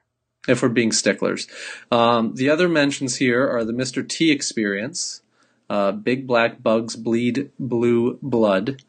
if 0.50 0.62
we're 0.62 0.68
being 0.68 0.92
sticklers. 0.92 1.48
Um, 1.90 2.36
the 2.36 2.50
other 2.50 2.68
mentions 2.68 3.16
here 3.16 3.48
are 3.48 3.64
the 3.64 3.72
Mr. 3.72 4.06
T 4.06 4.30
experience, 4.30 5.22
uh, 5.70 5.94
Big 5.94 6.28
Black 6.28 6.62
Bugs 6.62 6.98
Bleed 6.98 7.50
Blue 7.58 8.20
Blood, 8.22 8.84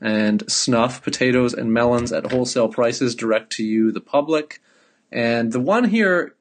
and 0.00 0.50
Snuff, 0.50 1.02
Potatoes, 1.02 1.54
and 1.54 1.72
Melons 1.72 2.12
at 2.12 2.30
wholesale 2.30 2.68
prices 2.68 3.14
direct 3.14 3.52
to 3.54 3.64
you, 3.64 3.90
the 3.92 4.00
public. 4.00 4.60
And 5.10 5.52
the 5.52 5.60
one 5.60 5.84
here, 5.84 6.34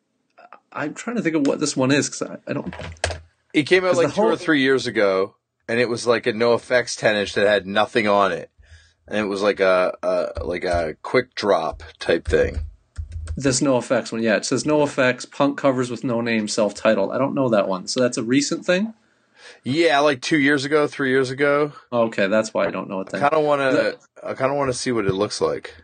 I'm 0.72 0.93
trying 0.93 1.16
to 1.16 1.22
think 1.22 1.36
of 1.36 1.47
what 1.47 1.60
this 1.60 1.76
one 1.76 1.91
is 1.91 2.10
because 2.10 2.30
I, 2.30 2.38
I 2.47 2.53
don't. 2.53 2.74
It 3.53 3.64
came 3.64 3.86
out 3.86 3.95
like 3.95 4.14
two 4.14 4.22
or 4.22 4.36
three 4.36 4.62
years 4.62 4.88
ago, 4.88 5.36
and 5.68 5.80
it 5.80 5.89
was 5.89 6.05
like 6.05 6.28
a 6.28 6.34
NOFX 6.34 6.97
ten 6.97 7.16
inch 7.16 7.34
that 7.34 7.47
had 7.47 7.66
nothing 7.66 8.08
on 8.08 8.32
it, 8.32 8.51
and 9.08 9.18
it 9.18 9.28
was 9.28 9.41
like 9.41 9.60
a, 9.60 9.97
a 10.03 10.43
like 10.43 10.64
a 10.64 10.95
quick 11.01 11.34
drop 11.34 11.84
type 11.99 12.28
thing. 12.28 12.60
This 13.36 13.62
NOFX 13.62 14.12
one, 14.12 14.22
yeah. 14.22 14.36
It 14.36 14.45
says 14.45 14.64
NOFX, 14.64 15.30
punk 15.32 15.58
covers 15.58 15.89
with 15.89 16.03
no 16.03 16.22
name, 16.22 16.47
self 16.47 16.74
titled. 16.74 17.12
I 17.12 17.18
don't 17.18 17.36
know 17.36 17.49
that 17.49 17.68
one. 17.68 17.88
So 17.88 18.01
that's 18.01 18.18
a 18.18 18.24
recent 18.24 18.66
thing? 18.66 18.93
Yeah, 19.64 20.00
like 20.00 20.22
two 20.22 20.39
years 20.39 20.66
ago, 20.66 20.88
three 20.88 21.10
years 21.10 21.30
ago. 21.32 21.74
Okay, 21.91 22.28
that's 22.28 22.54
why 22.54 22.66
I 22.66 22.72
don't 22.72 22.89
know 22.89 23.02
it 23.02 23.10
then. 23.10 23.22
Kind 23.22 23.34
of 23.34 23.43
want 23.43 23.62
to. 23.62 23.98
I 24.24 24.34
kind 24.34 24.52
of 24.52 24.58
want 24.58 24.70
to 24.70 24.78
see 24.78 24.91
what 24.91 25.06
it 25.06 25.14
looks 25.14 25.41
like. 25.41 25.76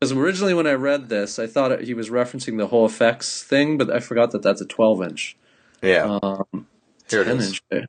Because 0.00 0.12
originally 0.12 0.54
when 0.54 0.66
I 0.66 0.72
read 0.72 1.08
this, 1.08 1.38
I 1.38 1.46
thought 1.46 1.70
it, 1.72 1.82
he 1.82 1.94
was 1.94 2.10
referencing 2.10 2.58
the 2.58 2.66
whole 2.66 2.84
effects 2.84 3.42
thing, 3.42 3.78
but 3.78 3.88
I 3.90 4.00
forgot 4.00 4.32
that 4.32 4.42
that's 4.42 4.60
a 4.60 4.66
12 4.66 5.02
inch. 5.02 5.36
Yeah, 5.80 6.18
Um, 6.22 6.66
here 7.08 7.22
it 7.22 7.26
10 7.26 7.36
is. 7.38 7.60
inch. 7.70 7.86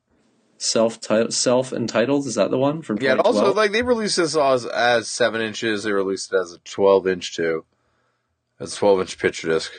Self 0.60 1.00
self 1.30 1.74
entitled 1.74 2.26
is 2.26 2.36
that 2.36 2.50
the 2.50 2.58
one 2.58 2.82
from 2.84 2.98
Yeah, 3.02 3.16
also 3.16 3.54
like 3.54 3.74
they 3.74 3.82
released 3.82 4.16
this 4.16 4.38
as, 4.38 4.66
as 4.66 5.10
seven 5.10 5.42
inches. 5.42 5.84
They 5.84 5.92
released 5.92 6.32
it 6.32 6.38
as 6.38 6.54
a 6.54 6.60
twelve 6.60 7.06
inch 7.06 7.36
too. 7.36 7.66
As 8.62 8.74
a 8.74 8.78
twelve 8.78 9.02
inch 9.02 9.18
picture 9.20 9.50
disc. 9.50 9.74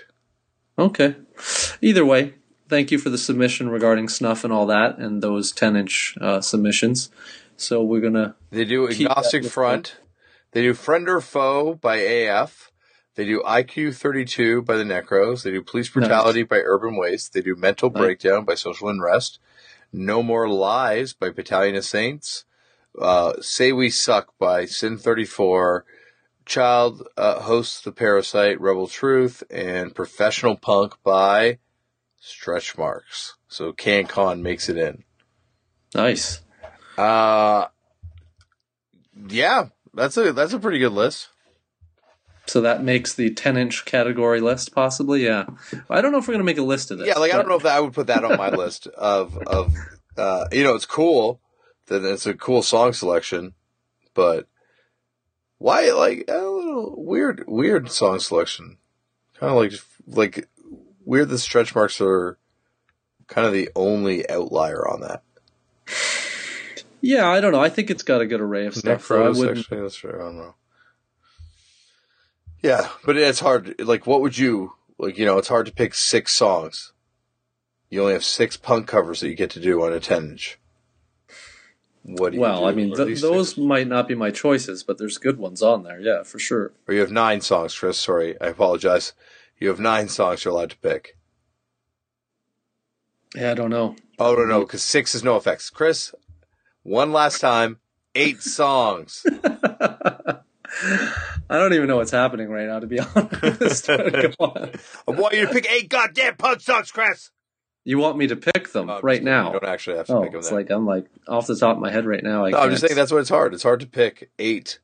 Okay. 0.79 1.17
Either 1.81 2.05
way, 2.05 2.35
thank 2.69 2.91
you 2.91 2.99
for 2.99 3.11
the 3.11 3.19
submission 3.19 3.69
regarding 3.69 4.09
snuff 4.09 4.45
and 4.45 4.53
all 4.53 4.67
that, 4.67 4.99
and 4.99 5.23
those 5.23 5.53
10 5.53 5.77
inch 5.77 6.17
uh, 6.21 6.41
submissions. 6.41 7.11
So 7.57 7.83
we're 7.83 8.01
gonna 8.01 8.35
They 8.51 8.65
do 8.65 8.89
agnostic 8.89 9.45
front. 9.45 9.97
They 10.53 10.63
do 10.63 10.75
friend 10.75 11.09
or 11.09 11.21
foe 11.21 11.75
by 11.75 11.97
AF. 11.97 12.71
They 13.17 13.25
do 13.25 13.43
IQ 13.47 13.97
32 13.97 14.63
by 14.63 14.77
the 14.77 14.85
Necros. 14.85 15.43
They 15.43 15.53
do 15.53 15.63
police 15.63 15.89
brutality 15.89 16.43
by 16.43 16.57
Urban 16.57 16.97
Waste. 16.97 17.33
They 17.33 17.43
do 17.43 17.55
mental 17.55 17.91
Nice. 17.91 18.01
breakdown 18.01 18.45
by 18.45 18.55
Social 18.55 18.89
Unrest. 18.89 19.39
No 19.93 20.23
more 20.23 20.49
lies 20.49 21.13
by 21.13 21.31
Battalion 21.31 21.77
of 21.77 21.85
Saints. 21.85 22.45
Uh, 23.01 23.35
Say 23.41 23.73
We 23.73 23.91
Suck 23.91 24.35
by 24.39 24.65
Sin 24.65 24.99
34. 24.99 25.85
Child 26.47 27.07
uh, 27.17 27.41
hosts 27.41 27.81
the 27.81 27.93
Parasite, 27.93 28.61
Rebel 28.61 28.89
Truth, 28.89 29.43
and 29.51 29.95
Professional 29.95 30.57
Punk 30.57 30.95
by 31.05 31.59
Stretch 32.27 32.79
Marks. 32.79 33.35
So 33.49 33.73
CanCon 33.73 34.41
makes 34.41 34.69
it 34.69 34.79
in. 34.79 35.05
nice. 35.95 36.41
Uh, 36.97 37.67
yeah, 39.29 39.67
that's 39.93 40.17
a 40.17 40.33
that's 40.33 40.53
a 40.53 40.59
pretty 40.59 40.79
good 40.79 40.93
list. 40.93 41.29
So 42.47 42.61
that 42.61 42.83
makes 42.83 43.15
the 43.15 43.31
10 43.33 43.57
inch 43.57 43.85
category 43.85 44.41
list, 44.41 44.75
possibly. 44.75 45.25
Yeah, 45.25 45.47
I 45.91 46.01
don't 46.01 46.13
know 46.13 46.19
if 46.19 46.29
we're 46.29 46.35
gonna 46.35 46.45
make 46.45 46.59
a 46.59 46.63
list 46.63 46.91
of 46.91 46.99
this. 46.99 47.09
Yeah, 47.09 47.19
like 47.19 47.33
I 47.33 47.37
don't 47.37 47.49
know 47.49 47.57
if 47.57 47.63
that, 47.65 47.77
I 47.77 47.81
would 47.81 47.93
put 47.93 48.07
that 48.07 48.25
on 48.25 48.37
my 48.39 48.51
list 48.51 48.87
of 48.87 49.37
of 49.47 49.75
uh, 50.17 50.47
you 50.53 50.65
know 50.65 50.75
it's 50.75 50.87
cool 50.87 51.41
that 51.87 52.05
it's 52.05 52.27
a 52.27 52.35
cool 52.35 52.63
song 52.63 52.93
selection, 52.93 53.55
but 54.15 54.47
why 55.59 55.91
like 55.91 56.25
a 56.29 56.39
little 56.39 56.95
weird 56.97 57.45
weird 57.47 57.91
song 57.91 58.19
selection, 58.19 58.79
kind 59.39 59.53
of 59.53 59.59
like 59.59 59.73
like 60.07 60.49
weird. 61.05 61.29
The 61.29 61.39
stretch 61.39 61.75
marks 61.75 62.01
are 62.01 62.39
kind 63.27 63.47
of 63.47 63.53
the 63.53 63.71
only 63.75 64.29
outlier 64.29 64.87
on 64.89 65.01
that. 65.01 65.23
Yeah, 67.01 67.29
I 67.29 67.41
don't 67.41 67.53
know. 67.53 67.61
I 67.61 67.69
think 67.69 67.91
it's 67.91 68.03
got 68.03 68.21
a 68.23 68.27
good 68.27 68.41
array 68.41 68.67
of 68.67 68.75
stuff. 68.75 69.05
So 69.05 69.19
Necros, 69.19 69.39
wouldn't. 69.39 69.59
actually, 69.59 69.81
that's 69.83 69.97
true. 69.97 70.15
I 70.15 70.25
don't 70.25 70.37
know. 70.39 70.55
Yeah, 72.63 72.89
but 73.05 73.17
it's 73.17 73.41
hard. 73.41 73.75
Like, 73.81 74.07
what 74.07 74.23
would 74.23 74.39
you 74.39 74.73
like? 74.99 75.19
You 75.19 75.27
know, 75.27 75.37
it's 75.39 75.49
hard 75.49 75.67
to 75.67 75.73
pick 75.73 75.95
six 75.95 76.33
songs. 76.33 76.93
You 77.91 78.01
only 78.01 78.15
have 78.15 78.25
six 78.25 78.57
punk 78.57 78.87
covers 78.87 79.21
that 79.21 79.29
you 79.29 79.35
get 79.35 79.51
to 79.51 79.61
do 79.61 79.85
on 79.85 79.93
a 79.93 80.01
ten 80.01 80.31
inch. 80.31 80.59
What 82.03 82.31
do 82.31 82.37
you 82.37 82.41
Well, 82.43 82.61
do 82.61 82.67
I 82.67 82.73
mean, 82.73 82.95
th- 82.95 83.21
those 83.21 83.51
six? 83.51 83.59
might 83.59 83.87
not 83.87 84.09
be 84.09 84.15
my 84.15 84.31
choices, 84.31 84.83
but 84.83 84.99
there's 84.99 85.19
good 85.19 85.39
ones 85.39 85.63
on 85.63 85.83
there. 85.85 86.01
Yeah, 86.01 86.23
for 86.23 86.39
sure. 86.39 86.73
Or 86.89 86.95
you 86.95 87.01
have 87.01 87.13
nine 87.13 87.41
songs, 87.43 87.79
Chris. 87.79 87.99
Sorry, 87.99 88.39
I 88.41 88.47
apologize. 88.49 89.13
You 89.65 89.71
have 89.71 89.81
nine 89.81 90.09
songs 90.11 90.45
you're 90.45 90.53
allowed 90.53 90.69
to 90.73 90.77
pick. 90.77 91.17
Yeah, 93.35 93.53
I 93.53 93.55
don't 93.55 93.71
know. 93.71 93.97
Oh 94.19 94.35
no, 94.35 94.45
no, 94.45 94.61
because 94.61 94.83
six 94.83 95.15
is 95.15 95.23
NOFX. 95.23 95.73
Chris, 95.73 96.15
one 96.83 97.13
last 97.13 97.41
time, 97.41 97.79
eight 98.15 98.43
songs. 98.59 99.25
I 99.43 100.37
don't 101.49 101.73
even 101.73 101.87
know 101.87 101.97
what's 101.97 102.11
happening 102.11 102.51
right 102.51 102.67
now, 102.67 102.79
to 102.81 102.87
be 102.87 102.99
honest. 103.15 103.89
I 103.89 104.35
want 105.09 105.35
you 105.35 105.47
to 105.47 105.49
pick 105.51 105.67
eight 105.73 105.89
goddamn 105.89 106.37
punk 106.37 106.61
songs, 106.61 106.91
Chris. 106.91 107.31
You 107.85 107.97
want 107.97 108.19
me 108.19 108.27
to 108.27 108.37
pick 108.37 108.71
them 108.73 108.89
No, 108.89 109.01
right 109.01 109.15
kidding. 109.15 109.29
You 109.29 109.33
now? 109.33 109.53
don't 109.53 109.65
actually 109.65 109.97
have 109.97 110.09
to 110.09 110.17
Oh, 110.17 110.23
pick 110.25 110.33
them. 110.33 110.41
it's 110.41 110.51
now. 110.51 110.57
like 110.59 110.69
I'm 110.71 110.85
like 110.87 111.07
off 111.27 111.47
the 111.47 111.57
top 111.57 111.77
of 111.77 111.83
my 111.83 111.91
head 111.91 112.05
right 112.05 112.23
now. 112.23 112.45
I 112.45 112.51
No, 112.51 112.59
I'm 112.59 112.71
just 112.71 112.83
saying 112.87 112.97
that's 112.97 113.11
what 113.13 113.21
it's 113.23 113.31
hard. 113.31 113.55
It's 113.55 113.63
hard 113.63 113.81
to 113.81 113.87
pick 113.87 114.31
eight. 114.39 114.79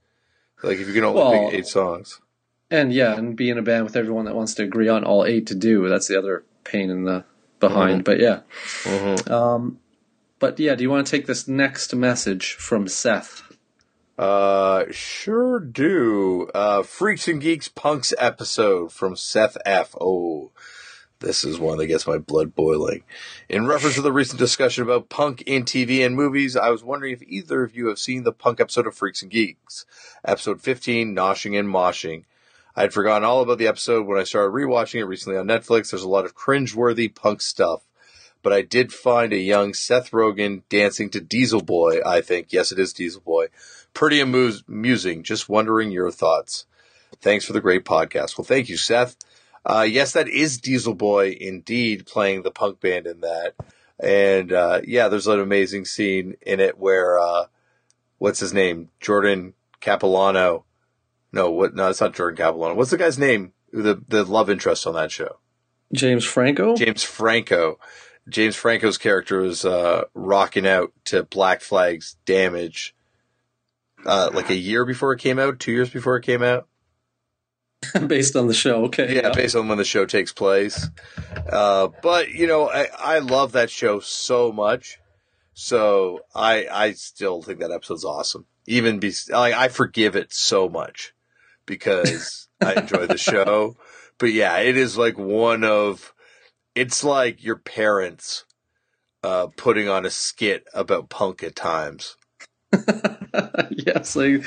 Like 0.62 0.78
if 0.78 0.88
you 0.88 0.94
can 0.94 1.04
only 1.04 1.20
Well- 1.20 1.50
pick 1.50 1.58
eight 1.58 1.66
songs. 1.66 2.18
And 2.70 2.92
yeah, 2.92 3.16
and 3.16 3.36
be 3.36 3.50
in 3.50 3.58
a 3.58 3.62
band 3.62 3.84
with 3.84 3.96
everyone 3.96 4.26
that 4.26 4.36
wants 4.36 4.54
to 4.54 4.62
agree 4.62 4.88
on 4.88 5.04
all 5.04 5.24
eight 5.24 5.46
to 5.48 5.54
do. 5.54 5.88
That's 5.88 6.06
the 6.06 6.18
other 6.18 6.44
pain 6.64 6.90
in 6.90 7.04
the 7.04 7.24
behind. 7.58 8.04
But 8.04 8.20
yeah. 8.20 8.40
Um, 9.28 9.80
but 10.38 10.58
yeah, 10.58 10.74
do 10.74 10.82
you 10.82 10.90
want 10.90 11.06
to 11.06 11.10
take 11.10 11.26
this 11.26 11.48
next 11.48 11.94
message 11.94 12.54
from 12.54 12.88
Seth? 12.88 13.42
Uh, 14.18 14.84
sure 14.90 15.60
do. 15.60 16.48
Uh, 16.54 16.82
Freaks 16.82 17.26
and 17.26 17.40
Geeks 17.40 17.68
Punks 17.68 18.12
episode 18.18 18.92
from 18.92 19.16
Seth 19.16 19.56
F. 19.64 19.94
Oh, 20.00 20.50
this 21.20 21.44
is 21.44 21.58
one 21.58 21.78
that 21.78 21.86
gets 21.86 22.06
my 22.06 22.18
blood 22.18 22.54
boiling. 22.54 23.02
In 23.48 23.66
reference 23.66 23.94
to 23.96 24.02
the 24.02 24.12
recent 24.12 24.38
discussion 24.38 24.84
about 24.84 25.08
punk 25.08 25.42
in 25.42 25.64
TV 25.64 26.04
and 26.04 26.16
movies, 26.16 26.56
I 26.56 26.70
was 26.70 26.84
wondering 26.84 27.12
if 27.12 27.22
either 27.22 27.62
of 27.62 27.74
you 27.74 27.88
have 27.88 27.98
seen 27.98 28.24
the 28.24 28.32
punk 28.32 28.60
episode 28.60 28.86
of 28.86 28.94
Freaks 28.94 29.22
and 29.22 29.30
Geeks, 29.30 29.84
episode 30.24 30.60
15, 30.60 31.14
Noshing 31.14 31.58
and 31.58 31.68
Moshing. 31.68 32.24
I 32.76 32.82
had 32.82 32.92
forgotten 32.92 33.24
all 33.24 33.42
about 33.42 33.58
the 33.58 33.66
episode 33.66 34.06
when 34.06 34.18
I 34.18 34.24
started 34.24 34.52
rewatching 34.52 35.00
it 35.00 35.04
recently 35.04 35.38
on 35.38 35.46
Netflix. 35.46 35.90
There's 35.90 36.02
a 36.02 36.08
lot 36.08 36.24
of 36.24 36.36
cringeworthy 36.36 37.14
punk 37.14 37.42
stuff. 37.42 37.82
But 38.42 38.52
I 38.54 38.62
did 38.62 38.92
find 38.92 39.32
a 39.32 39.38
young 39.38 39.74
Seth 39.74 40.12
Rogen 40.12 40.62
dancing 40.70 41.10
to 41.10 41.20
Dieselboy, 41.20 42.06
I 42.06 42.22
think. 42.22 42.52
Yes, 42.52 42.72
it 42.72 42.78
is 42.78 42.94
Dieselboy. 42.94 43.48
Pretty 43.92 44.20
amusing. 44.20 45.22
Just 45.24 45.48
wondering 45.48 45.90
your 45.90 46.10
thoughts. 46.10 46.64
Thanks 47.20 47.44
for 47.44 47.52
the 47.52 47.60
great 47.60 47.84
podcast. 47.84 48.38
Well, 48.38 48.46
thank 48.46 48.70
you, 48.70 48.78
Seth. 48.78 49.16
Uh, 49.66 49.86
yes, 49.86 50.12
that 50.12 50.26
is 50.26 50.58
Dieselboy 50.58 51.36
indeed 51.36 52.06
playing 52.06 52.42
the 52.42 52.50
punk 52.50 52.80
band 52.80 53.06
in 53.06 53.20
that. 53.20 53.54
And, 53.98 54.52
uh, 54.52 54.80
yeah, 54.86 55.08
there's 55.08 55.26
an 55.26 55.38
amazing 55.38 55.84
scene 55.84 56.36
in 56.40 56.60
it 56.60 56.78
where, 56.78 57.18
uh, 57.18 57.46
what's 58.16 58.40
his 58.40 58.54
name? 58.54 58.88
Jordan 59.00 59.52
Catalano. 59.82 60.64
No, 61.32 61.50
what? 61.50 61.74
No, 61.74 61.88
it's 61.88 62.00
not 62.00 62.14
Jordan 62.14 62.44
Catalano. 62.44 62.74
What's 62.74 62.90
the 62.90 62.96
guy's 62.98 63.18
name? 63.18 63.52
The, 63.72 64.02
the 64.08 64.24
love 64.24 64.50
interest 64.50 64.86
on 64.86 64.94
that 64.94 65.12
show? 65.12 65.38
James 65.92 66.24
Franco? 66.24 66.76
James 66.76 67.02
Franco. 67.02 67.78
James 68.28 68.56
Franco's 68.56 68.98
character 68.98 69.44
is 69.44 69.64
uh, 69.64 70.04
rocking 70.14 70.66
out 70.66 70.92
to 71.06 71.24
Black 71.24 71.62
Flag's 71.62 72.16
Damage, 72.26 72.94
uh, 74.04 74.30
like 74.32 74.50
a 74.50 74.54
year 74.54 74.84
before 74.84 75.12
it 75.12 75.20
came 75.20 75.38
out, 75.38 75.58
two 75.58 75.72
years 75.72 75.90
before 75.90 76.16
it 76.16 76.22
came 76.22 76.42
out. 76.42 76.68
Based 78.06 78.36
on 78.36 78.46
the 78.46 78.54
show, 78.54 78.84
okay. 78.84 79.16
Yeah, 79.16 79.30
based 79.30 79.56
on 79.56 79.66
when 79.66 79.78
the 79.78 79.84
show 79.84 80.04
takes 80.04 80.34
place. 80.34 80.86
Uh, 81.50 81.88
but 82.02 82.28
you 82.28 82.46
know, 82.46 82.68
I, 82.68 82.88
I 82.98 83.18
love 83.20 83.52
that 83.52 83.70
show 83.70 84.00
so 84.00 84.52
much, 84.52 84.98
so 85.54 86.20
I 86.34 86.66
I 86.70 86.92
still 86.92 87.40
think 87.40 87.60
that 87.60 87.70
episode's 87.70 88.04
awesome. 88.04 88.44
Even 88.66 88.98
be 88.98 89.14
like 89.30 89.54
I 89.54 89.68
forgive 89.68 90.14
it 90.14 90.30
so 90.30 90.68
much 90.68 91.14
because 91.66 92.48
I 92.60 92.74
enjoy 92.74 93.06
the 93.06 93.18
show. 93.18 93.76
But 94.18 94.32
yeah, 94.32 94.58
it 94.58 94.76
is 94.76 94.96
like 94.96 95.18
one 95.18 95.64
of 95.64 96.12
it's 96.74 97.02
like 97.04 97.42
your 97.42 97.56
parents 97.56 98.44
uh, 99.22 99.48
putting 99.56 99.88
on 99.88 100.06
a 100.06 100.10
skit 100.10 100.66
about 100.74 101.08
punk 101.08 101.42
at 101.42 101.56
times. 101.56 102.16
yes, 103.70 104.16
like, 104.16 104.44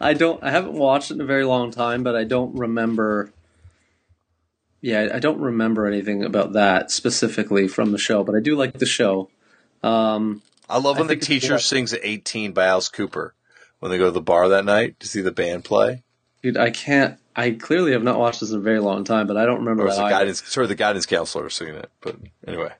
I 0.00 0.14
don't. 0.14 0.42
I 0.42 0.50
haven't 0.50 0.74
watched 0.74 1.10
it 1.10 1.14
in 1.14 1.20
a 1.20 1.26
very 1.26 1.44
long 1.44 1.70
time, 1.70 2.02
but 2.02 2.14
I 2.14 2.24
don't 2.24 2.56
remember. 2.56 3.32
Yeah, 4.80 5.08
I 5.12 5.18
don't 5.18 5.40
remember 5.40 5.86
anything 5.86 6.24
about 6.24 6.52
that 6.52 6.90
specifically 6.90 7.68
from 7.68 7.92
the 7.92 7.98
show, 7.98 8.22
but 8.22 8.34
I 8.34 8.40
do 8.40 8.54
like 8.54 8.74
the 8.74 8.86
show. 8.86 9.30
Um, 9.82 10.42
I 10.68 10.78
love 10.78 10.96
I 10.96 11.00
when 11.00 11.08
the 11.08 11.16
teacher 11.16 11.58
sings 11.58 11.92
at 11.92 12.00
18 12.02 12.52
by 12.52 12.66
Alice 12.66 12.88
Cooper 12.88 13.34
when 13.80 13.90
they 13.90 13.98
go 13.98 14.06
to 14.06 14.10
the 14.10 14.20
bar 14.20 14.48
that 14.50 14.64
night 14.64 15.00
to 15.00 15.08
see 15.08 15.20
the 15.20 15.32
band 15.32 15.64
play. 15.64 16.02
Dude, 16.44 16.56
I 16.58 16.70
can't. 16.70 17.18
I 17.34 17.50
clearly 17.52 17.92
have 17.92 18.02
not 18.04 18.18
watched 18.18 18.40
this 18.40 18.50
in 18.52 18.58
a 18.58 18.62
very 18.62 18.78
long 18.78 19.02
time, 19.02 19.26
but 19.26 19.36
I 19.36 19.44
don't 19.46 19.58
remember 19.60 19.82
Or 19.82 19.86
was 19.86 19.96
the 19.96 20.08
guidance, 20.08 20.42
sorry, 20.46 20.66
the 20.68 20.74
guidance 20.76 21.06
counselor 21.06 21.48
singing 21.50 21.74
it. 21.74 21.90
But 22.00 22.16
anyway, 22.46 22.72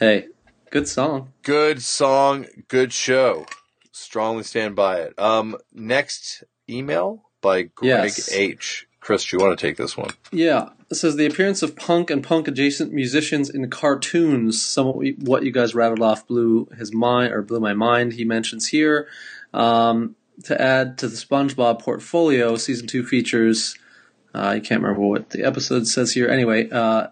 Hey, 0.00 0.26
good 0.70 0.88
song. 0.88 1.32
good 1.42 1.82
song, 1.82 2.46
good 2.68 2.92
show. 2.92 3.46
Strongly 3.92 4.42
stand 4.42 4.74
by 4.74 5.00
it. 5.02 5.16
Um, 5.18 5.56
next 5.72 6.42
email 6.68 7.22
by 7.40 7.62
Greg 7.62 7.88
Yes. 7.88 8.32
H. 8.32 8.88
Chris, 9.00 9.26
do 9.26 9.36
you 9.36 9.44
want 9.44 9.56
to 9.56 9.64
take 9.66 9.76
this 9.76 9.96
one? 9.98 10.10
Yeah, 10.32 10.70
it 10.90 10.94
says 10.94 11.14
the 11.16 11.26
appearance 11.26 11.62
of 11.62 11.76
punk 11.76 12.10
and 12.10 12.24
punk 12.24 12.48
adjacent 12.48 12.90
musicians 12.92 13.50
in 13.50 13.68
cartoons. 13.68 14.60
Some 14.60 14.86
of 14.88 14.96
what 15.20 15.44
you 15.44 15.52
guys 15.52 15.74
rattled 15.74 16.00
off 16.00 16.26
blew 16.26 16.66
his 16.78 16.92
mind 16.94 17.32
or 17.34 17.42
blew 17.42 17.60
my 17.60 17.74
mind. 17.74 18.14
He 18.14 18.24
mentions 18.24 18.68
here 18.68 19.06
um, 19.52 20.16
to 20.42 20.60
add 20.60 20.98
to 20.98 21.08
the 21.08 21.16
SpongeBob 21.16 21.80
portfolio, 21.80 22.56
season 22.56 22.86
two 22.86 23.04
features. 23.04 23.76
Uh, 24.34 24.40
I 24.40 24.60
can't 24.60 24.82
remember 24.82 25.06
what 25.06 25.30
the 25.30 25.44
episode 25.44 25.86
says 25.86 26.12
here. 26.12 26.28
Anyway, 26.28 26.68
uh, 26.70 27.08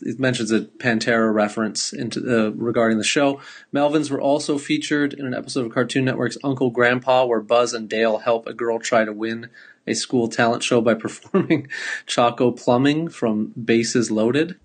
it 0.00 0.20
mentions 0.20 0.52
a 0.52 0.60
Pantera 0.60 1.32
reference 1.32 1.92
into 1.92 2.20
uh, 2.20 2.50
regarding 2.50 2.98
the 2.98 3.04
show. 3.04 3.40
Melvins 3.74 4.10
were 4.10 4.20
also 4.20 4.58
featured 4.58 5.14
in 5.14 5.26
an 5.26 5.34
episode 5.34 5.66
of 5.66 5.72
Cartoon 5.72 6.04
Network's 6.04 6.38
Uncle 6.44 6.70
Grandpa, 6.70 7.24
where 7.24 7.40
Buzz 7.40 7.72
and 7.72 7.88
Dale 7.88 8.18
help 8.18 8.46
a 8.46 8.54
girl 8.54 8.78
try 8.78 9.04
to 9.04 9.12
win 9.12 9.48
a 9.86 9.94
school 9.94 10.28
talent 10.28 10.62
show 10.62 10.80
by 10.80 10.94
performing 10.94 11.68
Choco 12.06 12.50
Plumbing 12.50 13.08
from 13.08 13.52
Basses 13.56 14.10
Loaded. 14.10 14.56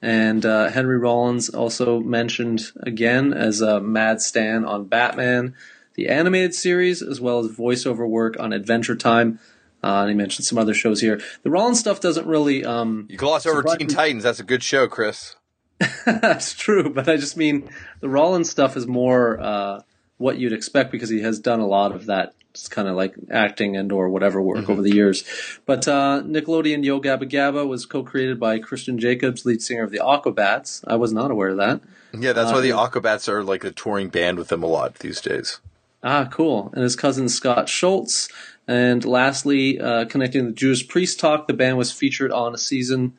And 0.00 0.44
uh, 0.44 0.68
Henry 0.70 0.98
Rollins 0.98 1.48
also 1.48 2.00
mentioned 2.00 2.72
again 2.80 3.32
as 3.32 3.60
a 3.60 3.80
Mad 3.80 4.20
Stan 4.20 4.64
on 4.64 4.86
Batman, 4.86 5.54
the 5.94 6.08
animated 6.08 6.54
series, 6.54 7.02
as 7.02 7.20
well 7.20 7.38
as 7.40 7.48
voiceover 7.48 8.08
work 8.08 8.36
on 8.40 8.52
Adventure 8.52 8.96
Time. 8.96 9.38
Uh, 9.84 10.02
and 10.02 10.10
he 10.10 10.14
mentioned 10.14 10.44
some 10.46 10.58
other 10.58 10.74
shows 10.74 11.00
here. 11.00 11.20
The 11.42 11.50
Rollins 11.50 11.80
stuff 11.80 12.00
doesn't 12.00 12.26
really. 12.26 12.64
Um, 12.64 13.06
You 13.10 13.16
gloss 13.18 13.46
over 13.46 13.62
Teen 13.76 13.88
Titans. 13.88 14.22
That's 14.22 14.38
a 14.40 14.44
good 14.44 14.62
show, 14.62 14.86
Chris. 14.86 15.34
That's 16.06 16.54
true, 16.54 16.90
but 16.90 17.08
I 17.08 17.16
just 17.16 17.36
mean 17.36 17.68
the 18.00 18.08
Rollins 18.08 18.48
stuff 18.48 18.76
is 18.76 18.86
more 18.86 19.40
uh, 19.40 19.80
what 20.18 20.38
you'd 20.38 20.52
expect 20.52 20.92
because 20.92 21.08
he 21.10 21.22
has 21.22 21.40
done 21.40 21.58
a 21.58 21.66
lot 21.66 21.90
of 21.92 22.06
that 22.06 22.34
kind 22.70 22.86
of 22.86 22.94
like 22.94 23.14
acting 23.30 23.76
and 23.76 23.90
or 23.90 24.08
whatever 24.10 24.40
work 24.40 24.68
over 24.70 24.82
the 24.82 24.94
years. 24.94 25.24
But 25.66 25.88
uh, 25.88 26.22
Nickelodeon 26.24 26.84
Yo 26.84 27.00
Gabba 27.00 27.28
Gabba 27.28 27.66
was 27.66 27.86
co-created 27.86 28.38
by 28.38 28.58
Christian 28.60 28.98
Jacobs, 28.98 29.44
lead 29.44 29.60
singer 29.62 29.82
of 29.82 29.90
the 29.90 29.98
Aquabats. 29.98 30.84
I 30.86 30.94
was 30.96 31.12
not 31.12 31.30
aware 31.32 31.48
of 31.48 31.56
that. 31.56 31.80
Yeah, 32.16 32.32
that's 32.34 32.50
Uh, 32.50 32.54
why 32.54 32.60
the 32.60 32.68
yeah. 32.68 32.74
Aquabats 32.74 33.28
are 33.28 33.42
like 33.42 33.64
a 33.64 33.72
touring 33.72 34.08
band 34.10 34.38
with 34.38 34.48
them 34.48 34.62
a 34.62 34.66
lot 34.66 34.96
these 34.96 35.20
days. 35.20 35.60
Ah, 36.02 36.28
cool. 36.30 36.70
And 36.74 36.82
his 36.82 36.96
cousin 36.96 37.28
Scott 37.28 37.68
Schultz. 37.68 38.28
And 38.66 39.04
lastly, 39.04 39.80
uh, 39.80 40.04
connecting 40.06 40.46
the 40.46 40.52
Judas 40.52 40.82
Priest 40.82 41.20
talk, 41.20 41.46
the 41.46 41.54
band 41.54 41.78
was 41.78 41.92
featured 41.92 42.32
on 42.32 42.54
a 42.54 42.58
season 42.58 43.14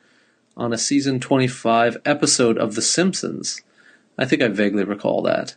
on 0.56 0.72
a 0.72 0.78
season 0.78 1.18
25 1.18 1.96
episode 2.04 2.58
of 2.58 2.76
The 2.76 2.82
Simpsons. 2.82 3.60
I 4.16 4.24
think 4.24 4.40
I 4.40 4.48
vaguely 4.48 4.84
recall 4.84 5.22
that. 5.22 5.56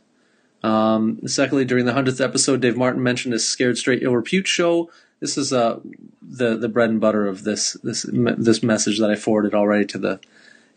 Um, 0.64 1.20
secondly, 1.28 1.66
during 1.66 1.86
the 1.86 1.94
hundredth 1.94 2.20
episode, 2.20 2.62
Dave 2.62 2.76
Martin 2.78 3.04
mentioned 3.04 3.34
his 3.34 3.48
"Scared 3.48 3.78
Straight 3.78 4.02
Ill 4.02 4.16
Repute" 4.16 4.48
show. 4.48 4.90
This 5.20 5.38
is 5.38 5.54
uh, 5.54 5.80
the 6.22 6.58
the 6.58 6.68
bread 6.68 6.90
and 6.90 7.00
butter 7.00 7.28
of 7.28 7.44
this 7.44 7.74
this 7.84 8.06
this 8.12 8.64
message 8.64 9.00
that 9.00 9.12
I 9.12 9.16
forwarded 9.16 9.54
already 9.54 9.86
to 9.86 10.00
the 10.00 10.20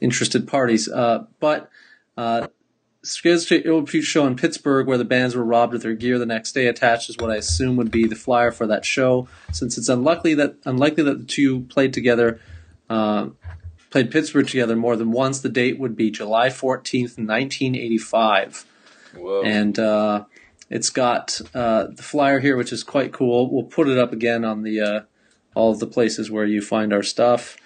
interested 0.00 0.46
parties. 0.46 0.86
Uh, 0.88 1.24
but 1.40 1.70
uh, 2.16 2.48
Scared 3.02 3.40
Straight 3.40 3.64
Ill 3.64 3.80
Repute 3.80 4.04
show 4.04 4.26
in 4.26 4.36
Pittsburgh, 4.36 4.86
where 4.86 4.98
the 4.98 5.04
bands 5.04 5.34
were 5.34 5.44
robbed 5.44 5.74
of 5.74 5.82
their 5.82 5.94
gear 5.94 6.18
the 6.18 6.26
next 6.26 6.52
day, 6.52 6.66
attached 6.66 7.08
is 7.08 7.16
what 7.16 7.30
I 7.30 7.36
assume 7.36 7.76
would 7.76 7.90
be 7.90 8.06
the 8.06 8.14
flyer 8.14 8.52
for 8.52 8.66
that 8.66 8.84
show. 8.84 9.28
Since 9.52 9.78
it's 9.78 9.88
unlikely 9.88 10.34
that 10.34 10.56
unlikely 10.64 11.04
that 11.04 11.18
the 11.18 11.24
two 11.24 11.60
played 11.62 11.94
together, 11.94 12.40
uh, 12.90 13.28
played 13.90 14.10
Pittsburgh 14.10 14.46
together 14.46 14.76
more 14.76 14.96
than 14.96 15.12
once, 15.12 15.40
the 15.40 15.48
date 15.48 15.78
would 15.78 15.96
be 15.96 16.10
July 16.10 16.50
fourteenth, 16.50 17.16
nineteen 17.16 17.74
eighty 17.74 17.98
five 17.98 18.66
and 19.44 19.78
uh, 19.78 20.24
it's 20.68 20.90
got 20.90 21.40
uh, 21.54 21.86
the 21.90 22.02
flyer 22.02 22.40
here, 22.40 22.56
which 22.56 22.72
is 22.72 22.84
quite 22.84 23.12
cool. 23.12 23.50
We'll 23.52 23.64
put 23.64 23.88
it 23.88 23.98
up 23.98 24.12
again 24.12 24.44
on 24.44 24.62
the 24.62 24.80
uh, 24.80 25.00
all 25.54 25.72
of 25.72 25.78
the 25.78 25.86
places 25.86 26.30
where 26.30 26.44
you 26.44 26.60
find 26.60 26.92
our 26.92 27.02
stuff. 27.02 27.56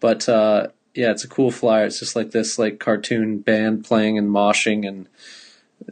But 0.00 0.28
uh, 0.28 0.68
yeah, 0.94 1.10
it's 1.10 1.24
a 1.24 1.28
cool 1.28 1.50
flyer. 1.50 1.84
It's 1.86 1.98
just 1.98 2.16
like 2.16 2.30
this 2.30 2.58
like 2.58 2.78
cartoon 2.78 3.38
band 3.38 3.84
playing 3.84 4.18
and 4.18 4.30
moshing, 4.30 4.86
and 4.86 5.08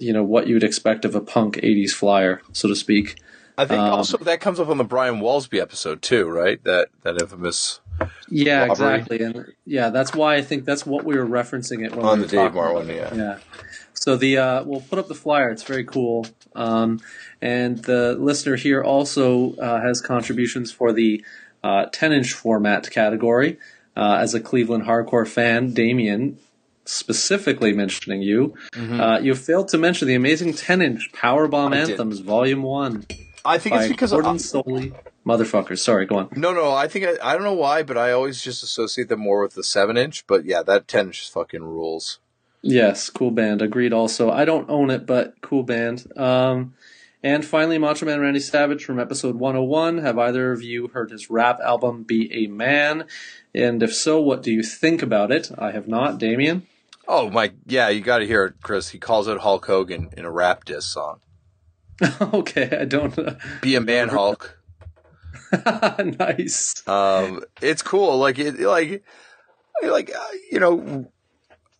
you 0.00 0.12
know 0.12 0.22
what 0.24 0.46
you 0.46 0.54
would 0.54 0.64
expect 0.64 1.04
of 1.04 1.14
a 1.14 1.20
punk 1.20 1.56
'80s 1.56 1.90
flyer, 1.90 2.42
so 2.52 2.68
to 2.68 2.76
speak. 2.76 3.16
I 3.58 3.66
think 3.66 3.80
um, 3.80 3.92
also 3.92 4.16
that 4.18 4.40
comes 4.40 4.58
up 4.58 4.68
on 4.68 4.78
the 4.78 4.84
Brian 4.84 5.16
Walsby 5.20 5.60
episode 5.60 6.00
too, 6.02 6.28
right? 6.28 6.62
That 6.64 6.88
that 7.02 7.20
infamous 7.20 7.80
Yeah, 8.28 8.66
Robbery. 8.66 8.70
exactly, 8.70 9.20
and 9.20 9.52
yeah, 9.66 9.90
that's 9.90 10.14
why 10.14 10.36
I 10.36 10.42
think 10.42 10.64
that's 10.64 10.86
what 10.86 11.04
we 11.04 11.16
were 11.16 11.26
referencing 11.26 11.84
it 11.84 11.94
when 11.94 12.06
on 12.06 12.20
we 12.20 12.26
the 12.26 12.36
were 12.38 12.42
Dave 12.42 12.52
talking 12.52 12.54
Marr 12.56 12.70
about 12.70 12.86
one. 12.86 12.90
it. 12.90 12.96
Yeah. 12.96 13.14
Yeah. 13.14 13.38
So 13.94 14.16
the 14.16 14.38
uh, 14.38 14.64
we'll 14.64 14.80
put 14.80 14.98
up 14.98 15.08
the 15.08 15.14
flyer. 15.14 15.50
It's 15.50 15.62
very 15.62 15.84
cool. 15.84 16.26
Um, 16.56 17.00
and 17.40 17.78
the 17.84 18.14
listener 18.18 18.56
here 18.56 18.82
also 18.82 19.54
uh, 19.56 19.80
has 19.80 20.00
contributions 20.00 20.72
for 20.72 20.92
the 20.92 21.24
uh, 21.62 21.86
10 21.92 22.12
inch 22.12 22.32
format 22.32 22.90
category. 22.90 23.58
Uh, 23.96 24.18
as 24.20 24.34
a 24.34 24.40
Cleveland 24.40 24.84
hardcore 24.84 25.28
fan, 25.28 25.72
Damian, 25.74 26.38
specifically 26.84 27.72
mentioning 27.72 28.22
you, 28.22 28.54
uh, 28.76 29.18
you 29.22 29.34
failed 29.34 29.68
to 29.68 29.78
mention 29.78 30.08
the 30.08 30.14
amazing 30.14 30.54
10 30.54 30.80
inch 30.82 31.10
Powerbomb 31.12 31.72
Mm-hmm. 31.72 31.74
I 31.74 31.80
did. 31.84 31.90
Anthems 31.90 32.20
Volume 32.20 32.62
1 32.62 33.06
I 33.44 33.58
think 33.58 33.76
it's 33.76 33.88
because 33.88 34.10
Gordon 34.10 34.32
of, 34.32 34.36
Solie. 34.38 34.94
Motherfuckers. 35.26 35.78
Sorry, 35.78 36.06
go 36.06 36.18
on. 36.18 36.28
no, 36.36 36.52
no. 36.52 36.72
I 36.72 36.88
think 36.88 37.06
I, 37.06 37.30
I 37.30 37.34
don't 37.34 37.44
know 37.44 37.52
why, 37.52 37.82
but 37.82 37.96
I 37.96 38.12
always 38.12 38.42
just 38.42 38.62
associate 38.62 39.08
them 39.08 39.20
more 39.20 39.42
with 39.42 39.54
the 39.54 39.62
seven 39.62 39.96
inch. 39.96 40.26
But 40.26 40.44
yeah, 40.44 40.62
that 40.62 40.88
ten 40.88 41.06
inch 41.06 41.30
fucking 41.30 41.62
rules. 41.62 42.18
Yes, 42.60 43.10
cool 43.10 43.30
band. 43.30 43.62
Agreed. 43.62 43.92
Also, 43.92 44.30
I 44.30 44.44
don't 44.44 44.68
own 44.70 44.90
it, 44.90 45.06
but 45.06 45.40
cool 45.40 45.62
band. 45.64 46.06
Um, 46.16 46.74
and 47.22 47.44
finally, 47.44 47.78
Macho 47.78 48.06
Man 48.06 48.20
Randy 48.20 48.40
Savage 48.40 48.84
from 48.84 48.98
episode 48.98 49.36
101. 49.36 49.98
Have 49.98 50.18
either 50.18 50.52
of 50.52 50.62
you 50.62 50.88
heard 50.88 51.10
his 51.10 51.30
rap 51.30 51.60
album 51.64 52.02
"Be 52.02 52.32
a 52.32 52.48
Man"? 52.48 53.06
And 53.54 53.82
if 53.82 53.94
so, 53.94 54.20
what 54.20 54.42
do 54.42 54.50
you 54.50 54.62
think 54.62 55.02
about 55.02 55.30
it? 55.30 55.50
I 55.56 55.70
have 55.72 55.86
not. 55.86 56.18
Damian. 56.18 56.66
Oh 57.06 57.30
my, 57.30 57.52
yeah, 57.66 57.88
you 57.88 58.00
got 58.00 58.18
to 58.18 58.26
hear 58.26 58.44
it, 58.44 58.54
Chris. 58.62 58.88
He 58.88 58.98
calls 58.98 59.28
out 59.28 59.40
Hulk 59.40 59.66
Hogan 59.66 60.10
in 60.16 60.24
a 60.24 60.30
rap 60.30 60.64
diss 60.64 60.86
song. 60.86 61.20
okay, 62.20 62.78
I 62.80 62.84
don't. 62.84 63.16
Be 63.60 63.74
a 63.76 63.80
man, 63.80 64.08
Hulk. 64.10 64.58
nice. 65.52 66.86
Um, 66.88 67.44
it's 67.60 67.82
cool. 67.82 68.18
Like 68.18 68.38
it, 68.38 68.58
like, 68.60 69.04
like 69.82 70.10
uh, 70.14 70.26
you 70.50 70.60
know, 70.60 71.12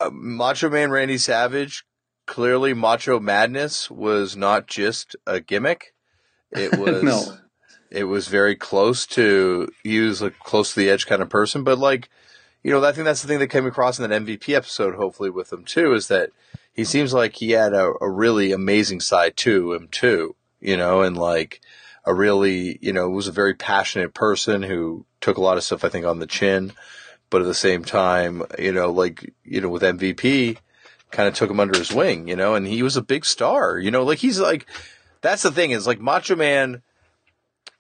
uh, 0.01 0.11
Macho 0.12 0.68
Man 0.70 0.90
Randy 0.90 1.18
Savage. 1.18 1.84
Clearly, 2.26 2.74
Macho 2.74 3.18
Madness 3.18 3.90
was 3.90 4.36
not 4.36 4.66
just 4.66 5.16
a 5.26 5.40
gimmick. 5.40 5.94
It 6.50 6.78
was. 6.78 7.02
No. 7.02 7.38
It 7.90 8.04
was 8.04 8.28
very 8.28 8.56
close 8.56 9.06
to. 9.08 9.68
He 9.82 10.00
was 10.00 10.22
a 10.22 10.30
close 10.30 10.72
to 10.74 10.80
the 10.80 10.88
edge 10.88 11.06
kind 11.06 11.20
of 11.20 11.28
person, 11.28 11.62
but 11.62 11.78
like, 11.78 12.08
you 12.62 12.70
know, 12.70 12.82
I 12.82 12.92
think 12.92 13.04
that's 13.04 13.20
the 13.20 13.28
thing 13.28 13.40
that 13.40 13.48
came 13.48 13.66
across 13.66 13.98
in 13.98 14.08
that 14.08 14.22
MVP 14.22 14.54
episode. 14.54 14.94
Hopefully, 14.94 15.30
with 15.30 15.52
him 15.52 15.64
too, 15.64 15.92
is 15.92 16.08
that 16.08 16.30
he 16.72 16.84
seems 16.84 17.12
like 17.12 17.36
he 17.36 17.50
had 17.50 17.74
a, 17.74 17.92
a 18.01 18.10
really 18.10 18.52
amazing 18.52 19.01
side 19.01 19.36
to 19.38 19.74
him 19.74 19.88
too. 19.88 20.36
You 20.60 20.76
know, 20.76 21.02
and 21.02 21.16
like 21.16 21.60
a 22.05 22.14
really, 22.14 22.78
you 22.80 22.92
know, 22.92 23.09
was 23.09 23.28
a 23.28 23.32
very 23.32 23.55
passionate 23.55 24.14
person 24.14 24.62
who 24.62 25.05
took 25.20 25.36
a 25.36 25.40
lot 25.40 25.56
of 25.56 25.64
stuff, 25.64 25.84
I 25.84 25.88
think, 25.88 26.05
on 26.05 26.18
the 26.18 26.26
chin, 26.26 26.72
but 27.30 27.42
at 27.42 27.47
the 27.47 27.55
same 27.55 27.84
time, 27.84 28.42
you 28.59 28.72
know, 28.72 28.90
like, 28.90 29.32
you 29.44 29.60
know, 29.60 29.68
with 29.68 29.82
MVP, 29.82 30.59
kind 31.12 31.28
of 31.28 31.34
took 31.34 31.51
him 31.51 31.60
under 31.60 31.78
his 31.78 31.93
wing, 31.93 32.26
you 32.26 32.34
know, 32.34 32.55
and 32.55 32.66
he 32.66 32.82
was 32.82 32.97
a 32.97 33.02
big 33.02 33.24
star, 33.24 33.78
you 33.78 33.90
know, 33.90 34.02
like 34.02 34.18
he's 34.18 34.40
like, 34.40 34.66
that's 35.20 35.43
the 35.43 35.52
thing 35.52 35.70
is 35.70 35.86
like 35.86 36.01
Macho 36.01 36.34
Man, 36.34 36.82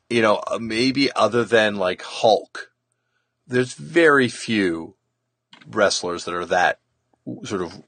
you 0.08 0.22
know, 0.22 0.40
uh, 0.46 0.58
maybe 0.60 1.10
other 1.12 1.42
than 1.42 1.76
like 1.76 2.02
Hulk, 2.02 2.70
there's 3.46 3.74
very 3.74 4.28
few 4.28 4.94
wrestlers 5.66 6.24
that 6.24 6.34
are 6.34 6.46
that 6.46 6.78
sort 7.44 7.62
of 7.62 7.82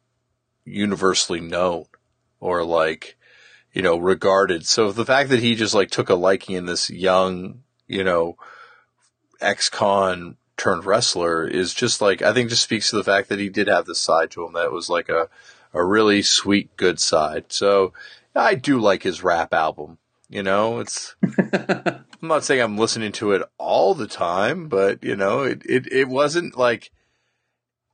universally 0.65 1.41
known 1.41 1.85
or 2.41 2.65
like, 2.65 3.17
you 3.73 3.83
know, 3.83 3.99
regarded. 3.99 4.67
So 4.67 4.93
the 4.93 5.05
fact 5.05 5.29
that 5.29 5.41
he 5.41 5.55
just 5.55 5.75
like 5.75 5.91
took 5.91 6.09
a 6.09 6.15
liking 6.15 6.57
in 6.57 6.65
this 6.65 6.89
young, 6.89 7.63
you 7.87 8.03
know, 8.03 8.37
ex-con 9.41 10.37
turned 10.57 10.85
wrestler 10.85 11.47
is 11.47 11.75
just 11.75 12.01
like, 12.01 12.23
I 12.23 12.33
think 12.33 12.51
just 12.51 12.63
speaks 12.63 12.91
to 12.91 12.97
the 12.97 13.05
fact 13.05 13.29
that 13.29 13.39
he 13.39 13.49
did 13.49 13.69
have 13.69 13.87
this 13.87 14.01
side 14.01 14.31
to 14.33 14.45
him 14.47 14.53
that 14.55 14.73
was 14.73 14.89
like 14.89 15.09
a, 15.09 15.29
a 15.73 15.85
really 15.85 16.23
sweet, 16.23 16.77
good 16.77 17.01
side. 17.01 17.47
So 17.49 17.93
I 18.35 18.55
do 18.55 18.81
like 18.81 19.03
his 19.03 19.23
rap 19.23 19.53
album. 19.53 19.99
You 20.29 20.43
know, 20.43 20.81
it's, 20.81 21.15
I'm 21.23 22.05
not 22.23 22.45
saying 22.45 22.61
I'm 22.61 22.79
listening 22.79 23.13
to 23.13 23.33
it 23.33 23.43
all 23.59 23.95
the 23.95 24.07
time, 24.07 24.69
but 24.69 25.05
you 25.05 25.17
know, 25.17 25.43
it, 25.43 25.63
it, 25.65 25.93
it 25.93 26.09
wasn't 26.09 26.57
like, 26.57 26.91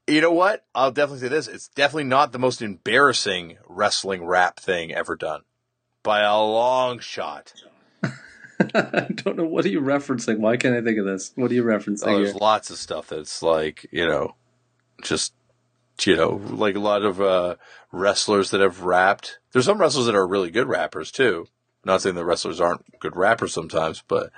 you 0.07 0.21
know 0.21 0.33
what? 0.33 0.65
I'll 0.75 0.91
definitely 0.91 1.21
say 1.21 1.29
this. 1.29 1.49
It's 1.49 1.69
definitely 1.69 2.05
not 2.05 2.33
the 2.33 2.39
most 2.39 2.63
embarrassing 2.63 3.59
wrestling 3.69 4.25
rap 4.25 4.59
thing 4.59 4.93
ever 4.93 5.17
done 5.17 5.43
by 6.03 6.21
a 6.21 6.37
long 6.37 6.99
shot. 6.99 7.53
I 8.75 9.07
don't 9.15 9.37
know. 9.37 9.45
What 9.45 9.65
are 9.65 9.69
you 9.69 9.81
referencing? 9.81 10.39
Why 10.39 10.57
can't 10.57 10.75
I 10.77 10.83
think 10.83 10.99
of 10.99 11.05
this? 11.07 11.33
What 11.35 11.51
are 11.51 11.55
you 11.55 11.65
referencing 11.65 12.07
Oh, 12.09 12.17
there's 12.17 12.33
here? 12.33 12.39
lots 12.41 12.71
of 12.71 12.77
stuff 12.77 13.09
that's 13.09 13.43
like, 13.43 13.87
you 13.91 14.07
know, 14.07 14.35
just, 15.03 15.33
you 16.03 16.17
know, 16.17 16.41
like 16.51 16.77
a 16.77 16.81
lot 16.81 17.03
of, 17.03 17.21
uh, 17.21 17.57
wrestlers 17.93 18.51
that 18.51 18.61
have 18.61 18.83
rapped. 18.83 19.39
There's 19.53 19.65
some 19.65 19.81
wrestlers 19.81 20.07
that 20.07 20.15
are 20.15 20.27
really 20.27 20.51
good 20.51 20.69
rappers 20.69 21.11
too. 21.11 21.47
Not 21.85 22.03
saying 22.03 22.15
that 22.17 22.25
wrestlers 22.27 22.61
aren't 22.61 23.01
good 23.01 23.17
rappers 23.17 23.53
sometimes, 23.55 24.03
but, 24.07 24.31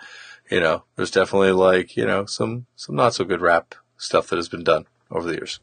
You 0.50 0.60
know, 0.60 0.84
there's 0.96 1.10
definitely 1.10 1.52
like 1.52 1.96
you 1.96 2.04
know 2.04 2.26
some 2.26 2.66
some 2.76 2.94
not 2.96 3.14
so 3.14 3.24
good 3.24 3.40
rap 3.40 3.74
stuff 3.96 4.28
that 4.28 4.36
has 4.36 4.48
been 4.48 4.64
done 4.64 4.86
over 5.10 5.26
the 5.26 5.34
years. 5.34 5.60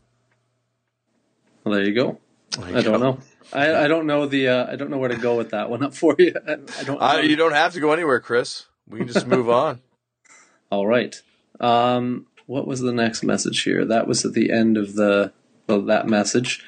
Well, 1.64 1.76
there 1.76 1.86
you 1.86 1.94
go. 1.94 2.20
There 2.58 2.70
you 2.72 2.78
I 2.78 2.82
don't 2.82 3.00
know. 3.00 3.20
I, 3.52 3.86
I 3.86 3.88
don't 3.88 4.06
know 4.06 4.26
the 4.26 4.48
uh, 4.48 4.72
I 4.72 4.76
don't 4.76 4.90
know 4.90 4.98
where 4.98 5.10
to 5.10 5.18
go 5.18 5.36
with 5.36 5.52
that 5.52 5.70
one 5.70 5.84
up 5.84 5.94
for 5.96 6.16
you. 6.18 6.34
I, 6.48 6.54
I 6.80 6.84
don't. 6.84 7.02
Uh, 7.02 7.22
you 7.24 7.36
don't 7.36 7.54
have 7.54 7.74
to 7.74 7.80
go 7.80 7.92
anywhere, 7.92 8.20
Chris. 8.20 8.66
We 8.88 9.00
can 9.00 9.08
just 9.08 9.28
move 9.28 9.50
on. 9.50 9.82
All 10.72 10.86
right. 10.86 11.22
Um, 11.60 12.28
what 12.46 12.68
was 12.68 12.80
the 12.80 12.94
next 12.94 13.24
message 13.24 13.64
here? 13.64 13.86
That 13.86 14.08
was 14.08 14.26
at 14.26 14.34
the 14.34 14.52
end 14.52 14.78
of 14.78 14.96
the 14.96 15.34
well, 15.68 15.82
that 15.84 16.08
message. 16.08 16.64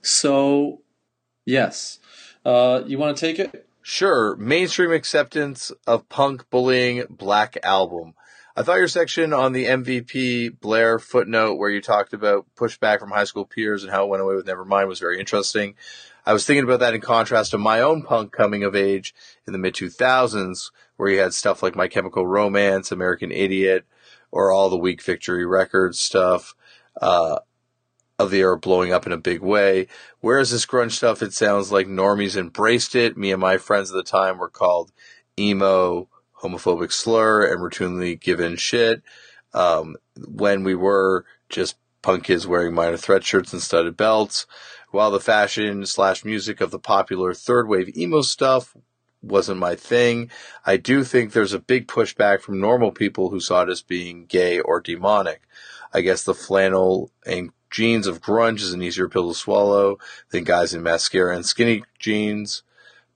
So, 0.00 0.82
yes, 1.44 1.98
uh, 2.44 2.82
you 2.86 2.98
want 2.98 3.16
to 3.16 3.20
take 3.20 3.38
it? 3.38 3.66
Sure, 3.82 4.36
mainstream 4.36 4.92
acceptance 4.92 5.72
of 5.86 6.08
punk 6.08 6.48
bullying 6.50 7.04
Black 7.10 7.56
Album. 7.62 8.14
I 8.58 8.62
thought 8.62 8.78
your 8.78 8.88
section 8.88 9.32
on 9.32 9.52
the 9.52 9.66
MVP 9.66 10.58
Blair 10.58 10.98
footnote 10.98 11.58
where 11.58 11.70
you 11.70 11.80
talked 11.80 12.12
about 12.12 12.44
pushback 12.56 12.98
from 12.98 13.12
high 13.12 13.22
school 13.22 13.44
peers 13.44 13.84
and 13.84 13.92
how 13.92 14.02
it 14.02 14.08
went 14.08 14.20
away 14.20 14.34
with 14.34 14.48
Nevermind 14.48 14.88
was 14.88 14.98
very 14.98 15.20
interesting. 15.20 15.76
I 16.26 16.32
was 16.32 16.44
thinking 16.44 16.64
about 16.64 16.80
that 16.80 16.92
in 16.92 17.00
contrast 17.00 17.52
to 17.52 17.58
my 17.58 17.80
own 17.80 18.02
punk 18.02 18.32
coming 18.32 18.64
of 18.64 18.74
age 18.74 19.14
in 19.46 19.52
the 19.52 19.60
mid 19.60 19.74
2000s 19.74 20.72
where 20.96 21.08
you 21.08 21.20
had 21.20 21.34
stuff 21.34 21.62
like 21.62 21.76
My 21.76 21.86
Chemical 21.86 22.26
Romance, 22.26 22.90
American 22.90 23.30
Idiot, 23.30 23.86
or 24.32 24.50
all 24.50 24.68
the 24.68 24.76
Weak 24.76 25.02
Victory 25.02 25.46
Records 25.46 26.00
stuff. 26.00 26.56
Uh, 27.00 27.38
of 28.18 28.32
the 28.32 28.40
era 28.40 28.58
blowing 28.58 28.92
up 28.92 29.06
in 29.06 29.12
a 29.12 29.16
big 29.16 29.40
way. 29.40 29.86
Whereas 30.18 30.50
this 30.50 30.66
grunge 30.66 30.90
stuff, 30.90 31.22
it 31.22 31.32
sounds 31.32 31.70
like 31.70 31.86
normies 31.86 32.36
embraced 32.36 32.96
it. 32.96 33.16
Me 33.16 33.30
and 33.30 33.40
my 33.40 33.58
friends 33.58 33.92
at 33.92 33.94
the 33.94 34.02
time 34.02 34.38
were 34.38 34.48
called 34.48 34.90
emo, 35.38 36.08
homophobic 36.42 36.92
slur, 36.92 37.44
and 37.44 37.60
routinely 37.60 38.18
given 38.18 38.56
shit. 38.56 39.02
Um, 39.54 39.96
when 40.16 40.64
we 40.64 40.74
were 40.74 41.24
just 41.48 41.76
punk 42.02 42.24
kids 42.24 42.46
wearing 42.46 42.74
minor 42.74 42.96
threat 42.96 43.24
shirts 43.24 43.52
and 43.52 43.62
studded 43.62 43.96
belts, 43.96 44.46
while 44.90 45.10
the 45.10 45.20
fashion 45.20 45.84
slash 45.86 46.24
music 46.24 46.60
of 46.60 46.70
the 46.70 46.78
popular 46.78 47.34
third 47.34 47.68
wave 47.68 47.96
emo 47.96 48.22
stuff 48.22 48.76
wasn't 49.22 49.58
my 49.58 49.74
thing. 49.74 50.30
I 50.64 50.76
do 50.76 51.04
think 51.04 51.32
there's 51.32 51.52
a 51.52 51.58
big 51.58 51.88
pushback 51.88 52.40
from 52.40 52.60
normal 52.60 52.92
people 52.92 53.30
who 53.30 53.40
saw 53.40 53.62
it 53.62 53.68
as 53.68 53.82
being 53.82 54.26
gay 54.26 54.60
or 54.60 54.80
demonic. 54.80 55.42
I 55.92 56.02
guess 56.02 56.22
the 56.22 56.34
flannel 56.34 57.10
and 57.26 57.50
jeans 57.70 58.06
of 58.06 58.22
grunge 58.22 58.60
is 58.60 58.72
an 58.72 58.82
easier 58.82 59.08
pill 59.08 59.28
to 59.28 59.34
swallow 59.34 59.98
than 60.30 60.44
guys 60.44 60.72
in 60.72 60.82
mascara 60.82 61.34
and 61.34 61.44
skinny 61.44 61.84
jeans. 61.98 62.62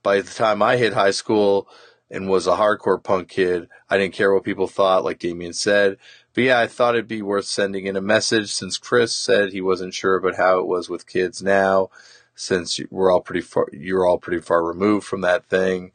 By 0.01 0.21
the 0.21 0.33
time 0.33 0.61
I 0.61 0.77
hit 0.77 0.93
high 0.93 1.11
school 1.11 1.67
and 2.09 2.29
was 2.29 2.47
a 2.47 2.57
hardcore 2.57 3.01
punk 3.01 3.29
kid, 3.29 3.69
I 3.89 3.97
didn't 3.97 4.13
care 4.13 4.33
what 4.33 4.43
people 4.43 4.67
thought, 4.67 5.03
like 5.03 5.19
Damian 5.19 5.53
said. 5.53 5.97
But 6.33 6.43
yeah, 6.43 6.59
I 6.59 6.67
thought 6.67 6.95
it'd 6.95 7.07
be 7.07 7.21
worth 7.21 7.45
sending 7.45 7.85
in 7.85 7.95
a 7.95 8.01
message 8.01 8.51
since 8.51 8.77
Chris 8.77 9.13
said 9.13 9.51
he 9.51 9.61
wasn't 9.61 9.93
sure 9.93 10.15
about 10.15 10.35
how 10.35 10.59
it 10.59 10.67
was 10.67 10.89
with 10.89 11.07
kids 11.07 11.41
now, 11.41 11.89
since 12.35 12.79
we're 12.89 13.11
all 13.11 13.21
pretty 13.21 13.41
far, 13.41 13.67
you're 13.71 14.05
all 14.05 14.17
pretty 14.17 14.41
far 14.41 14.63
removed 14.63 15.05
from 15.05 15.21
that 15.21 15.45
thing. 15.45 15.91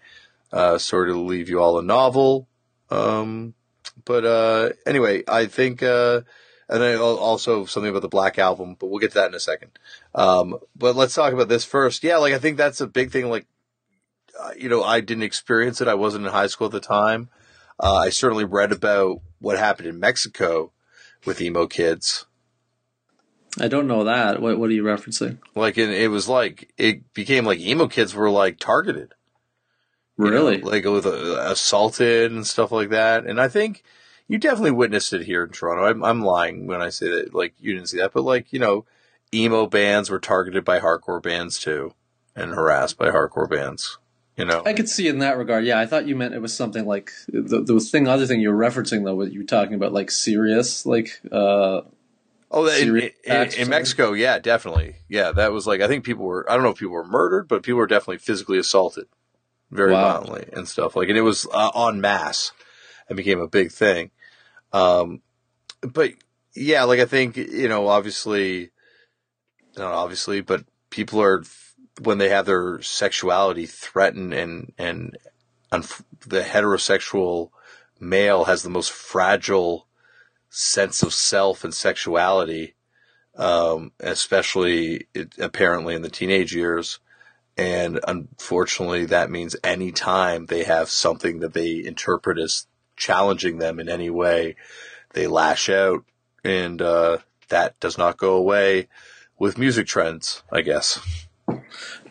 Uh, 0.52 0.78
sort 0.78 1.10
of 1.10 1.16
leave 1.16 1.48
you 1.48 1.60
all 1.60 1.78
a 1.78 1.82
novel. 1.82 2.48
Um, 2.90 3.54
but, 4.04 4.24
uh, 4.24 4.70
anyway, 4.86 5.22
I 5.28 5.46
think, 5.46 5.82
uh, 5.82 6.22
and 6.68 6.82
then 6.82 6.98
also 6.98 7.64
something 7.64 7.90
about 7.90 8.02
the 8.02 8.08
Black 8.08 8.38
Album, 8.38 8.76
but 8.78 8.88
we'll 8.88 9.00
get 9.00 9.10
to 9.12 9.18
that 9.18 9.28
in 9.28 9.34
a 9.34 9.40
second. 9.40 9.70
Um, 10.14 10.58
but 10.76 10.96
let's 10.96 11.14
talk 11.14 11.32
about 11.32 11.48
this 11.48 11.64
first. 11.64 12.04
Yeah, 12.04 12.18
like 12.18 12.34
I 12.34 12.38
think 12.38 12.56
that's 12.56 12.80
a 12.80 12.86
big 12.86 13.10
thing. 13.10 13.28
Like, 13.28 13.46
you 14.56 14.68
know, 14.68 14.82
I 14.84 15.00
didn't 15.00 15.22
experience 15.24 15.80
it. 15.80 15.88
I 15.88 15.94
wasn't 15.94 16.26
in 16.26 16.32
high 16.32 16.46
school 16.46 16.66
at 16.66 16.72
the 16.72 16.80
time. 16.80 17.28
Uh, 17.80 17.94
I 17.96 18.10
certainly 18.10 18.44
read 18.44 18.72
about 18.72 19.20
what 19.40 19.58
happened 19.58 19.88
in 19.88 20.00
Mexico 20.00 20.72
with 21.24 21.40
emo 21.40 21.66
kids. 21.66 22.26
I 23.60 23.68
don't 23.68 23.86
know 23.88 24.04
that. 24.04 24.40
What 24.40 24.58
What 24.58 24.70
are 24.70 24.74
you 24.74 24.84
referencing? 24.84 25.38
Like, 25.54 25.78
it, 25.78 25.90
it 25.90 26.08
was 26.08 26.28
like 26.28 26.72
it 26.76 27.12
became 27.14 27.44
like 27.44 27.60
emo 27.60 27.88
kids 27.88 28.14
were 28.14 28.30
like 28.30 28.58
targeted. 28.58 29.14
you 30.18 30.24
know, 30.26 30.30
Really? 30.30 30.60
like 30.60 30.84
with 30.84 31.06
uh, 31.06 31.38
assaulted 31.40 32.30
and 32.32 32.46
stuff 32.46 32.70
like 32.72 32.90
that. 32.90 33.26
And 33.26 33.40
I 33.40 33.48
think 33.48 33.82
you 34.28 34.38
definitely 34.38 34.72
witnessed 34.72 35.12
it 35.12 35.24
here 35.24 35.44
in 35.44 35.50
Toronto. 35.50 35.84
I'm, 35.84 36.04
I'm 36.04 36.22
lying 36.22 36.66
when 36.66 36.82
I 36.82 36.90
say 36.90 37.08
that, 37.08 37.34
like, 37.34 37.54
you 37.58 37.72
didn't 37.74 37.88
see 37.88 37.98
that, 37.98 38.12
but 38.12 38.22
like, 38.22 38.52
you 38.52 38.58
know, 38.58 38.84
emo 39.32 39.66
bands 39.66 40.10
were 40.10 40.20
targeted 40.20 40.64
by 40.64 40.80
hardcore 40.80 41.22
bands 41.22 41.58
too 41.58 41.94
and 42.36 42.52
harassed 42.52 42.98
by 42.98 43.10
hardcore 43.10 43.48
bands, 43.50 43.98
you 44.38 44.44
know? 44.44 44.62
I 44.64 44.72
could 44.72 44.88
see 44.88 45.08
in 45.08 45.18
that 45.18 45.36
regard. 45.36 45.64
Yeah, 45.64 45.78
I 45.78 45.86
thought 45.86 46.06
you 46.06 46.16
meant 46.16 46.34
it 46.34 46.40
was 46.40 46.54
something 46.54 46.86
like 46.86 47.10
the 47.28 47.60
the 47.60 47.80
thing. 47.80 48.08
Other 48.08 48.26
thing 48.26 48.40
you 48.40 48.50
were 48.50 48.58
referencing 48.58 49.04
though, 49.04 49.14
what 49.14 49.32
you 49.32 49.40
were 49.40 49.46
talking 49.46 49.74
about, 49.74 49.92
like 49.92 50.10
serious, 50.10 50.86
like 50.86 51.20
uh, 51.30 51.82
Oh, 52.50 52.66
in, 52.66 52.96
in, 53.24 53.52
in? 53.58 53.68
Mexico, 53.68 54.14
yeah, 54.14 54.38
definitely. 54.38 54.96
Yeah, 55.08 55.32
that 55.32 55.52
was 55.52 55.66
like, 55.66 55.82
I 55.82 55.88
think 55.88 56.04
people 56.04 56.24
were, 56.24 56.50
I 56.50 56.54
don't 56.54 56.62
know 56.62 56.70
if 56.70 56.78
people 56.78 56.94
were 56.94 57.06
murdered, 57.06 57.46
but 57.46 57.62
people 57.62 57.76
were 57.76 57.86
definitely 57.86 58.18
physically 58.18 58.58
assaulted 58.58 59.06
very 59.70 59.92
Wow. 59.92 60.22
violently 60.22 60.48
and 60.54 60.66
stuff. 60.66 60.96
Like, 60.96 61.10
and 61.10 61.18
it 61.18 61.22
was 61.22 61.46
uh, 61.52 61.88
en 61.88 62.00
masse 62.00 62.52
and 63.08 63.18
became 63.18 63.40
a 63.40 63.48
big 63.48 63.70
thing. 63.70 64.12
Um, 64.72 65.20
but 65.82 66.12
yeah, 66.54 66.84
like 66.84 67.00
I 67.00 67.04
think, 67.04 67.36
you 67.36 67.68
know, 67.68 67.86
obviously, 67.86 68.70
not 69.76 69.92
obviously, 69.92 70.40
but 70.40 70.64
people 70.88 71.20
are, 71.20 71.44
when 72.00 72.18
they 72.18 72.28
have 72.28 72.46
their 72.46 72.80
sexuality 72.82 73.66
threatened 73.66 74.32
and, 74.34 74.72
and, 74.78 75.16
the 76.26 76.40
heterosexual 76.40 77.50
male 78.00 78.44
has 78.44 78.62
the 78.62 78.70
most 78.70 78.90
fragile 78.90 79.86
sense 80.48 81.02
of 81.02 81.12
self 81.12 81.62
and 81.62 81.74
sexuality, 81.74 82.74
um, 83.36 83.92
especially 84.00 85.06
it, 85.12 85.34
apparently 85.38 85.94
in 85.94 86.00
the 86.00 86.08
teenage 86.08 86.54
years. 86.54 87.00
And 87.58 88.00
unfortunately, 88.08 89.04
that 89.06 89.30
means 89.30 89.56
any 89.62 89.92
time 89.92 90.46
they 90.46 90.64
have 90.64 90.88
something 90.88 91.40
that 91.40 91.52
they 91.52 91.84
interpret 91.84 92.38
as 92.38 92.66
challenging 92.96 93.58
them 93.58 93.78
in 93.78 93.88
any 93.88 94.08
way, 94.08 94.56
they 95.12 95.26
lash 95.26 95.68
out. 95.68 96.04
And, 96.42 96.80
uh, 96.80 97.18
that 97.48 97.78
does 97.80 97.98
not 97.98 98.16
go 98.16 98.34
away 98.34 98.88
with 99.38 99.58
music 99.58 99.86
trends, 99.86 100.42
I 100.50 100.62
guess. 100.62 101.27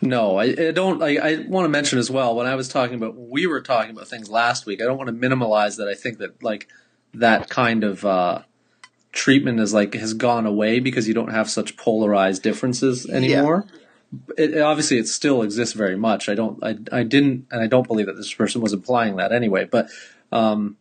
No, 0.00 0.36
I, 0.38 0.44
I 0.44 0.70
don't. 0.70 1.02
I, 1.02 1.16
I 1.16 1.36
want 1.48 1.64
to 1.64 1.68
mention 1.68 1.98
as 1.98 2.10
well 2.10 2.34
when 2.36 2.46
I 2.46 2.54
was 2.54 2.68
talking 2.68 2.94
about 2.96 3.16
we 3.16 3.46
were 3.46 3.60
talking 3.60 3.90
about 3.90 4.08
things 4.08 4.30
last 4.30 4.66
week. 4.66 4.80
I 4.80 4.84
don't 4.84 4.96
want 4.96 5.08
to 5.08 5.12
minimize 5.12 5.76
that. 5.76 5.88
I 5.88 5.94
think 5.94 6.18
that 6.18 6.42
like 6.42 6.68
that 7.14 7.48
kind 7.48 7.82
of 7.84 8.04
uh, 8.04 8.42
treatment 9.12 9.58
is 9.60 9.74
like 9.74 9.94
has 9.94 10.14
gone 10.14 10.46
away 10.46 10.78
because 10.80 11.08
you 11.08 11.14
don't 11.14 11.32
have 11.32 11.50
such 11.50 11.76
polarized 11.76 12.42
differences 12.42 13.06
anymore. 13.08 13.66
It, 14.38 14.54
it- 14.54 14.60
obviously, 14.60 14.98
it 14.98 15.08
still 15.08 15.42
exists 15.42 15.74
very 15.74 15.96
much. 15.96 16.28
I 16.28 16.34
don't. 16.34 16.62
I, 16.62 16.76
I 16.92 17.02
didn't, 17.02 17.46
and 17.50 17.60
I 17.60 17.66
don't 17.66 17.86
believe 17.86 18.06
that 18.06 18.16
this 18.16 18.32
person 18.32 18.60
was 18.60 18.72
implying 18.72 19.16
that 19.16 19.32
anyway. 19.32 19.64
But 19.64 19.88
um, 20.30 20.76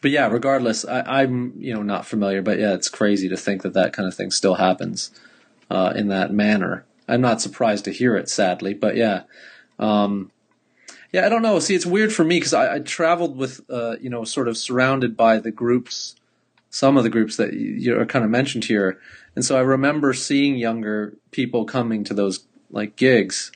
but 0.00 0.10
yeah, 0.10 0.26
regardless, 0.26 0.84
I, 0.84 1.22
I'm 1.22 1.54
you 1.58 1.72
know 1.74 1.82
not 1.82 2.06
familiar. 2.06 2.42
But 2.42 2.58
yeah, 2.58 2.74
it's 2.74 2.88
crazy 2.88 3.28
to 3.28 3.36
think 3.36 3.62
that 3.62 3.74
that 3.74 3.92
kind 3.92 4.08
of 4.08 4.14
thing 4.14 4.30
still 4.32 4.54
happens 4.54 5.10
uh, 5.70 5.92
in 5.94 6.08
that 6.08 6.32
manner. 6.32 6.84
I'm 7.12 7.20
not 7.20 7.42
surprised 7.42 7.84
to 7.84 7.92
hear 7.92 8.16
it, 8.16 8.30
sadly, 8.30 8.72
but 8.72 8.96
yeah, 8.96 9.24
um, 9.78 10.32
yeah, 11.12 11.26
I 11.26 11.28
don't 11.28 11.42
know. 11.42 11.58
See, 11.58 11.74
it's 11.74 11.84
weird 11.84 12.10
for 12.10 12.24
me 12.24 12.36
because 12.36 12.54
I, 12.54 12.76
I 12.76 12.78
traveled 12.78 13.36
with, 13.36 13.60
uh, 13.68 13.96
you 14.00 14.08
know, 14.08 14.24
sort 14.24 14.48
of 14.48 14.56
surrounded 14.56 15.14
by 15.14 15.38
the 15.38 15.50
groups, 15.50 16.16
some 16.70 16.96
of 16.96 17.04
the 17.04 17.10
groups 17.10 17.36
that 17.36 17.52
you 17.52 18.00
are 18.00 18.06
kind 18.06 18.24
of 18.24 18.30
mentioned 18.30 18.64
here, 18.64 18.98
and 19.36 19.44
so 19.44 19.58
I 19.58 19.60
remember 19.60 20.14
seeing 20.14 20.56
younger 20.56 21.14
people 21.32 21.66
coming 21.66 22.02
to 22.04 22.14
those 22.14 22.46
like 22.70 22.96
gigs 22.96 23.52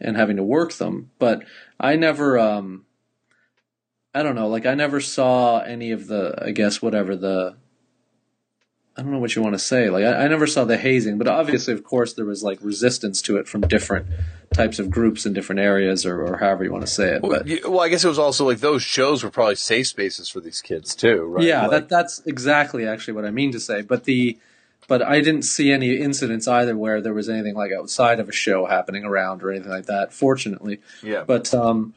and 0.00 0.16
having 0.16 0.36
to 0.36 0.42
work 0.42 0.72
them, 0.72 1.10
but 1.18 1.44
I 1.78 1.96
never, 1.96 2.38
um, 2.38 2.86
I 4.14 4.22
don't 4.22 4.34
know, 4.34 4.48
like 4.48 4.64
I 4.64 4.74
never 4.74 4.98
saw 4.98 5.58
any 5.58 5.90
of 5.90 6.06
the, 6.06 6.42
I 6.42 6.52
guess, 6.52 6.80
whatever 6.80 7.16
the 7.16 7.56
I 8.96 9.02
don't 9.02 9.10
know 9.10 9.18
what 9.18 9.34
you 9.34 9.42
want 9.42 9.54
to 9.54 9.58
say. 9.58 9.88
Like 9.88 10.04
I, 10.04 10.24
I 10.24 10.28
never 10.28 10.46
saw 10.46 10.64
the 10.64 10.76
hazing, 10.76 11.16
but 11.18 11.26
obviously, 11.26 11.72
of 11.72 11.82
course, 11.82 12.12
there 12.12 12.26
was 12.26 12.42
like 12.42 12.58
resistance 12.62 13.22
to 13.22 13.38
it 13.38 13.48
from 13.48 13.62
different 13.62 14.06
types 14.52 14.78
of 14.78 14.90
groups 14.90 15.24
in 15.24 15.32
different 15.32 15.60
areas, 15.60 16.04
or, 16.04 16.22
or 16.22 16.36
however 16.36 16.64
you 16.64 16.70
want 16.72 16.82
to 16.86 16.92
say 16.92 17.14
it. 17.14 17.22
Well, 17.22 17.42
But 17.42 17.70
well, 17.70 17.80
I 17.80 17.88
guess 17.88 18.04
it 18.04 18.08
was 18.08 18.18
also 18.18 18.44
like 18.44 18.58
those 18.58 18.82
shows 18.82 19.24
were 19.24 19.30
probably 19.30 19.54
safe 19.54 19.86
spaces 19.86 20.28
for 20.28 20.40
these 20.40 20.60
kids 20.60 20.94
too, 20.94 21.22
right? 21.22 21.44
yeah, 21.44 21.62
Like- 21.62 21.70
that 21.70 21.88
that's 21.88 22.22
exactly 22.26 22.86
actually 22.86 23.14
what 23.14 23.24
I 23.24 23.30
mean 23.30 23.52
to 23.52 23.60
say. 23.60 23.80
But 23.80 24.04
the 24.04 24.38
but 24.88 25.00
I 25.00 25.20
didn't 25.20 25.42
see 25.42 25.72
any 25.72 25.96
incidents 25.96 26.46
either 26.46 26.76
where 26.76 27.00
there 27.00 27.14
was 27.14 27.28
anything 27.28 27.54
like 27.54 27.70
outside 27.72 28.20
of 28.20 28.28
a 28.28 28.32
show 28.32 28.66
happening 28.66 29.04
around 29.04 29.42
or 29.42 29.50
anything 29.50 29.70
like 29.70 29.86
that. 29.86 30.12
Fortunately, 30.12 30.80
yeah. 31.02 31.24
but 31.26 31.54
um, 31.54 31.94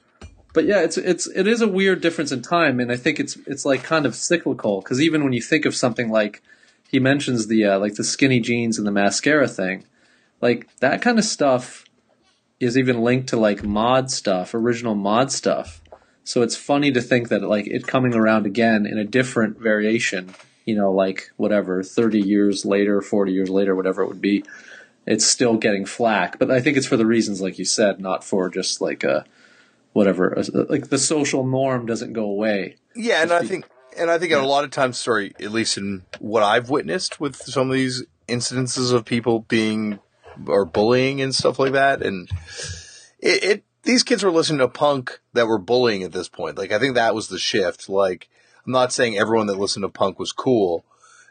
but 0.54 0.64
yeah, 0.64 0.80
it's 0.80 0.98
it's 0.98 1.28
it 1.28 1.46
is 1.46 1.60
a 1.60 1.68
weird 1.68 2.00
difference 2.00 2.32
in 2.32 2.42
time, 2.42 2.80
and 2.80 2.90
I 2.90 2.96
think 2.96 3.20
it's 3.20 3.38
it's 3.48 3.66
like 3.66 3.84
kind 3.84 4.06
of 4.06 4.16
cyclical 4.16 4.80
because 4.82 5.02
even 5.02 5.26
when 5.26 5.34
you 5.34 5.42
think 5.42 5.66
of 5.66 5.76
something 5.76 6.10
like 6.10 6.42
he 6.90 7.00
mentions 7.00 7.48
the 7.48 7.66
uh, 7.66 7.80
like 7.80 7.96
the 7.96 8.04
skinny 8.04 8.40
jeans 8.40 8.78
and 8.78 8.88
the 8.88 8.92
mascara 8.92 9.48
thing, 9.48 9.86
like 10.42 10.68
that 10.78 11.02
kind 11.02 11.20
of 11.20 11.26
stuff 11.26 11.86
is 12.60 12.78
even 12.78 13.02
linked 13.02 13.30
to 13.30 13.38
like 13.38 13.64
mod 13.64 14.10
stuff, 14.12 14.54
original 14.54 14.96
mod 14.96 15.32
stuff 15.32 15.82
So 16.26 16.42
it's 16.42 16.56
funny 16.56 16.92
to 16.92 17.02
think 17.02 17.30
that 17.30 17.44
like 17.44 17.68
it 17.68 17.86
coming 17.86 18.16
around 18.16 18.48
again 18.48 18.88
in 18.88 18.98
a 18.98 19.06
different 19.06 19.60
variation, 19.60 20.34
you 20.66 20.76
know, 20.76 20.92
like 20.92 21.30
whatever, 21.38 21.84
30 21.84 22.20
years 22.20 22.66
later, 22.66 23.00
40 23.00 23.32
years 23.32 23.50
later, 23.50 23.76
whatever 23.76 24.02
it 24.02 24.08
would 24.08 24.22
be, 24.22 24.44
it's 25.06 25.26
still 25.26 25.56
getting 25.58 25.86
flack. 25.86 26.40
But 26.40 26.50
I 26.50 26.62
think 26.62 26.78
it's 26.78 26.88
for 26.88 26.98
the 26.98 27.06
reasons 27.06 27.42
like 27.42 27.60
you 27.60 27.66
said, 27.66 28.00
not 28.00 28.24
for 28.24 28.50
just 28.50 28.82
like 28.82 29.04
a 29.04 29.24
whatever, 29.94 30.30
a, 30.30 30.44
like 30.68 30.90
the 30.90 30.98
social 30.98 31.46
norm 31.46 31.86
doesn't 31.86 32.14
go 32.14 32.26
away. 32.26 32.78
Yeah, 32.96 33.22
and 33.22 33.32
I 33.32 33.44
think 33.44 33.66
and 33.98 34.12
I 34.12 34.18
think 34.18 34.34
a 34.34 34.40
lot 34.40 34.64
of 34.64 34.72
times, 34.72 34.98
sorry, 34.98 35.34
at 35.40 35.52
least 35.52 35.78
in 35.78 36.04
what 36.20 36.44
I've 36.44 36.70
witnessed 36.70 37.20
with 37.20 37.36
some 37.36 37.70
of 37.70 37.74
these 37.74 38.04
incidences 38.28 38.94
of 38.94 39.06
people 39.06 39.42
being 39.42 40.00
or 40.48 40.66
bullying 40.66 41.22
and 41.22 41.34
stuff 41.34 41.60
like 41.60 41.74
that, 41.74 42.02
and 42.02 42.30
it, 43.20 43.44
it 43.44 43.64
these 43.84 44.04
kids 44.04 44.24
were 44.24 44.32
listening 44.32 44.60
to 44.60 44.68
punk 44.68 45.20
that 45.34 45.48
were 45.48 45.60
bullying 45.60 46.04
at 46.04 46.12
this 46.12 46.28
point. 46.28 46.58
Like 46.58 46.72
I 46.72 46.80
think 46.80 46.96
that 46.96 47.16
was 47.16 47.28
the 47.28 47.40
shift. 47.40 47.88
Like 47.88 48.28
I'm 48.66 48.72
not 48.72 48.92
saying 48.92 49.18
everyone 49.18 49.48
that 49.48 49.60
listened 49.60 49.84
to 49.84 49.90
punk 49.90 50.20
was 50.20 50.32
cool 50.32 50.86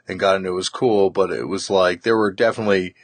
and 0.06 0.20
got 0.20 0.36
into 0.36 0.50
it 0.50 0.52
was 0.52 0.68
cool, 0.68 1.10
but 1.10 1.30
it 1.30 1.48
was 1.48 1.68
like 1.68 2.02
there 2.02 2.16
were 2.16 2.32
definitely, 2.32 2.94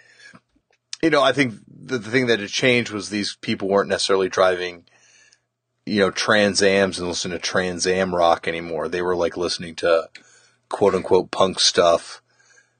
you 1.02 1.10
know, 1.10 1.22
I 1.22 1.32
think 1.32 1.54
the, 1.66 1.98
the 1.98 2.10
thing 2.10 2.26
that 2.26 2.40
had 2.40 2.48
changed 2.48 2.92
was 2.92 3.10
these 3.10 3.36
people 3.40 3.68
weren't 3.68 3.88
necessarily 3.88 4.28
driving, 4.28 4.84
you 5.90 6.00
know, 6.00 6.10
Trans 6.10 6.62
Ams 6.62 6.98
and 6.98 7.08
listen 7.08 7.32
to 7.32 7.38
Trans 7.38 7.86
Am 7.86 8.14
rock 8.14 8.46
anymore. 8.46 8.88
They 8.88 9.02
were 9.02 9.16
like 9.16 9.36
listening 9.36 9.74
to 9.76 10.08
quote 10.68 10.94
unquote 10.94 11.32
punk 11.32 11.58
stuff 11.58 12.22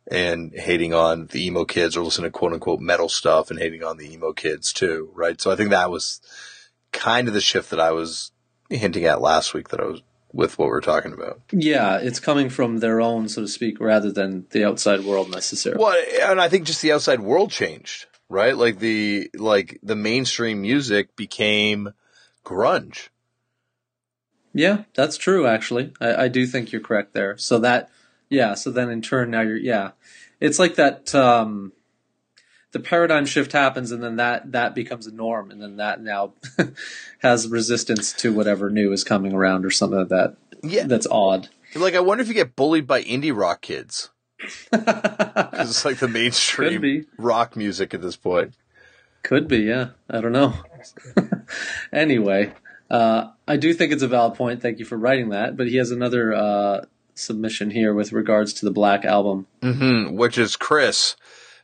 and 0.09 0.53
hating 0.55 0.95
on 0.95 1.27
the 1.27 1.45
emo 1.45 1.65
kids 1.65 1.97
or 1.97 2.03
listening 2.03 2.31
to 2.31 2.39
quote 2.39 2.53
unquote 2.53 2.81
metal 2.81 3.09
stuff 3.09 3.51
and 3.51 3.59
hating 3.59 3.83
on 3.83 3.97
the 3.97 4.13
emo 4.13 4.33
kids 4.33 4.73
too, 4.73 5.11
right? 5.15 5.41
So 5.41 5.51
I 5.51 5.57
think 5.57 5.71
that 5.71 5.91
was 5.91 6.21
kind 6.93 7.27
of 7.27 7.35
the 7.35 7.41
shift 7.41 7.71
that 7.71 7.81
I 7.81 7.91
was 7.91 8.31
hinting 8.69 9.05
at 9.05 9.21
last 9.21 9.55
week 9.55 9.71
that 9.71 9.81
I 9.81 9.87
was 9.87 10.03
with 10.33 10.57
what 10.57 10.69
we're 10.69 10.81
talking 10.81 11.13
about. 11.13 11.41
Yeah, 11.51 11.99
it's 11.99 12.21
coming 12.21 12.49
from 12.49 12.79
their 12.79 13.01
own, 13.01 13.29
so 13.29 13.43
to 13.43 13.49
speak, 13.49 13.81
rather 13.81 14.13
than 14.13 14.47
the 14.51 14.65
outside 14.65 15.01
world 15.01 15.33
necessarily. 15.33 15.83
Well, 15.83 16.01
and 16.23 16.41
I 16.41 16.49
think 16.49 16.65
just 16.65 16.81
the 16.81 16.93
outside 16.93 17.19
world 17.19 17.51
changed, 17.51 18.07
right? 18.29 18.57
Like 18.57 18.79
the 18.79 19.31
like 19.35 19.81
the 19.83 19.97
mainstream 19.97 20.63
music 20.63 21.17
became 21.17 21.93
grunge. 22.45 23.09
Yeah, 24.53 24.85
that's 24.95 25.17
true. 25.17 25.47
Actually, 25.47 25.93
I, 26.01 26.25
I 26.25 26.29
do 26.29 26.47
think 26.47 26.73
you're 26.73 26.81
correct 26.81 27.13
there. 27.15 27.37
So 27.39 27.59
that, 27.61 27.89
yeah. 28.29 28.55
So 28.55 28.71
then 28.71 28.91
in 28.91 29.01
turn, 29.03 29.31
now 29.31 29.43
you're 29.43 29.57
yeah. 29.57 29.93
It's 30.41 30.59
like 30.59 30.75
that. 30.77 31.15
Um, 31.15 31.73
the 32.73 32.79
paradigm 32.81 33.27
shift 33.27 33.51
happens 33.51 33.91
and 33.91 34.01
then 34.01 34.15
that 34.17 34.53
that 34.53 34.77
becomes 34.77 35.05
a 35.09 35.13
norm 35.13 35.51
and 35.51 35.61
then 35.61 35.79
that 35.79 36.01
now 36.01 36.35
has 37.19 37.49
resistance 37.49 38.13
to 38.13 38.33
whatever 38.33 38.71
new 38.71 38.93
is 38.93 39.03
coming 39.03 39.33
around 39.33 39.65
or 39.67 39.73
something 39.73 39.99
like 39.99 40.09
that 40.11 40.37
Yeah. 40.63 40.85
that's 40.87 41.09
odd 41.11 41.49
Like 41.75 41.97
I 41.97 42.01
wonder 42.01 42.23
if 42.23 42.29
you 42.29 42.35
get 42.35 42.55
bullied 42.55 42.87
by 42.87 43.03
indie 43.03 43.37
rock 43.37 43.61
kids 43.63 44.11
because 44.71 45.69
it's 45.69 45.85
like 45.85 45.97
the 45.97 46.07
mainstream 46.07 47.07
rock 47.19 47.57
music 47.57 47.93
at 47.93 48.03
this 48.03 48.15
point. 48.15 48.55
could 49.25 49.49
be 49.49 49.59
yeah 49.63 49.89
i 50.09 50.21
don't 50.21 50.31
know 50.31 50.55
anyway 51.93 52.53
uh, 52.91 53.29
i 53.49 53.57
do 53.57 53.73
think 53.75 53.93
it's 53.93 54.03
a 54.03 54.09
valid 54.09 54.35
point 54.35 54.61
thank 54.63 54.79
you 54.79 54.85
for 54.85 54.97
writing 54.99 55.31
that 55.31 55.57
but 55.57 55.67
he 55.69 55.77
has 55.77 55.91
another 55.91 56.35
uh, 56.35 56.85
submission 57.15 57.71
here 57.71 57.93
with 57.95 58.13
regards 58.13 58.53
to 58.53 58.65
the 58.65 58.71
black 58.73 59.05
album 59.05 59.47
hmm 59.63 60.15
Which 60.15 60.39
is 60.39 60.57
Chris. 60.57 61.17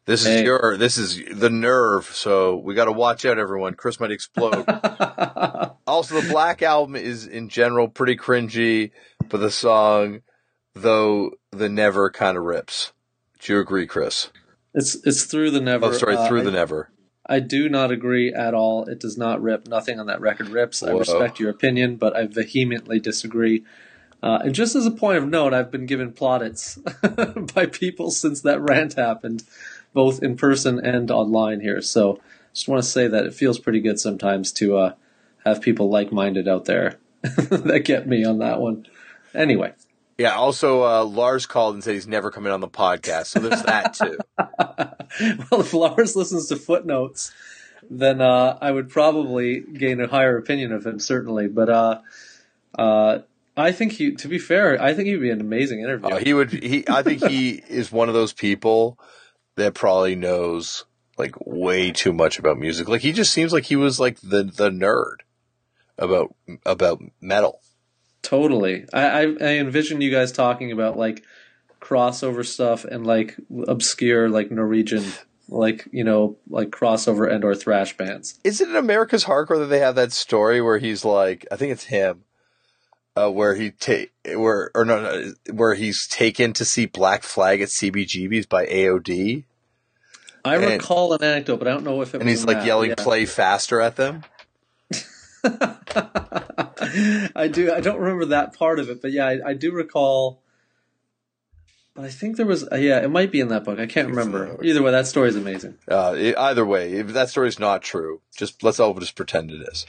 This 0.05 0.21
is 0.21 0.27
Hey. 0.27 0.45
your 0.45 0.77
this 0.77 0.99
is 0.99 1.21
the 1.35 1.51
nerve. 1.51 2.05
So 2.15 2.57
we 2.59 2.75
got 2.75 2.85
to 2.85 2.93
watch 2.93 3.25
out, 3.25 3.39
everyone. 3.41 3.75
Chris 3.75 3.99
might 3.99 4.13
explode. 4.13 4.65
also, 5.87 6.21
the 6.21 6.29
Black 6.31 6.63
album 6.63 6.95
is 6.95 7.27
in 7.27 7.49
general 7.49 7.89
pretty 7.89 8.17
cringy, 8.17 8.93
but 9.29 9.39
the 9.39 9.51
song, 9.51 10.21
though 10.75 11.33
the 11.51 11.69
never, 11.69 12.09
kind 12.11 12.37
of 12.37 12.45
rips. 12.45 12.93
Do 13.41 13.55
you 13.55 13.59
agree, 13.59 13.87
Chris? 13.89 14.31
it's 14.75 14.95
it's 15.05 15.25
through 15.25 15.51
the 15.51 15.61
never 15.61 15.87
Oh, 15.87 15.93
sorry, 15.93 16.15
uh, 16.17 16.29
through 16.29 16.43
I- 16.43 16.45
the 16.45 16.51
never. 16.53 16.89
I 17.28 17.40
do 17.40 17.69
not 17.69 17.90
agree 17.90 18.32
at 18.32 18.55
all. 18.55 18.85
It 18.85 19.01
does 19.01 19.19
not 19.19 19.43
rip. 19.43 19.66
Nothing 19.66 19.98
on 19.98 20.07
that 20.07 20.20
record 20.20 20.48
rips. 20.48 20.82
I 20.82 20.93
respect 20.93 21.40
your 21.40 21.51
opinion, 21.51 21.97
but 21.97 22.16
I 22.16 22.27
vehemently 22.27 23.01
disagree. 23.01 23.65
Uh, 24.23 24.39
and 24.44 24.55
just 24.55 24.74
as 24.74 24.86
a 24.86 24.90
point 24.90 25.19
of 25.19 25.28
note, 25.28 25.53
I've 25.53 25.70
been 25.70 25.86
given 25.86 26.12
plaudits 26.12 26.78
by 27.55 27.66
people 27.66 28.11
since 28.11 28.40
that 28.43 28.61
rant 28.61 28.94
happened, 28.94 29.44
both 29.93 30.23
in 30.23 30.36
person 30.36 30.78
and 30.78 31.11
online 31.11 31.61
here. 31.61 31.82
So 31.82 32.20
just 32.53 32.69
want 32.69 32.82
to 32.82 32.89
say 32.89 33.09
that 33.09 33.27
it 33.27 33.35
feels 33.35 33.59
pretty 33.59 33.81
good 33.81 34.01
sometimes 34.01 34.53
to 34.53 34.78
uh, 34.78 34.94
have 35.44 35.61
people 35.61 35.90
like 35.90 36.12
minded 36.12 36.48
out 36.48 36.65
there 36.65 36.98
that 37.23 37.82
get 37.85 38.07
me 38.07 38.24
on 38.24 38.39
that 38.39 38.61
one. 38.61 38.86
Anyway, 39.35 39.74
Yeah. 40.16 40.35
Also, 40.35 40.82
uh, 40.85 41.05
Lars 41.05 41.44
called 41.44 41.74
and 41.74 41.85
said 41.85 41.94
he's 41.94 42.09
never 42.09 42.31
coming 42.31 42.53
on 42.53 42.61
the 42.61 42.69
podcast, 42.69 43.27
so 43.27 43.40
there's 43.40 43.62
that 43.65 43.94
too. 43.94 44.19
well, 45.51 45.61
if 45.61 45.73
Lars 45.73 46.16
listens 46.16 46.49
to 46.49 46.57
footnotes, 46.57 47.33
then 47.91 48.20
uh, 48.20 48.59
I 48.61 48.70
would 48.70 48.89
probably 48.89 49.61
gain 49.61 50.01
a 50.01 50.09
higher 50.09 50.37
opinion 50.37 50.73
of 50.73 50.87
him, 50.87 50.99
certainly. 50.99 51.49
But 51.49 51.69
uh, 51.69 52.01
uh, 52.78 53.19
I 53.57 53.73
think 53.73 53.93
he, 53.93 54.15
to 54.15 54.28
be 54.28 54.39
fair, 54.39 54.81
I 54.81 54.95
think 54.95 55.09
he'd 55.09 55.16
be 55.16 55.31
an 55.31 55.41
amazing 55.41 55.81
interview. 55.81 56.09
Uh, 56.09 56.19
he 56.19 56.35
would. 56.35 56.53
He. 56.53 56.85
I 56.89 57.03
think 57.03 57.24
he 57.24 57.51
is 57.69 57.91
one 57.91 58.09
of 58.09 58.15
those 58.15 58.33
people 58.33 58.99
that 59.57 59.74
probably 59.74 60.15
knows 60.15 60.85
like 61.16 61.35
way 61.47 61.91
too 61.93 62.12
much 62.12 62.39
about 62.39 62.59
music. 62.59 62.89
Like 62.89 63.01
he 63.01 63.12
just 63.12 63.33
seems 63.33 63.53
like 63.53 63.65
he 63.65 63.77
was 63.77 63.99
like 63.99 64.20
the 64.20 64.45
the 64.45 64.70
nerd 64.70 65.16
about 65.99 66.35
about 66.65 67.03
metal. 67.20 67.61
totally. 68.23 68.87
I, 68.93 69.07
I, 69.07 69.23
I 69.23 69.53
envision 69.59 70.01
you 70.01 70.11
guys 70.11 70.33
talking 70.33 70.73
about 70.73 70.99
like 70.99 71.23
crossover 71.81 72.44
stuff 72.44 72.85
and 72.85 73.07
like 73.07 73.36
obscure 73.69 74.28
like 74.28 74.51
Norwegian, 74.51 75.05
like 75.48 75.86
you 75.93 76.05
know, 76.05 76.36
like 76.48 76.70
crossover 76.70 77.31
and 77.31 77.44
or 77.44 77.55
thrash 77.55 77.97
bands. 77.97 78.39
Is 78.44 78.61
it 78.61 78.69
in 78.69 78.77
American 78.77 79.19
Hardcore 79.20 79.59
that 79.59 79.66
they 79.66 79.78
have 79.81 79.94
that 79.97 80.12
story 80.12 80.61
where 80.61 80.78
he's 80.78 81.05
like, 81.05 81.47
I 81.51 81.57
think 81.57 81.73
it's 81.73 81.85
him, 81.85 82.24
uh, 83.16 83.31
where 83.31 83.55
he 83.55 83.70
take 83.70 84.12
where 84.35 84.70
or 84.74 84.85
no, 84.85 85.01
no, 85.03 85.32
where 85.53 85.74
he's 85.74 86.07
taken 86.09 86.53
to 86.55 86.65
see 86.65 86.86
Black 86.86 87.23
Flag 87.23 87.61
at 87.61 87.69
CBGB's 87.69 88.47
by 88.47 88.66
AOD, 88.66 89.44
I 90.44 90.57
And- 90.57 90.65
recall 90.65 91.12
an 91.12 91.23
anecdote, 91.23 91.59
but 91.59 91.69
I 91.69 91.73
don't 91.73 91.85
know 91.85 92.01
if 92.03 92.15
it. 92.15 92.20
and 92.20 92.28
he's 92.28 92.44
like 92.44 92.59
that. 92.59 92.66
yelling 92.66 92.90
Yeah. 92.90 92.97
"Play 92.97 93.27
faster" 93.27 93.81
at 93.81 93.97
them. 93.97 94.24
I 97.36 97.48
do. 97.51 97.73
I 97.73 97.81
don't 97.81 97.98
remember 97.98 98.27
that 98.27 98.55
part 98.59 98.78
of 98.78 98.89
it, 98.90 99.01
but 99.03 99.12
yeah, 99.12 99.27
I, 99.27 99.39
I 99.51 99.55
do 99.55 99.73
recall. 99.73 100.43
But 101.97 102.05
I 102.05 102.10
think 102.10 102.36
there 102.36 102.47
was. 102.47 102.68
Uh, 102.70 102.77
yeah, 102.77 103.02
it 103.02 103.10
might 103.10 103.32
be 103.32 103.40
in 103.40 103.48
that 103.48 103.64
book. 103.64 103.78
I 103.78 103.86
can't 103.86 104.09
remember. 104.09 104.62
Either 104.62 104.82
way, 104.82 104.90
that 104.90 105.06
story 105.06 105.31
is 105.31 105.36
amazing. 105.36 105.77
Uh, 105.89 106.32
either 106.36 106.64
way, 106.64 106.93
if 106.93 107.09
that 107.09 107.31
story 107.31 107.48
is 107.48 107.59
not 107.59 107.82
true, 107.82 108.20
just 108.36 108.62
let's 108.62 108.78
all 108.78 108.93
just 108.94 109.16
pretend 109.16 109.51
it 109.51 109.66
is. 109.66 109.86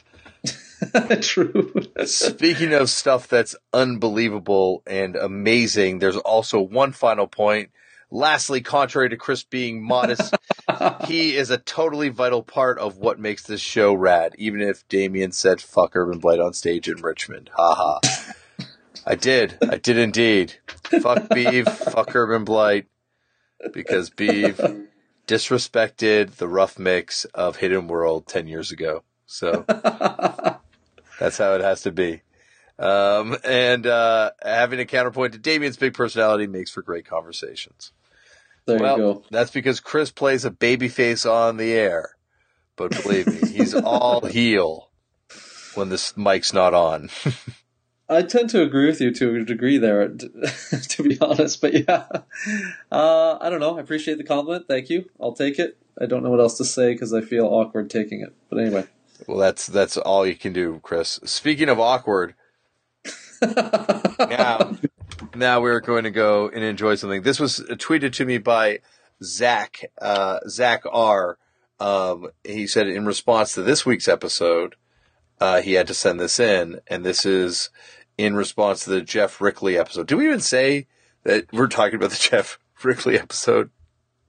True. 1.21 1.73
Speaking 2.05 2.73
of 2.73 2.89
stuff 2.89 3.27
that's 3.27 3.55
unbelievable 3.73 4.83
and 4.85 5.15
amazing, 5.15 5.99
there's 5.99 6.17
also 6.17 6.61
one 6.61 6.91
final 6.91 7.27
point. 7.27 7.71
Lastly, 8.09 8.61
contrary 8.61 9.09
to 9.09 9.17
Chris 9.17 9.43
being 9.43 9.83
modest, 9.83 10.33
he 11.07 11.35
is 11.35 11.49
a 11.49 11.57
totally 11.57 12.09
vital 12.09 12.41
part 12.41 12.79
of 12.79 12.97
what 12.97 13.19
makes 13.19 13.43
this 13.43 13.59
show 13.59 13.93
rad, 13.93 14.33
even 14.37 14.61
if 14.61 14.87
Damian 14.87 15.33
said 15.33 15.59
fuck 15.59 15.95
Urban 15.95 16.19
Blight 16.19 16.39
on 16.39 16.53
stage 16.53 16.87
in 16.87 17.01
Richmond. 17.01 17.49
Haha. 17.53 17.99
I 19.07 19.15
did. 19.15 19.57
I 19.61 19.77
did 19.77 19.97
indeed. 19.97 20.55
Fuck 21.01 21.29
Beeve, 21.33 21.67
fuck 21.67 22.13
Urban 22.13 22.43
Blight, 22.43 22.87
because 23.73 24.09
Beeve 24.09 24.59
disrespected 25.27 26.35
the 26.35 26.47
rough 26.47 26.77
mix 26.77 27.23
of 27.25 27.55
Hidden 27.55 27.87
World 27.87 28.27
10 28.27 28.47
years 28.47 28.71
ago. 28.71 29.03
So 29.25 29.63
that's 31.19 31.37
how 31.37 31.53
it 31.53 31.61
has 31.61 31.83
to 31.83 31.91
be. 31.91 32.21
Um, 32.79 33.37
and 33.43 33.87
uh, 33.87 34.31
having 34.43 34.79
a 34.79 34.85
counterpoint 34.85 35.33
to 35.33 35.39
Damian's 35.39 35.77
big 35.77 35.93
personality 35.93 36.47
makes 36.47 36.71
for 36.71 36.81
great 36.81 37.05
conversations. 37.05 37.91
There 38.65 38.79
well, 38.79 38.97
you 38.97 39.03
go. 39.03 39.23
that's 39.31 39.51
because 39.51 39.79
Chris 39.79 40.11
plays 40.11 40.43
a 40.43 40.51
babyface 40.51 41.29
on 41.29 41.55
the 41.55 41.71
air. 41.71 42.11
But 42.75 42.91
believe 43.01 43.27
me, 43.27 43.49
he's 43.49 43.73
all 43.73 44.25
heel 44.25 44.91
when 45.75 45.89
this 45.89 46.15
mic's 46.17 46.53
not 46.53 46.73
on. 46.73 47.09
I 48.09 48.21
tend 48.21 48.49
to 48.51 48.61
agree 48.61 48.85
with 48.85 49.01
you 49.01 49.13
to 49.13 49.35
a 49.35 49.43
degree 49.43 49.77
there, 49.77 50.07
to 50.09 51.03
be 51.03 51.17
honest. 51.19 51.59
But 51.59 51.73
yeah, 51.73 52.05
uh, 52.91 53.37
I 53.41 53.49
don't 53.49 53.59
know. 53.59 53.77
I 53.77 53.81
appreciate 53.81 54.17
the 54.17 54.23
compliment. 54.23 54.67
Thank 54.67 54.89
you. 54.89 55.09
I'll 55.19 55.33
take 55.33 55.59
it. 55.59 55.77
I 55.99 56.05
don't 56.05 56.23
know 56.23 56.29
what 56.29 56.39
else 56.39 56.57
to 56.57 56.65
say 56.65 56.93
because 56.93 57.13
I 57.13 57.21
feel 57.21 57.45
awkward 57.45 57.89
taking 57.89 58.21
it. 58.21 58.33
But 58.49 58.59
anyway. 58.59 58.85
well, 59.27 59.37
that's 59.37 59.67
that's 59.67 59.97
all 59.97 60.25
you 60.25 60.35
can 60.35 60.53
do, 60.53 60.79
Chris. 60.83 61.19
Speaking 61.25 61.69
of 61.69 61.79
awkward, 61.79 62.35
now 63.41 64.77
now 65.35 65.59
we're 65.59 65.81
going 65.81 66.03
to 66.03 66.11
go 66.11 66.49
and 66.49 66.63
enjoy 66.63 66.95
something. 66.95 67.23
This 67.23 67.39
was 67.39 67.59
tweeted 67.71 68.13
to 68.13 68.25
me 68.25 68.37
by 68.37 68.79
Zach 69.23 69.91
uh, 70.01 70.39
Zach 70.47 70.83
R. 70.89 71.37
Um, 71.79 72.29
he 72.43 72.67
said 72.67 72.87
in 72.87 73.05
response 73.05 73.53
to 73.53 73.61
this 73.61 73.85
week's 73.85 74.07
episode, 74.07 74.75
uh, 75.39 75.61
he 75.61 75.73
had 75.73 75.87
to 75.87 75.93
send 75.93 76.19
this 76.19 76.39
in, 76.39 76.79
and 76.87 77.05
this 77.05 77.25
is 77.25 77.69
in 78.17 78.35
response 78.35 78.83
to 78.83 78.89
the 78.89 79.01
Geoff 79.01 79.39
Rickly 79.41 79.77
episode. 79.77 80.07
Do 80.07 80.17
we 80.17 80.25
even 80.25 80.39
say 80.39 80.87
that 81.23 81.51
we're 81.53 81.67
talking 81.67 81.95
about 81.95 82.09
the 82.11 82.17
Geoff 82.31 82.59
Rickly 82.83 83.17
episode? 83.19 83.69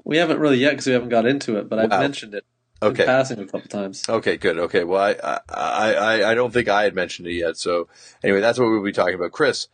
We 0.04 0.16
haven't 0.18 0.38
really 0.40 0.58
yet 0.58 0.70
because 0.70 0.86
we 0.86 0.92
haven't 0.92 1.08
got 1.10 1.26
into 1.26 1.56
it, 1.58 1.68
but 1.68 1.78
I've 1.78 1.90
Wow. 1.90 2.00
mentioned 2.00 2.34
it 2.34 2.44
Okay. 2.82 3.02
in 3.02 3.06
passing 3.08 3.38
a 3.40 3.44
couple 3.46 3.68
times. 3.68 4.04
Okay, 4.08 4.36
good. 4.36 4.58
Okay, 4.58 4.84
well, 4.84 5.02
I, 5.02 5.40
I, 5.48 5.94
I, 5.94 6.30
I 6.30 6.34
don't 6.34 6.52
think 6.52 6.68
I 6.68 6.84
had 6.84 6.94
mentioned 6.94 7.26
it 7.28 7.32
yet. 7.34 7.56
So 7.56 7.88
anyway, 8.22 8.40
that's 8.40 8.58
what 8.58 8.66
we'll 8.70 8.82
be 8.82 8.92
talking 8.92 9.14
about. 9.14 9.32
Chris, 9.32 9.68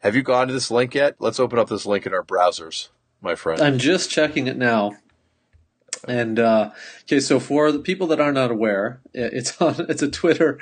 have 0.00 0.14
you 0.14 0.22
gone 0.22 0.46
to 0.48 0.52
this 0.52 0.70
link 0.70 0.94
yet? 0.94 1.16
Let's 1.18 1.40
open 1.40 1.58
up 1.58 1.68
this 1.68 1.86
link 1.86 2.06
in 2.06 2.12
our 2.14 2.22
browsers, 2.22 2.88
my 3.22 3.34
friend. 3.34 3.60
I'm 3.60 3.78
just 3.78 4.10
checking 4.10 4.46
it 4.46 4.56
now. 4.56 4.92
And 6.06 6.38
uh, 6.38 6.70
okay, 7.02 7.20
so 7.20 7.38
for 7.40 7.72
the 7.72 7.78
people 7.78 8.06
that 8.08 8.20
are 8.20 8.32
not 8.32 8.50
aware, 8.50 9.00
it's 9.12 9.60
on 9.62 9.74
it's 9.88 10.02
a 10.02 10.10
Twitter 10.10 10.58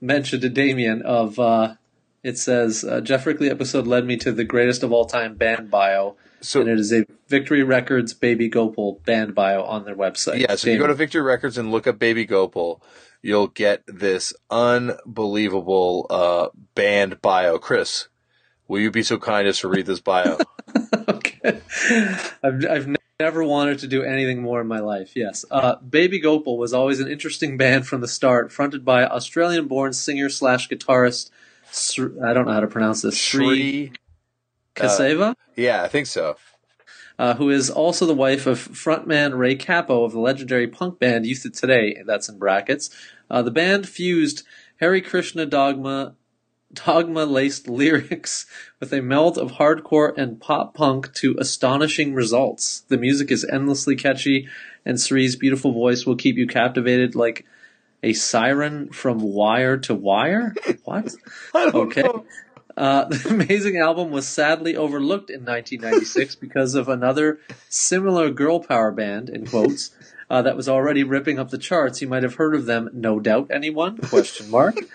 mention 0.00 0.40
to 0.40 0.48
Damian 0.48 1.02
of 1.02 1.38
uh, 1.38 1.74
it 2.22 2.38
says 2.38 2.84
uh, 2.84 3.00
Geoff 3.00 3.26
Rickly 3.26 3.50
episode 3.50 3.86
led 3.86 4.04
me 4.04 4.16
to 4.18 4.32
the 4.32 4.44
greatest 4.44 4.82
of 4.82 4.92
all 4.92 5.04
time 5.04 5.34
band 5.34 5.70
bio, 5.70 6.16
So 6.40 6.60
and 6.60 6.68
it 6.68 6.78
is 6.78 6.92
a 6.92 7.04
Victory 7.28 7.62
Records 7.62 8.14
Baby 8.14 8.48
Gopal 8.48 9.00
band 9.04 9.34
bio 9.34 9.62
on 9.62 9.84
their 9.84 9.96
website. 9.96 10.40
yeah, 10.40 10.56
so 10.56 10.70
you 10.70 10.78
go 10.78 10.86
to 10.86 10.94
Victory 10.94 11.22
Records 11.22 11.58
and 11.58 11.70
look 11.70 11.86
up 11.86 11.98
Baby 11.98 12.24
Gopal, 12.24 12.82
you'll 13.22 13.48
get 13.48 13.82
this 13.86 14.32
unbelievable 14.50 16.06
uh, 16.10 16.48
band 16.74 17.20
bio. 17.22 17.58
Chris, 17.58 18.08
will 18.66 18.80
you 18.80 18.90
be 18.90 19.02
so 19.02 19.18
kind 19.18 19.46
as 19.46 19.58
to 19.60 19.68
read 19.68 19.86
this 19.86 20.00
bio? 20.00 20.38
okay. 21.08 21.60
I've, 22.42 22.66
I've 22.66 22.96
never 23.20 23.42
wanted 23.42 23.80
to 23.80 23.88
do 23.88 24.02
anything 24.04 24.42
more 24.42 24.60
in 24.60 24.66
my 24.68 24.78
life. 24.78 25.16
Yes. 25.16 25.44
Uh, 25.50 25.76
Baby 25.76 26.20
Gopal 26.20 26.56
was 26.56 26.72
always 26.72 27.00
an 27.00 27.10
interesting 27.10 27.56
band 27.56 27.86
from 27.86 28.00
the 28.00 28.08
start, 28.08 28.52
fronted 28.52 28.84
by 28.84 29.04
Australian 29.04 29.66
born 29.66 29.92
singer 29.92 30.28
slash 30.28 30.68
guitarist, 30.68 31.30
I 31.72 32.32
don't 32.32 32.46
know 32.46 32.52
how 32.52 32.60
to 32.60 32.66
pronounce 32.66 33.02
this, 33.02 33.16
Sri 33.16 33.46
Shri. 33.46 33.92
Kesava, 34.74 35.34
Yeah, 35.56 35.82
I 35.82 35.88
think 35.88 36.06
so. 36.06 36.36
uh, 37.18 37.34
who 37.34 37.50
is 37.50 37.68
also 37.68 38.06
the 38.06 38.14
wife 38.14 38.46
of 38.46 38.58
frontman 38.58 39.36
Ray 39.36 39.56
Cappo 39.56 40.04
of 40.04 40.12
the 40.12 40.20
legendary 40.20 40.68
punk 40.68 40.98
band 40.98 41.26
Youth 41.26 41.44
of 41.44 41.52
Today, 41.52 42.02
that's 42.06 42.28
in 42.28 42.38
brackets. 42.38 42.90
Uh, 43.30 43.42
the 43.42 43.50
band 43.50 43.88
fused 43.88 44.44
Hare 44.80 45.00
Krishna 45.00 45.46
dogma 45.46 46.14
dogma 46.72 47.24
laced 47.24 47.66
lyrics 47.66 48.46
with 48.80 48.92
a 48.92 49.00
meld 49.02 49.38
of 49.38 49.52
hardcore 49.52 50.12
and 50.16 50.40
pop 50.40 50.74
punk 50.74 51.12
to 51.14 51.34
astonishing 51.38 52.14
results. 52.14 52.80
The 52.88 52.98
music 52.98 53.30
is 53.30 53.44
endlessly 53.44 53.96
catchy, 53.96 54.48
and 54.84 55.00
Sri's 55.00 55.34
beautiful 55.34 55.72
voice 55.72 56.06
will 56.06 56.16
keep 56.16 56.36
you 56.36 56.46
captivated 56.46 57.14
like 57.14 57.44
a 58.02 58.12
siren 58.12 58.90
from 58.90 59.18
wire 59.18 59.76
to 59.78 59.94
wire. 59.94 60.54
What? 60.84 61.14
I 61.54 61.64
don't 61.70 61.74
Okay. 61.74 62.02
know. 62.02 62.24
Uh, 62.76 63.04
the 63.08 63.28
amazing 63.30 63.76
album 63.76 64.10
was 64.10 64.26
sadly 64.28 64.76
overlooked 64.76 65.30
in 65.30 65.44
1996 65.44 66.34
because 66.40 66.74
of 66.74 66.88
another 66.88 67.40
similar 67.68 68.30
girl 68.30 68.60
power 68.60 68.92
band, 68.92 69.28
in 69.28 69.46
quotes, 69.46 69.90
uh, 70.30 70.42
that 70.42 70.56
was 70.56 70.68
already 70.68 71.02
ripping 71.02 71.38
up 71.40 71.50
the 71.50 71.58
charts. 71.58 72.00
You 72.00 72.06
might 72.08 72.22
have 72.22 72.36
heard 72.36 72.54
of 72.54 72.66
them, 72.66 72.88
no 72.92 73.18
doubt. 73.18 73.50
Anyone? 73.50 73.98
Question 73.98 74.50
mark. 74.50 74.76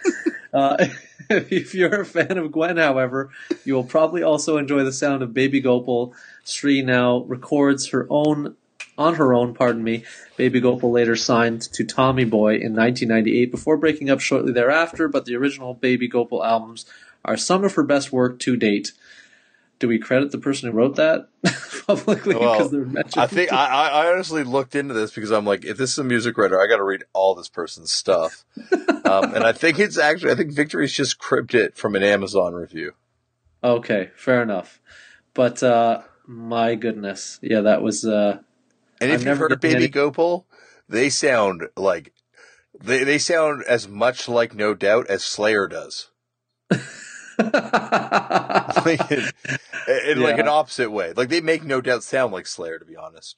Uh, 0.53 0.85
if 1.31 1.73
you're 1.73 2.01
a 2.01 2.05
fan 2.05 2.37
of 2.37 2.51
Gwen, 2.51 2.77
however, 2.77 3.31
you 3.65 3.73
will 3.73 3.83
probably 3.83 4.21
also 4.21 4.57
enjoy 4.57 4.83
the 4.83 4.91
sound 4.93 5.23
of 5.23 5.33
Baby 5.33 5.61
Gopal. 5.61 6.13
Sri 6.43 6.83
now 6.83 7.21
records 7.23 7.87
her 7.87 8.05
own 8.07 8.55
on 8.97 9.15
her 9.15 9.33
own, 9.33 9.53
pardon 9.53 9.83
me. 9.83 10.03
Baby 10.37 10.59
Gopal 10.59 10.91
later 10.91 11.15
signed 11.15 11.61
to 11.73 11.83
Tommy 11.83 12.25
Boy 12.25 12.55
in 12.55 12.75
1998 12.75 13.51
before 13.51 13.77
breaking 13.77 14.09
up 14.09 14.19
shortly 14.19 14.51
thereafter, 14.51 15.07
but 15.07 15.25
the 15.25 15.35
original 15.35 15.73
Baby 15.73 16.07
Gopal 16.07 16.43
albums 16.43 16.85
are 17.25 17.37
some 17.37 17.63
of 17.63 17.75
her 17.75 17.83
best 17.83 18.11
work 18.11 18.39
to 18.39 18.55
date. 18.55 18.91
Do 19.79 19.87
we 19.87 19.99
credit 19.99 20.31
the 20.31 20.37
person 20.37 20.69
who 20.69 20.77
wrote 20.77 20.95
that 20.95 21.27
publicly 21.87 22.35
Well, 22.35 22.53
because 22.53 22.71
they're 22.71 22.85
mentioned? 22.85 23.21
I 23.21 23.27
think 23.27 23.51
I, 23.51 23.65
I 23.65 23.87
I 23.87 24.11
honestly 24.13 24.43
looked 24.43 24.75
into 24.75 24.93
this 24.93 25.11
because 25.11 25.31
I'm 25.31 25.45
like, 25.45 25.65
if 25.65 25.77
this 25.77 25.91
is 25.91 25.97
a 25.97 26.03
music 26.03 26.37
writer, 26.37 26.61
I 26.61 26.67
got 26.67 26.77
to 26.77 26.83
read 26.83 27.03
all 27.11 27.35
this 27.35 27.49
person's 27.49 27.91
stuff. 27.91 28.45
um, 28.71 29.33
and 29.33 29.43
I 29.43 29.51
think 29.51 29.79
it's 29.79 29.97
actually, 29.97 30.31
I 30.31 30.35
think 30.35 30.53
Victory's 30.53 30.93
just 30.93 31.17
cribbed 31.17 31.53
it 31.53 31.75
from 31.75 31.95
an 31.95 32.03
Amazon 32.03 32.53
review. 32.53 32.93
okay, 33.61 34.11
fair 34.15 34.41
enough. 34.41 34.79
But 35.33 35.61
uh, 35.63 36.03
my 36.27 36.75
goodness, 36.75 37.39
yeah, 37.41 37.61
that 37.61 37.81
was. 37.81 38.05
Uh, 38.05 38.39
And 39.03 39.11
if 39.11 39.21
I've 39.21 39.27
you've 39.27 39.37
heard 39.37 39.51
of 39.51 39.59
Baby 39.61 39.75
any- 39.75 39.87
Gopal, 39.87 40.47
they 40.89 41.09
sound 41.09 41.63
like 41.77 42.13
they 42.81 43.03
they 43.03 43.17
sound 43.17 43.63
as 43.67 43.87
much 43.87 44.27
like 44.27 44.53
No 44.55 44.73
Doubt 44.73 45.07
as 45.07 45.23
Slayer 45.23 45.67
does, 45.67 46.09
like 47.37 49.11
in, 49.11 49.29
in 50.05 50.21
like 50.21 50.37
an 50.39 50.47
opposite 50.47 50.91
way. 50.91 51.13
Like 51.13 51.29
they 51.29 51.41
make 51.41 51.63
No 51.63 51.81
Doubt 51.81 52.03
sound 52.03 52.33
like 52.33 52.47
Slayer, 52.47 52.79
to 52.79 52.85
be 52.85 52.95
honest. 52.95 53.37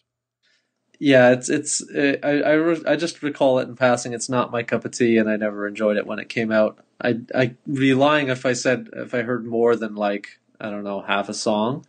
yeah, 0.99 1.31
it's 1.31 1.49
it's. 1.49 1.81
Uh, 1.89 2.17
I 2.23 2.29
I, 2.41 2.51
re- 2.53 2.83
I 2.87 2.95
just 2.95 3.21
recall 3.23 3.59
it 3.59 3.67
in 3.67 3.75
passing. 3.75 4.13
It's 4.13 4.29
not 4.29 4.51
my 4.51 4.63
cup 4.63 4.85
of 4.85 4.91
tea, 4.91 5.17
and 5.17 5.29
I 5.29 5.35
never 5.37 5.67
enjoyed 5.67 5.97
it 5.97 6.07
when 6.07 6.19
it 6.19 6.29
came 6.29 6.51
out. 6.51 6.79
I 7.01 7.19
I'd 7.33 7.57
be 7.71 7.93
lying 7.93 8.29
if 8.29 8.45
I 8.45 8.53
said 8.53 8.89
if 8.93 9.13
I 9.13 9.21
heard 9.23 9.45
more 9.45 9.75
than 9.75 9.95
like 9.95 10.39
I 10.59 10.69
don't 10.69 10.83
know 10.83 11.01
half 11.01 11.29
a 11.29 11.33
song, 11.33 11.85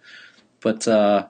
but 0.61 0.87
uh, 0.89 1.27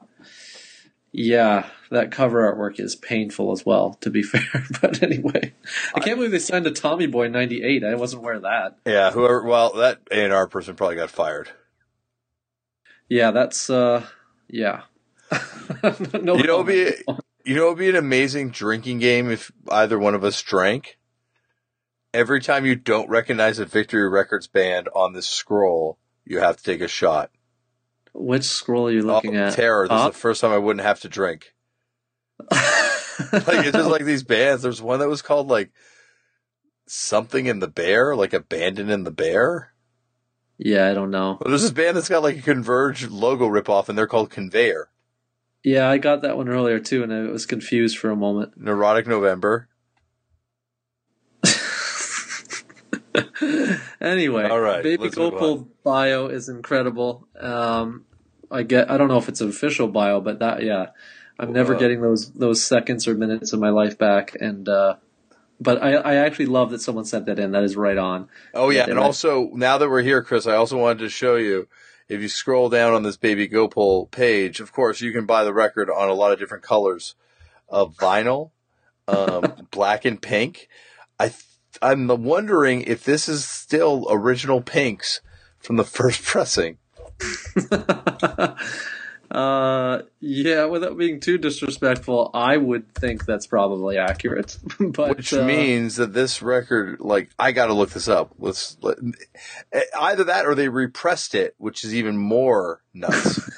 yeah, 1.16 1.66
that 1.90 2.10
cover 2.10 2.52
artwork 2.52 2.78
is 2.78 2.94
painful 2.94 3.50
as 3.50 3.64
well. 3.64 3.94
To 4.02 4.10
be 4.10 4.22
fair, 4.22 4.64
but 4.82 5.02
anyway, 5.02 5.54
I 5.94 6.00
can't 6.00 6.16
believe 6.16 6.30
they 6.30 6.38
signed 6.38 6.66
a 6.66 6.70
Tommy 6.70 7.06
Boy 7.06 7.28
'98. 7.28 7.84
I 7.84 7.94
wasn't 7.94 8.22
aware 8.22 8.34
of 8.34 8.42
that. 8.42 8.76
Yeah, 8.86 9.10
whoever. 9.10 9.42
Well, 9.42 9.72
that 9.74 10.00
A 10.10 10.24
and 10.24 10.32
R 10.32 10.46
person 10.46 10.76
probably 10.76 10.96
got 10.96 11.10
fired. 11.10 11.50
Yeah, 13.08 13.30
that's 13.30 13.70
uh, 13.70 14.06
yeah. 14.48 14.82
no, 16.22 16.36
You 16.36 16.44
know, 16.44 16.62
be 16.62 16.92
you 17.44 17.54
know, 17.54 17.66
it'd 17.66 17.78
be 17.78 17.88
an 17.88 17.96
amazing 17.96 18.50
drinking 18.50 18.98
game 18.98 19.30
if 19.30 19.50
either 19.70 19.98
one 19.98 20.14
of 20.14 20.22
us 20.22 20.42
drank. 20.42 20.98
Every 22.12 22.40
time 22.40 22.66
you 22.66 22.76
don't 22.76 23.08
recognize 23.08 23.58
a 23.58 23.66
Victory 23.66 24.08
Records 24.08 24.46
band 24.46 24.88
on 24.94 25.12
this 25.12 25.26
scroll, 25.26 25.98
you 26.24 26.40
have 26.40 26.56
to 26.58 26.62
take 26.62 26.80
a 26.80 26.88
shot. 26.88 27.30
Which 28.18 28.44
scroll 28.44 28.88
are 28.88 28.90
you 28.90 29.02
oh, 29.02 29.14
looking 29.14 29.36
oh, 29.36 29.46
at? 29.46 29.54
terror! 29.54 29.86
This 29.88 29.92
Up? 29.92 30.10
is 30.10 30.14
the 30.16 30.20
first 30.20 30.40
time 30.40 30.52
I 30.52 30.58
wouldn't 30.58 30.84
have 30.84 31.00
to 31.00 31.08
drink. 31.08 31.54
Like 33.18 33.64
it's 33.66 33.72
just 33.72 33.88
like 33.90 34.04
these 34.04 34.24
bands. 34.24 34.62
There's 34.62 34.82
one 34.82 34.98
that 35.00 35.08
was 35.08 35.22
called 35.22 35.48
like 35.48 35.70
something 36.86 37.46
in 37.46 37.60
the 37.60 37.66
bear, 37.68 38.14
like 38.14 38.34
abandon 38.34 38.90
in 38.90 39.04
the 39.04 39.10
bear. 39.10 39.72
yeah, 40.58 40.90
I 40.90 40.94
don't 40.94 41.10
know. 41.10 41.38
There's 41.44 41.62
this 41.62 41.70
band 41.70 41.96
that's 41.96 42.10
got 42.10 42.22
like 42.22 42.38
a 42.38 42.42
Converge 42.42 43.08
logo 43.08 43.48
ripoff, 43.48 43.88
and 43.88 43.96
they're 43.96 44.06
called 44.06 44.30
Conveyor. 44.30 44.90
Yeah, 45.64 45.88
I 45.88 45.98
got 45.98 46.22
that 46.22 46.36
one 46.36 46.48
earlier 46.48 46.78
too, 46.78 47.02
and 47.02 47.12
I 47.12 47.22
was 47.22 47.46
confused 47.46 47.98
for 47.98 48.10
a 48.10 48.16
moment. 48.16 48.52
Neurotic 48.56 49.06
November. 49.06 49.68
anyway, 54.00 54.48
All 54.48 54.60
right, 54.60 54.82
Baby 54.82 55.10
Gopal 55.10 55.68
bio 55.84 56.26
is 56.26 56.48
incredible. 56.48 57.26
Um, 57.38 58.04
I 58.50 58.62
get. 58.62 58.90
I 58.90 58.96
don't 58.98 59.08
know 59.08 59.18
if 59.18 59.28
it's 59.28 59.40
an 59.40 59.48
official 59.48 59.88
bio, 59.88 60.20
but 60.20 60.38
that 60.40 60.62
yeah, 60.62 60.86
I'm 61.38 61.52
never 61.52 61.74
Uh, 61.74 61.78
getting 61.78 62.00
those 62.00 62.30
those 62.32 62.62
seconds 62.62 63.06
or 63.08 63.14
minutes 63.14 63.52
of 63.52 63.60
my 63.60 63.70
life 63.70 63.98
back. 63.98 64.36
And 64.40 64.68
uh, 64.68 64.96
but 65.60 65.82
I 65.82 65.94
I 65.94 66.14
actually 66.16 66.46
love 66.46 66.70
that 66.70 66.80
someone 66.80 67.04
sent 67.04 67.26
that 67.26 67.38
in. 67.38 67.52
That 67.52 67.64
is 67.64 67.76
right 67.76 67.98
on. 67.98 68.28
Oh 68.54 68.70
yeah, 68.70 68.84
and 68.84 68.96
might- 68.96 69.04
also 69.04 69.50
now 69.52 69.78
that 69.78 69.88
we're 69.88 70.02
here, 70.02 70.22
Chris, 70.22 70.46
I 70.46 70.54
also 70.56 70.76
wanted 70.78 70.98
to 71.00 71.08
show 71.08 71.36
you. 71.36 71.68
If 72.08 72.20
you 72.20 72.28
scroll 72.28 72.68
down 72.68 72.94
on 72.94 73.02
this 73.02 73.16
Baby 73.16 73.48
Gopal 73.48 74.06
page, 74.06 74.60
of 74.60 74.70
course 74.72 75.00
you 75.00 75.10
can 75.10 75.26
buy 75.26 75.42
the 75.42 75.52
record 75.52 75.90
on 75.90 76.08
a 76.08 76.12
lot 76.14 76.30
of 76.30 76.38
different 76.38 76.62
colors 76.62 77.16
of 77.68 77.96
vinyl, 77.96 78.50
um, 79.08 79.66
black 79.72 80.04
and 80.04 80.22
pink. 80.22 80.68
I 81.18 81.30
th- 81.30 81.42
I'm 81.82 82.08
wondering 82.24 82.82
if 82.82 83.04
this 83.04 83.28
is 83.28 83.44
still 83.44 84.06
original 84.10 84.60
pinks 84.60 85.20
from 85.58 85.76
the 85.76 85.84
first 85.98 86.22
pressing. 86.22 86.78
uh, 89.30 90.02
yeah, 90.20 90.64
without 90.66 90.98
being 90.98 91.20
too 91.20 91.38
disrespectful, 91.38 92.30
I 92.34 92.56
would 92.56 92.94
think 92.94 93.24
that's 93.24 93.46
probably 93.46 93.96
accurate. 93.96 94.58
but 94.80 95.16
Which 95.16 95.32
uh, 95.32 95.44
means 95.44 95.96
that 95.96 96.12
this 96.12 96.42
record, 96.42 97.00
like, 97.00 97.30
I 97.38 97.52
got 97.52 97.66
to 97.66 97.74
look 97.74 97.90
this 97.90 98.08
up. 98.08 98.34
Let's 98.38 98.76
let, 98.82 98.98
either 99.98 100.24
that 100.24 100.46
or 100.46 100.54
they 100.54 100.68
repressed 100.68 101.34
it, 101.34 101.54
which 101.58 101.84
is 101.84 101.94
even 101.94 102.18
more 102.18 102.82
nuts. 102.92 103.50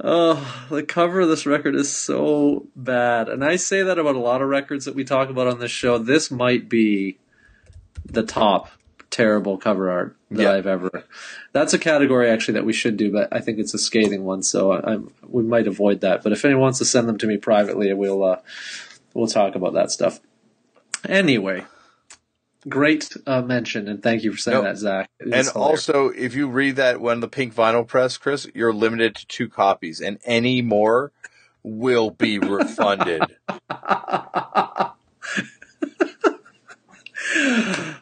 Oh, 0.00 0.66
the 0.70 0.82
cover 0.82 1.20
of 1.20 1.28
this 1.28 1.46
record 1.46 1.74
is 1.74 1.94
so 1.94 2.66
bad. 2.74 3.28
And 3.28 3.44
I 3.44 3.56
say 3.56 3.82
that 3.82 3.98
about 3.98 4.16
a 4.16 4.20
lot 4.20 4.42
of 4.42 4.48
records 4.48 4.84
that 4.84 4.94
we 4.94 5.04
talk 5.04 5.28
about 5.28 5.46
on 5.46 5.60
this 5.60 5.70
show. 5.70 5.98
This 5.98 6.30
might 6.30 6.68
be 6.68 7.18
the 8.04 8.22
top 8.22 8.70
terrible 9.10 9.56
cover 9.56 9.90
art 9.90 10.16
that. 10.30 10.54
I've 10.54 10.66
ever. 10.66 11.04
That's 11.52 11.72
a 11.72 11.78
category 11.78 12.28
actually 12.28 12.54
that 12.54 12.64
we 12.64 12.72
should 12.72 12.96
do, 12.96 13.12
but 13.12 13.28
I 13.30 13.40
think 13.40 13.58
it's 13.58 13.74
a 13.74 13.78
scathing 13.78 14.24
one, 14.24 14.42
so 14.42 14.72
I, 14.72 14.92
I'm, 14.92 15.12
we 15.22 15.42
might 15.42 15.68
avoid 15.68 16.00
that. 16.00 16.22
But 16.22 16.32
if 16.32 16.44
anyone 16.44 16.62
wants 16.62 16.78
to 16.78 16.84
send 16.84 17.08
them 17.08 17.18
to 17.18 17.26
me 17.26 17.36
privately, 17.36 17.92
we'll 17.92 18.24
uh, 18.24 18.40
we'll 19.14 19.28
talk 19.28 19.54
about 19.54 19.74
that 19.74 19.90
stuff. 19.90 20.20
Anyway, 21.08 21.64
great 22.68 23.10
uh, 23.26 23.42
mention, 23.42 23.88
and 23.88 24.02
thank 24.02 24.22
you 24.24 24.32
for 24.32 24.38
saying 24.38 24.56
Nope. 24.58 24.64
that, 24.64 24.76
Zach. 24.78 25.10
And 25.20 25.28
hilarious. 25.28 25.48
also, 25.50 26.08
if 26.08 26.34
you 26.34 26.48
read 26.48 26.76
that 26.76 27.00
when 27.00 27.20
the 27.20 27.28
pink 27.28 27.54
vinyl 27.54 27.86
press, 27.86 28.16
Chris, 28.16 28.46
you're 28.54 28.72
limited 28.72 29.14
to 29.16 29.26
two 29.26 29.48
copies, 29.48 30.00
and 30.00 30.18
any 30.24 30.62
more 30.62 31.12
will 31.62 32.10
be 32.10 32.38
refunded. 32.40 33.22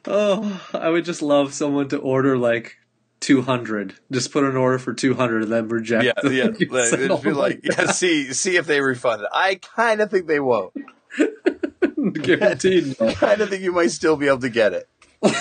oh, 0.06 0.68
I 0.74 0.88
would 0.90 1.04
just 1.04 1.22
love 1.22 1.52
someone 1.54 1.88
to 1.88 1.98
order 1.98 2.36
like 2.36 2.76
200. 3.20 3.94
Just 4.10 4.32
put 4.32 4.44
an 4.44 4.56
order 4.56 4.78
for 4.78 4.92
200 4.92 5.44
and 5.44 5.52
then 5.52 5.68
reject. 5.68 6.04
yeah, 6.04 6.12
them. 6.22 6.32
yeah. 6.32 6.44
Like, 6.70 6.92
it'd 6.92 7.22
be 7.22 7.32
like, 7.32 7.60
like 7.64 7.78
yeah, 7.78 7.86
see, 7.92 8.32
see 8.32 8.56
if 8.56 8.66
they 8.66 8.80
refund 8.80 9.22
it. 9.22 9.28
I 9.32 9.56
kind 9.56 10.00
of 10.00 10.10
think 10.10 10.26
they 10.26 10.40
won't. 10.40 10.72
guaranteed. 12.12 12.96
I 13.00 13.14
kind 13.14 13.40
of 13.40 13.50
think 13.50 13.62
you 13.62 13.72
might 13.72 13.90
still 13.90 14.16
be 14.16 14.28
able 14.28 14.38
to 14.40 14.50
get 14.50 14.72
it. 14.72 14.88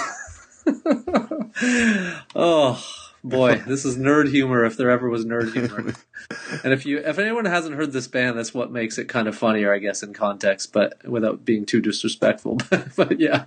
oh 2.35 2.83
boy, 3.23 3.57
this 3.67 3.85
is 3.85 3.97
nerd 3.97 4.29
humor 4.29 4.65
if 4.65 4.77
there 4.77 4.89
ever 4.89 5.09
was 5.09 5.25
nerd 5.25 5.53
humor. 5.53 5.93
and 6.63 6.73
if 6.73 6.85
you 6.85 6.99
if 6.99 7.19
anyone 7.19 7.45
hasn't 7.45 7.75
heard 7.75 7.91
this 7.91 8.07
band, 8.07 8.37
that's 8.37 8.53
what 8.53 8.71
makes 8.71 8.97
it 8.97 9.07
kind 9.09 9.27
of 9.27 9.37
funnier, 9.37 9.73
I 9.73 9.79
guess, 9.79 10.03
in 10.03 10.13
context, 10.13 10.73
but 10.73 11.05
without 11.07 11.45
being 11.45 11.65
too 11.65 11.81
disrespectful. 11.81 12.59
but 12.95 13.19
yeah. 13.19 13.45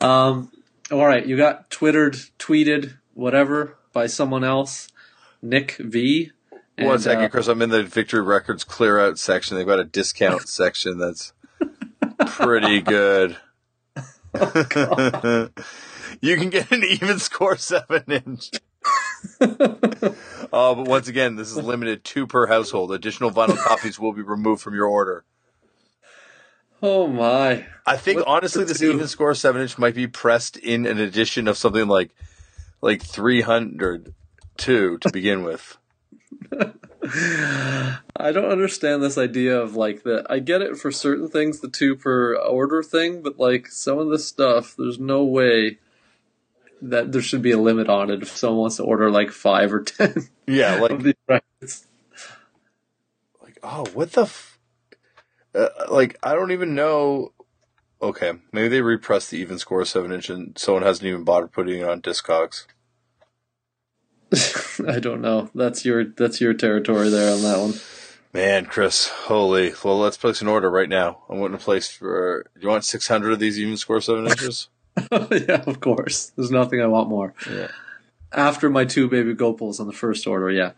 Um 0.00 0.50
all 0.90 1.06
right, 1.06 1.24
you 1.24 1.36
got 1.36 1.70
twittered, 1.70 2.14
tweeted, 2.38 2.94
whatever, 3.14 3.76
by 3.92 4.06
someone 4.06 4.44
else. 4.44 4.88
Nick 5.40 5.76
V. 5.78 6.30
One 6.78 6.94
And, 6.94 7.02
second, 7.02 7.24
uh, 7.24 7.28
Chris. 7.28 7.48
I'm 7.48 7.62
in 7.62 7.70
the 7.70 7.84
Victory 7.84 8.22
Records 8.22 8.64
clear 8.64 8.98
out 8.98 9.18
section. 9.18 9.56
They've 9.56 9.66
got 9.66 9.78
a 9.78 9.84
discount 9.84 10.48
section 10.48 10.98
that's 10.98 11.32
pretty 12.26 12.80
good. 12.82 13.36
Oh, 14.34 15.48
you 16.20 16.36
can 16.36 16.50
get 16.50 16.70
an 16.72 16.82
even 16.84 17.18
score 17.18 17.56
seven 17.56 18.04
inch. 18.08 18.50
Oh, 20.52 20.74
but 20.76 20.86
once 20.86 21.08
again, 21.08 21.34
this 21.34 21.50
is 21.50 21.56
limited 21.56 22.04
two 22.04 22.26
per 22.28 22.46
household. 22.46 22.92
Additional 22.92 23.30
vinyl 23.32 23.56
copies 23.56 23.98
will 23.98 24.12
be 24.12 24.22
removed 24.22 24.62
from 24.62 24.74
your 24.74 24.86
order. 24.86 25.24
oh 26.82 27.08
my. 27.08 27.64
I 27.86 27.96
think 27.96 28.22
honestly, 28.26 28.62
to 28.62 28.68
this 28.68 28.82
even 28.82 29.08
score 29.08 29.34
seven 29.34 29.62
inch 29.62 29.78
might 29.78 29.94
be 29.96 30.06
pressed 30.06 30.56
in 30.58 30.86
an 30.86 31.00
edition 31.00 31.48
of 31.48 31.56
something 31.56 31.88
like 31.88 32.10
like 32.82 33.02
three 33.02 33.40
hundred 33.40 34.14
two 34.56 34.98
to 34.98 35.10
begin 35.10 35.42
with. 35.42 35.76
I 37.04 38.32
don't 38.32 38.50
understand 38.50 39.02
this 39.02 39.18
idea 39.18 39.60
of 39.60 39.76
like 39.76 40.02
the. 40.04 40.24
I 40.30 40.38
get 40.38 40.62
it 40.62 40.76
for 40.78 40.90
certain 40.90 41.28
things, 41.28 41.60
the 41.60 41.68
two 41.68 41.96
per 41.96 42.36
order 42.36 42.82
thing, 42.82 43.22
but 43.22 43.38
like 43.38 43.66
some 43.68 43.98
of 43.98 44.08
this 44.08 44.26
stuff, 44.26 44.74
there's 44.78 44.98
no 44.98 45.22
way 45.24 45.78
that 46.80 47.12
there 47.12 47.22
should 47.22 47.42
be 47.42 47.50
a 47.52 47.58
limit 47.58 47.88
on 47.88 48.10
it 48.10 48.22
if 48.22 48.28
someone 48.36 48.60
wants 48.60 48.76
to 48.76 48.84
order 48.84 49.10
like 49.10 49.30
five 49.30 49.72
or 49.72 49.82
ten 49.82 50.28
Yeah, 50.46 50.74
like 50.74 51.02
these 51.02 51.14
records. 51.28 51.86
like 53.42 53.58
oh 53.62 53.86
what 53.94 54.12
the 54.12 54.22
f- 54.22 54.58
uh, 55.54 55.68
like 55.90 56.18
i 56.22 56.34
don't 56.34 56.50
even 56.52 56.74
know 56.74 57.32
okay 58.02 58.32
maybe 58.52 58.68
they 58.68 58.82
repressed 58.82 59.30
the 59.30 59.38
even 59.38 59.58
score 59.58 59.84
7 59.84 60.12
inch 60.12 60.28
and 60.28 60.58
someone 60.58 60.82
hasn't 60.82 61.06
even 61.06 61.24
bothered 61.24 61.52
putting 61.52 61.80
it 61.80 61.88
on 61.88 62.02
discogs 62.02 62.66
I 64.88 64.98
don't 65.00 65.20
know. 65.20 65.50
That's 65.54 65.84
your 65.84 66.04
that's 66.04 66.40
your 66.40 66.54
territory 66.54 67.08
there 67.10 67.32
on 67.34 67.42
that 67.42 67.58
one. 67.60 67.74
man 68.32 68.66
chris 68.66 69.06
holy 69.08 69.72
well 69.84 69.98
let's 69.98 70.16
place 70.16 70.40
an 70.40 70.48
order 70.48 70.68
right 70.68 70.88
now 70.88 71.18
i'm 71.30 71.38
wanting 71.38 71.56
to 71.56 71.62
place 71.64 71.88
for 71.88 72.44
do 72.54 72.60
you 72.62 72.68
want 72.68 72.84
600 72.84 73.32
of 73.32 73.38
these 73.38 73.58
even 73.60 73.76
score 73.76 74.00
7 74.00 74.26
inches 74.26 74.68
yeah, 75.12 75.62
of 75.66 75.80
course. 75.80 76.32
There's 76.36 76.52
nothing 76.52 76.80
I 76.80 76.86
want 76.86 77.08
more. 77.08 77.34
yeah 77.50 77.68
After 78.32 78.70
my 78.70 78.84
two 78.84 79.08
baby 79.08 79.34
gopals 79.34 79.78
on 79.80 79.86
the 79.88 79.92
first 79.92 80.24
order, 80.26 80.50
yeah. 80.50 80.72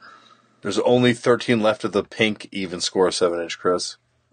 there's 0.62 0.78
only 0.80 1.12
13 1.14 1.60
left 1.60 1.84
of 1.84 1.92
the 1.92 2.02
pink 2.04 2.48
even 2.52 2.80
score 2.80 3.10
7 3.10 3.40
inch 3.40 3.58
chris 3.58 3.96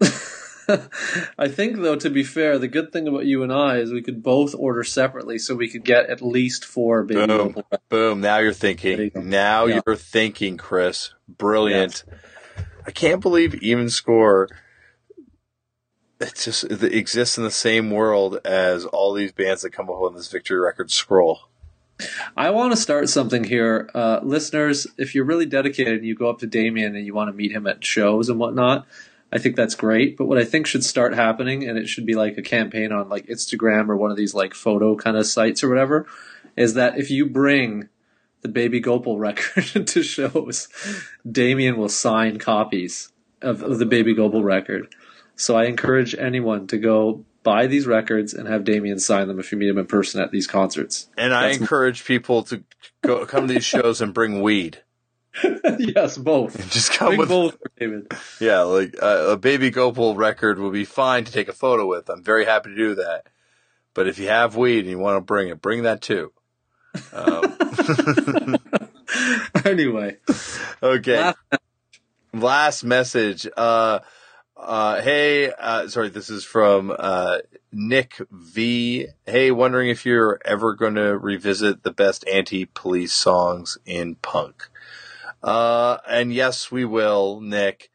I 1.38 1.48
think, 1.48 1.76
though, 1.78 1.96
to 1.96 2.10
be 2.10 2.22
fair, 2.24 2.58
the 2.58 2.68
good 2.68 2.92
thing 2.92 3.06
about 3.08 3.26
you 3.26 3.42
and 3.42 3.52
I 3.52 3.76
is 3.78 3.92
we 3.92 4.02
could 4.02 4.22
both 4.22 4.54
order 4.54 4.82
separately, 4.84 5.38
so 5.38 5.54
we 5.54 5.68
could 5.68 5.84
get 5.84 6.08
at 6.10 6.22
least 6.22 6.64
four 6.64 7.02
baby 7.04 7.26
Boom. 7.26 7.56
boom 7.88 8.20
now 8.20 8.38
you're 8.38 8.52
There 8.52 8.70
you 8.72 8.80
thinking 8.80 9.28
now 9.28 9.66
Yeah. 9.66 9.80
you're 9.86 9.96
thinking 9.96 10.56
chris 10.56 11.12
brilliant 11.28 12.04
i 12.86 12.90
can't 12.90 13.20
believe 13.20 13.54
even 13.56 13.88
score 13.90 14.48
it 16.20 16.34
just 16.36 16.64
it 16.64 16.82
exists 16.82 17.36
in 17.38 17.44
the 17.44 17.50
same 17.50 17.90
world 17.90 18.38
as 18.44 18.84
all 18.86 19.12
these 19.12 19.32
bands 19.32 19.62
that 19.62 19.70
come 19.70 19.88
up 19.90 19.96
on 19.96 20.14
this 20.14 20.30
victory 20.30 20.58
records 20.60 20.94
scroll 20.94 21.40
I 22.36 22.50
want 22.50 22.72
to 22.72 22.76
start 22.76 23.08
something 23.08 23.44
here, 23.44 23.88
uh, 23.94 24.18
listeners. 24.24 24.88
If 24.98 25.14
you're 25.14 25.24
really 25.24 25.46
dedicated, 25.46 25.98
and 25.98 26.04
you 26.04 26.16
go 26.16 26.28
up 26.28 26.40
to 26.40 26.46
Damian 26.48 26.96
and 26.96 27.06
you 27.06 27.14
want 27.14 27.28
to 27.28 27.32
meet 27.32 27.52
him 27.52 27.68
at 27.68 27.84
shows 27.84 28.28
and 28.28 28.36
whatnot. 28.36 28.84
I 29.34 29.38
think 29.38 29.56
that's 29.56 29.74
great. 29.74 30.16
But 30.16 30.26
what 30.26 30.38
I 30.38 30.44
think 30.44 30.66
should 30.66 30.84
start 30.84 31.14
happening, 31.14 31.68
and 31.68 31.76
it 31.76 31.88
should 31.88 32.06
be 32.06 32.14
like 32.14 32.38
a 32.38 32.42
campaign 32.42 32.92
on 32.92 33.08
like 33.08 33.26
Instagram 33.26 33.88
or 33.88 33.96
one 33.96 34.10
of 34.12 34.16
these 34.16 34.32
like 34.32 34.54
photo 34.54 34.94
kind 34.94 35.16
of 35.16 35.26
sites 35.26 35.64
or 35.64 35.68
whatever, 35.68 36.06
is 36.56 36.74
that 36.74 36.98
if 36.98 37.10
you 37.10 37.26
bring 37.26 37.88
the 38.42 38.48
Baby 38.48 38.78
Gopal 38.78 39.18
record 39.28 39.86
to 39.88 40.02
shows, 40.02 40.68
Damian 41.30 41.76
will 41.76 41.88
sign 41.88 42.38
copies 42.38 43.10
of, 43.42 43.62
of 43.62 43.78
the 43.78 43.86
Baby 43.86 44.14
Gopal 44.14 44.44
record. 44.44 44.94
So 45.36 45.56
I 45.56 45.64
encourage 45.64 46.14
anyone 46.14 46.68
to 46.68 46.78
go 46.78 47.24
buy 47.42 47.66
these 47.66 47.86
records 47.86 48.32
and 48.32 48.46
have 48.48 48.64
Damian 48.64 48.98
sign 49.00 49.26
them 49.28 49.40
if 49.40 49.50
you 49.50 49.58
meet 49.58 49.68
him 49.68 49.78
in 49.78 49.86
person 49.86 50.20
at 50.20 50.30
these 50.30 50.46
concerts. 50.46 51.08
and 51.18 51.34
i 51.34 51.42
That's- 51.42 51.58
encourage 51.58 52.04
people 52.04 52.42
to 52.44 52.62
go 53.02 53.26
come 53.26 53.48
to 53.48 53.54
these 53.54 53.64
shows 53.64 54.00
and 54.00 54.14
bring 54.14 54.40
weed 54.40 54.82
yes, 55.78 56.16
both. 56.16 56.70
just 56.70 56.92
come 56.92 57.08
Bring 57.08 57.18
with 57.20 57.28
both, 57.28 57.56
David. 57.78 58.06
yeah 58.40 58.60
like 58.62 58.94
uh, 59.02 59.26
a 59.30 59.36
baby 59.36 59.70
gopal 59.70 60.14
record 60.14 60.58
will 60.58 60.70
be 60.70 60.84
fine 60.84 61.24
to 61.24 61.32
take 61.32 61.48
a 61.48 61.52
photo 61.52 61.86
with 61.86 62.08
i'm 62.08 62.22
very 62.22 62.44
happy 62.44 62.70
to 62.70 62.76
do 62.76 62.94
that 62.94 63.26
but 63.94 64.06
if 64.06 64.18
you 64.18 64.28
have 64.28 64.54
weed 64.56 64.80
and 64.80 64.90
you 64.90 64.98
want 64.98 65.16
to 65.16 65.20
bring 65.20 65.48
it 65.48 65.60
bring 65.60 65.82
that 65.82 66.00
too 66.02 66.32
um, 67.12 67.56
anyway, 69.64 70.16
okay 70.82 71.16
last- 71.20 71.38
last 72.32 72.84
message. 72.84 73.46
Uh, 73.56 73.98
uh, 74.56 75.02
hey, 75.02 75.50
uh, 75.52 75.88
sorry, 75.88 76.08
this 76.10 76.30
is 76.30 76.44
from 76.44 76.94
uh, 76.96 77.38
Nick 77.72 78.20
V. 78.30 79.06
Hey, 79.26 79.50
wondering 79.50 79.88
if 79.90 80.06
you're 80.06 80.40
ever 80.44 80.74
going 80.74 80.94
to 80.94 81.18
revisit 81.18 81.82
the 81.82 81.90
best 81.90 82.24
anti-police 82.32 83.12
songs 83.12 83.76
in 83.84 84.14
punk. 84.16 84.68
Uh, 85.44 85.98
and 86.08 86.32
yes, 86.32 86.70
we 86.72 86.84
will, 86.84 87.40
Nick, 87.40 87.90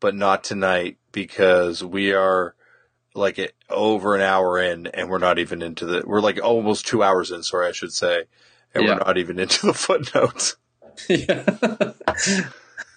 but 0.00 0.14
not 0.14 0.42
tonight 0.42 0.96
because 1.12 1.84
we 1.84 2.12
are 2.12 2.54
like 3.14 3.38
it 3.38 3.54
over 3.70 4.14
an 4.16 4.22
hour 4.22 4.58
in, 4.58 4.86
and 4.88 5.08
we're 5.10 5.18
not 5.18 5.38
even 5.38 5.60
into 5.62 5.84
the. 5.86 6.02
We're 6.06 6.20
like 6.22 6.40
almost 6.42 6.86
two 6.86 7.02
hours 7.02 7.30
in. 7.30 7.42
Sorry, 7.42 7.68
I 7.68 7.72
should 7.72 7.92
say, 7.92 8.24
and 8.74 8.84
Yeah. 8.84 8.94
we're 8.94 9.04
not 9.04 9.18
even 9.18 9.38
into 9.38 9.66
the 9.66 9.74
footnotes. 9.86 10.56
yeah. 11.08 11.92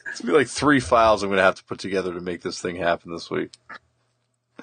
It's 0.09 0.21
gonna 0.21 0.33
be 0.33 0.37
like 0.39 0.47
three 0.47 0.79
files 0.79 1.21
I'm 1.21 1.29
gonna 1.29 1.43
have 1.43 1.55
to 1.55 1.63
put 1.65 1.77
together 1.77 2.11
to 2.13 2.21
make 2.21 2.41
this 2.41 2.59
thing 2.59 2.77
happen 2.77 3.11
this 3.11 3.29
week. 3.29 3.53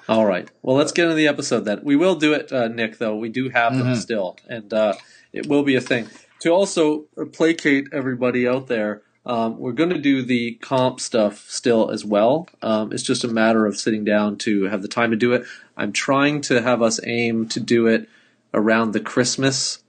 All 0.09 0.25
right. 0.25 0.49
Well, 0.61 0.75
let's 0.75 0.91
get 0.91 1.03
into 1.03 1.15
the 1.15 1.29
episode 1.29 1.61
then. 1.61 1.79
We 1.81 1.95
will 1.95 2.15
do 2.15 2.33
it, 2.33 2.51
uh, 2.51 2.67
Nick. 2.67 2.97
Though 2.97 3.15
we 3.15 3.29
do 3.29 3.47
have 3.49 3.77
them 3.77 3.87
Mhm. 3.87 3.95
still, 3.95 4.35
and 4.49 4.73
uh, 4.73 4.95
it 5.31 5.47
will 5.47 5.63
be 5.63 5.75
a 5.75 5.81
thing. 5.81 6.09
To 6.41 6.49
also 6.49 7.05
placate 7.31 7.87
everybody 7.93 8.45
out 8.45 8.67
there, 8.67 9.03
um, 9.25 9.57
we're 9.57 9.71
going 9.71 9.89
to 9.89 9.97
do 9.99 10.21
the 10.21 10.53
comp 10.61 10.99
stuff 10.99 11.49
still 11.49 11.89
as 11.89 12.05
well. 12.05 12.47
Um, 12.61 12.91
it's 12.91 13.03
just 13.03 13.23
a 13.23 13.27
matter 13.27 13.65
of 13.65 13.77
sitting 13.77 14.03
down 14.05 14.37
to 14.39 14.63
have 14.65 14.81
the 14.81 14.87
time 14.87 15.11
to 15.11 15.17
do 15.17 15.33
it. 15.33 15.45
I'm 15.75 15.91
trying 15.91 16.41
to 16.41 16.61
have 16.61 16.81
us 16.81 16.99
aim 17.05 17.47
to 17.49 17.59
do 17.59 17.87
it 17.87 18.07
around 18.53 18.91
the 18.93 18.99
Christmas 18.99 19.83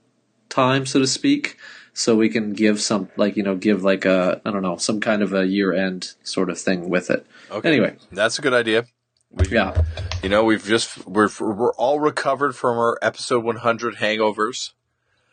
time, 0.49 0.85
so 0.85 0.99
to 0.99 1.07
speak, 1.07 1.57
so 1.93 2.15
we 2.15 2.29
can 2.29 2.53
give 2.53 2.81
some, 2.81 3.09
like 3.15 3.37
you 3.37 3.43
know, 3.43 3.55
give 3.55 3.83
like 3.83 4.05
a 4.05 4.41
I 4.45 4.51
don't 4.51 4.61
know, 4.63 4.77
some 4.77 4.99
kind 4.99 5.21
of 5.21 5.33
a 5.33 5.45
year 5.45 5.73
end 5.73 6.13
sort 6.23 6.49
of 6.49 6.59
thing 6.59 6.89
with 6.89 7.09
it. 7.09 7.25
Okay. 7.51 7.69
Anyway, 7.69 7.95
That's 8.11 8.39
a 8.39 8.41
good 8.41 8.53
idea. 8.53 8.85
We, 9.29 9.47
yeah. 9.49 9.83
You 10.23 10.29
know, 10.29 10.43
we've 10.45 10.63
just 10.65 11.05
we're 11.07 11.29
we're 11.39 11.73
all 11.73 11.99
recovered 11.99 12.55
from 12.55 12.77
our 12.77 12.97
episode 13.01 13.43
100 13.43 13.95
hangovers, 13.97 14.71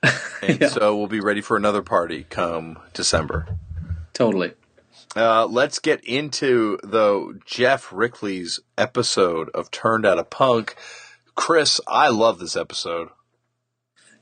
and 0.43 0.61
Yeah. 0.61 0.69
so 0.69 0.97
we'll 0.97 1.07
be 1.07 1.21
ready 1.21 1.41
for 1.41 1.57
another 1.57 1.81
party 1.83 2.27
come 2.29 2.79
December. 2.93 3.47
Totally. 4.15 4.53
Uh, 5.15 5.47
let's 5.47 5.79
get 5.79 6.03
into 6.05 6.79
though 6.83 7.35
Geoff 7.45 7.93
Rickly's 7.93 8.59
episode 8.79 9.51
of 9.51 9.71
Turned 9.71 10.07
Out 10.07 10.19
a 10.19 10.25
Punk. 10.25 10.75
Chris, 11.35 11.81
I 11.87 12.09
love 12.09 12.39
this 12.39 12.57
episode. 12.57 13.09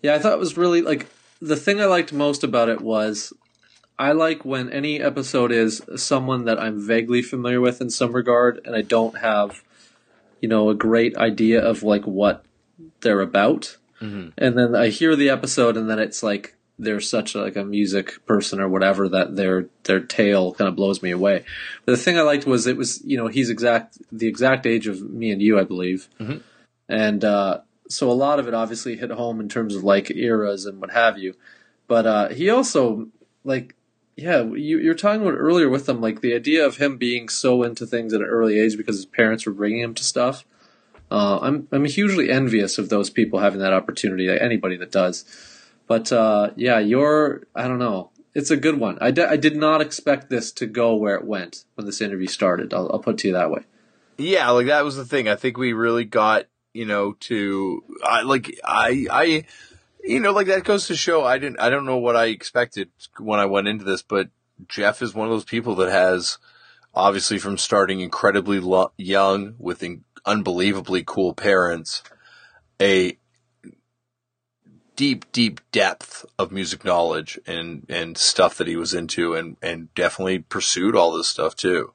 Yeah, 0.03 0.15
I 0.15 0.19
thought 0.19 0.33
it 0.33 0.39
was 0.39 0.57
really 0.57 0.83
like 0.83 1.07
the 1.41 1.57
thing 1.57 1.81
I 1.81 1.85
liked 1.87 2.13
most 2.13 2.43
about 2.43 2.69
it 2.69 2.81
was 2.81 3.33
I 3.99 4.13
like 4.13 4.45
when 4.45 4.71
any 4.71 5.01
episode 5.01 5.53
is 5.53 5.83
someone 5.97 6.45
that 6.47 6.59
I'm 6.61 6.85
vaguely 6.85 7.23
familiar 7.23 7.61
with 7.61 7.81
in 7.81 7.91
some 7.91 8.13
regard 8.13 8.61
and 8.65 8.75
I 8.75 8.83
don't 8.83 9.19
have 9.19 9.63
you 10.41 10.49
know 10.49 10.71
a 10.71 10.75
great 10.75 11.17
idea 11.17 11.63
of 11.65 11.83
like 11.83 12.05
what 12.07 12.45
they're 13.01 13.21
about. 13.21 13.77
Mhm. 14.01 14.33
and 14.37 14.59
then 14.59 14.75
I 14.75 14.89
hear 14.89 15.15
the 15.15 15.31
episode, 15.31 15.77
and 15.77 15.89
then 15.89 16.01
it's 16.01 16.25
like 16.25 16.57
they're 16.79 17.01
such 17.01 17.35
like 17.35 17.55
a 17.57 17.65
music 17.65 18.25
person 18.27 18.59
or 18.61 18.69
whatever 18.69 19.09
that 19.09 19.37
their 19.37 19.67
their 19.85 20.01
tale 20.01 20.53
kind 20.55 20.69
of 20.69 20.75
blows 20.77 21.03
me 21.03 21.11
away. 21.11 21.45
But 21.85 21.93
the 21.93 21.99
thing 21.99 22.19
I 22.19 22.23
liked 22.23 22.47
was 22.47 22.67
it 22.67 22.77
was 22.77 23.03
you 23.05 23.17
know 23.17 23.29
he's 23.29 23.51
exact 23.51 23.99
the 24.11 24.27
exact 24.27 24.67
age 24.67 24.87
of 24.87 25.01
me 25.03 25.31
and 25.31 25.41
you, 25.43 25.59
I 25.59 25.65
believe, 25.65 26.09
Mhm. 26.21 26.41
and 26.89 27.25
uh, 27.25 27.61
so 27.89 28.11
a 28.11 28.13
lot 28.15 28.39
of 28.39 28.49
it 28.49 28.55
obviously 28.55 28.97
hit 28.97 29.11
home 29.11 29.39
in 29.41 29.49
terms 29.49 29.75
of 29.77 29.85
like 29.85 30.11
eras 30.11 30.65
and 30.67 30.81
what 30.81 30.91
have 30.93 31.19
you. 31.19 31.35
But 31.89 32.07
uh, 32.07 32.29
he 32.31 32.49
also 32.51 33.09
like 33.45 33.75
yeah, 34.17 34.43
you, 34.43 34.79
you 34.79 34.89
were 34.89 34.95
talking 34.95 35.23
about 35.23 35.35
earlier 35.39 35.71
with 35.71 35.89
him, 35.89 36.01
like 36.03 36.21
the 36.21 36.35
idea 36.35 36.67
of 36.67 36.77
him 36.77 36.99
being 36.99 37.31
so 37.31 37.63
into 37.63 37.87
things 37.87 38.13
at 38.13 38.21
an 38.21 38.27
early 38.27 38.59
age 38.61 38.77
because 38.77 38.97
his 38.97 39.07
parents 39.07 39.47
were 39.47 39.53
bringing 39.55 39.81
him 39.81 39.95
to 39.95 40.05
stuff. 40.05 40.45
Uh, 41.11 41.39
I'm 41.41 41.69
I'm 41.73 41.85
hugely 41.87 42.31
envious 42.31 42.79
of 42.79 42.89
those 42.89 43.11
people 43.11 43.39
having 43.41 43.61
that 43.61 43.73
opportunity. 43.73 44.29
Like 44.29 44.41
anybody 44.41 44.77
that 44.79 44.91
does, 44.93 45.25
but 45.93 46.11
uh, 46.11 46.53
yeah, 46.57 46.79
you're 46.79 47.43
I 47.55 47.69
don't 47.69 47.79
know. 47.79 48.13
It's 48.35 48.51
a 48.51 48.57
good 48.57 48.81
one. 48.81 48.97
I 49.03 49.11
did 49.11 49.57
not 49.57 49.83
expect 49.83 50.31
this 50.31 50.51
to 50.53 50.67
go 50.67 50.95
where 50.95 51.17
it 51.17 51.27
went 51.27 51.67
when 51.75 51.85
this 51.85 52.01
interview 52.01 52.29
started. 52.29 52.73
I'll, 52.73 52.91
I'll 52.91 52.99
put 52.99 53.17
it 53.17 53.19
to 53.19 53.29
you 53.29 53.35
that 53.35 53.51
way. 53.51 53.65
Yeah, 54.17 54.49
like 54.53 54.69
that 54.69 54.87
was 54.87 54.97
the 54.97 55.05
thing. 55.05 55.29
I 55.29 55.37
think 55.37 55.59
we 55.59 55.75
really 55.75 56.07
got, 56.07 56.47
you 56.73 56.87
know, 56.87 57.13
to 57.29 57.85
I 58.03 58.23
like 58.23 58.59
I 58.65 59.07
I 59.11 59.45
you 60.03 60.19
know, 60.19 60.33
like 60.33 60.47
that 60.47 60.65
goes 60.65 60.87
to 60.87 60.97
show 60.97 61.25
I 61.25 61.37
didn't 61.37 61.61
I 61.61 61.69
don't 61.69 61.85
know 61.85 61.99
what 61.99 62.17
I 62.17 62.27
expected 62.27 62.89
when 63.19 63.39
I 63.39 63.45
went 63.45 63.69
into 63.69 63.85
this, 63.85 64.01
but 64.01 64.31
Geoff 64.69 65.03
is 65.03 65.15
one 65.15 65.27
of 65.27 65.35
those 65.35 65.45
people 65.45 65.75
that 65.75 65.91
has 65.93 66.39
obviously 66.95 67.39
from 67.39 67.59
starting 67.59 68.01
incredibly 68.01 68.61
lo- 68.61 68.93
young 68.97 69.57
with 69.59 69.83
in- 69.83 70.05
unbelievably 70.25 71.05
cool 71.07 71.35
parents 71.35 72.03
a 72.81 73.19
deep 74.97 75.31
deep 75.33 75.61
depth 75.73 76.25
of 76.39 76.53
music 76.53 76.85
knowledge 76.85 77.39
and 77.47 77.87
and 77.89 78.17
stuff 78.19 78.57
that 78.59 78.67
he 78.67 78.77
was 78.77 78.93
into 78.95 79.35
and 79.35 79.57
and 79.63 79.93
definitely 79.95 80.41
pursued 80.41 80.95
all 80.97 81.13
this 81.13 81.29
stuff 81.29 81.55
too. 81.57 81.93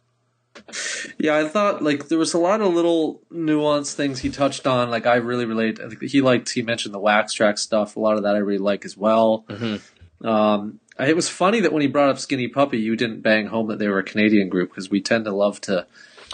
Yeah, 1.19 1.37
I 1.37 1.47
thought 1.47 1.83
like 1.83 2.07
there 2.07 2.17
was 2.17 2.33
a 2.33 2.39
lot 2.39 2.61
of 2.61 2.73
little 2.73 3.21
nuanced 3.31 3.93
things 3.93 4.19
he 4.19 4.29
touched 4.29 4.65
on. 4.65 4.89
Like 4.89 5.05
I 5.05 5.15
really 5.15 5.45
relate. 5.45 5.79
I 5.79 5.87
think 5.89 6.01
he 6.03 6.21
liked. 6.21 6.49
He 6.51 6.63
mentioned 6.63 6.93
the 6.95 6.99
Wax 6.99 7.35
Trax 7.35 7.59
stuff. 7.59 7.95
A 7.95 7.99
lot 7.99 8.17
of 8.17 8.23
that 8.23 8.35
I 8.35 8.39
really 8.39 8.57
like 8.57 8.83
as 8.83 8.97
well. 8.97 9.45
Mhm. 9.49 9.81
Um, 10.25 10.79
it 10.99 11.15
was 11.15 11.29
funny 11.29 11.59
that 11.59 11.71
when 11.71 11.83
he 11.83 11.87
brought 11.87 12.09
up 12.09 12.17
Skinny 12.17 12.47
Puppy, 12.47 12.79
you 12.79 12.95
didn't 12.95 13.21
bang 13.21 13.47
home 13.47 13.67
that 13.67 13.77
they 13.77 13.87
were 13.87 13.99
a 13.99 14.03
Canadian 14.03 14.49
group 14.49 14.69
because 14.71 14.89
we 14.89 14.99
tend 14.99 15.25
to 15.25 15.31
love 15.31 15.61
to 15.61 15.85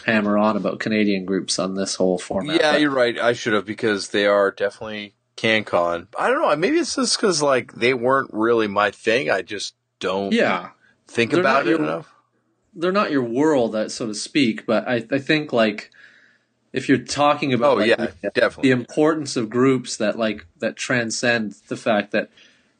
hammer 0.05 0.37
on 0.37 0.55
about 0.55 0.79
Canadian 0.79 1.25
groups 1.25 1.59
on 1.59 1.75
this 1.75 1.95
whole 1.95 2.17
format. 2.17 2.61
Yeah, 2.61 2.71
But- 2.73 2.81
you're 2.81 2.91
right. 2.91 3.19
I 3.19 3.33
should 3.33 3.51
have 3.53 3.65
because 3.65 4.09
they 4.09 4.25
are 4.25 4.51
definitely 4.51 5.15
CanCon. 5.43 6.07
I 6.17 6.29
don't 6.29 6.41
know. 6.41 6.55
Maybe 6.55 6.77
it's 6.77 6.95
just 6.95 7.17
because 7.17 7.41
like 7.41 7.73
they 7.73 7.93
weren't 7.93 8.29
really 8.33 8.67
my 8.67 8.91
thing. 8.91 9.29
I 9.29 9.41
just 9.41 9.75
don't 9.99 10.31
yeah. 10.33 10.69
think 11.07 11.31
They're 11.31 11.39
about 11.41 11.67
it 11.67 11.71
your- 11.71 11.79
enough. 11.79 12.13
they're 12.73 12.91
not 12.91 13.11
your 13.11 13.23
world, 13.23 13.75
uh, 13.75 13.89
so 13.89 14.07
to 14.07 14.15
speak. 14.15 14.65
But 14.65 14.87
I, 14.87 15.05
I 15.11 15.19
think 15.19 15.51
like 15.53 15.91
if 16.71 16.89
you're 16.89 16.97
talking 16.97 17.53
about 17.53 17.73
Oh 17.73 17.79
like, 17.81 17.89
yeah, 17.89 18.07
the, 18.21 18.29
definitely. 18.33 18.69
the 18.69 18.79
importance 18.79 19.35
of 19.35 19.49
groups 19.49 19.97
that 19.97 20.17
like 20.17 20.45
that 20.59 20.75
transcend 20.75 21.53
the 21.67 21.77
fact 21.77 22.11
that 22.11 22.29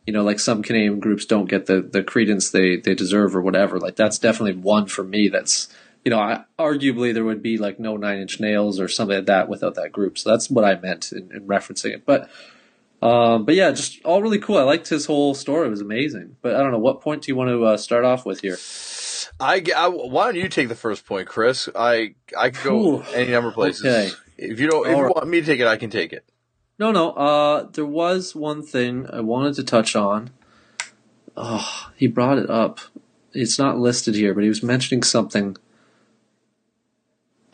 you 0.08 0.14
know 0.14 0.24
like 0.24 0.40
some 0.40 0.64
Canadian 0.64 1.00
groups 1.00 1.26
don't 1.26 1.50
get 1.50 1.66
the 1.68 1.82
the 1.82 2.04
credence 2.04 2.50
they 2.50 2.78
they 2.78 2.96
deserve 2.96 3.36
or 3.36 3.42
whatever. 3.42 3.80
Like 3.80 3.96
that's 3.96 4.18
definitely 4.20 4.60
one 4.62 4.88
for 4.88 5.04
me. 5.04 5.28
That's 5.30 5.68
you 6.04 6.10
know 6.10 6.20
I, 6.20 6.44
arguably 6.58 7.14
there 7.14 7.24
would 7.24 7.44
be 7.44 7.58
like 7.58 7.80
no 7.80 7.96
Nine 7.96 8.18
Inch 8.20 8.40
Nails 8.40 8.80
or 8.80 8.88
something 8.88 9.18
like 9.18 9.26
that 9.28 9.48
without 9.48 9.76
that 9.76 9.92
group. 9.92 10.18
So 10.18 10.32
that's 10.32 10.50
what 10.50 10.66
I 10.66 10.76
meant 10.80 11.12
in, 11.12 11.32
in 11.32 11.46
referencing 11.48 11.92
it. 11.94 12.06
But 12.06 12.30
um, 13.04 13.46
but 13.46 13.56
yeah, 13.56 13.72
just 13.72 14.04
all 14.06 14.22
really 14.22 14.40
cool. 14.40 14.58
I 14.58 14.64
liked 14.64 14.88
his 14.90 15.06
whole 15.06 15.34
story; 15.36 15.68
it 15.68 15.72
was 15.72 15.82
amazing. 15.82 16.38
But 16.42 16.56
I 16.56 16.60
don't 16.60 16.72
know 16.72 16.80
what 16.80 17.02
point 17.02 17.24
do 17.24 17.32
you 17.32 17.36
want 17.36 17.50
to 17.50 17.66
uh, 17.66 17.78
start 17.78 18.06
off 18.06 18.26
with 18.26 18.42
here. 18.42 18.58
I, 19.40 19.64
I- 19.76 19.88
why 19.88 20.26
don't 20.26 20.36
you 20.42 20.50
take 20.50 20.70
the 20.70 20.76
first 20.76 21.06
point, 21.06 21.28
Chris? 21.28 21.68
I 21.76 22.16
I 22.38 22.50
could 22.50 22.64
go 22.64 22.76
Ooh, 22.98 23.02
any 23.14 23.32
number 23.32 23.50
of 23.50 23.56
places. 23.56 23.86
okay. 23.86 24.12
If 24.38 24.60
you 24.60 24.68
don't, 24.70 24.86
if 24.88 24.94
All 24.94 25.00
you 25.00 25.04
right. 25.06 25.16
want 25.16 25.28
me 25.28 25.40
to 25.42 25.46
take 25.46 25.60
it, 25.60 25.68
I 25.68 25.78
can 25.78 25.90
take 25.90 26.12
it. 26.14 26.26
No, 26.80 26.92
no. 26.92 27.12
Uh, 27.12 27.70
there 27.72 27.86
was 27.86 28.36
one 28.36 28.64
thing 28.64 29.08
I 29.12 29.22
wanted 29.22 29.54
to 29.56 29.64
touch 29.64 29.96
on. 29.96 30.32
Oh, 31.38 31.90
he 31.96 32.08
brought 32.08 32.38
it 32.40 32.50
up. 32.50 32.80
It's 33.34 33.58
not 33.60 33.78
listed 33.80 34.16
here, 34.16 34.34
but 34.34 34.44
he 34.44 34.50
was 34.50 34.64
mentioning 34.64 35.04
something. 35.04 35.56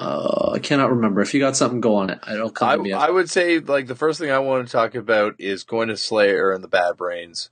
Uh, 0.02 0.52
I 0.56 0.60
cannot 0.60 0.92
remember. 0.92 1.20
If 1.20 1.34
you 1.34 1.42
got 1.42 1.58
something, 1.58 1.82
go 1.82 1.96
on 1.96 2.10
it. 2.10 2.20
It'll 2.32 2.50
come 2.50 2.70
I, 2.70 2.76
to 2.78 2.82
me. 2.82 2.94
I 2.94 3.10
would 3.10 3.30
say 3.30 3.60
like 3.60 3.88
the 3.88 3.96
first 3.96 4.18
thing 4.18 4.32
I 4.32 4.40
want 4.40 4.66
to 4.66 4.72
talk 4.72 4.96
about 4.96 5.36
is 5.40 5.64
going 5.66 5.90
to 5.90 5.98
Slayer 5.98 6.52
and 6.52 6.64
the 6.64 6.70
Bad 6.70 6.96
Brains 6.96 7.50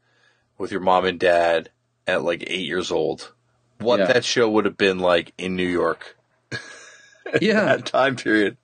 with 0.57 0.71
your 0.71 0.79
mom 0.79 1.03
and 1.03 1.19
dad 1.19 1.71
at 2.07 2.23
like 2.23 2.43
eight 2.47 2.65
years 2.65 2.89
old. 2.89 3.33
What 3.79 3.99
Yeah. 3.99 4.05
that 4.13 4.23
show 4.23 4.49
would 4.49 4.63
have 4.63 4.77
been 4.77 4.99
like 4.99 5.33
in 5.37 5.57
New 5.57 5.67
York 5.67 6.15
yeah, 7.41 7.65
that 7.65 7.85
time 7.85 8.15
period. 8.15 8.55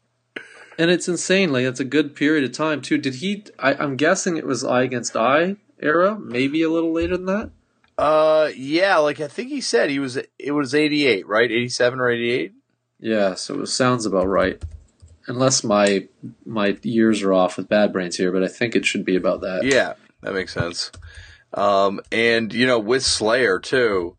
and 0.79 0.89
it's 0.89 1.09
insane. 1.09 1.51
Like 1.51 1.65
it's 1.65 1.81
a 1.81 1.85
good 1.85 2.15
period 2.15 2.45
of 2.45 2.53
time 2.53 2.81
too. 2.81 2.97
Did 2.97 3.15
he? 3.15 3.43
I, 3.59 3.73
I'm 3.73 3.97
guessing 3.97 4.37
it 4.37 4.45
was 4.45 4.63
I 4.63 4.83
Against 4.83 5.17
I 5.17 5.57
era. 5.81 6.17
Maybe 6.17 6.63
a 6.63 6.69
little 6.69 6.93
later 6.93 7.17
than 7.17 7.25
that. 7.25 7.51
Uh, 7.97 8.49
yeah, 8.55 8.95
like 8.97 9.19
I 9.19 9.27
think 9.27 9.49
he 9.49 9.59
said 9.61 9.89
he 9.89 9.99
was. 9.99 10.17
It 10.39 10.51
was 10.53 10.73
eighty 10.73 11.05
eight, 11.05 11.27
right? 11.27 11.51
Eighty 11.51 11.67
seven 11.69 11.99
or 11.99 12.09
eighty 12.09 12.31
eight. 12.31 12.53
Yeah, 13.03 13.33
so 13.33 13.59
it 13.59 13.67
sounds 13.67 14.05
about 14.05 14.27
right. 14.27 14.63
Unless 15.27 15.65
my 15.65 16.07
my 16.45 16.77
years 16.83 17.21
are 17.21 17.33
off 17.33 17.57
with 17.57 17.67
Bad 17.67 17.91
Brains 17.91 18.15
here, 18.15 18.31
but 18.31 18.43
I 18.43 18.47
think 18.47 18.75
it 18.75 18.85
should 18.85 19.03
be 19.03 19.17
about 19.17 19.41
that. 19.41 19.63
Yeah, 19.65 19.93
that 20.21 20.33
makes 20.33 20.53
sense. 20.53 20.89
Um, 21.53 21.99
and 22.13 22.53
you 22.53 22.65
know, 22.65 22.79
with 22.79 23.03
Slayer 23.03 23.59
too, 23.59 24.15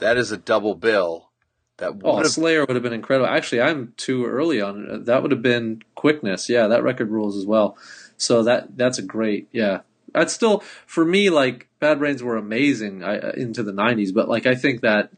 that 0.00 0.18
is 0.18 0.32
a 0.32 0.36
double 0.36 0.74
bill. 0.74 1.30
That 1.78 1.94
Oh, 2.04 2.18
have 2.18 2.26
Slayer 2.26 2.66
would 2.66 2.76
have 2.76 2.82
been 2.82 2.92
incredible. 2.92 3.26
Actually, 3.26 3.62
I'm 3.62 3.94
too 3.96 4.26
early 4.26 4.60
on. 4.60 5.04
That 5.04 5.22
would 5.22 5.30
have 5.30 5.42
been 5.42 5.82
Quickness. 5.94 6.50
Yeah, 6.50 6.66
that 6.66 6.82
record 6.82 7.08
rules 7.10 7.38
as 7.38 7.46
well. 7.46 7.78
So 8.18 8.42
that 8.42 8.76
that's 8.76 8.98
a 8.98 9.02
great. 9.02 9.48
Yeah, 9.50 9.80
that's 10.12 10.34
still 10.34 10.62
for 10.84 11.06
me. 11.06 11.30
Like 11.30 11.68
Bad 11.80 11.98
Brains 11.98 12.22
were 12.22 12.36
amazing 12.36 13.02
I, 13.02 13.32
into 13.32 13.62
the 13.62 13.72
'90s, 13.72 14.12
but 14.12 14.28
like 14.28 14.44
I 14.44 14.54
think 14.54 14.82
that 14.82 15.10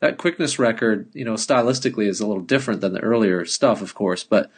that 0.00 0.18
Quickness 0.18 0.58
record, 0.58 1.08
you 1.14 1.24
know, 1.24 1.34
stylistically 1.34 2.06
is 2.06 2.20
a 2.20 2.26
little 2.26 2.42
different 2.42 2.80
than 2.80 2.92
the 2.92 3.00
earlier 3.00 3.44
stuff, 3.44 3.80
of 3.82 3.94
course. 3.94 4.22
But 4.24 4.50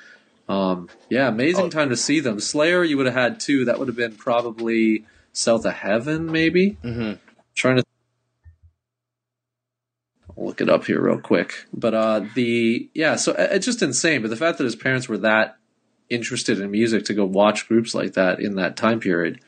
um, 0.48 0.88
yeah, 1.10 1.28
amazing 1.28 1.66
Oh. 1.66 1.70
time 1.70 1.90
to 1.90 1.96
see 1.96 2.20
them. 2.20 2.40
Slayer, 2.40 2.82
you 2.82 2.96
would 2.96 3.06
have 3.06 3.14
had 3.14 3.38
two. 3.40 3.64
That 3.66 3.78
would 3.78 3.88
have 3.88 3.96
been 3.96 4.14
probably 4.16 5.04
South 5.32 5.64
of 5.66 5.74
Heaven, 5.74 6.30
maybe. 6.32 6.76
Mhm. 6.82 7.18
Trying 7.54 7.76
to 7.76 7.84
I'll 10.36 10.46
look 10.46 10.60
it 10.60 10.68
up 10.68 10.86
here 10.86 11.00
real 11.00 11.20
quick. 11.20 11.66
But 11.72 11.94
uh, 11.94 12.20
the 12.34 12.88
yeah, 12.94 13.16
so 13.16 13.34
it's 13.38 13.66
just 13.66 13.82
insane. 13.82 14.22
But 14.22 14.30
the 14.30 14.36
fact 14.36 14.58
that 14.58 14.64
his 14.64 14.76
parents 14.76 15.08
were 15.08 15.18
that 15.18 15.56
interested 16.08 16.58
in 16.60 16.70
music 16.70 17.04
to 17.06 17.14
go 17.14 17.24
watch 17.26 17.68
groups 17.68 17.94
like 17.94 18.14
that 18.14 18.40
in 18.40 18.54
that 18.56 18.76
time 18.76 18.98
period, 19.00 19.40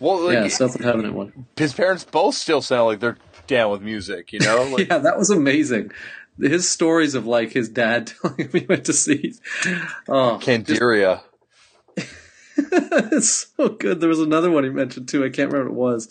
Well, 0.00 0.24
like, 0.24 0.34
yeah, 0.34 0.48
South 0.48 0.74
of 0.74 0.80
Heaven 0.82 1.04
at 1.04 1.12
one. 1.12 1.46
his 1.56 1.74
parents 1.74 2.04
both 2.04 2.34
still 2.34 2.62
sound 2.62 2.86
like 2.86 3.00
they're 3.00 3.18
down 3.48 3.72
with 3.72 3.82
music. 3.82 4.32
You 4.32 4.40
know, 4.40 4.62
like, 4.72 4.88
yeah, 4.88 4.98
that 4.98 5.18
was 5.18 5.30
amazing. 5.30 5.90
His 6.38 6.68
stories 6.68 7.16
of 7.16 7.26
like 7.26 7.52
his 7.52 7.68
dad 7.68 8.06
telling 8.22 8.38
him 8.38 8.50
he 8.52 8.66
went 8.66 8.84
to 8.84 8.92
see. 8.92 9.34
Oh, 10.08 10.38
Candiria. 10.40 11.22
it's 12.56 13.52
so 13.56 13.68
good. 13.70 14.00
There 14.00 14.08
was 14.08 14.20
another 14.20 14.50
one 14.50 14.64
he 14.64 14.70
mentioned 14.70 15.08
too. 15.08 15.24
I 15.24 15.30
can't 15.30 15.50
remember 15.52 15.72
what 15.72 15.92
it 15.92 15.96
was, 15.96 16.08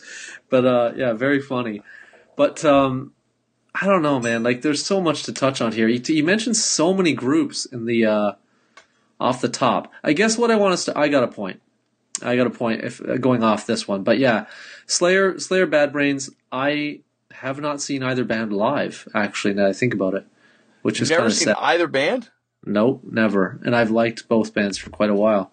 but 0.49 0.65
uh, 0.65 0.91
yeah, 0.95 1.13
very 1.13 1.41
funny. 1.41 1.81
But 2.35 2.63
um, 2.63 3.13
I 3.73 3.85
don't 3.85 4.01
know, 4.01 4.19
man. 4.19 4.43
Like, 4.43 4.61
there's 4.61 4.85
so 4.85 5.01
much 5.01 5.23
to 5.23 5.33
touch 5.33 5.61
on 5.61 5.71
here. 5.71 5.87
You, 5.87 6.01
you 6.07 6.23
mentioned 6.23 6.55
so 6.55 6.93
many 6.93 7.13
groups 7.13 7.65
in 7.65 7.85
the 7.85 8.05
uh, 8.05 8.31
off 9.19 9.41
the 9.41 9.49
top. 9.49 9.91
I 10.03 10.13
guess 10.13 10.37
what 10.37 10.51
I 10.51 10.55
want 10.55 10.73
us 10.73 10.85
to. 10.85 10.97
I 10.97 11.09
got 11.09 11.23
a 11.23 11.27
point. 11.27 11.61
I 12.21 12.35
got 12.35 12.47
a 12.47 12.51
point. 12.51 12.83
If 12.83 13.01
uh, 13.01 13.17
going 13.17 13.43
off 13.43 13.67
this 13.67 13.87
one, 13.87 14.03
but 14.03 14.17
yeah, 14.17 14.45
Slayer, 14.85 15.39
Slayer, 15.39 15.65
Bad 15.65 15.91
Brains. 15.91 16.29
I 16.51 17.01
have 17.39 17.59
not 17.59 17.81
seen 17.81 18.03
either 18.03 18.23
band 18.23 18.53
live. 18.53 19.07
Actually, 19.13 19.53
now 19.53 19.63
that 19.63 19.69
I 19.69 19.73
think 19.73 19.93
about 19.93 20.13
it, 20.13 20.25
which 20.81 20.99
You've 20.99 21.03
is 21.03 21.09
never 21.11 21.21
kind 21.21 21.31
of 21.31 21.37
seen 21.37 21.47
sad. 21.47 21.57
either 21.59 21.87
band? 21.87 22.29
Nope, 22.65 23.03
never. 23.09 23.59
And 23.63 23.75
I've 23.75 23.91
liked 23.91 24.27
both 24.27 24.53
bands 24.53 24.77
for 24.77 24.89
quite 24.89 25.09
a 25.09 25.15
while. 25.15 25.51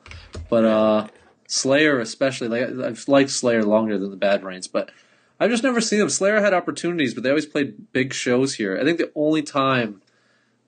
But 0.49 0.65
uh 0.65 1.09
Slayer 1.47 2.01
especially, 2.01 2.49
like 2.49 2.63
I've 2.85 3.07
liked 3.07 3.31
Slayer 3.31 3.63
longer 3.63 3.99
than 3.99 4.11
the 4.11 4.17
Bad 4.17 4.41
Brains, 4.41 4.67
but 4.67 4.91
I've 5.39 5.51
just 5.51 5.63
never 5.63 5.81
seen 5.81 5.99
them. 5.99 6.09
Slayer 6.09 6.41
had 6.41 6.55
opportunities, 6.55 7.13
but 7.13 7.23
they 7.23 7.29
always 7.29 7.47
played 7.47 7.93
big 7.93 8.13
shows 8.13 8.55
here. 8.55 8.79
I 8.81 8.85
think 8.85 8.99
the 8.99 9.13
only 9.15 9.43
time 9.43 10.01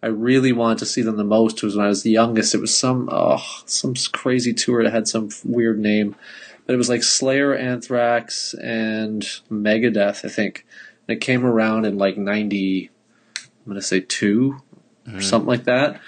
I 0.02 0.08
really 0.08 0.52
wanted 0.52 0.78
to 0.78 0.86
see 0.86 1.02
them 1.02 1.16
the 1.16 1.24
most 1.24 1.62
was 1.62 1.76
when 1.76 1.86
I 1.86 1.88
was 1.88 2.02
the 2.02 2.10
youngest. 2.10 2.54
It 2.54 2.60
was 2.60 2.76
some 2.76 3.08
oh, 3.10 3.42
some 3.64 3.94
crazy 4.12 4.52
tour 4.52 4.84
that 4.84 4.92
had 4.92 5.08
some 5.08 5.30
weird 5.44 5.78
name. 5.78 6.14
But 6.66 6.74
it 6.74 6.78
was 6.78 6.88
like 6.88 7.04
Slayer, 7.04 7.54
Anthrax, 7.54 8.54
and 8.54 9.22
Megadeth, 9.50 10.24
I 10.24 10.28
think. 10.28 10.66
It 11.08 11.20
came 11.20 11.44
around 11.44 11.84
in 11.84 11.98
like 11.98 12.16
ninety 12.16 12.90
I'm 13.66 13.72
gonna 13.72 13.82
say 13.82 14.00
2 14.00 14.60
or 15.12 15.20
something 15.20 15.48
like 15.48 15.64
that. 15.64 16.00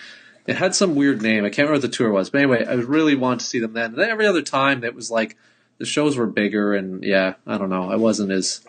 It 0.46 0.56
had 0.56 0.74
some 0.74 0.94
weird 0.94 1.22
name. 1.22 1.44
I 1.44 1.48
can't 1.48 1.68
remember 1.68 1.74
what 1.74 1.82
the 1.82 1.96
tour 1.96 2.10
was, 2.10 2.30
but 2.30 2.40
anyway, 2.40 2.64
I 2.64 2.74
really 2.74 3.16
wanted 3.16 3.40
to 3.40 3.46
see 3.46 3.58
them 3.58 3.74
then. 3.74 3.86
And 3.86 3.98
then 3.98 4.10
every 4.10 4.26
other 4.26 4.42
time, 4.42 4.82
it 4.84 4.94
was 4.94 5.10
like 5.10 5.36
the 5.78 5.84
shows 5.84 6.16
were 6.16 6.26
bigger, 6.26 6.72
and 6.74 7.02
yeah, 7.04 7.34
I 7.46 7.58
don't 7.58 7.68
know. 7.68 7.90
I 7.90 7.96
wasn't 7.96 8.30
as 8.30 8.64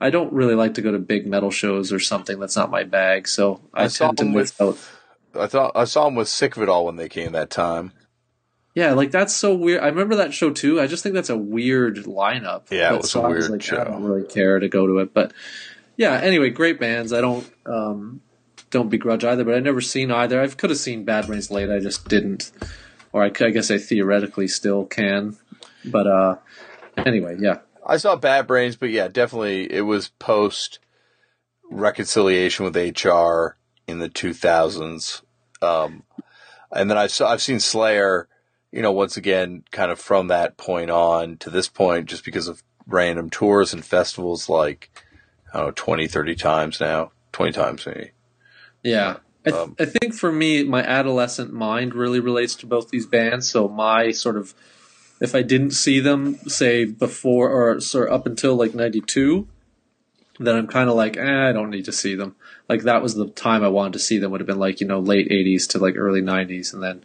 I 0.00 0.10
don't 0.10 0.32
really 0.32 0.54
like 0.54 0.74
to 0.74 0.82
go 0.82 0.92
to 0.92 0.98
big 0.98 1.26
metal 1.26 1.50
shows 1.50 1.92
or 1.92 1.98
something. 1.98 2.38
That's 2.38 2.56
not 2.56 2.70
my 2.70 2.84
bag. 2.84 3.26
So 3.26 3.60
I, 3.72 3.84
I 3.84 3.88
tend 3.88 4.18
to 4.18 4.24
them 4.24 4.34
miss 4.34 4.58
out. 4.60 4.78
I 5.34 5.46
thought 5.46 5.72
I 5.74 5.84
saw 5.84 6.04
them 6.04 6.14
with 6.14 6.28
Sick 6.28 6.56
of 6.56 6.62
It 6.62 6.68
All 6.68 6.84
when 6.84 6.96
they 6.96 7.08
came 7.08 7.32
that 7.32 7.50
time. 7.50 7.92
Yeah, 8.74 8.92
like 8.92 9.10
that's 9.10 9.34
so 9.34 9.54
weird. 9.54 9.82
I 9.82 9.88
remember 9.88 10.16
that 10.16 10.32
show 10.32 10.50
too. 10.50 10.80
I 10.80 10.86
just 10.86 11.02
think 11.02 11.14
that's 11.14 11.30
a 11.30 11.36
weird 11.36 11.96
lineup. 11.96 12.70
Yeah, 12.70 12.94
it 12.94 12.98
was 12.98 13.10
so 13.10 13.22
a 13.22 13.24
I 13.24 13.28
weird 13.28 13.50
like, 13.50 13.62
show. 13.62 13.80
I 13.80 13.84
don't 13.84 14.04
really 14.04 14.26
care 14.26 14.58
to 14.58 14.68
go 14.68 14.86
to 14.86 14.98
it, 14.98 15.12
but 15.12 15.32
yeah. 15.96 16.14
Anyway, 16.14 16.50
great 16.50 16.78
bands. 16.78 17.12
I 17.12 17.20
don't 17.20 17.50
um, 17.66 18.20
don't 18.70 18.88
begrudge 18.88 19.24
either, 19.24 19.44
but 19.44 19.54
I've 19.54 19.64
never 19.64 19.80
seen 19.80 20.10
either. 20.10 20.40
I 20.40 20.46
could 20.48 20.70
have 20.70 20.78
seen 20.78 21.04
Bad 21.04 21.26
Brains 21.26 21.50
Late. 21.50 21.70
I 21.70 21.80
just 21.80 22.08
didn't, 22.08 22.52
or 23.12 23.24
I 23.24 23.28
guess 23.28 23.70
I 23.70 23.78
theoretically 23.78 24.46
still 24.46 24.84
can. 24.86 25.36
But 25.84 26.06
uh, 26.06 26.36
anyway, 26.96 27.38
yeah, 27.40 27.58
I 27.84 27.96
saw 27.96 28.14
Bad 28.14 28.46
Brains, 28.46 28.76
but 28.76 28.90
yeah, 28.90 29.08
definitely 29.08 29.70
it 29.72 29.82
was 29.82 30.08
post 30.08 30.78
reconciliation 31.70 32.64
with 32.64 32.76
HR 32.76 33.56
in 33.86 33.98
the 33.98 34.08
2000s. 34.08 35.22
Um, 35.62 36.04
and 36.72 36.90
then 36.90 36.98
I 36.98 37.06
saw, 37.06 37.30
I've 37.30 37.42
seen 37.42 37.60
Slayer, 37.60 38.28
you 38.72 38.82
know, 38.82 38.92
once 38.92 39.16
again, 39.16 39.64
kind 39.70 39.90
of 39.90 39.98
from 39.98 40.28
that 40.28 40.56
point 40.56 40.90
on 40.90 41.36
to 41.38 41.50
this 41.50 41.68
point, 41.68 42.06
just 42.08 42.24
because 42.24 42.48
of 42.48 42.62
random 42.86 43.30
tours 43.30 43.72
and 43.72 43.84
festivals, 43.84 44.48
like, 44.48 44.90
I 45.52 45.58
don't 45.58 45.66
know, 45.68 45.72
20, 45.74 46.06
30 46.06 46.34
times 46.36 46.80
now, 46.80 47.12
20 47.32 47.52
times 47.52 47.86
maybe. 47.86 48.10
yeah. 48.82 49.16
I, 49.46 49.50
th- 49.50 49.62
Um, 49.62 49.76
I 49.80 49.86
think 49.86 50.12
for 50.14 50.30
me, 50.30 50.64
my 50.64 50.82
adolescent 50.82 51.50
mind 51.52 51.94
really 51.94 52.20
relates 52.20 52.54
to 52.56 52.66
both 52.66 52.90
these 52.90 53.06
bands. 53.06 53.48
So 53.48 53.68
my 53.68 54.10
sort 54.10 54.36
of, 54.36 54.52
if 55.18 55.34
I 55.34 55.40
didn't 55.40 55.70
see 55.70 55.98
them, 55.98 56.36
say 56.46 56.84
before 56.84 57.48
or 57.48 57.80
sort 57.80 58.08
of 58.08 58.14
up 58.14 58.26
until 58.26 58.54
like 58.54 58.74
'92, 58.74 59.48
then 60.38 60.56
I'm 60.56 60.66
kind 60.66 60.90
of 60.90 60.94
like, 60.96 61.16
eh, 61.16 61.48
I 61.48 61.52
don't 61.52 61.70
need 61.70 61.86
to 61.86 61.92
see 61.92 62.14
them. 62.14 62.36
Like 62.68 62.82
that 62.82 63.02
was 63.02 63.14
the 63.14 63.28
time 63.28 63.64
I 63.64 63.68
wanted 63.68 63.94
to 63.94 63.98
see 63.98 64.18
them. 64.18 64.30
Would 64.30 64.40
have 64.42 64.46
been 64.46 64.58
like 64.58 64.80
you 64.82 64.86
know 64.86 65.00
late 65.00 65.30
'80s 65.30 65.66
to 65.70 65.78
like 65.78 65.96
early 65.96 66.20
'90s, 66.20 66.74
and 66.74 66.82
then 66.82 67.02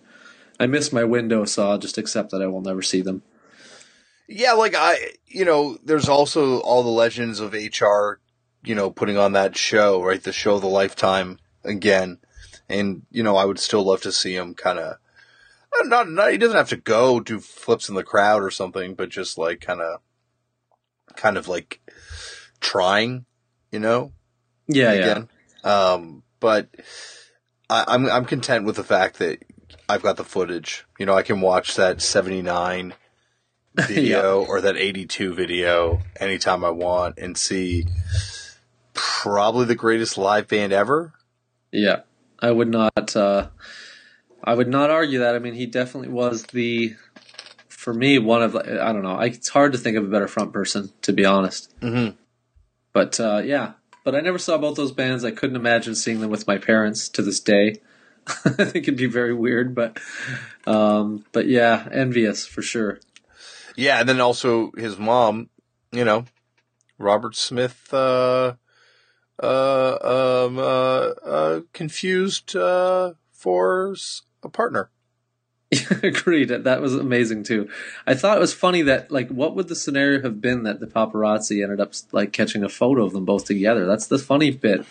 I 0.59 0.67
missed 0.67 0.93
my 0.93 1.03
window, 1.03 1.45
so 1.45 1.69
I'll 1.69 1.77
just 1.77 1.97
accept 1.97 2.31
that 2.31 2.41
I 2.41 2.47
will 2.47 2.61
never 2.61 2.81
see 2.81 3.01
them. 3.01 3.23
Yeah, 4.27 4.53
like 4.53 4.73
I, 4.75 5.11
you 5.27 5.45
know, 5.45 5.77
there's 5.83 6.09
also 6.09 6.59
all 6.59 6.81
the 6.81 6.89
legends 6.89 7.39
of 7.39 7.53
HR, 7.53 8.19
you 8.63 8.73
know, 8.73 8.89
putting 8.89 9.17
on 9.17 9.33
that 9.33 9.55
show, 9.55 10.01
right? 10.01 10.21
The 10.21 10.33
show 10.33 10.55
of 10.55 10.61
the 10.61 10.67
lifetime 10.67 11.39
again. 11.63 12.19
And, 12.67 13.03
you 13.11 13.21
know, 13.21 13.35
I 13.35 13.45
would 13.45 13.59
still 13.59 13.83
love 13.83 14.01
to 14.01 14.11
see 14.11 14.35
him 14.35 14.55
kind 14.55 14.79
of, 14.79 14.97
not, 15.83 16.09
not, 16.09 16.31
he 16.31 16.37
doesn't 16.37 16.57
have 16.57 16.69
to 16.69 16.77
go 16.77 17.19
do 17.19 17.39
flips 17.39 17.89
in 17.89 17.95
the 17.95 18.03
crowd 18.03 18.41
or 18.41 18.49
something, 18.49 18.95
but 18.95 19.09
just 19.09 19.37
like 19.37 19.61
kind 19.61 19.81
of, 19.81 19.99
kind 21.15 21.37
of 21.37 21.47
like 21.47 21.81
trying, 22.61 23.25
you 23.71 23.79
know, 23.79 24.13
Yeah, 24.67 24.93
yeah, 24.93 24.99
again. 24.99 25.29
Um, 25.63 26.23
but 26.39 26.69
I, 27.69 27.83
I'm, 27.87 28.09
I'm 28.09 28.25
content 28.25 28.65
with 28.65 28.77
the 28.77 28.83
fact 28.83 29.19
that 29.19 29.43
I've 29.87 30.01
got 30.01 30.17
the 30.17 30.23
footage. 30.23 30.85
You 30.99 31.05
know, 31.05 31.13
I 31.13 31.21
can 31.21 31.41
watch 31.41 31.75
that 31.75 32.01
79 32.01 32.93
video 33.75 34.43
or 34.43 34.61
that 34.61 34.77
82 34.77 35.33
video 35.33 36.01
anytime 36.19 36.63
I 36.63 36.69
want 36.71 37.17
and 37.17 37.37
see 37.37 37.85
probably 38.93 39.65
the 39.65 39.75
greatest 39.75 40.17
live 40.17 40.47
band 40.47 40.73
ever. 40.73 41.13
yeah. 41.71 42.01
I 42.39 42.51
would 42.51 42.67
not. 42.67 43.15
Uh, 43.15 43.47
I 44.43 44.53
would 44.53 44.67
not 44.67 44.89
argue 44.89 45.19
that. 45.19 45.35
I 45.35 45.39
mean, 45.39 45.53
he 45.53 45.65
definitely 45.65 46.09
was 46.09 46.43
the, 46.43 46.95
for 47.67 47.93
me, 47.93 48.19
one 48.19 48.43
of. 48.43 48.55
I 48.55 48.93
don't 48.93 49.03
know. 49.03 49.15
I, 49.15 49.27
it's 49.27 49.49
hard 49.49 49.71
to 49.71 49.77
think 49.77 49.97
of 49.97 50.03
a 50.03 50.07
better 50.07 50.27
front 50.27 50.53
person, 50.53 50.91
to 51.03 51.13
be 51.13 51.25
honest. 51.25 51.73
Mm-hmm. 51.79 52.15
But 52.93 53.19
uh, 53.19 53.41
yeah, 53.43 53.73
but 54.03 54.15
I 54.15 54.19
never 54.21 54.37
saw 54.37 54.57
both 54.57 54.75
those 54.75 54.91
bands. 54.91 55.23
I 55.23 55.31
couldn't 55.31 55.55
imagine 55.55 55.95
seeing 55.95 56.19
them 56.19 56.29
with 56.29 56.45
my 56.45 56.57
parents 56.57 57.09
to 57.09 57.21
this 57.21 57.39
day. 57.39 57.81
I 58.27 58.65
think 58.65 58.87
it'd 58.87 58.97
be 58.97 59.05
very 59.05 59.33
weird, 59.33 59.75
but 59.75 59.99
um, 60.65 61.25
but 61.31 61.47
yeah, 61.47 61.87
envious 61.91 62.45
for 62.45 62.61
sure. 62.61 62.99
Yeah, 63.75 63.99
and 63.99 64.09
then 64.09 64.21
also 64.21 64.71
his 64.77 64.97
mom, 64.97 65.49
you 65.91 66.05
know, 66.05 66.25
Robert 66.97 67.35
Smith, 67.35 67.93
uh, 67.93 68.53
uh, 69.41 70.45
um, 70.47 70.57
uh, 70.57 70.61
uh, 70.61 71.61
confused 71.73 72.55
uh, 72.55 73.13
for 73.31 73.95
a 74.43 74.49
partner. 74.49 74.89
Agreed. 76.03 76.49
That 76.49 76.81
was 76.81 76.95
amazing 76.95 77.43
too. 77.43 77.69
I 78.05 78.13
thought 78.13 78.37
it 78.37 78.41
was 78.41 78.53
funny 78.53 78.81
that 78.83 79.11
like, 79.11 79.29
what 79.29 79.55
would 79.55 79.67
the 79.67 79.75
scenario 79.75 80.21
have 80.21 80.39
been 80.39 80.63
that 80.63 80.79
the 80.79 80.87
paparazzi 80.87 81.63
ended 81.63 81.81
up 81.81 81.93
like 82.11 82.31
catching 82.31 82.63
a 82.63 82.69
photo 82.69 83.03
of 83.05 83.13
them 83.13 83.25
both 83.25 83.45
together? 83.45 83.85
That's 83.85 84.07
the 84.07 84.19
funny 84.19 84.51
bit. 84.51 84.85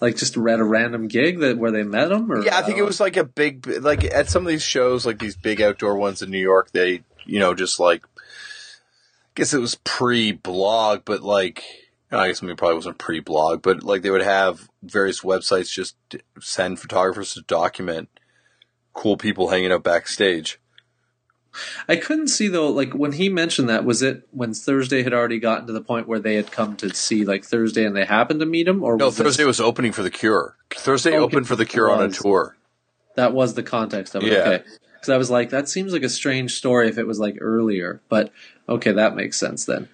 Like 0.00 0.16
just 0.16 0.36
at 0.36 0.60
a 0.60 0.64
random 0.64 1.08
gig 1.08 1.40
that 1.40 1.58
where 1.58 1.70
they 1.70 1.82
met 1.82 2.08
them, 2.08 2.32
or 2.32 2.42
Yeah, 2.42 2.56
I 2.56 2.62
think 2.62 2.78
it 2.78 2.84
was 2.84 3.00
like 3.00 3.16
a 3.16 3.24
big, 3.24 3.66
like 3.82 4.04
at 4.04 4.28
some 4.28 4.42
of 4.42 4.48
these 4.48 4.62
shows, 4.62 5.04
like 5.04 5.18
these 5.18 5.36
big 5.36 5.60
outdoor 5.60 5.96
ones 5.96 6.22
in 6.22 6.30
New 6.30 6.38
York, 6.38 6.70
they, 6.72 7.02
you 7.26 7.38
know, 7.38 7.54
just 7.54 7.78
like, 7.78 8.04
I 8.06 9.32
guess 9.34 9.52
it 9.52 9.60
was 9.60 9.74
pre-blog, 9.84 11.02
but 11.04 11.22
like, 11.22 11.62
I 12.10 12.28
guess 12.28 12.42
maybe 12.42 12.52
it 12.52 12.58
probably 12.58 12.76
wasn't 12.76 12.98
pre-blog, 12.98 13.62
but 13.62 13.82
like 13.82 14.02
they 14.02 14.10
would 14.10 14.22
have 14.22 14.68
various 14.82 15.20
websites 15.20 15.70
just 15.70 15.96
send 16.40 16.80
photographers 16.80 17.34
to 17.34 17.42
document 17.42 18.08
cool 18.92 19.16
people 19.16 19.48
hanging 19.48 19.72
out 19.72 19.82
backstage. 19.82 20.59
I 21.88 21.96
couldn't 21.96 22.28
see 22.28 22.48
though. 22.48 22.68
Like 22.70 22.92
when 22.92 23.12
he 23.12 23.28
mentioned 23.28 23.68
that, 23.68 23.84
was 23.84 24.02
it 24.02 24.26
when 24.30 24.54
Thursday 24.54 25.02
had 25.02 25.12
already 25.12 25.38
gotten 25.38 25.66
to 25.66 25.72
the 25.72 25.80
point 25.80 26.06
where 26.08 26.18
they 26.18 26.34
had 26.36 26.50
come 26.52 26.76
to 26.78 26.94
see 26.94 27.24
like 27.24 27.44
Thursday 27.44 27.84
and 27.84 27.94
they 27.96 28.04
happened 28.04 28.40
to 28.40 28.46
meet 28.46 28.68
him, 28.68 28.82
or 28.82 28.96
No, 28.96 29.06
was 29.06 29.18
Thursday 29.18 29.44
was 29.44 29.60
opening 29.60 29.92
for 29.92 30.02
the 30.02 30.10
Cure. 30.10 30.56
Thursday 30.70 31.10
Okay, 31.10 31.18
opened 31.18 31.46
for 31.48 31.56
the 31.56 31.66
Cure 31.66 31.90
on 31.90 32.02
a 32.02 32.08
tour. 32.10 32.56
that 33.16 33.32
was 33.32 33.54
the 33.54 33.62
context 33.62 34.14
of 34.14 34.22
it? 34.22 34.32
Yeah. 34.32 34.38
Okay, 34.38 34.64
because 34.94 35.08
I 35.08 35.16
was 35.16 35.30
like, 35.30 35.50
that 35.50 35.68
seems 35.68 35.92
like 35.92 36.02
a 36.02 36.08
strange 36.08 36.54
story 36.54 36.88
if 36.88 36.98
it 36.98 37.06
was 37.06 37.18
like 37.18 37.36
earlier, 37.40 38.00
but 38.08 38.32
okay, 38.68 38.92
that 38.92 39.14
makes 39.16 39.38
sense 39.38 39.64
then. 39.64 39.88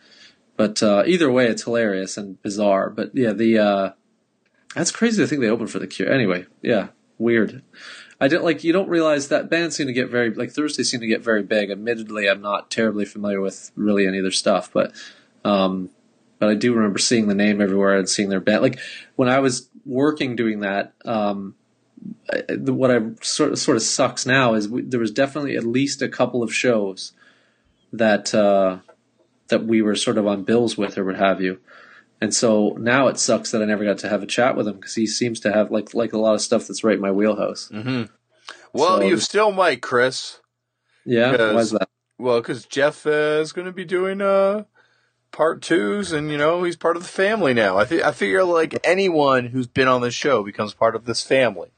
But 0.57 0.83
uh, 0.83 1.03
either 1.07 1.31
way, 1.31 1.47
it's 1.49 1.65
hilarious 1.65 2.17
and 2.17 2.41
bizarre. 2.43 2.89
But 2.91 3.11
yeah, 3.15 3.33
the 3.33 3.59
uh, 3.59 3.91
that's 4.75 4.91
crazy 4.91 5.23
to 5.23 5.27
think 5.27 5.41
they 5.41 5.49
opened 5.49 5.71
for 5.71 5.79
the 5.79 5.87
Cure. 5.87 6.11
Anyway, 6.11 6.47
yeah, 6.63 6.89
weird. 7.19 7.63
I 8.21 8.29
didn't 8.29 8.45
like. 8.45 8.65
You 8.65 8.73
don't 8.73 8.89
realize 8.89 9.29
that 9.29 9.51
bands 9.51 9.77
seem 9.77 9.87
to 9.87 9.93
get 9.93 10.09
very 10.09 10.33
like 10.33 10.51
Thursday 10.51 10.83
seem 10.83 11.01
to 11.01 11.07
get 11.07 11.23
very 11.23 11.43
big. 11.43 11.71
Admittedly, 11.71 12.29
I'm 12.29 12.41
not 12.41 12.71
terribly 12.71 13.05
familiar 13.05 13.41
with 13.41 13.71
really 13.77 14.07
any 14.07 14.19
of 14.19 14.25
their 14.25 14.31
stuff, 14.31 14.73
but 14.73 14.93
um, 15.45 15.91
but 16.39 16.49
I 16.49 16.55
do 16.55 16.75
remember 16.75 16.99
seeing 16.99 17.29
the 17.29 17.35
name 17.35 17.61
everywhere 17.61 17.97
and 17.97 18.09
seeing 18.09 18.29
their 18.31 18.41
band. 18.41 18.63
Like 18.63 18.79
when 19.17 19.29
I 19.29 19.41
was 19.41 19.69
working 19.85 20.35
doing 20.35 20.61
that, 20.61 20.95
um, 21.05 21.55
what 22.51 22.91
I 22.91 23.01
sort 23.23 23.53
of, 23.53 23.59
sort 23.59 23.77
of 23.77 23.83
sucks 23.83 24.27
now 24.27 24.55
is 24.55 24.69
we, 24.69 24.83
there 24.83 25.01
was 25.01 25.11
definitely 25.11 25.57
at 25.57 25.65
least 25.65 26.03
a 26.03 26.09
couple 26.09 26.43
of 26.43 26.55
shows 26.55 27.13
that 27.93 28.35
uh, 28.35 28.79
that 29.49 29.65
we 29.65 29.83
were 29.83 29.95
sort 29.95 30.19
of 30.19 30.27
on 30.27 30.43
bills 30.43 30.77
with 30.77 30.99
or 30.99 31.05
what 31.05 31.17
have 31.17 31.41
you. 31.41 31.61
And 32.21 32.35
so 32.35 32.77
now 32.81 33.09
it 33.09 33.19
sucks 33.19 33.51
that 33.51 33.61
I 33.63 33.67
never 33.67 33.85
got 33.85 33.99
to 33.99 34.09
have 34.09 34.23
a 34.23 34.27
chat 34.27 34.57
with 34.57 34.67
him 34.67 34.77
because 34.77 34.95
he 34.95 35.07
seems 35.07 35.39
to 35.41 35.53
have 35.53 35.71
like 35.71 35.93
like 35.95 36.13
a 36.13 36.19
lot 36.19 36.35
of 36.35 36.41
stuff 36.41 36.67
that's 36.67 36.83
right 36.83 36.95
in 36.97 37.01
my 37.01 37.11
wheelhouse. 37.13 37.69
Mm-hmm. 37.73 38.05
Well, 38.73 38.99
So- 38.99 39.03
you 39.07 39.19
still 39.19 39.53
might, 39.53 39.83
Chris. 39.83 40.41
Yeah, 41.05 41.53
why's 41.53 41.71
that? 41.71 41.89
Well, 42.19 42.41
because 42.41 42.65
Geoff 42.67 43.07
uh, 43.07 43.11
is 43.41 43.53
going 43.53 43.67
to 43.67 43.73
be 43.73 43.85
doing 43.85 44.21
uh, 44.21 44.65
part 45.31 45.63
twos, 45.63 46.11
and 46.11 46.33
you 46.33 46.39
know 46.39 46.63
he's 46.65 46.75
part 46.77 46.97
of 46.97 47.03
the 47.03 47.09
family 47.09 47.55
now. 47.55 47.77
I 47.79 47.85
think 47.85 48.03
I 48.03 48.11
figure 48.13 48.43
like 48.43 48.75
anyone 48.83 49.47
who's 49.47 49.67
been 49.69 49.87
on 49.87 50.01
this 50.01 50.15
show 50.15 50.43
becomes 50.43 50.75
part 50.75 50.97
of 50.97 51.05
this 51.05 51.23
family. 51.23 51.69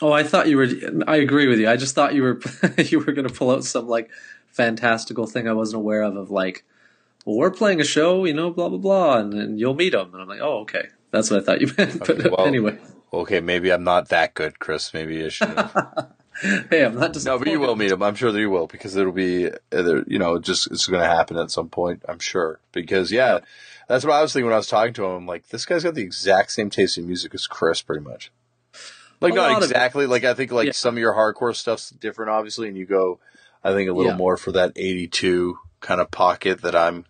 Oh, 0.00 0.10
I 0.10 0.24
thought 0.24 0.48
you 0.48 0.56
were. 0.56 0.66
I 1.06 1.16
agree 1.16 1.46
with 1.46 1.60
you. 1.60 1.68
I 1.68 1.76
just 1.76 1.94
thought 1.94 2.14
you 2.14 2.22
were 2.22 2.40
you 2.78 2.98
were 2.98 3.12
going 3.12 3.28
to 3.28 3.32
pull 3.34 3.50
out 3.50 3.64
some 3.64 3.86
like 3.86 4.10
fantastical 4.48 5.26
thing 5.26 5.46
I 5.46 5.52
wasn't 5.52 5.80
aware 5.82 6.02
of. 6.02 6.16
Of 6.16 6.30
like, 6.30 6.64
well, 7.24 7.36
we're 7.36 7.50
playing 7.50 7.80
a 7.80 7.84
show, 7.84 8.24
you 8.24 8.34
know, 8.34 8.50
blah 8.50 8.68
blah 8.68 8.78
blah, 8.78 9.18
and 9.18 9.32
then 9.32 9.58
you'll 9.58 9.74
meet 9.74 9.90
them. 9.92 10.12
And 10.12 10.22
I'm 10.22 10.28
like, 10.28 10.40
oh, 10.40 10.60
okay, 10.60 10.88
that's 11.10 11.30
what 11.30 11.40
I 11.40 11.44
thought 11.44 11.60
you 11.60 11.70
meant. 11.78 12.02
Okay, 12.02 12.14
but 12.22 12.32
well- 12.38 12.46
anyway, 12.46 12.78
Okay, 13.14 13.40
maybe 13.40 13.70
I'm 13.70 13.84
not 13.84 14.08
that 14.08 14.32
good, 14.34 14.58
Chris. 14.58 14.94
Maybe 14.94 15.22
I 15.24 15.28
should. 15.28 15.48
hey, 16.70 16.84
I'm 16.84 16.94
not 16.94 17.12
just 17.12 17.26
no, 17.26 17.38
but 17.38 17.46
you 17.48 17.60
will 17.60 17.76
meet 17.76 17.90
him. 17.90 18.02
I'm 18.02 18.14
sure 18.14 18.32
that 18.32 18.40
you 18.40 18.48
will 18.50 18.66
because 18.66 18.96
it'll 18.96 19.12
be, 19.12 19.48
uh, 19.48 19.56
either, 19.70 20.02
you 20.06 20.18
know, 20.18 20.38
just 20.38 20.70
it's 20.70 20.86
going 20.86 21.02
to 21.02 21.06
happen 21.08 21.36
at 21.36 21.50
some 21.50 21.68
point. 21.68 22.02
I'm 22.08 22.18
sure 22.18 22.58
because 22.72 23.12
yeah, 23.12 23.40
that's 23.88 24.04
what 24.06 24.14
I 24.14 24.22
was 24.22 24.32
thinking 24.32 24.46
when 24.46 24.54
I 24.54 24.56
was 24.56 24.66
talking 24.66 24.94
to 24.94 25.04
him. 25.04 25.10
I'm 25.12 25.26
like, 25.26 25.48
this 25.48 25.66
guy's 25.66 25.84
got 25.84 25.94
the 25.94 26.00
exact 26.02 26.52
same 26.52 26.70
taste 26.70 26.96
in 26.96 27.06
music 27.06 27.34
as 27.34 27.46
Chris, 27.46 27.82
pretty 27.82 28.02
much. 28.02 28.32
Like 29.20 29.34
A 29.34 29.36
not 29.36 29.42
lot 29.50 29.56
of 29.58 29.62
it. 29.64 29.66
exactly. 29.66 30.06
Like 30.06 30.24
I 30.24 30.32
think 30.32 30.50
like 30.50 30.66
Yeah. 30.66 30.72
some 30.72 30.94
of 30.94 30.98
your 30.98 31.12
hardcore 31.12 31.54
stuff's 31.54 31.90
different, 31.90 32.30
obviously, 32.30 32.66
and 32.66 32.78
you 32.78 32.86
go, 32.86 33.20
I 33.62 33.72
think 33.74 33.90
a 33.90 33.92
little 33.92 34.12
Yeah. 34.12 34.16
more 34.16 34.38
for 34.38 34.52
that 34.52 34.72
82 34.74 35.58
kind 35.80 36.00
of 36.00 36.10
pocket 36.10 36.62
that 36.62 36.74
I'm 36.74 37.04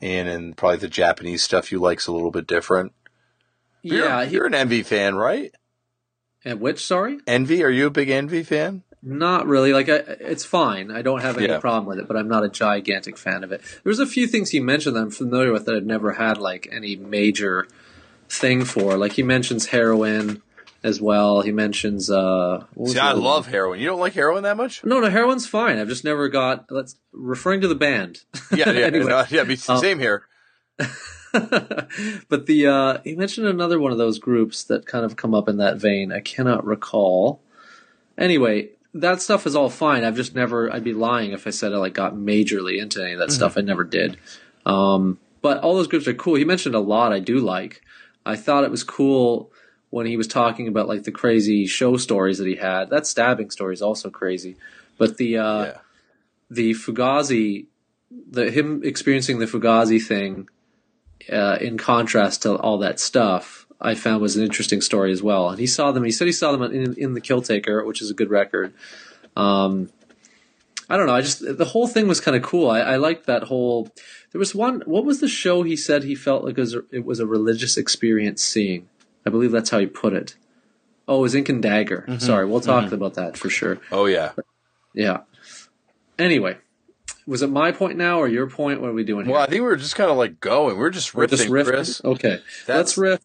in, 0.00 0.26
and 0.26 0.56
probably 0.56 0.78
the 0.78 0.88
Japanese 0.88 1.42
stuff 1.42 1.70
you 1.72 1.78
like's 1.80 2.06
a 2.06 2.12
little 2.12 2.30
bit 2.30 2.46
different. 2.46 2.92
You're, 3.82 4.04
Yeah, 4.06 4.24
he, 4.24 4.34
you're 4.34 4.46
an 4.46 4.54
Envy 4.54 4.82
fan, 4.82 5.14
right? 5.14 5.54
and 6.44 6.60
which? 6.60 6.84
Sorry. 6.84 7.18
Envy? 7.26 7.62
Are 7.64 7.70
you 7.70 7.86
a 7.86 7.90
big 7.90 8.10
Envy 8.10 8.42
fan? 8.42 8.82
Not 9.02 9.46
really. 9.46 9.72
Like, 9.72 9.88
I, 9.88 9.96
it's 10.20 10.44
fine. 10.44 10.90
I 10.90 11.02
don't 11.02 11.20
have 11.20 11.36
any 11.38 11.46
Yeah. 11.46 11.58
problem 11.58 11.86
with 11.86 11.98
it, 11.98 12.06
but 12.08 12.16
I'm 12.16 12.28
not 12.28 12.44
a 12.44 12.48
gigantic 12.48 13.16
fan 13.18 13.44
of 13.44 13.52
it. 13.52 13.60
There's 13.82 13.98
a 13.98 14.06
few 14.06 14.26
things 14.26 14.50
he 14.50 14.60
mentioned 14.60 14.96
that 14.96 15.00
I'm 15.00 15.10
familiar 15.10 15.52
with 15.52 15.66
that 15.66 15.74
I've 15.74 15.84
never 15.86 16.12
had 16.12 16.38
like 16.38 16.68
any 16.72 16.96
major 16.96 17.66
thing 18.28 18.64
for. 18.64 18.96
Like 18.96 19.12
he 19.12 19.22
mentions 19.22 19.66
heroin 19.66 20.42
as 20.84 21.00
well. 21.00 21.40
He 21.40 21.50
mentions. 21.50 22.10
uh 22.10 22.64
See, 22.86 22.98
I 22.98 23.12
love 23.12 23.46
one? 23.46 23.52
heroin. 23.52 23.80
You 23.80 23.86
don't 23.86 23.98
like 23.98 24.12
heroin 24.12 24.44
that 24.44 24.56
much? 24.56 24.84
No, 24.84 25.00
no, 25.00 25.08
heroin's 25.10 25.46
fine. 25.48 25.78
I've 25.78 25.88
just 25.88 26.04
never 26.04 26.28
got. 26.28 26.70
Let's 26.70 26.96
referring 27.12 27.62
to 27.62 27.68
the 27.68 27.74
band. 27.74 28.20
Yeah, 28.54 28.70
yeah, 28.70 28.86
Anyway. 28.86 29.06
no, 29.06 29.24
yeah. 29.30 29.40
Um, 29.40 29.78
same 29.78 29.98
here. 29.98 30.26
but 32.28 32.46
the 32.46 32.66
uh, 32.66 32.98
he 33.02 33.16
mentioned 33.16 33.46
another 33.48 33.80
one 33.80 33.90
of 33.92 33.98
those 33.98 34.18
groups 34.18 34.62
that 34.64 34.86
kind 34.86 35.04
of 35.04 35.16
come 35.16 35.34
up 35.34 35.48
in 35.48 35.56
that 35.56 35.78
vein. 35.78 36.12
I 36.12 36.20
cannot 36.20 36.64
recall. 36.64 37.40
Anyway, 38.18 38.68
that 38.92 39.20
stuff 39.22 39.46
is 39.46 39.56
all 39.56 39.70
fine. 39.70 40.04
I've 40.04 40.16
just 40.16 40.34
never. 40.34 40.72
I'd 40.72 40.84
be 40.84 40.92
lying 40.92 41.32
if 41.32 41.46
I 41.46 41.50
said 41.50 41.72
I 41.72 41.76
like 41.76 41.94
got 41.94 42.14
majorly 42.14 42.80
into 42.80 43.02
any 43.02 43.14
of 43.14 43.18
that 43.20 43.32
stuff. 43.32 43.56
I 43.56 43.62
never 43.62 43.84
did. 43.84 44.18
Um, 44.66 45.18
but 45.40 45.58
all 45.62 45.74
those 45.74 45.88
groups 45.88 46.06
are 46.06 46.14
cool. 46.14 46.34
He 46.36 46.44
mentioned 46.44 46.74
a 46.74 46.80
lot 46.80 47.12
I 47.12 47.20
do 47.20 47.38
like. 47.38 47.82
I 48.26 48.36
thought 48.36 48.64
it 48.64 48.70
was 48.70 48.84
cool 48.84 49.50
when 49.94 50.06
he 50.06 50.16
was 50.16 50.26
talking 50.26 50.66
about 50.66 50.88
like 50.88 51.04
the 51.04 51.12
crazy 51.12 51.66
show 51.66 51.96
stories 51.96 52.38
that 52.38 52.48
he 52.48 52.56
had. 52.56 52.90
That 52.90 53.06
stabbing 53.06 53.50
story 53.50 53.74
is 53.74 53.80
also 53.80 54.10
crazy. 54.10 54.56
But 54.98 55.18
the 55.18 55.38
uh, 55.38 55.64
yeah. 55.66 55.78
the 56.50 56.72
Fugazi, 56.72 57.66
the 58.10 58.50
him 58.50 58.82
experiencing 58.82 59.38
the 59.38 59.46
Fugazi 59.46 60.04
thing, 60.04 60.48
uh, 61.32 61.58
in 61.60 61.78
contrast 61.78 62.42
to 62.42 62.56
all 62.56 62.78
that 62.78 62.98
stuff, 62.98 63.68
I 63.80 63.94
found 63.94 64.20
was 64.20 64.36
an 64.36 64.42
interesting 64.42 64.80
story 64.80 65.12
as 65.12 65.22
well. 65.22 65.50
And 65.50 65.60
he 65.60 65.68
saw 65.68 65.92
them. 65.92 66.02
He 66.02 66.10
said 66.10 66.26
he 66.26 66.32
saw 66.32 66.50
them 66.50 66.64
in, 66.64 66.94
in 66.94 67.14
the 67.14 67.20
Kill 67.20 67.40
Taker, 67.40 67.84
which 67.84 68.02
is 68.02 68.10
a 68.10 68.14
good 68.14 68.30
record. 68.30 68.74
Um, 69.36 69.90
I 70.90 70.96
don't 70.96 71.06
know. 71.06 71.14
I 71.14 71.20
just 71.20 71.38
the 71.56 71.64
whole 71.66 71.86
thing 71.86 72.08
was 72.08 72.20
kind 72.20 72.36
of 72.36 72.42
cool. 72.42 72.68
I, 72.68 72.80
I 72.80 72.96
liked 72.96 73.26
that 73.26 73.44
whole. 73.44 73.92
There 74.32 74.40
was 74.40 74.56
one. 74.56 74.82
What 74.86 75.04
was 75.04 75.20
the 75.20 75.28
show 75.28 75.62
he 75.62 75.76
said 75.76 76.02
he 76.02 76.16
felt 76.16 76.42
like 76.42 76.58
it 76.58 76.62
was 76.62 76.74
a, 76.74 76.82
it 76.90 77.04
was 77.04 77.20
a 77.20 77.26
religious 77.26 77.76
experience 77.76 78.42
seeing? 78.42 78.88
I 79.26 79.30
believe 79.30 79.52
that's 79.52 79.70
how 79.70 79.78
he 79.78 79.86
put 79.86 80.12
it. 80.12 80.36
Oh, 81.06 81.18
it 81.18 81.22
was 81.22 81.34
Ink 81.34 81.48
and 81.48 81.62
Dagger. 81.62 82.06
Sorry, 82.18 82.46
we'll 82.46 82.60
talk 82.60 82.92
about 82.92 83.14
that 83.14 83.36
for 83.36 83.50
sure. 83.50 83.78
Oh 83.92 84.06
yeah. 84.06 84.32
Yeah. 84.94 85.20
Anyway, 86.18 86.56
was 87.26 87.42
it 87.42 87.50
my 87.50 87.72
point 87.72 87.98
now 87.98 88.18
or 88.20 88.28
your 88.28 88.48
point? 88.48 88.80
What 88.80 88.90
are 88.90 88.94
we 88.94 89.04
doing 89.04 89.26
here? 89.26 89.34
Well, 89.34 89.42
I 89.42 89.46
think 89.46 89.60
we 89.60 89.66
were 89.66 89.76
just 89.76 89.96
kind 89.96 90.10
of 90.10 90.16
like 90.16 90.40
going. 90.40 90.78
We 90.78 90.84
are 90.84 90.90
just 90.90 91.14
We're 91.14 91.26
riffing, 91.26 91.30
just 91.30 91.48
riffing? 91.48 91.64
Chris. 91.66 92.04
Okay, 92.04 92.40
That's- 92.66 92.96
let's 92.96 92.98
riff. 92.98 93.20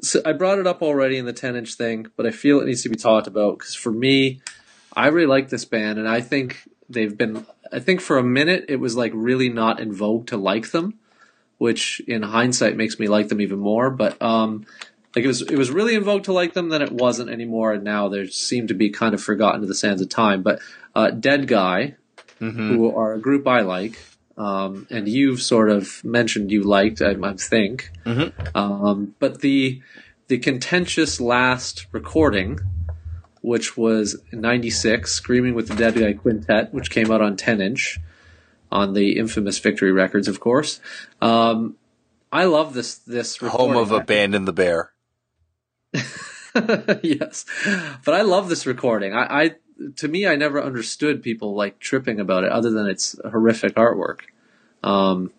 So 0.00 0.20
I 0.24 0.32
brought 0.32 0.58
it 0.58 0.66
up 0.66 0.82
already 0.82 1.18
in 1.18 1.26
the 1.26 1.32
10 1.32 1.54
inch 1.54 1.74
thing, 1.74 2.06
but 2.16 2.26
I 2.26 2.30
feel 2.30 2.60
it 2.60 2.66
needs 2.66 2.82
to 2.82 2.88
be 2.88 2.96
talked 2.96 3.26
about 3.26 3.58
because 3.58 3.74
for 3.74 3.92
me, 3.92 4.40
I 4.94 5.08
really 5.08 5.26
like 5.26 5.48
this 5.50 5.64
band, 5.64 5.98
and 5.98 6.08
I 6.08 6.20
think 6.20 6.68
they've 6.88 7.16
been. 7.16 7.46
I 7.72 7.78
think 7.78 8.00
for 8.00 8.18
a 8.18 8.22
minute 8.22 8.66
it 8.68 8.76
was 8.76 8.96
like 8.96 9.12
really 9.14 9.48
not 9.48 9.80
in 9.80 9.92
vogue 9.92 10.26
to 10.28 10.36
like 10.36 10.70
them, 10.72 10.98
which 11.58 12.00
in 12.08 12.22
hindsight 12.22 12.76
makes 12.76 12.98
me 12.98 13.06
like 13.06 13.28
them 13.28 13.40
even 13.40 13.58
more. 13.58 13.90
But 13.90 14.20
um, 14.20 14.66
like 15.14 15.24
it 15.24 15.28
was, 15.28 15.42
it 15.42 15.56
was 15.56 15.70
really 15.70 15.94
in 15.94 16.04
vogue 16.04 16.24
to 16.24 16.32
like 16.32 16.54
them, 16.54 16.68
then 16.70 16.82
it 16.82 16.92
wasn't 16.92 17.30
anymore, 17.30 17.72
and 17.72 17.84
now 17.84 18.08
they 18.08 18.26
seem 18.28 18.66
to 18.68 18.74
be 18.74 18.90
kind 18.90 19.14
of 19.14 19.22
forgotten 19.22 19.60
to 19.60 19.66
the 19.66 19.74
sands 19.74 20.00
of 20.02 20.08
time. 20.08 20.42
But 20.42 20.60
uh, 20.94 21.10
Dead 21.10 21.46
Guy, 21.48 21.96
Mhm. 22.40 22.68
who 22.74 22.94
are 22.96 23.14
a 23.14 23.18
group 23.20 23.46
I 23.46 23.60
like, 23.60 24.00
um, 24.36 24.86
and 24.90 25.06
you've 25.08 25.40
sort 25.42 25.70
of 25.70 26.02
mentioned 26.04 26.50
you 26.50 26.62
liked, 26.62 27.00
I, 27.02 27.10
I 27.22 27.34
think. 27.34 27.90
Mhm. 28.06 28.32
Um, 28.56 29.14
but 29.18 29.40
the 29.42 29.80
the 30.28 30.38
contentious 30.38 31.20
last 31.20 31.86
recording, 31.92 32.58
which 33.42 33.76
was 33.76 34.16
'96, 34.32 35.12
"Screaming 35.12 35.54
with 35.54 35.68
the 35.68 35.74
Dead 35.74 35.94
Guy 35.94 36.14
Quintet," 36.14 36.72
which 36.72 36.90
came 36.90 37.10
out 37.10 37.20
on 37.20 37.36
10 37.36 37.60
inch 37.60 37.98
on 38.70 38.94
the 38.94 39.18
infamous 39.18 39.58
Victory 39.58 39.92
Records, 39.92 40.26
of 40.28 40.40
course. 40.40 40.80
Um, 41.20 41.76
I 42.32 42.44
love 42.44 42.72
this 42.72 42.94
this 42.94 43.42
recording. 43.42 43.74
Home 43.74 43.82
of 43.82 43.92
Abandon 43.92 44.46
the 44.46 44.52
Bear. 44.54 44.91
yes, 47.02 47.44
but 48.04 48.14
I 48.14 48.22
love 48.22 48.48
this 48.48 48.66
recording. 48.66 49.14
I, 49.14 49.44
I 49.44 49.50
to 49.96 50.08
me, 50.08 50.26
I 50.26 50.36
never 50.36 50.62
understood 50.62 51.22
people 51.22 51.54
like 51.54 51.78
tripping 51.78 52.20
about 52.20 52.44
it, 52.44 52.52
other 52.52 52.70
than 52.70 52.86
it's 52.86 53.16
horrific 53.24 53.74
artwork. 53.74 54.20
Um, 54.82 55.32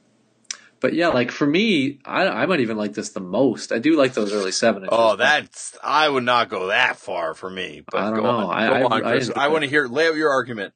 but 0.79 0.93
yeah, 0.93 1.07
like 1.07 1.31
for 1.31 1.47
me, 1.47 1.99
I, 2.03 2.27
I 2.27 2.45
might 2.45 2.59
even 2.59 2.75
like 2.75 2.93
this 2.93 3.09
the 3.09 3.21
most. 3.21 3.71
I 3.71 3.79
do 3.79 3.95
like 3.95 4.13
those 4.15 4.33
early 4.33 4.51
seven. 4.51 4.83
inches. 4.83 4.97
Oh, 4.99 5.15
that's 5.15 5.77
I 5.81 6.09
would 6.09 6.23
not 6.25 6.49
go 6.49 6.67
that 6.67 6.97
far 6.97 7.33
for 7.33 7.49
me. 7.49 7.83
But 7.89 8.01
I 8.01 8.05
don't 8.09 8.15
go 8.17 8.23
know. 8.23 8.29
on, 8.29 8.49
I- 8.49 8.65
I- 8.67 8.83
on, 8.83 9.05
I 9.05 9.21
I, 9.35 9.47
want 9.47 9.63
to 9.63 9.69
hear. 9.69 9.87
Lay 9.87 10.07
out 10.07 10.15
your 10.15 10.29
argument. 10.29 10.73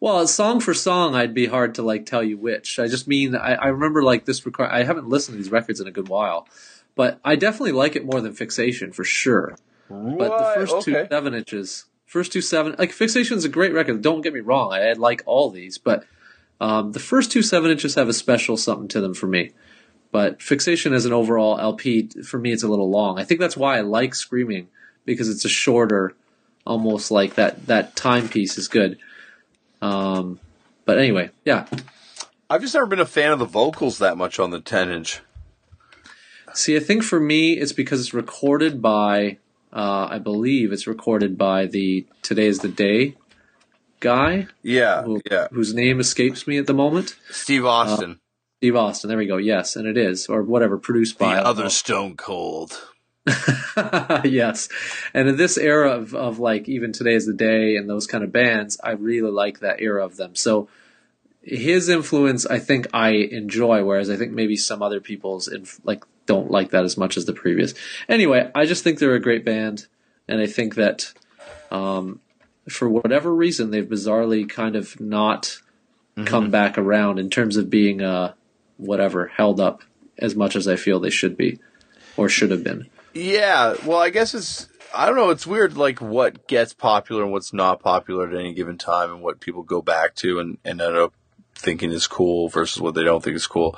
Well, 0.00 0.24
song 0.28 0.60
for 0.60 0.74
song, 0.74 1.16
I'd 1.16 1.34
be 1.34 1.46
hard 1.46 1.74
to 1.74 1.82
like 1.82 2.06
tell 2.06 2.22
you 2.22 2.38
which. 2.38 2.78
I 2.78 2.86
just 2.86 3.08
mean 3.08 3.34
I, 3.34 3.54
I 3.54 3.66
remember 3.68 4.04
like 4.04 4.24
this 4.24 4.46
record. 4.46 4.68
I 4.70 4.84
haven't 4.84 5.08
listened 5.08 5.36
to 5.36 5.42
these 5.42 5.50
records 5.50 5.80
in 5.80 5.88
a 5.88 5.90
good 5.90 6.08
while, 6.08 6.46
but 6.98 7.20
I 7.24 7.36
definitely 7.36 7.70
like 7.70 7.94
it 7.94 8.04
more 8.04 8.20
than 8.20 8.32
Fixation 8.32 8.90
for 8.92 9.04
sure. 9.04 9.56
But 9.88 10.36
the 10.36 10.52
first 10.56 10.84
two 10.84 11.06
seven 11.08 11.32
inches, 11.32 11.84
first 12.06 12.32
two 12.32 12.40
seven, 12.40 12.74
like 12.76 12.90
Fixation 12.90 13.36
is 13.36 13.44
a 13.44 13.48
great 13.48 13.72
record. 13.72 14.02
Don't 14.02 14.20
get 14.20 14.34
me 14.34 14.40
wrong, 14.40 14.72
I, 14.72 14.88
I 14.88 14.92
like 14.94 15.22
all 15.24 15.48
these, 15.48 15.78
but 15.78 16.04
um, 16.60 16.90
the 16.90 16.98
first 16.98 17.30
two 17.30 17.40
seven 17.40 17.70
inches 17.70 17.94
have 17.94 18.08
a 18.08 18.12
special 18.12 18.56
something 18.56 18.88
to 18.88 19.00
them 19.00 19.14
for 19.14 19.28
me. 19.28 19.52
But 20.10 20.42
Fixation 20.42 20.92
as 20.92 21.04
an 21.04 21.12
overall 21.12 21.56
LP, 21.60 22.08
for 22.24 22.36
me, 22.36 22.50
it's 22.50 22.64
a 22.64 22.68
little 22.68 22.90
long. 22.90 23.16
I 23.16 23.22
think 23.22 23.38
that's 23.38 23.56
why 23.56 23.78
I 23.78 23.82
like 23.82 24.12
Screaming 24.16 24.66
because 25.04 25.28
it's 25.28 25.44
a 25.44 25.48
shorter, 25.48 26.16
almost 26.66 27.12
like 27.12 27.36
that 27.36 27.68
that 27.68 27.94
timepiece 27.94 28.58
is 28.58 28.66
good. 28.66 28.98
Um, 29.80 30.40
but 30.84 30.98
anyway, 30.98 31.30
yeah. 31.44 31.66
I've 32.50 32.62
just 32.62 32.74
never 32.74 32.86
been 32.86 32.98
a 32.98 33.06
fan 33.06 33.30
of 33.30 33.38
the 33.38 33.44
vocals 33.44 33.98
that 33.98 34.16
much 34.16 34.40
on 34.40 34.50
the 34.50 34.60
10 34.60 34.90
inch. 34.90 35.20
See, 36.54 36.76
I 36.76 36.80
think 36.80 37.02
for 37.02 37.20
me, 37.20 37.52
it's 37.54 37.72
because 37.72 38.00
it's 38.00 38.14
recorded 38.14 38.80
by, 38.82 39.38
uh, 39.72 40.08
I 40.10 40.18
believe 40.18 40.72
it's 40.72 40.86
recorded 40.86 41.36
by 41.38 41.66
the 41.66 42.06
Today 42.22 42.46
is 42.46 42.60
the 42.60 42.68
Day 42.68 43.16
guy, 44.00 44.46
Yeah, 44.62 45.02
who, 45.02 45.20
yeah. 45.30 45.48
whose 45.50 45.74
name 45.74 46.00
escapes 46.00 46.46
me 46.46 46.58
at 46.58 46.66
the 46.66 46.74
moment. 46.74 47.16
Steve 47.30 47.64
Austin, 47.66 48.20
Steve 48.60 48.76
Austin. 48.76 49.08
There 49.08 49.18
we 49.18 49.26
go. 49.26 49.36
Yes, 49.36 49.76
and 49.76 49.86
it 49.86 49.96
is, 49.96 50.26
or 50.26 50.42
whatever, 50.42 50.78
produced 50.78 51.18
the 51.18 51.24
by. 51.24 51.32
I 51.32 51.36
don't 51.36 51.46
other 51.46 51.62
know. 51.64 51.68
Stone 51.68 52.16
Cold. 52.16 52.80
yes, 54.24 54.68
and 55.12 55.28
in 55.28 55.36
this 55.36 55.58
era 55.58 55.90
of, 55.90 56.14
of 56.14 56.38
like 56.38 56.68
even 56.68 56.92
today 56.92 57.14
is 57.14 57.26
the 57.26 57.34
day 57.34 57.76
and 57.76 57.88
those 57.88 58.06
kind 58.06 58.24
of 58.24 58.32
bands, 58.32 58.78
I 58.82 58.92
really 58.92 59.30
like 59.30 59.60
that 59.60 59.80
era 59.82 60.04
of 60.04 60.16
them. 60.16 60.34
So 60.34 60.68
his 61.42 61.88
influence, 61.88 62.46
I 62.46 62.58
think 62.58 62.86
I 62.94 63.10
enjoy, 63.10 63.84
whereas 63.84 64.08
I 64.10 64.16
think 64.16 64.32
maybe 64.32 64.56
some 64.56 64.82
other 64.82 65.00
people's 65.00 65.46
inf- 65.48 65.80
like 65.84 66.04
don't 66.28 66.50
like 66.52 66.70
that 66.70 66.84
as 66.84 66.96
much 66.96 67.16
as 67.16 67.24
the 67.24 67.32
previous. 67.32 67.74
Anyway, 68.08 68.48
I 68.54 68.66
just 68.66 68.84
think 68.84 69.00
they're 69.00 69.14
a 69.14 69.20
great 69.20 69.44
band, 69.44 69.86
and 70.28 70.40
I 70.40 70.46
think 70.46 70.76
that 70.76 71.12
um, 71.72 72.20
for 72.68 72.88
whatever 72.88 73.34
reason 73.34 73.70
they've 73.70 73.84
bizarrely 73.84 74.48
kind 74.48 74.76
of 74.76 75.00
not 75.00 75.58
come 76.24 76.50
back 76.50 76.76
around 76.76 77.20
in 77.20 77.30
terms 77.30 77.56
of 77.56 77.70
being 77.70 78.02
uh 78.02 78.32
whatever 78.76 79.28
held 79.28 79.60
up 79.60 79.84
as 80.18 80.34
much 80.34 80.56
as 80.56 80.66
I 80.66 80.74
feel 80.74 80.98
they 80.98 81.10
should 81.10 81.36
be 81.36 81.60
or 82.16 82.28
should 82.28 82.50
have 82.50 82.64
been. 82.64 82.88
Yeah, 83.14 83.76
well, 83.86 83.98
I 83.98 84.10
guess 84.10 84.34
it's 84.34 84.68
I 84.94 85.06
don't 85.06 85.16
know. 85.16 85.30
It's 85.30 85.46
weird, 85.46 85.76
like 85.76 86.00
what 86.00 86.46
gets 86.48 86.72
popular 86.72 87.22
and 87.22 87.32
what's 87.32 87.52
not 87.52 87.80
popular 87.80 88.28
at 88.28 88.34
any 88.34 88.52
given 88.52 88.78
time, 88.78 89.12
and 89.12 89.22
what 89.22 89.40
people 89.40 89.62
go 89.62 89.82
back 89.82 90.14
to 90.16 90.40
and, 90.40 90.58
and 90.64 90.80
end 90.80 90.96
up 90.96 91.12
thinking 91.58 91.90
is 91.90 92.06
cool 92.06 92.48
versus 92.48 92.80
what 92.80 92.94
they 92.94 93.04
don't 93.04 93.22
think 93.22 93.36
is 93.36 93.46
cool. 93.46 93.76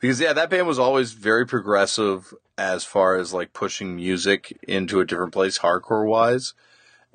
Because 0.00 0.20
yeah, 0.20 0.32
that 0.32 0.50
band 0.50 0.66
was 0.66 0.78
always 0.78 1.12
very 1.12 1.46
progressive 1.46 2.32
as 2.56 2.84
far 2.84 3.16
as 3.16 3.32
like 3.32 3.52
pushing 3.52 3.96
music 3.96 4.58
into 4.66 5.00
a 5.00 5.04
different 5.04 5.32
place, 5.32 5.58
hardcore 5.58 6.06
wise. 6.06 6.54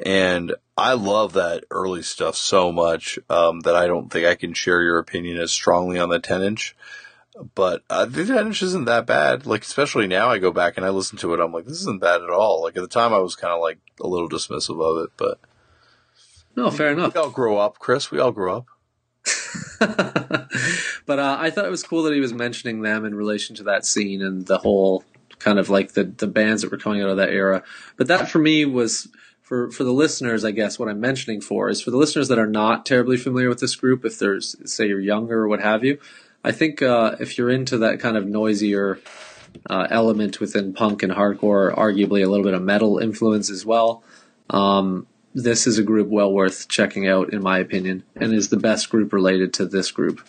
And 0.03 0.55
I 0.77 0.93
love 0.93 1.33
that 1.33 1.65
early 1.69 2.01
stuff 2.01 2.35
so 2.35 2.71
much 2.71 3.19
um, 3.29 3.61
that 3.61 3.75
I 3.75 3.87
don't 3.87 4.11
think 4.11 4.25
I 4.25 4.35
can 4.35 4.53
share 4.53 4.81
your 4.81 4.97
opinion 4.99 5.37
as 5.37 5.51
strongly 5.51 5.99
on 5.99 6.09
the 6.09 6.19
10 6.19 6.41
inch. 6.41 6.75
But 7.55 7.83
uh, 7.89 8.05
the 8.05 8.25
10 8.25 8.47
inch 8.47 8.61
isn't 8.61 8.85
that 8.85 9.05
bad. 9.05 9.45
Like, 9.45 9.63
especially 9.63 10.07
now 10.07 10.29
I 10.29 10.37
go 10.37 10.51
back 10.51 10.77
and 10.77 10.85
I 10.85 10.89
listen 10.89 11.17
to 11.19 11.33
it. 11.33 11.39
I'm 11.39 11.51
like, 11.51 11.65
this 11.65 11.81
isn't 11.81 12.01
bad 12.01 12.21
at 12.21 12.29
all. 12.29 12.61
Like, 12.63 12.75
at 12.77 12.81
the 12.81 12.87
time 12.87 13.13
I 13.13 13.19
was 13.19 13.35
kind 13.35 13.53
of 13.53 13.61
like 13.61 13.79
a 14.01 14.07
little 14.07 14.29
dismissive 14.29 14.79
of 14.81 15.03
it, 15.05 15.11
but 15.17 15.39
No, 16.55 16.69
fair 16.69 16.91
enough. 16.91 17.13
we 17.15 17.21
all 17.21 17.29
grow 17.31 17.57
up, 17.57 17.79
Chris. 17.79 18.11
We 18.11 18.19
all 18.19 18.31
grow 18.31 18.57
up. 18.57 18.65
but 19.79 21.19
uh, 21.19 21.37
I 21.39 21.49
thought 21.49 21.65
it 21.65 21.71
was 21.71 21.83
cool 21.83 22.03
that 22.03 22.13
he 22.13 22.19
was 22.19 22.33
mentioning 22.33 22.81
them 22.81 23.05
in 23.05 23.15
relation 23.15 23.55
to 23.57 23.63
that 23.63 23.85
scene 23.85 24.21
and 24.21 24.45
the 24.45 24.57
whole 24.57 25.03
kind 25.39 25.59
of 25.59 25.69
like 25.69 25.93
the 25.93 26.03
the 26.03 26.27
bands 26.27 26.61
that 26.61 26.71
were 26.71 26.77
coming 26.77 27.01
out 27.01 27.09
of 27.09 27.17
that 27.17 27.29
era. 27.29 27.63
But 27.97 28.07
that 28.07 28.29
for 28.29 28.39
me 28.39 28.65
was 28.65 29.09
for 29.41 29.71
for 29.71 29.83
the 29.83 29.93
listeners, 29.93 30.45
I 30.45 30.51
guess 30.51 30.79
what 30.79 30.89
I'm 30.89 30.99
mentioning 30.99 31.41
for 31.41 31.69
is 31.69 31.81
for 31.81 31.91
the 31.91 31.97
listeners 31.97 32.27
that 32.29 32.39
are 32.39 32.47
not 32.47 32.85
terribly 32.85 33.17
familiar 33.17 33.49
with 33.49 33.59
this 33.59 33.75
group. 33.75 34.05
If 34.05 34.19
there's 34.19 34.55
say 34.71 34.87
you're 34.87 34.99
younger 34.99 35.39
or 35.39 35.47
what 35.47 35.61
have 35.61 35.83
you, 35.83 35.99
I 36.43 36.51
think 36.51 36.81
uh, 36.81 37.15
if 37.19 37.37
you're 37.37 37.49
into 37.49 37.77
that 37.79 37.99
kind 37.99 38.17
of 38.17 38.25
noisier 38.25 38.99
uh, 39.69 39.87
element 39.89 40.39
within 40.39 40.73
punk 40.73 41.03
and 41.03 41.11
hardcore, 41.11 41.75
arguably 41.75 42.25
a 42.25 42.29
little 42.29 42.43
bit 42.43 42.53
of 42.53 42.61
metal 42.61 42.97
influence 42.97 43.49
as 43.49 43.65
well. 43.65 44.03
Um, 44.49 45.07
this 45.33 45.65
is 45.67 45.79
a 45.79 45.83
group 45.83 46.07
well 46.09 46.31
worth 46.31 46.67
checking 46.67 47.07
out, 47.07 47.33
in 47.33 47.41
my 47.41 47.59
opinion, 47.59 48.03
and 48.15 48.33
is 48.33 48.49
the 48.49 48.57
best 48.57 48.89
group 48.89 49.13
related 49.13 49.53
to 49.55 49.65
this 49.65 49.91
group. 49.91 50.21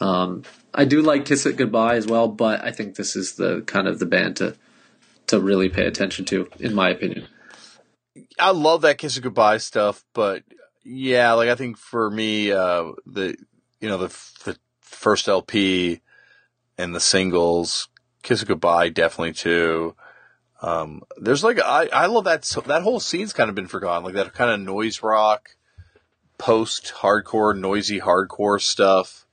Um, 0.00 0.44
I 0.72 0.84
do 0.84 1.02
like 1.02 1.24
Kiss 1.24 1.44
It 1.46 1.56
Goodbye 1.56 1.96
as 1.96 2.06
well, 2.06 2.28
but 2.28 2.62
I 2.62 2.70
think 2.70 2.94
this 2.94 3.16
is 3.16 3.34
the 3.34 3.62
kind 3.62 3.88
of 3.88 3.98
the 3.98 4.06
band 4.06 4.36
to 4.36 4.56
to 5.26 5.40
really 5.40 5.68
pay 5.68 5.86
attention 5.86 6.24
to, 6.24 6.48
in 6.58 6.74
my 6.74 6.88
opinion. 6.88 7.26
I 8.38 8.52
love 8.52 8.82
that 8.82 8.98
Kiss 8.98 9.16
It 9.16 9.22
Goodbye 9.22 9.58
stuff, 9.58 10.04
but 10.14 10.42
yeah, 10.84 11.32
like 11.32 11.48
I 11.48 11.54
think 11.54 11.76
for 11.76 12.10
me, 12.10 12.52
uh, 12.52 12.92
the 13.06 13.36
you 13.80 13.88
know 13.88 13.98
the, 13.98 14.08
the 14.44 14.56
first 14.80 15.28
LP 15.28 16.00
and 16.78 16.94
the 16.94 17.00
singles, 17.00 17.88
Kiss 18.22 18.42
It 18.42 18.48
Goodbye, 18.48 18.90
definitely 18.90 19.32
too. 19.32 19.96
Um, 20.60 21.02
there's 21.16 21.44
like 21.44 21.60
I 21.60 21.88
I 21.92 22.06
love 22.06 22.24
that 22.24 22.42
that 22.66 22.82
whole 22.82 23.00
scene's 23.00 23.32
kind 23.32 23.48
of 23.48 23.54
been 23.54 23.68
forgotten, 23.68 24.04
like 24.04 24.14
that 24.14 24.34
kind 24.34 24.50
of 24.50 24.60
noise 24.60 25.02
rock, 25.02 25.50
post 26.36 26.92
hardcore, 26.96 27.56
noisy 27.56 28.00
hardcore 28.00 28.60
stuff. 28.60 29.26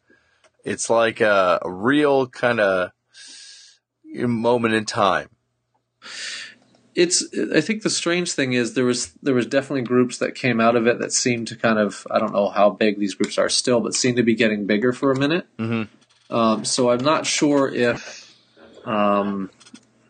It's 0.64 0.90
like 0.90 1.22
a, 1.22 1.60
a 1.62 1.72
real 1.72 2.28
kind 2.28 2.60
of 2.60 2.92
moment 4.14 4.74
in 4.76 4.86
time. 4.86 5.30
It's. 6.94 7.26
I 7.54 7.62
think 7.62 7.82
the 7.82 7.90
strange 7.90 8.32
thing 8.32 8.54
is 8.54 8.74
there 8.74 8.86
was 8.86 9.12
there 9.22 9.34
was 9.34 9.48
definitely 9.48 9.82
groups 9.82 10.20
that 10.20 10.36
came 10.36 10.62
out 10.62 10.76
of 10.76 10.88
it 10.88 11.00
that 11.00 11.12
seemed 11.12 11.48
to 11.48 11.56
kind 11.56 11.80
of 11.80 12.06
I 12.10 12.20
don't 12.20 12.34
know 12.34 12.50
how 12.50 12.70
big 12.70 13.00
these 13.00 13.16
groups 13.16 13.38
are 13.38 13.50
still, 13.50 13.82
but 13.82 13.96
seemed 13.96 14.18
to 14.18 14.24
be 14.24 14.36
getting 14.36 14.66
bigger 14.66 14.94
for 14.94 15.12
a 15.12 15.20
minute. 15.20 15.48
Mm-hmm. 15.58 16.36
Um, 16.36 16.66
so 16.66 16.92
I'm 16.92 17.04
not 17.04 17.26
sure 17.26 17.68
if. 17.74 18.22
Um, 18.86 19.50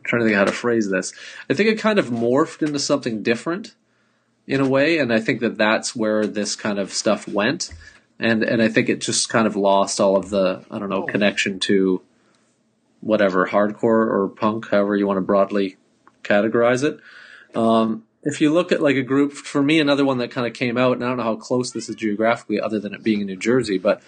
trying 0.05 0.21
to 0.21 0.25
think 0.27 0.37
how 0.37 0.45
to 0.45 0.51
phrase 0.51 0.89
this. 0.89 1.13
I 1.49 1.53
think 1.53 1.69
it 1.69 1.79
kind 1.79 1.99
of 1.99 2.07
morphed 2.07 2.65
into 2.65 2.79
something 2.79 3.23
different 3.23 3.75
in 4.47 4.61
a 4.61 4.67
way, 4.69 4.99
and 4.99 5.11
I 5.11 5.19
think 5.19 5.39
that 5.41 5.57
that's 5.57 5.95
where 5.95 6.25
this 6.27 6.55
kind 6.55 6.77
of 6.79 6.93
stuff 6.93 7.27
went, 7.27 7.73
and 8.19 8.43
and 8.43 8.61
I 8.61 8.67
think 8.69 8.89
it 8.89 9.01
just 9.01 9.27
kind 9.29 9.47
of 9.47 9.55
lost 9.55 9.99
all 9.99 10.15
of 10.15 10.29
the 10.29 10.63
I 10.71 10.79
don't 10.79 10.89
know 10.89 11.03
Oh. 11.03 11.07
connection 11.07 11.59
to 11.61 12.01
whatever 13.01 13.47
hardcore 13.47 13.83
or 13.83 14.27
punk, 14.35 14.69
however 14.69 14.95
you 14.95 15.05
want 15.07 15.17
to 15.17 15.21
broadly 15.21 15.77
categorize 16.23 16.83
it. 16.83 16.99
Um, 17.55 18.03
if 18.23 18.41
you 18.41 18.51
look 18.51 18.71
at 18.71 18.81
like 18.81 18.95
a 18.95 19.03
group, 19.03 19.33
for 19.33 19.61
me, 19.61 19.79
another 19.79 20.03
one 20.03 20.17
that 20.17 20.31
kind 20.31 20.47
of 20.47 20.53
came 20.53 20.77
out, 20.77 20.93
and 20.93 21.03
I 21.03 21.07
don't 21.09 21.17
know 21.17 21.23
how 21.23 21.35
close 21.35 21.71
this 21.71 21.89
is 21.89 21.95
geographically, 21.95 22.59
other 22.59 22.79
than 22.79 22.93
it 22.93 23.03
being 23.03 23.21
in 23.21 23.27
New 23.27 23.35
Jersey, 23.35 23.77
but 23.77 24.01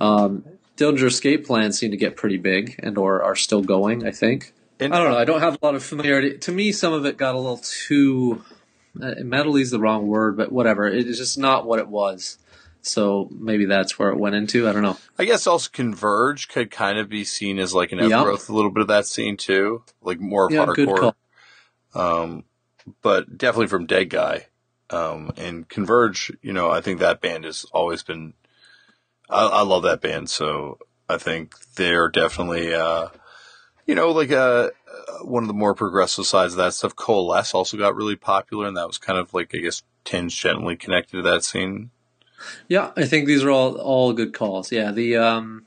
um, 0.00 0.44
Dillinger 0.76 1.06
Escape 1.06 1.46
Plan 1.46 1.72
seem 1.72 1.90
to 1.90 1.96
get 1.96 2.16
pretty 2.16 2.36
big 2.36 2.78
and 2.82 2.98
or 2.98 3.22
are 3.22 3.36
still 3.36 3.62
going. 3.62 4.06
I 4.06 4.10
think. 4.10 4.52
And 4.82 4.94
I 4.94 4.98
don't 4.98 5.10
know. 5.12 5.18
I 5.18 5.24
don't 5.24 5.40
have 5.40 5.54
a 5.54 5.64
lot 5.64 5.74
of 5.74 5.84
familiarity. 5.84 6.38
To 6.38 6.52
me, 6.52 6.72
some 6.72 6.92
of 6.92 7.06
it 7.06 7.16
got 7.16 7.34
a 7.34 7.38
little 7.38 7.58
too 7.58 8.44
uh, 9.00 9.14
is 9.16 9.70
the 9.70 9.78
wrong 9.80 10.08
word, 10.08 10.36
but 10.36 10.50
whatever. 10.50 10.88
It 10.88 11.06
is 11.06 11.18
just 11.18 11.38
not 11.38 11.66
what 11.66 11.78
it 11.78 11.88
was. 11.88 12.38
So 12.82 13.28
maybe 13.30 13.64
that's 13.64 13.96
where 13.98 14.10
it 14.10 14.18
went 14.18 14.34
into. 14.34 14.68
I 14.68 14.72
don't 14.72 14.82
know. 14.82 14.98
I 15.16 15.24
guess 15.24 15.46
also 15.46 15.70
Converge 15.72 16.48
could 16.48 16.70
kind 16.72 16.98
of 16.98 17.08
be 17.08 17.24
seen 17.24 17.60
as 17.60 17.72
like 17.72 17.92
an 17.92 18.00
Yeah. 18.00 18.18
outgrowth, 18.20 18.48
a 18.48 18.52
little 18.52 18.72
bit 18.72 18.80
of 18.82 18.88
that 18.88 19.06
scene 19.06 19.36
too, 19.36 19.84
like 20.02 20.18
more 20.18 20.46
of 20.46 20.52
Yeah, 20.52 20.66
good 20.66 20.88
hardcore. 20.88 20.98
call. 20.98 21.16
Um, 21.94 22.44
but 23.02 23.38
definitely 23.38 23.68
from 23.68 23.86
Dead 23.86 24.10
Guy. 24.10 24.46
Um, 24.90 25.32
and 25.36 25.68
Converge, 25.68 26.32
you 26.42 26.52
know, 26.52 26.70
I 26.70 26.80
think 26.80 26.98
that 26.98 27.20
band 27.20 27.44
has 27.44 27.64
always 27.72 28.02
been, 28.02 28.34
I, 29.30 29.46
I 29.46 29.62
love 29.62 29.84
that 29.84 30.00
band. 30.00 30.28
So 30.28 30.78
I 31.08 31.18
think 31.18 31.54
they're 31.76 32.08
definitely, 32.08 32.74
uh, 32.74 33.08
you 33.86 33.94
know, 33.94 34.10
like, 34.10 34.30
uh, 34.30 34.70
one 35.22 35.42
of 35.42 35.48
the 35.48 35.54
more 35.54 35.74
progressive 35.74 36.26
sides 36.26 36.54
of 36.54 36.58
that 36.58 36.74
stuff. 36.74 36.96
Coalesce 36.96 37.54
also 37.54 37.76
got 37.76 37.96
really 37.96 38.16
popular 38.16 38.66
and 38.66 38.76
that 38.76 38.86
was 38.86 38.98
kind 38.98 39.18
of 39.18 39.32
like, 39.34 39.54
I 39.54 39.58
guess, 39.58 39.82
tangentially 40.04 40.78
connected 40.78 41.16
to 41.16 41.22
that 41.22 41.44
scene. 41.44 41.90
Yeah, 42.68 42.92
I 42.96 43.04
think 43.04 43.26
these 43.26 43.44
are 43.44 43.50
all 43.50 43.76
all 43.76 44.12
good 44.12 44.34
calls. 44.34 44.72
Yeah, 44.72 44.90
the 44.90 45.16
um, 45.16 45.64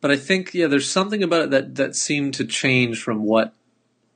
but 0.00 0.10
I 0.10 0.16
think 0.16 0.52
yeah, 0.52 0.66
there's 0.66 0.90
something 0.90 1.22
about 1.22 1.42
it 1.42 1.50
that 1.50 1.74
that 1.76 1.96
seemed 1.96 2.34
to 2.34 2.44
change 2.44 3.02
from 3.02 3.22
what 3.24 3.54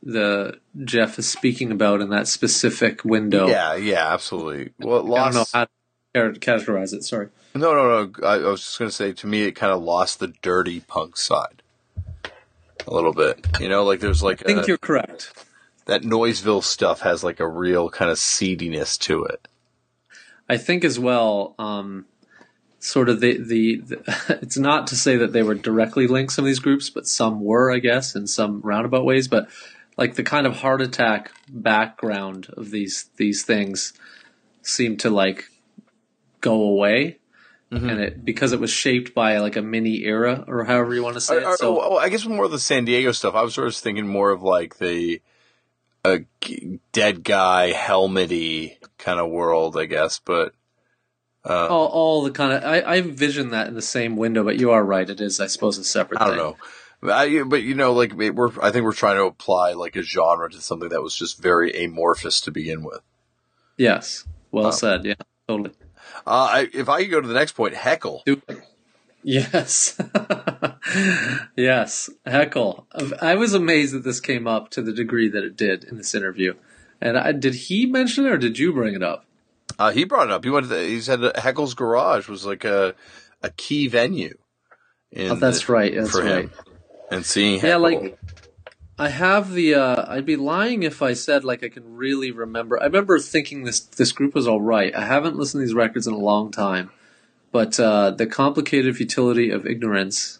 the 0.02 0.60
Geoff 0.84 1.18
is 1.18 1.28
speaking 1.28 1.72
about 1.72 2.00
in 2.00 2.10
that 2.10 2.28
specific 2.28 3.04
window. 3.04 3.48
Yeah, 3.48 3.74
yeah, 3.76 4.12
absolutely. 4.12 4.72
Well, 4.78 5.06
it 5.06 5.18
I 5.18 5.24
don't 5.24 5.34
know 5.34 5.44
how 5.52 5.64
to 6.14 6.32
categorize 6.38 6.92
it. 6.92 7.02
Sorry. 7.02 7.28
No, 7.54 7.74
no, 7.74 8.04
no. 8.04 8.26
I, 8.26 8.34
I 8.34 8.50
was 8.50 8.60
just 8.60 8.78
going 8.78 8.90
to 8.90 8.94
say, 8.94 9.12
to 9.12 9.26
me, 9.26 9.42
it 9.44 9.52
kind 9.52 9.72
of 9.72 9.82
lost 9.82 10.20
the 10.20 10.28
dirty 10.42 10.80
punk 10.80 11.16
side 11.16 11.62
a 12.86 12.94
little 12.94 13.12
bit. 13.12 13.44
You 13.60 13.68
know, 13.68 13.84
like 13.84 14.00
there's 14.00 14.22
like 14.22 14.42
I 14.42 14.46
think 14.46 14.64
a, 14.64 14.66
you're 14.66 14.78
correct. 14.78 15.32
that 15.86 16.02
Noiseville 16.02 16.62
stuff 16.62 17.00
has 17.00 17.24
like 17.24 17.40
a 17.40 17.48
real 17.48 17.90
kind 17.90 18.10
of 18.10 18.18
seediness 18.18 18.98
to 19.00 19.24
it. 19.24 19.48
I 20.48 20.56
think 20.56 20.84
as 20.84 20.98
well, 20.98 21.54
um, 21.58 22.06
sort 22.78 23.08
of 23.08 23.20
the, 23.20 23.38
the, 23.38 23.76
the 23.76 24.38
it's 24.42 24.56
not 24.56 24.86
to 24.88 24.96
say 24.96 25.16
that 25.16 25.32
they 25.32 25.42
were 25.42 25.54
directly 25.54 26.06
linked 26.06 26.32
some 26.32 26.44
of 26.44 26.46
these 26.46 26.58
groups, 26.60 26.90
but 26.90 27.06
some 27.06 27.42
were, 27.42 27.72
I 27.72 27.78
guess, 27.78 28.14
in 28.14 28.26
some 28.26 28.60
roundabout 28.62 29.04
ways. 29.04 29.28
But 29.28 29.48
like 29.96 30.14
the 30.14 30.22
kind 30.22 30.46
of 30.46 30.58
heart 30.58 30.80
attack 30.80 31.32
background 31.48 32.48
of 32.56 32.70
these 32.70 33.10
these 33.16 33.42
things 33.44 33.92
seemed 34.62 35.00
to 35.00 35.10
like 35.10 35.48
go 36.40 36.62
away, 36.62 37.18
Mm-hmm. 37.72 37.88
and 37.90 38.00
it 38.00 38.24
because 38.24 38.52
it 38.52 38.60
was 38.60 38.70
shaped 38.70 39.12
by 39.12 39.38
like 39.38 39.56
a 39.56 39.62
mini 39.62 40.04
era 40.04 40.44
or 40.46 40.64
however 40.64 40.94
you 40.94 41.02
want 41.02 41.14
to 41.14 41.20
say 41.20 41.34
I, 41.34 41.38
it. 41.38 41.46
I, 41.46 41.54
so 41.56 41.80
oh, 41.82 41.96
I 41.96 42.08
guess 42.08 42.24
more 42.24 42.44
of 42.44 42.52
the 42.52 42.60
San 42.60 42.84
Diego 42.84 43.10
stuff. 43.10 43.34
I 43.34 43.42
was 43.42 43.54
sort 43.54 43.66
of 43.66 43.74
thinking 43.74 44.06
more 44.06 44.30
of 44.30 44.40
like 44.42 44.78
the 44.78 45.20
a 46.04 46.20
dead 46.92 47.24
guy 47.24 47.72
helmety 47.72 48.78
kind 48.98 49.18
of 49.18 49.30
world, 49.30 49.76
I 49.76 49.86
guess. 49.86 50.20
But 50.20 50.54
uh, 51.44 51.66
all, 51.66 51.86
all 51.88 52.22
the 52.22 52.30
kind 52.30 52.52
of 52.52 52.62
I, 52.62 52.80
I 52.82 52.96
envision 52.98 53.50
that 53.50 53.66
in 53.66 53.74
the 53.74 53.82
same 53.82 54.16
window, 54.16 54.44
but 54.44 54.60
you 54.60 54.70
are 54.70 54.84
right. 54.84 55.10
It 55.10 55.20
is, 55.20 55.40
I 55.40 55.48
suppose, 55.48 55.76
a 55.78 55.82
separate. 55.84 56.20
I 56.20 56.26
don't 56.28 56.36
thing. 56.36 56.44
know. 57.02 57.12
I, 57.12 57.42
but 57.42 57.62
you 57.64 57.74
know, 57.74 57.92
like 57.92 58.12
it- 58.18 58.34
we're, 58.36 58.50
I 58.62 58.70
think 58.70 58.84
we're 58.84 58.92
trying 58.92 59.16
to 59.16 59.24
apply 59.24 59.72
like 59.72 59.96
a 59.96 60.02
genre 60.02 60.48
to 60.48 60.60
something 60.60 60.88
that 60.90 61.02
was 61.02 61.16
just 61.16 61.42
very 61.42 61.72
amorphous 61.84 62.40
to 62.42 62.52
begin 62.52 62.84
with. 62.84 63.00
Yes, 63.76 64.24
well 64.52 64.64
Wow. 64.66 64.70
said. 64.70 65.04
Yeah, 65.04 65.14
totally. 65.48 65.72
Uh, 66.26 66.48
I, 66.50 66.68
if 66.74 66.88
I 66.88 67.02
could 67.02 67.10
go 67.10 67.20
to 67.20 67.28
the 67.28 67.34
next 67.34 67.52
point, 67.52 67.74
heckle. 67.74 68.24
Yes. 69.22 69.96
yes. 71.56 72.10
Heckle. 72.24 72.86
I 73.20 73.34
was 73.36 73.54
amazed 73.54 73.94
that 73.94 74.04
this 74.04 74.20
came 74.20 74.46
up 74.46 74.70
to 74.70 74.82
the 74.82 74.92
degree 74.92 75.28
that 75.28 75.44
it 75.44 75.56
did 75.56 75.84
in 75.84 75.96
this 75.96 76.14
interview. 76.14 76.54
And 77.00 77.18
I, 77.18 77.32
did 77.32 77.54
he 77.54 77.86
mention 77.86 78.26
it 78.26 78.32
or 78.32 78.38
did 78.38 78.58
you 78.58 78.72
bring 78.72 78.94
it 78.94 79.02
up? 79.02 79.24
Uh, 79.78 79.90
he 79.90 80.04
brought 80.04 80.28
it 80.28 80.32
up. 80.32 80.44
He 80.44 80.50
went. 80.50 80.68
The, 80.68 80.80
he 80.82 81.00
said 81.00 81.20
Heckle's 81.36 81.74
Garage 81.74 82.28
was 82.28 82.46
like 82.46 82.64
a 82.64 82.94
a 83.42 83.50
key 83.50 83.88
venue. 83.88 84.38
In 85.10 85.32
Oh, 85.32 85.34
that's 85.34 85.66
the- 85.66 85.72
right. 85.72 85.94
That's 85.94 86.10
for 86.10 86.22
right. 86.22 86.44
him. 86.44 86.50
And 87.10 87.26
seeing 87.26 87.54
Yeah, 87.56 87.78
Heckle, 87.78 87.80
like 87.82 88.18
I 88.98 89.08
have 89.10 89.52
the. 89.52 89.74
Uh, 89.74 90.04
I'd 90.08 90.24
be 90.24 90.36
lying 90.36 90.82
if 90.82 91.02
I 91.02 91.12
said 91.12 91.44
like 91.44 91.62
I 91.62 91.68
can 91.68 91.96
really 91.96 92.30
remember. 92.30 92.80
I 92.80 92.86
remember 92.86 93.18
thinking 93.18 93.64
this 93.64 93.80
this 93.80 94.12
group 94.12 94.34
was 94.34 94.48
all 94.48 94.60
right. 94.60 94.94
I 94.94 95.04
haven't 95.04 95.36
listened 95.36 95.60
to 95.60 95.66
these 95.66 95.74
records 95.74 96.06
in 96.06 96.14
a 96.14 96.18
long 96.18 96.50
time, 96.50 96.90
but 97.52 97.78
uh, 97.78 98.12
the 98.12 98.26
complicated 98.26 98.96
futility 98.96 99.50
of 99.50 99.66
ignorance. 99.66 100.38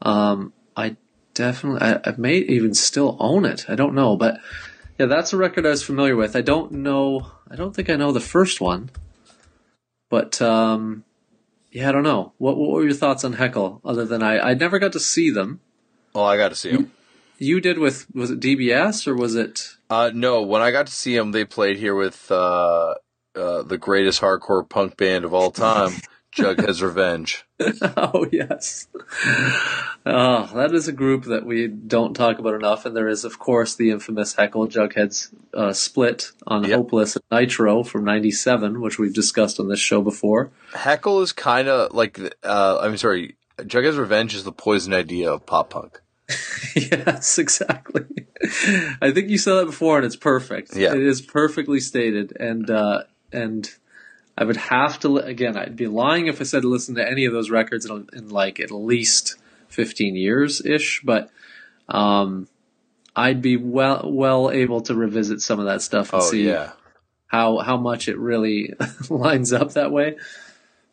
Um, 0.00 0.54
I 0.74 0.96
definitely. 1.34 1.82
I, 1.82 2.00
I 2.04 2.14
may 2.16 2.36
even 2.38 2.72
still 2.72 3.16
own 3.20 3.44
it. 3.44 3.66
I 3.68 3.74
don't 3.74 3.94
know, 3.94 4.16
but 4.16 4.40
yeah, 4.98 5.06
that's 5.06 5.34
a 5.34 5.36
record 5.36 5.66
I 5.66 5.70
was 5.70 5.82
familiar 5.82 6.16
with. 6.16 6.34
I 6.34 6.40
don't 6.40 6.72
know. 6.72 7.30
I 7.50 7.56
don't 7.56 7.76
think 7.76 7.90
I 7.90 7.96
know 7.96 8.12
the 8.12 8.20
first 8.20 8.58
one, 8.58 8.90
but 10.08 10.40
um, 10.40 11.04
yeah, 11.70 11.90
I 11.90 11.92
don't 11.92 12.04
know. 12.04 12.32
What 12.38 12.56
What 12.56 12.70
were 12.70 12.84
your 12.84 12.94
thoughts 12.94 13.22
on 13.22 13.34
Heckle? 13.34 13.82
Other 13.84 14.06
than 14.06 14.22
I, 14.22 14.38
I 14.38 14.54
never 14.54 14.78
got 14.78 14.92
to 14.92 15.00
see 15.00 15.28
them. 15.28 15.60
oh, 16.14 16.24
I 16.24 16.38
got 16.38 16.48
to 16.48 16.54
see 16.54 16.70
him. 16.70 16.92
You 17.42 17.60
did 17.60 17.78
with 17.78 18.06
was 18.14 18.30
it 18.30 18.38
DBS 18.38 19.08
or 19.08 19.16
was 19.16 19.34
it? 19.34 19.76
Uh, 19.90 20.12
no, 20.14 20.42
when 20.42 20.62
I 20.62 20.70
got 20.70 20.86
to 20.86 20.92
see 20.92 21.16
them, 21.16 21.32
they 21.32 21.44
played 21.44 21.76
here 21.76 21.94
with 21.94 22.30
uh, 22.30 22.94
uh, 23.34 23.62
the 23.62 23.78
greatest 23.78 24.20
hardcore 24.20 24.68
punk 24.68 24.96
band 24.96 25.24
of 25.24 25.34
all 25.34 25.50
time, 25.50 25.90
Jughead's 26.32 26.80
Revenge. 26.82 27.44
oh 27.96 28.26
yes. 28.30 28.86
Oh, 30.06 30.50
that 30.54 30.70
is 30.72 30.86
a 30.86 30.92
group 30.92 31.24
that 31.24 31.44
we 31.44 31.66
don't 31.66 32.14
talk 32.14 32.38
about 32.38 32.54
enough, 32.54 32.86
and 32.86 32.96
there 32.96 33.08
is 33.08 33.24
of 33.24 33.40
course 33.40 33.74
the 33.74 33.90
infamous 33.90 34.34
Heckle 34.34 34.68
Jughead's 34.68 35.30
uh, 35.52 35.72
split 35.72 36.30
on 36.46 36.62
Yep. 36.62 36.76
Hopeless 36.76 37.16
and 37.16 37.24
Nitro 37.32 37.82
from 37.82 38.04
'97, 38.04 38.80
which 38.80 39.00
we've 39.00 39.12
discussed 39.12 39.58
on 39.58 39.68
this 39.68 39.80
show 39.80 40.00
before. 40.00 40.52
Heckle 40.74 41.20
is 41.22 41.32
kind 41.32 41.66
of 41.66 41.92
like, 41.92 42.20
uh, 42.44 42.78
I'm 42.80 42.96
sorry, 42.96 43.34
Jughead's 43.58 43.96
Revenge 43.96 44.32
is 44.36 44.44
the 44.44 44.52
poison 44.52 44.94
idea 44.94 45.32
of 45.32 45.44
pop 45.44 45.70
punk. 45.70 46.01
yes, 46.76 47.38
exactly. 47.38 48.06
I 49.00 49.10
think 49.12 49.28
you 49.28 49.38
said 49.38 49.54
that 49.54 49.66
before, 49.66 49.96
and 49.98 50.06
it's 50.06 50.16
perfect. 50.16 50.76
Yeah. 50.76 50.94
it 50.94 51.02
is 51.02 51.20
perfectly 51.20 51.80
stated, 51.80 52.36
and 52.38 52.68
uh, 52.70 53.04
and 53.32 53.70
I 54.36 54.44
would 54.44 54.56
have 54.56 54.98
to 55.00 55.08
li- 55.08 55.30
again. 55.30 55.56
I'd 55.56 55.76
be 55.76 55.86
lying 55.86 56.26
if 56.26 56.40
I 56.40 56.44
said 56.44 56.62
to 56.62 56.68
listen 56.68 56.94
to 56.96 57.08
any 57.08 57.24
of 57.24 57.32
those 57.32 57.50
records 57.50 57.86
in, 57.86 58.08
in 58.12 58.28
like 58.30 58.60
at 58.60 58.70
least 58.70 59.36
fifteen 59.68 60.16
years 60.16 60.64
ish, 60.64 61.02
but 61.04 61.30
um, 61.88 62.48
I'd 63.14 63.42
be 63.42 63.56
well 63.56 64.10
well 64.10 64.50
able 64.50 64.80
to 64.82 64.94
revisit 64.94 65.40
some 65.40 65.60
of 65.60 65.66
that 65.66 65.82
stuff 65.82 66.12
and 66.12 66.22
Oh 66.22 66.26
see 66.26 66.46
yeah, 66.46 66.72
how 67.26 67.58
how 67.58 67.76
much 67.76 68.08
it 68.08 68.18
really 68.18 68.74
lines 69.10 69.52
up 69.52 69.72
that 69.74 69.92
way. 69.92 70.16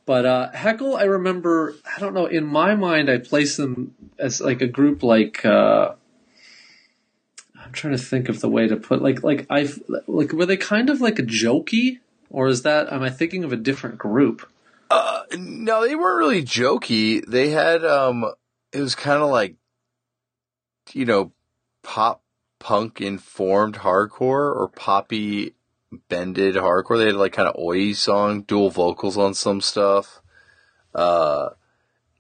But 0.10 0.26
uh, 0.26 0.52
Heckle, 0.53 0.98
I 0.98 1.03
remember. 1.03 1.76
I 1.86 1.99
don't 1.99 2.15
know. 2.15 2.26
In 2.26 2.44
my 2.44 2.73
mind, 2.73 3.11
I 3.11 3.19
place 3.19 3.57
them 3.57 3.94
as 4.18 4.41
like 4.41 4.60
a 4.60 4.65
group. 4.65 5.03
Like 5.03 5.45
uh, 5.45 5.94
I'm 7.56 7.72
trying 7.73 7.95
to 7.95 8.03
think 8.03 8.27
of 8.27 8.40
the 8.40 8.49
way 8.49 8.68
to 8.68 8.76
put. 8.76 9.03
Like 9.03 9.22
like 9.22 9.45
I 9.52 9.69
like 10.07 10.34
were 10.34 10.48
they 10.48 10.57
kind 10.57 10.90
of 10.90 10.99
like 10.99 11.19
a 11.19 11.22
jokey, 11.22 11.99
or 12.31 12.48
is 12.48 12.64
that 12.64 12.91
am 12.91 13.03
I 13.03 13.11
thinking 13.11 13.44
of 13.44 13.53
a 13.53 13.56
different 13.56 13.99
group? 13.99 14.52
Uh, 14.90 15.22
no, 15.38 15.88
they 15.88 15.95
weren't 15.95 16.18
really 16.18 16.41
jokey. 16.41 17.23
They 17.27 17.52
had 17.52 17.86
um, 17.86 18.26
it 18.73 18.81
was 18.81 18.95
kind 18.95 19.22
of 19.22 19.30
like, 19.30 19.57
you 20.91 21.06
know, 21.06 21.34
pop 21.84 22.23
punk 22.57 22.99
informed 22.99 23.76
hardcore 23.76 24.56
or 24.56 24.72
poppy 24.76 25.53
bended 26.10 26.56
hardcore. 26.56 26.98
They 26.98 27.07
had 27.07 27.16
like 27.16 27.34
kind 27.34 27.48
of 27.48 27.56
oi 27.60 27.94
song, 27.94 28.41
dual 28.41 28.70
vocals 28.70 29.18
on 29.18 29.34
some 29.34 29.61
stuff. 29.61 30.22
Uh, 30.94 31.49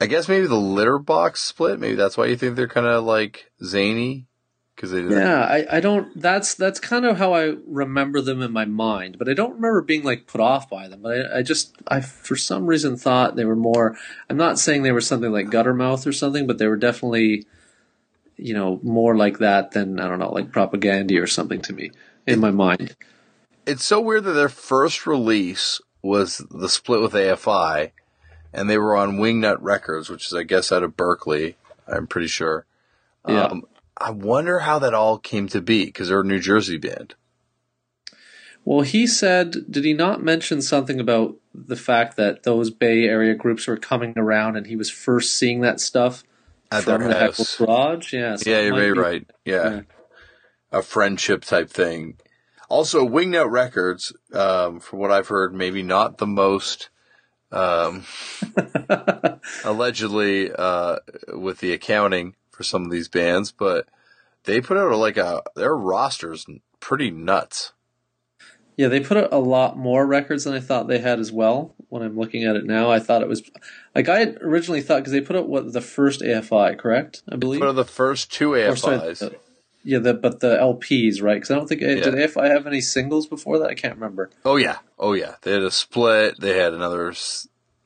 I 0.01 0.05
guess 0.05 0.29
maybe 0.29 0.47
the 0.47 0.55
litter 0.55 0.97
box 0.97 1.41
split. 1.41 1.79
Maybe 1.79 1.95
that's 1.95 2.17
why 2.17 2.27
you 2.27 2.37
think 2.37 2.55
they're 2.55 2.67
kind 2.67 2.87
of 2.87 3.03
like 3.03 3.51
zany 3.63 4.27
because 4.75 4.91
they. 4.91 5.01
Yeah, 5.01 5.41
I, 5.41 5.77
I 5.77 5.79
don't. 5.81 6.19
That's 6.19 6.55
that's 6.55 6.79
kind 6.79 7.05
of 7.05 7.17
how 7.17 7.33
I 7.33 7.55
remember 7.67 8.21
them 8.21 8.41
in 8.41 8.53
my 8.53 8.65
mind, 8.65 9.17
but 9.19 9.27
I 9.27 9.33
don't 9.33 9.55
remember 9.55 9.81
being 9.81 10.03
like 10.03 10.25
put 10.25 10.39
off 10.39 10.69
by 10.69 10.87
them. 10.87 11.01
But 11.01 11.33
I, 11.33 11.39
I 11.39 11.41
just 11.41 11.75
I 11.87 11.99
for 11.99 12.37
some 12.37 12.65
reason 12.65 12.95
thought 12.95 13.35
they 13.35 13.45
were 13.45 13.57
more. 13.57 13.97
I'm 14.29 14.37
not 14.37 14.57
saying 14.57 14.83
they 14.83 14.93
were 14.93 15.01
something 15.01 15.31
like 15.31 15.47
Guttermouth 15.47 16.07
or 16.07 16.13
something, 16.13 16.47
but 16.47 16.59
they 16.59 16.67
were 16.67 16.77
definitely, 16.77 17.45
you 18.37 18.53
know, 18.53 18.79
more 18.81 19.17
like 19.17 19.39
that 19.39 19.71
than 19.71 19.99
I 19.99 20.07
don't 20.07 20.19
know, 20.19 20.31
like 20.31 20.51
Propagandhi 20.51 21.21
or 21.21 21.27
something 21.27 21.61
to 21.63 21.73
me 21.73 21.91
in 22.25 22.39
my 22.39 22.51
mind. 22.51 22.95
It's 23.69 23.83
so 23.83 24.01
weird 24.01 24.23
that 24.23 24.33
their 24.33 24.49
first 24.49 25.05
release 25.05 25.79
was 26.01 26.39
the 26.49 26.69
split 26.69 27.01
with 27.01 27.13
AFI, 27.13 27.91
and 28.53 28.69
they 28.69 28.77
were 28.77 28.95
on 28.95 29.17
Wingnut 29.17 29.57
Records, 29.59 30.09
which 30.09 30.25
is 30.25 30.33
I 30.33 30.43
guess 30.43 30.71
out 30.71 30.83
of 30.83 30.97
Berkeley. 30.97 31.55
I'm 31.87 32.07
pretty 32.07 32.27
sure. 32.27 32.65
Yeah. 33.27 33.45
Um, 33.45 33.65
I 33.97 34.11
wonder 34.11 34.59
how 34.59 34.79
that 34.79 34.93
all 34.93 35.17
came 35.17 35.47
to 35.49 35.61
be 35.61 35.85
because 35.85 36.07
they're 36.07 36.21
a 36.21 36.25
New 36.25 36.39
Jersey 36.39 36.77
band. 36.77 37.15
Well, 38.65 38.81
he 38.81 39.07
said, 39.07 39.55
did 39.69 39.83
he 39.83 39.93
not 39.93 40.23
mention 40.23 40.61
something 40.61 40.99
about 40.99 41.35
the 41.53 41.75
fact 41.75 42.17
that 42.17 42.43
those 42.43 42.69
Bay 42.69 43.05
Area 43.05 43.33
groups 43.33 43.67
were 43.67 43.77
coming 43.77 44.13
around 44.15 44.55
and 44.55 44.67
he 44.67 44.75
was 44.75 44.89
first 44.89 45.35
seeing 45.35 45.61
that 45.61 45.79
stuff 45.79 46.23
At 46.71 46.83
from 46.83 47.03
the 47.03 47.17
house. 47.17 47.57
Heckle 47.57 47.65
Garage? 47.65 48.13
Yeah, 48.13 48.35
so 48.35 48.49
yeah, 48.49 48.61
you're 48.61 48.75
very 48.75 48.93
be- 48.93 48.99
right. 48.99 49.29
Yeah. 49.45 49.69
Yeah. 49.69 49.81
A 50.71 50.81
friendship 50.81 51.43
type 51.43 51.69
thing. 51.69 52.17
Also, 52.69 53.05
Wingnut 53.07 53.49
Records, 53.51 54.13
um, 54.33 54.79
from 54.79 54.99
what 54.99 55.11
I've 55.11 55.27
heard, 55.27 55.53
maybe 55.55 55.81
not 55.81 56.19
the 56.19 56.27
most, 56.27 56.89
um, 57.51 58.05
allegedly, 59.65 60.51
uh, 60.51 60.97
with 61.33 61.59
the 61.59 61.73
accounting 61.73 62.35
for 62.51 62.63
some 62.63 62.83
of 62.85 62.91
these 62.91 63.07
bands, 63.07 63.51
but 63.51 63.87
they 64.43 64.61
put 64.61 64.77
out 64.77 64.95
like 64.97 65.17
a, 65.17 65.41
their 65.55 65.75
roster's 65.75 66.45
pretty 66.79 67.09
nuts. 67.11 67.73
Yeah, 68.77 68.87
they 68.87 69.01
put 69.01 69.17
out 69.17 69.33
a 69.33 69.39
lot 69.39 69.77
more 69.77 70.05
records 70.05 70.45
than 70.45 70.53
I 70.53 70.61
thought 70.61 70.87
they 70.87 70.99
had 70.99 71.19
as 71.19 71.31
well. 71.33 71.75
When 71.89 72.01
I'm 72.01 72.17
looking 72.17 72.45
at 72.45 72.55
it 72.55 72.65
now, 72.65 72.89
I 72.89 72.99
thought 72.99 73.21
it 73.21 73.27
was 73.27 73.41
like 73.93 74.07
I 74.07 74.35
originally 74.41 74.79
thought 74.81 74.99
because 74.99 75.11
they 75.11 75.19
put 75.19 75.35
out 75.35 75.49
what 75.49 75.73
the 75.73 75.81
first 75.81 76.21
AFI, 76.21 76.77
correct? 76.77 77.23
I 77.29 77.35
believe. 77.35 77.59
Put 77.59 77.67
out 77.69 77.75
the 77.75 77.83
first 77.83 78.31
two 78.31 78.53
Or, 78.53 78.75
sorry, 78.77 78.99
AFIs. 78.99 79.19
the- 79.19 79.35
yeah, 79.83 79.99
the, 79.99 80.13
but 80.13 80.39
the 80.39 80.57
LPs, 80.57 81.21
right? 81.21 81.35
Because 81.35 81.51
I 81.51 81.55
don't 81.55 81.67
think 81.67 81.81
did 81.81 81.99
Yeah. 81.99 82.25
AFI 82.25 82.49
have 82.49 82.67
any 82.67 82.81
singles 82.81 83.27
before 83.27 83.59
that. 83.59 83.69
I 83.69 83.73
can't 83.75 83.95
remember. 83.95 84.29
Oh 84.45 84.57
yeah. 84.57 84.77
Oh 84.97 85.13
yeah. 85.13 85.35
They 85.41 85.53
had 85.53 85.63
a 85.63 85.71
split. 85.71 86.39
They 86.39 86.57
had 86.57 86.73
another, 86.73 87.13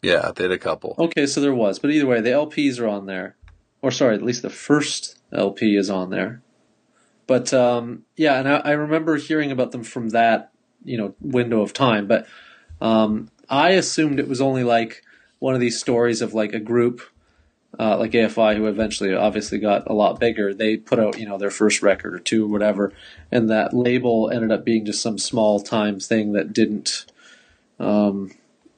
yeah, 0.01 0.31
they 0.35 0.43
had 0.43 0.51
a 0.51 0.57
couple. 0.57 0.95
Okay, 0.97 1.25
so 1.25 1.39
there 1.41 1.53
was, 1.53 1.79
but 1.79 1.91
either 1.91 2.07
way, 2.07 2.21
the 2.21 2.31
LPs 2.31 2.79
are 2.79 2.87
on 2.87 3.05
there, 3.05 3.35
or 3.81 3.91
sorry, 3.91 4.15
at 4.15 4.23
least 4.23 4.41
the 4.41 4.49
first 4.49 5.19
LP 5.31 5.75
is 5.77 5.89
on 5.89 6.09
there. 6.09 6.41
But 7.27 7.53
um, 7.53 8.03
yeah, 8.17 8.39
and 8.39 8.49
I, 8.49 8.57
I 8.57 8.71
remember 8.71 9.15
hearing 9.15 9.51
about 9.51 9.71
them 9.71 9.83
from 9.83 10.09
that 10.09 10.51
you 10.83 10.97
know 10.97 11.15
window 11.21 11.61
of 11.61 11.73
time. 11.73 12.07
But 12.07 12.27
um, 12.81 13.29
I 13.49 13.71
assumed 13.71 14.19
it 14.19 14.27
was 14.27 14.41
only 14.41 14.63
like 14.63 15.03
one 15.39 15.53
of 15.53 15.61
these 15.61 15.79
stories 15.79 16.21
of 16.21 16.33
like 16.33 16.53
a 16.53 16.59
group, 16.59 17.01
uh, 17.79 17.97
like 17.97 18.11
AFI, 18.11 18.55
who 18.55 18.67
eventually 18.67 19.13
obviously 19.13 19.57
got 19.59 19.89
a 19.89 19.93
lot 19.93 20.19
bigger. 20.19 20.53
They 20.53 20.77
put 20.77 20.99
out 20.99 21.19
you 21.19 21.25
know 21.27 21.37
their 21.37 21.49
first 21.51 21.81
record 21.81 22.13
or 22.13 22.19
two 22.19 22.45
or 22.45 22.49
whatever, 22.49 22.93
and 23.31 23.49
that 23.49 23.73
label 23.73 24.29
ended 24.29 24.51
up 24.51 24.63
being 24.65 24.85
just 24.85 25.01
some 25.01 25.17
small 25.17 25.59
time 25.59 25.99
thing 25.99 26.33
that 26.33 26.53
didn't. 26.53 27.05
Um, 27.79 28.31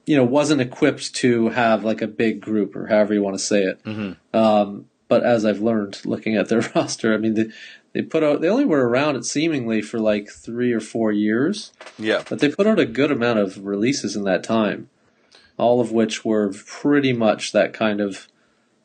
you 0.05 0.15
know, 0.15 0.23
wasn't 0.23 0.61
equipped 0.61 1.15
to 1.15 1.49
have 1.49 1.83
like 1.83 2.01
a 2.01 2.07
big 2.07 2.39
group 2.39 2.75
or 2.75 2.87
however 2.87 3.13
you 3.13 3.23
want 3.23 3.35
to 3.35 3.43
say 3.43 3.63
it. 3.63 3.83
Mm-hmm. 3.83 4.37
Um, 4.37 4.85
but 5.07 5.23
as 5.23 5.45
I've 5.45 5.61
learned 5.61 6.05
looking 6.05 6.35
at 6.35 6.47
their 6.47 6.61
roster, 6.75 7.13
I 7.13 7.17
mean, 7.17 7.33
they, 7.33 7.45
they 7.93 8.01
put 8.03 8.23
out, 8.23 8.39
they 8.41 8.47
only 8.49 8.65
were 8.65 8.87
around 8.87 9.15
it 9.15 9.25
seemingly 9.25 9.81
for 9.81 9.99
like 9.99 10.29
three 10.29 10.71
or 10.73 10.79
four 10.79 11.11
years, 11.11 11.71
Yeah. 11.97 12.21
but 12.29 12.37
they 12.39 12.49
put 12.49 12.67
out 12.67 12.79
a 12.79 12.85
good 12.85 13.11
amount 13.11 13.39
of 13.39 13.65
releases 13.65 14.15
in 14.15 14.25
that 14.25 14.43
time, 14.43 14.89
all 15.57 15.81
of 15.81 15.91
which 15.91 16.23
were 16.23 16.53
pretty 16.53 17.11
much 17.13 17.51
that 17.53 17.73
kind 17.73 17.99
of 17.99 18.27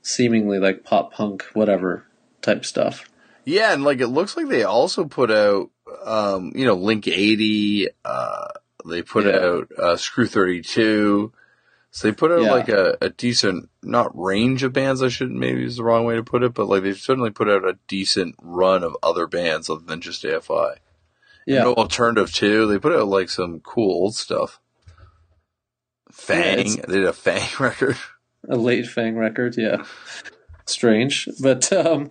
seemingly 0.02 0.58
like 0.58 0.84
pop 0.84 1.12
punk, 1.12 1.44
whatever 1.54 2.04
type 2.42 2.64
stuff. 2.64 3.08
Yeah, 3.44 3.72
and 3.72 3.84
like 3.84 4.00
it 4.00 4.08
looks 4.08 4.36
like 4.36 4.48
they 4.48 4.62
also 4.64 5.04
put 5.04 5.30
out, 5.30 5.70
um, 6.04 6.52
you 6.54 6.64
know, 6.66 6.74
Link 6.74 7.08
80. 7.08 7.88
Uh, 8.04 8.48
they 8.88 9.02
put 9.02 9.26
Yeah. 9.26 9.36
out 9.38 9.68
uh, 9.78 9.96
Screw 9.96 10.26
32. 10.26 11.32
So 11.92 12.06
they 12.08 12.12
put 12.14 12.30
out 12.30 12.42
Yeah. 12.42 12.52
like 12.52 12.68
a, 12.68 12.96
a 13.00 13.10
decent, 13.10 13.68
not 13.82 14.16
range 14.16 14.62
of 14.62 14.72
bands. 14.72 15.02
I 15.02 15.08
should 15.08 15.30
maybe 15.32 15.64
is 15.64 15.76
the 15.76 15.84
wrong 15.84 16.04
way 16.04 16.14
to 16.16 16.22
put 16.22 16.42
it, 16.44 16.54
but 16.54 16.68
like 16.68 16.82
they've 16.84 16.96
certainly 16.96 17.30
put 17.30 17.48
out 17.48 17.64
a 17.64 17.78
decent 17.88 18.36
run 18.40 18.84
of 18.84 18.96
other 19.02 19.26
bands 19.26 19.68
other 19.68 19.84
than 19.84 20.00
just 20.00 20.22
AFI. 20.22 20.76
Yeah. 21.46 21.64
No 21.64 21.74
alternative 21.74 22.32
too. 22.32 22.66
They 22.68 22.78
put 22.78 22.92
out 22.94 23.08
like 23.08 23.28
some 23.30 23.58
cool 23.60 23.90
old 23.90 24.14
stuff. 24.14 24.60
Fang. 26.12 26.58
it's- 26.60 26.76
they 26.76 26.94
did 26.94 27.04
a 27.04 27.12
Fang 27.12 27.48
record. 27.58 27.96
A 28.48 28.56
late 28.56 28.86
Fang 28.86 29.16
record, 29.16 29.56
yeah. 29.56 29.84
Strange, 30.66 31.28
but 31.42 31.72
um, 31.72 32.10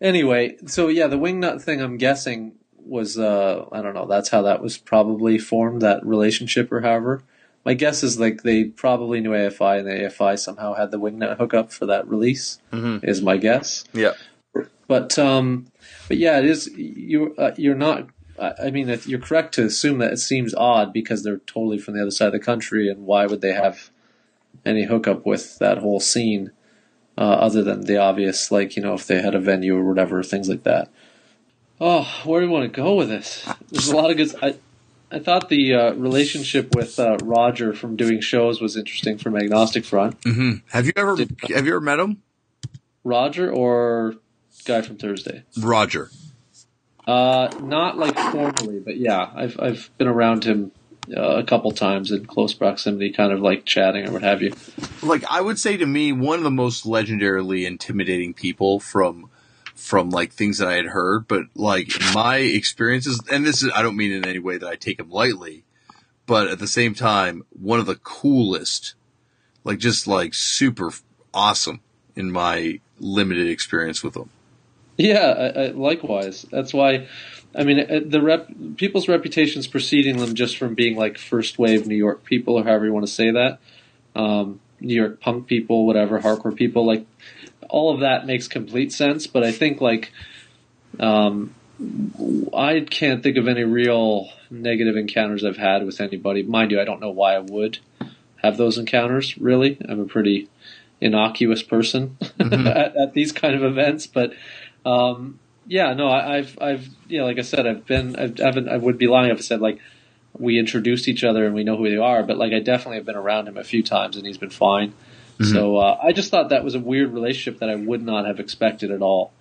anyway, 0.00 0.56
so 0.66 0.88
yeah, 0.88 1.06
the 1.06 1.18
wingnut 1.18 1.62
thing. 1.62 1.80
I'm 1.80 1.96
guessing 1.96 2.52
was 2.76 3.18
uh, 3.18 3.64
I 3.72 3.82
don't 3.82 3.94
know. 3.94 4.06
That's 4.06 4.28
how 4.28 4.42
that 4.42 4.62
was 4.62 4.76
probably 4.76 5.38
formed. 5.38 5.82
That 5.82 6.04
relationship, 6.04 6.70
or 6.72 6.80
however. 6.80 7.22
My 7.64 7.72
guess 7.72 8.02
is 8.02 8.20
like 8.20 8.42
they 8.42 8.64
probably 8.64 9.22
knew 9.22 9.30
AFI, 9.30 9.78
and 9.78 9.88
the 9.88 9.92
AFI 9.92 10.38
somehow 10.38 10.74
had 10.74 10.90
the 10.90 11.00
wingnut 11.00 11.38
hookup 11.38 11.72
for 11.72 11.86
that 11.86 12.06
release. 12.06 12.58
Mm-hmm. 12.72 13.08
Is 13.08 13.22
my 13.22 13.38
guess. 13.38 13.84
Yeah. 13.94 14.12
But 14.86 15.18
um, 15.18 15.68
but 16.08 16.18
yeah, 16.18 16.38
it 16.38 16.44
is. 16.44 16.68
You 16.76 17.34
uh, 17.36 17.52
you're 17.56 17.74
not. 17.74 18.08
I 18.38 18.70
mean, 18.70 18.88
you're 19.06 19.20
correct 19.20 19.54
to 19.54 19.64
assume 19.64 19.98
that 19.98 20.12
it 20.12 20.18
seems 20.18 20.54
odd 20.54 20.92
because 20.92 21.22
they're 21.22 21.38
totally 21.38 21.78
from 21.78 21.94
the 21.94 22.02
other 22.02 22.10
side 22.10 22.26
of 22.26 22.32
the 22.32 22.40
country, 22.40 22.88
and 22.88 23.06
why 23.06 23.26
would 23.26 23.40
they 23.40 23.52
have 23.52 23.90
any 24.64 24.84
hookup 24.84 25.26
with 25.26 25.58
that 25.58 25.78
whole 25.78 26.00
scene, 26.00 26.50
uh, 27.16 27.20
other 27.20 27.62
than 27.62 27.82
the 27.82 27.96
obvious, 27.96 28.50
like 28.50 28.76
you 28.76 28.82
know, 28.82 28.94
if 28.94 29.06
they 29.06 29.20
had 29.22 29.34
a 29.34 29.40
venue 29.40 29.76
or 29.76 29.84
whatever, 29.84 30.22
things 30.22 30.48
like 30.48 30.62
that. 30.64 30.90
Oh, 31.80 32.02
where 32.24 32.40
do 32.40 32.46
you 32.46 32.52
want 32.52 32.72
to 32.72 32.76
go 32.76 32.94
with 32.94 33.08
this? 33.08 33.48
There's 33.70 33.88
a 33.88 33.96
lot 33.96 34.10
of 34.10 34.16
good. 34.16 34.34
I, 34.42 34.54
I 35.10 35.18
thought 35.18 35.48
the 35.48 35.74
uh, 35.74 35.92
relationship 35.94 36.74
with 36.74 36.98
uh, 36.98 37.18
Roger 37.22 37.72
from 37.74 37.96
doing 37.96 38.20
shows 38.20 38.60
was 38.60 38.76
interesting 38.76 39.18
from 39.18 39.36
Agnostic 39.36 39.84
Front. 39.84 40.20
Mm-hmm. 40.22 40.66
Have 40.70 40.86
you 40.86 40.92
ever 40.96 41.16
Did- 41.16 41.36
have 41.48 41.66
you 41.66 41.72
ever 41.72 41.80
met 41.80 42.00
him? 42.00 42.22
Roger 43.04 43.52
or 43.52 44.14
guy 44.64 44.82
from 44.82 44.96
Thursday? 44.96 45.44
Roger. 45.60 46.10
Uh, 47.06 47.50
not 47.60 47.98
like 47.98 48.18
formally, 48.18 48.80
but 48.80 48.96
yeah, 48.96 49.30
I've 49.34 49.60
I've 49.60 49.90
been 49.98 50.08
around 50.08 50.44
him 50.44 50.72
uh, 51.16 51.36
a 51.36 51.44
couple 51.44 51.70
times 51.72 52.10
in 52.10 52.26
close 52.26 52.54
proximity, 52.54 53.10
kind 53.10 53.32
of 53.32 53.40
like 53.40 53.64
chatting 53.64 54.08
or 54.08 54.12
what 54.12 54.22
have 54.22 54.42
you. 54.42 54.52
like 55.02 55.24
I 55.30 55.40
would 55.40 55.58
say 55.58 55.76
to 55.76 55.86
me, 55.86 56.12
one 56.12 56.38
of 56.38 56.44
the 56.44 56.50
most 56.50 56.84
legendarily 56.84 57.66
intimidating 57.66 58.34
people 58.34 58.80
from 58.80 59.30
from 59.74 60.10
like 60.10 60.32
things 60.32 60.58
that 60.58 60.68
I 60.68 60.74
had 60.74 60.86
heard, 60.86 61.26
but 61.26 61.44
like 61.54 61.92
my 62.14 62.36
experiences, 62.38 63.20
and 63.30 63.44
this 63.44 63.62
is 63.62 63.70
I 63.74 63.82
don't 63.82 63.96
mean 63.96 64.12
in 64.12 64.26
any 64.26 64.38
way 64.38 64.56
that 64.56 64.68
I 64.68 64.76
take 64.76 65.00
him 65.00 65.10
lightly, 65.10 65.64
but 66.26 66.48
at 66.48 66.58
the 66.58 66.66
same 66.66 66.94
time, 66.94 67.44
one 67.50 67.80
of 67.80 67.86
the 67.86 67.96
coolest, 67.96 68.94
like 69.64 69.78
just 69.78 70.06
like 70.06 70.32
super 70.32 70.90
awesome 71.32 71.80
in 72.16 72.30
my 72.30 72.80
limited 72.98 73.48
experience 73.48 74.02
with 74.02 74.16
him. 74.16 74.30
Yeah, 74.96 75.34
I, 75.36 75.46
I, 75.46 75.66
likewise. 75.68 76.46
That's 76.50 76.72
why. 76.72 77.08
I 77.56 77.64
mean, 77.64 77.80
uh, 77.80 78.00
the 78.04 78.20
rep, 78.20 78.48
people's 78.76 79.08
reputations 79.08 79.66
preceding 79.66 80.16
them 80.18 80.34
just 80.34 80.56
from 80.56 80.74
being 80.74 80.96
like 80.96 81.18
first 81.18 81.58
wave 81.58 81.86
New 81.86 81.96
York 81.96 82.24
people, 82.24 82.54
or 82.54 82.64
however 82.64 82.86
you 82.86 82.92
want 82.92 83.06
to 83.06 83.12
say 83.12 83.30
that, 83.30 83.58
um, 84.16 84.60
New 84.80 84.94
York 84.94 85.20
punk 85.20 85.46
people, 85.46 85.86
whatever, 85.86 86.20
hardcore 86.20 86.54
people, 86.54 86.84
like 86.84 87.06
all 87.68 87.94
of 87.94 88.00
that 88.00 88.26
makes 88.26 88.48
complete 88.48 88.92
sense. 88.92 89.26
But 89.26 89.44
I 89.44 89.52
think 89.52 89.80
like, 89.80 90.12
um, 90.98 91.54
I 92.54 92.80
can't 92.88 93.22
think 93.22 93.36
of 93.36 93.48
any 93.48 93.64
real 93.64 94.28
negative 94.50 94.96
encounters 94.96 95.44
I've 95.44 95.56
had 95.56 95.84
with 95.84 96.00
anybody. 96.00 96.42
Mind 96.42 96.70
you, 96.70 96.80
I 96.80 96.84
don't 96.84 97.00
know 97.00 97.10
why 97.10 97.34
I 97.34 97.40
would 97.40 97.78
have 98.42 98.56
those 98.56 98.78
encounters. 98.78 99.36
Really, 99.38 99.78
I'm 99.88 100.00
a 100.00 100.04
pretty 100.04 100.48
innocuous 101.00 101.62
person 101.62 102.16
mm-hmm. 102.20 102.66
at, 102.66 102.96
at, 102.96 103.14
these 103.14 103.32
kind 103.32 103.54
of 103.54 103.64
events. 103.64 104.06
But 104.06 104.34
um, 104.86 105.38
yeah, 105.66 105.94
no, 105.94 106.08
I, 106.08 106.36
have 106.36 106.58
I've 106.60 106.88
you 107.08 107.18
know, 107.18 107.26
like 107.26 107.38
I 107.38 107.42
said, 107.42 107.66
I've 107.66 107.86
been 107.86 108.16
I've, 108.16 108.40
I 108.40 108.44
haven't 108.44 108.68
I 108.68 108.76
would 108.76 108.98
be 108.98 109.06
lying 109.06 109.30
if 109.30 109.38
I 109.38 109.40
said 109.40 109.60
like 109.60 109.78
we 110.36 110.58
introduced 110.58 111.08
each 111.08 111.24
other 111.24 111.46
and 111.46 111.54
we 111.54 111.64
know 111.64 111.76
who 111.76 111.88
they 111.88 111.96
are. 111.96 112.22
But 112.22 112.38
like 112.38 112.52
I 112.52 112.60
definitely 112.60 112.96
have 112.96 113.06
been 113.06 113.16
around 113.16 113.48
him 113.48 113.56
a 113.56 113.64
few 113.64 113.82
times 113.82 114.16
and 114.16 114.26
he's 114.26 114.38
been 114.38 114.50
fine. 114.50 114.90
Mm-hmm. 115.38 115.52
So 115.52 115.78
uh, 115.78 115.98
I 116.02 116.12
just 116.12 116.30
thought 116.30 116.50
that 116.50 116.64
was 116.64 116.74
a 116.74 116.80
weird 116.80 117.12
relationship 117.12 117.60
that 117.60 117.70
I 117.70 117.74
would 117.74 118.02
not 118.02 118.26
have 118.26 118.40
expected 118.40 118.90
at 118.90 119.02
all. 119.02 119.32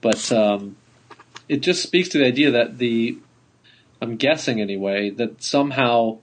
But 0.00 0.30
um, 0.32 0.76
it 1.48 1.58
just 1.58 1.82
speaks 1.82 2.10
to 2.10 2.18
the 2.18 2.26
idea 2.26 2.52
that 2.52 2.78
the 2.78 3.18
I'm 4.00 4.16
guessing 4.16 4.60
anyway 4.60 5.10
that 5.10 5.42
somehow 5.42 6.18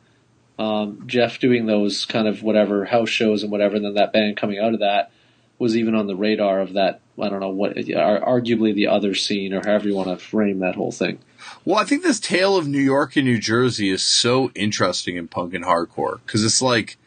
um, 0.57 1.03
Geoff 1.05 1.39
doing 1.39 1.65
those 1.65 2.05
kind 2.05 2.27
of 2.27 2.41
whatever 2.43 2.85
house 2.85 3.09
shows 3.09 3.43
and 3.43 3.51
whatever, 3.51 3.75
and 3.75 3.85
then 3.85 3.95
that 3.95 4.13
band 4.13 4.37
coming 4.37 4.59
out 4.59 4.73
of 4.73 4.79
that 4.79 5.11
was 5.57 5.75
even 5.77 5.95
on 5.95 6.07
the 6.07 6.15
radar 6.15 6.59
of 6.59 6.73
that. 6.73 7.01
I 7.21 7.29
don't 7.29 7.39
know 7.39 7.49
what, 7.49 7.75
arguably 7.75 8.73
the 8.73 8.87
other 8.87 9.15
scene 9.15 9.53
or 9.53 9.61
however 9.63 9.87
you 9.87 9.95
want 9.95 10.09
to 10.09 10.17
frame 10.17 10.59
that 10.59 10.75
whole 10.75 10.91
thing. 10.91 11.19
Well, 11.63 11.77
I 11.77 11.85
think 11.85 12.03
this 12.03 12.19
tale 12.19 12.57
of 12.57 12.67
New 12.67 12.79
York 12.79 13.15
and 13.15 13.25
New 13.25 13.39
Jersey 13.39 13.89
is 13.89 14.03
so 14.03 14.51
interesting 14.53 15.15
in 15.15 15.27
punk 15.27 15.53
and 15.53 15.63
hardcore 15.63 16.19
because 16.25 16.43
it's 16.43 16.61
like 16.61 16.97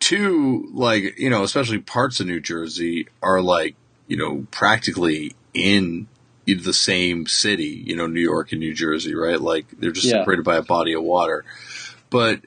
two, 0.00 0.68
like 0.72 1.18
you 1.18 1.30
know, 1.30 1.42
especially 1.42 1.78
parts 1.78 2.18
of 2.20 2.26
New 2.26 2.40
Jersey 2.40 3.08
are 3.22 3.42
like 3.42 3.74
you 4.06 4.16
know 4.16 4.46
practically 4.50 5.34
in 5.52 6.08
the 6.46 6.72
same 6.72 7.26
city, 7.26 7.82
you 7.86 7.94
know, 7.94 8.06
New 8.06 8.20
York 8.20 8.52
and 8.52 8.60
New 8.60 8.74
Jersey, 8.74 9.14
right? 9.14 9.40
Like 9.40 9.66
they're 9.78 9.92
just 9.92 10.06
yeah. 10.06 10.20
separated 10.20 10.44
by 10.44 10.56
a 10.56 10.62
body 10.62 10.92
of 10.94 11.02
water. 11.02 11.44
But 12.10 12.40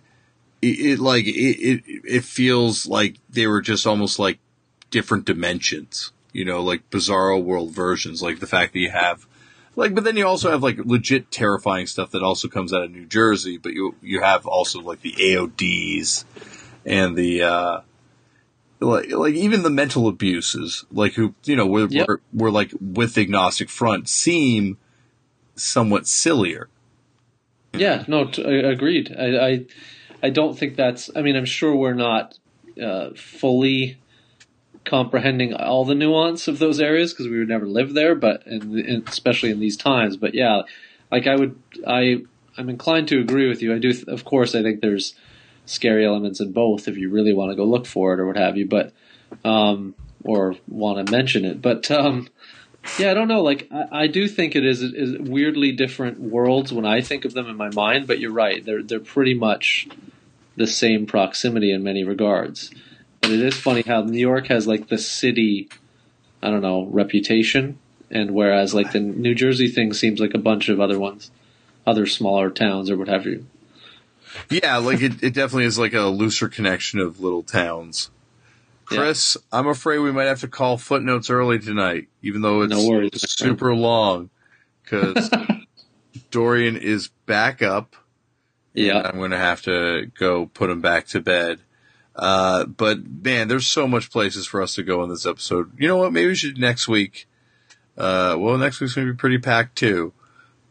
it, 0.61 0.79
it 0.79 0.99
like 0.99 1.25
it, 1.25 1.29
it 1.29 1.83
it 1.85 2.23
feels 2.23 2.85
like 2.87 3.17
they 3.29 3.47
were 3.47 3.61
just 3.61 3.87
almost 3.87 4.19
like 4.19 4.39
different 4.89 5.25
dimensions, 5.25 6.11
you 6.31 6.45
know, 6.45 6.61
like 6.61 6.89
bizarro 6.89 7.41
world 7.43 7.71
versions, 7.71 8.21
like 8.21 8.39
the 8.39 8.47
fact 8.47 8.73
that 8.73 8.79
you 8.79 8.91
have 8.91 9.25
like 9.75 9.93
but 9.93 10.03
then 10.03 10.17
you 10.17 10.25
also 10.25 10.51
have 10.51 10.63
like 10.63 10.77
legit 10.79 11.31
terrifying 11.31 11.85
stuff 11.85 12.11
that 12.11 12.23
also 12.23 12.47
comes 12.47 12.73
out 12.73 12.83
of 12.83 12.91
New 12.91 13.05
Jersey, 13.05 13.57
but 13.57 13.73
you 13.73 13.95
you 14.01 14.21
have 14.21 14.45
also 14.45 14.79
like 14.79 15.01
the 15.01 15.13
AODs 15.13 16.23
and 16.85 17.15
the 17.15 17.43
uh 17.43 17.81
like, 18.79 19.11
like 19.11 19.33
even 19.33 19.63
the 19.63 19.69
mental 19.69 20.07
abuses, 20.07 20.85
like 20.91 21.13
who 21.13 21.33
you 21.43 21.55
know 21.55 21.65
were 21.65 21.87
yep. 21.89 22.07
were, 22.07 22.21
were 22.33 22.51
like 22.51 22.71
with 22.79 23.15
the 23.15 23.21
agnostic 23.21 23.69
front 23.69 24.09
seem 24.09 24.77
somewhat 25.55 26.07
sillier. 26.07 26.69
Yeah, 27.73 28.05
no, 28.07 28.25
t- 28.25 28.41
agreed. 28.41 29.13
I, 29.17 29.47
I, 29.47 29.65
I 30.23 30.29
don't 30.29 30.57
think 30.57 30.75
that's. 30.75 31.09
I 31.15 31.21
mean, 31.21 31.35
I'm 31.35 31.45
sure 31.45 31.75
we're 31.75 31.93
not 31.93 32.37
uh, 32.81 33.09
fully 33.15 33.97
comprehending 34.85 35.53
all 35.53 35.83
the 35.83 35.95
nuance 35.95 36.47
of 36.47 36.59
those 36.59 36.79
areas 36.79 37.11
because 37.11 37.27
we 37.27 37.39
would 37.39 37.49
never 37.49 37.65
live 37.65 37.93
there, 37.93 38.15
but 38.15 38.45
in, 38.45 38.77
in, 38.79 39.03
especially 39.07 39.51
in 39.51 39.59
these 39.59 39.75
times. 39.75 40.15
But 40.15 40.33
yeah, 40.33 40.61
like 41.11 41.27
I 41.27 41.35
would, 41.35 41.59
I, 41.85 42.23
I'm 42.57 42.69
inclined 42.69 43.07
to 43.09 43.19
agree 43.19 43.49
with 43.49 43.61
you. 43.61 43.73
I 43.73 43.79
do, 43.79 43.93
of 44.07 44.23
course, 44.23 44.55
I 44.55 44.61
think 44.61 44.81
there's 44.81 45.15
scary 45.65 46.05
elements 46.05 46.39
in 46.39 46.51
both 46.51 46.87
if 46.87 46.97
you 46.97 47.09
really 47.09 47.33
want 47.33 47.51
to 47.51 47.55
go 47.55 47.65
look 47.65 47.85
for 47.85 48.13
it 48.13 48.19
or 48.19 48.27
what 48.27 48.37
have 48.37 48.57
you, 48.57 48.67
but 48.67 48.93
um, 49.43 49.95
or 50.23 50.55
want 50.67 51.05
to 51.05 51.11
mention 51.11 51.45
it. 51.45 51.61
But 51.61 51.89
um, 51.91 52.29
yeah, 52.99 53.11
I 53.11 53.13
don't 53.13 53.27
know. 53.27 53.41
Like 53.41 53.67
I, 53.71 54.03
I 54.03 54.07
do 54.07 54.27
think 54.27 54.55
it 54.55 54.65
is, 54.65 54.81
is, 54.81 55.17
weirdly 55.17 55.71
different 55.71 56.19
worlds 56.19 56.71
when 56.71 56.85
I 56.85 57.01
think 57.01 57.25
of 57.25 57.33
them 57.33 57.47
in 57.47 57.57
my 57.57 57.69
mind. 57.69 58.07
But 58.07 58.19
you're 58.19 58.31
right; 58.31 58.63
they're 58.63 58.83
they're 58.83 58.99
pretty 58.99 59.33
much 59.33 59.87
the 60.55 60.67
same 60.67 61.05
proximity 61.05 61.71
in 61.71 61.83
many 61.83 62.03
regards. 62.03 62.71
But 63.25 63.33
it 63.33 63.41
is 63.41 63.55
funny 63.55 63.81
how 63.81 64.03
New 64.03 64.19
York 64.19 64.45
has 64.49 64.67
like 64.67 64.87
the 64.87 64.99
city, 64.99 65.67
I 66.43 66.51
don't 66.51 66.61
know, 66.61 66.85
reputation, 66.85 67.79
and 68.11 68.29
whereas 68.35 68.75
like 68.75 68.91
the 68.91 68.99
New 68.99 69.33
Jersey 69.33 69.67
thing 69.67 69.93
seems 69.93 70.19
like 70.19 70.35
a 70.35 70.37
bunch 70.37 70.69
of 70.69 70.79
other 70.79 70.99
ones, 70.99 71.31
other 71.87 72.05
smaller 72.05 72.51
towns 72.51 72.91
or 72.91 72.97
what 72.97 73.07
have 73.07 73.25
you. 73.25 73.47
Yeah, 74.51 74.77
like 74.77 75.01
it, 75.01 75.23
it 75.23 75.33
definitely 75.33 75.65
is 75.65 75.79
like 75.79 75.95
a 75.95 76.01
looser 76.01 76.49
connection 76.49 76.99
of 76.99 77.19
little 77.19 77.41
towns. 77.41 78.11
Chris, 78.85 79.37
yeah. 79.39 79.57
I'm 79.59 79.65
afraid 79.65 79.97
we 79.97 80.11
might 80.11 80.25
have 80.25 80.41
to 80.41 80.47
call 80.47 80.77
footnotes 80.77 81.31
early 81.31 81.57
tonight, 81.57 82.07
even 82.21 82.43
though 82.43 82.61
it's 82.61 82.69
no 82.69 82.87
worries, 82.87 83.27
super 83.27 83.73
long, 83.73 84.29
because 84.83 85.31
Dorian 86.29 86.77
is 86.77 87.07
back 87.25 87.63
up. 87.63 87.95
Yeah, 88.75 89.01
I'm 89.01 89.17
going 89.17 89.31
to 89.31 89.37
have 89.39 89.63
to 89.63 90.11
go 90.19 90.45
put 90.45 90.69
him 90.69 90.81
back 90.81 91.07
to 91.07 91.21
bed. 91.21 91.61
Uh, 92.15 92.65
but 92.65 93.05
man, 93.05 93.47
there's 93.47 93.67
so 93.67 93.87
much 93.87 94.11
places 94.11 94.47
for 94.47 94.61
us 94.61 94.75
to 94.75 94.83
go 94.83 95.03
in 95.03 95.09
this 95.09 95.25
episode. 95.25 95.71
You 95.77 95.87
know 95.87 95.97
what? 95.97 96.13
Maybe 96.13 96.27
we 96.27 96.35
should 96.35 96.57
next 96.57 96.87
week. 96.87 97.27
Uh, 97.97 98.35
well, 98.37 98.57
next 98.57 98.79
week's 98.79 98.93
going 98.93 99.07
to 99.07 99.13
be 99.13 99.17
pretty 99.17 99.37
packed 99.37 99.77
too. 99.77 100.13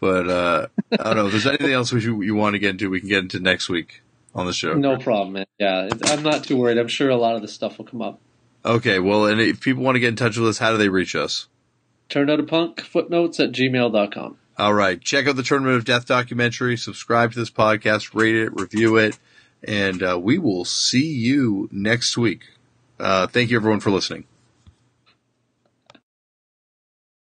But 0.01 0.29
uh, 0.29 0.67
I 0.93 0.97
don't 0.97 1.17
know. 1.17 1.27
If 1.27 1.33
there's 1.33 1.47
anything 1.47 1.73
else 1.73 1.93
you, 1.93 2.23
you 2.23 2.35
want 2.35 2.55
to 2.55 2.59
get 2.59 2.71
into, 2.71 2.91
we 2.91 3.01
can 3.01 3.09
get 3.09 3.23
into 3.23 3.41
next 3.41 3.69
week 3.69 4.03
on 4.35 4.47
the 4.47 4.53
show. 4.53 4.75
No 4.75 4.99
problem, 4.99 5.35
man. 5.35 5.47
Yeah, 5.59 5.89
I'm 6.07 6.23
not 6.23 6.45
too 6.45 6.57
worried. 6.57 6.79
I'm 6.79 6.89
sure 6.89 7.09
a 7.09 7.17
lot 7.17 7.37
of 7.37 7.43
the 7.43 7.49
stuff 7.49 7.79
will 7.79 7.87
come 7.87 8.03
up. 8.03 8.21
Okay, 8.65 8.99
well, 8.99 9.27
and 9.27 9.41
if 9.41 9.61
people 9.61 9.83
want 9.83 9.97
to 9.97 10.01
get 10.01 10.09
in 10.09 10.17
touch 10.17 10.37
with 10.37 10.49
us, 10.49 10.59
how 10.59 10.73
do 10.73 10.79
they 10.79 10.89
reach 10.89 11.15
us? 11.15 11.49
Turned 12.09 12.31
out 12.31 12.41
a 12.41 12.45
punk 12.45 12.81
footnotes 12.81 13.41
at 13.41 13.53
gmail.com. 13.53 14.39
All 14.57 14.75
right. 14.75 15.01
Check 15.01 15.27
out 15.27 15.37
the 15.37 15.43
Tournament 15.43 15.77
of 15.77 15.85
Death 15.85 16.07
documentary. 16.07 16.77
Subscribe 16.77 17.33
to 17.33 17.39
this 17.39 17.51
podcast, 17.51 18.15
rate 18.15 18.37
it, 18.37 18.53
review 18.55 18.97
it, 18.97 19.19
and 19.67 20.03
uh, 20.03 20.19
we 20.21 20.39
will 20.39 20.65
see 20.65 21.07
you 21.07 21.69
next 21.73 22.17
week. 22.17 22.45
Uh, 22.99 23.27
thank 23.27 23.51
you, 23.51 23.57
everyone, 23.57 23.81
for 23.81 23.91
listening. 23.91 24.25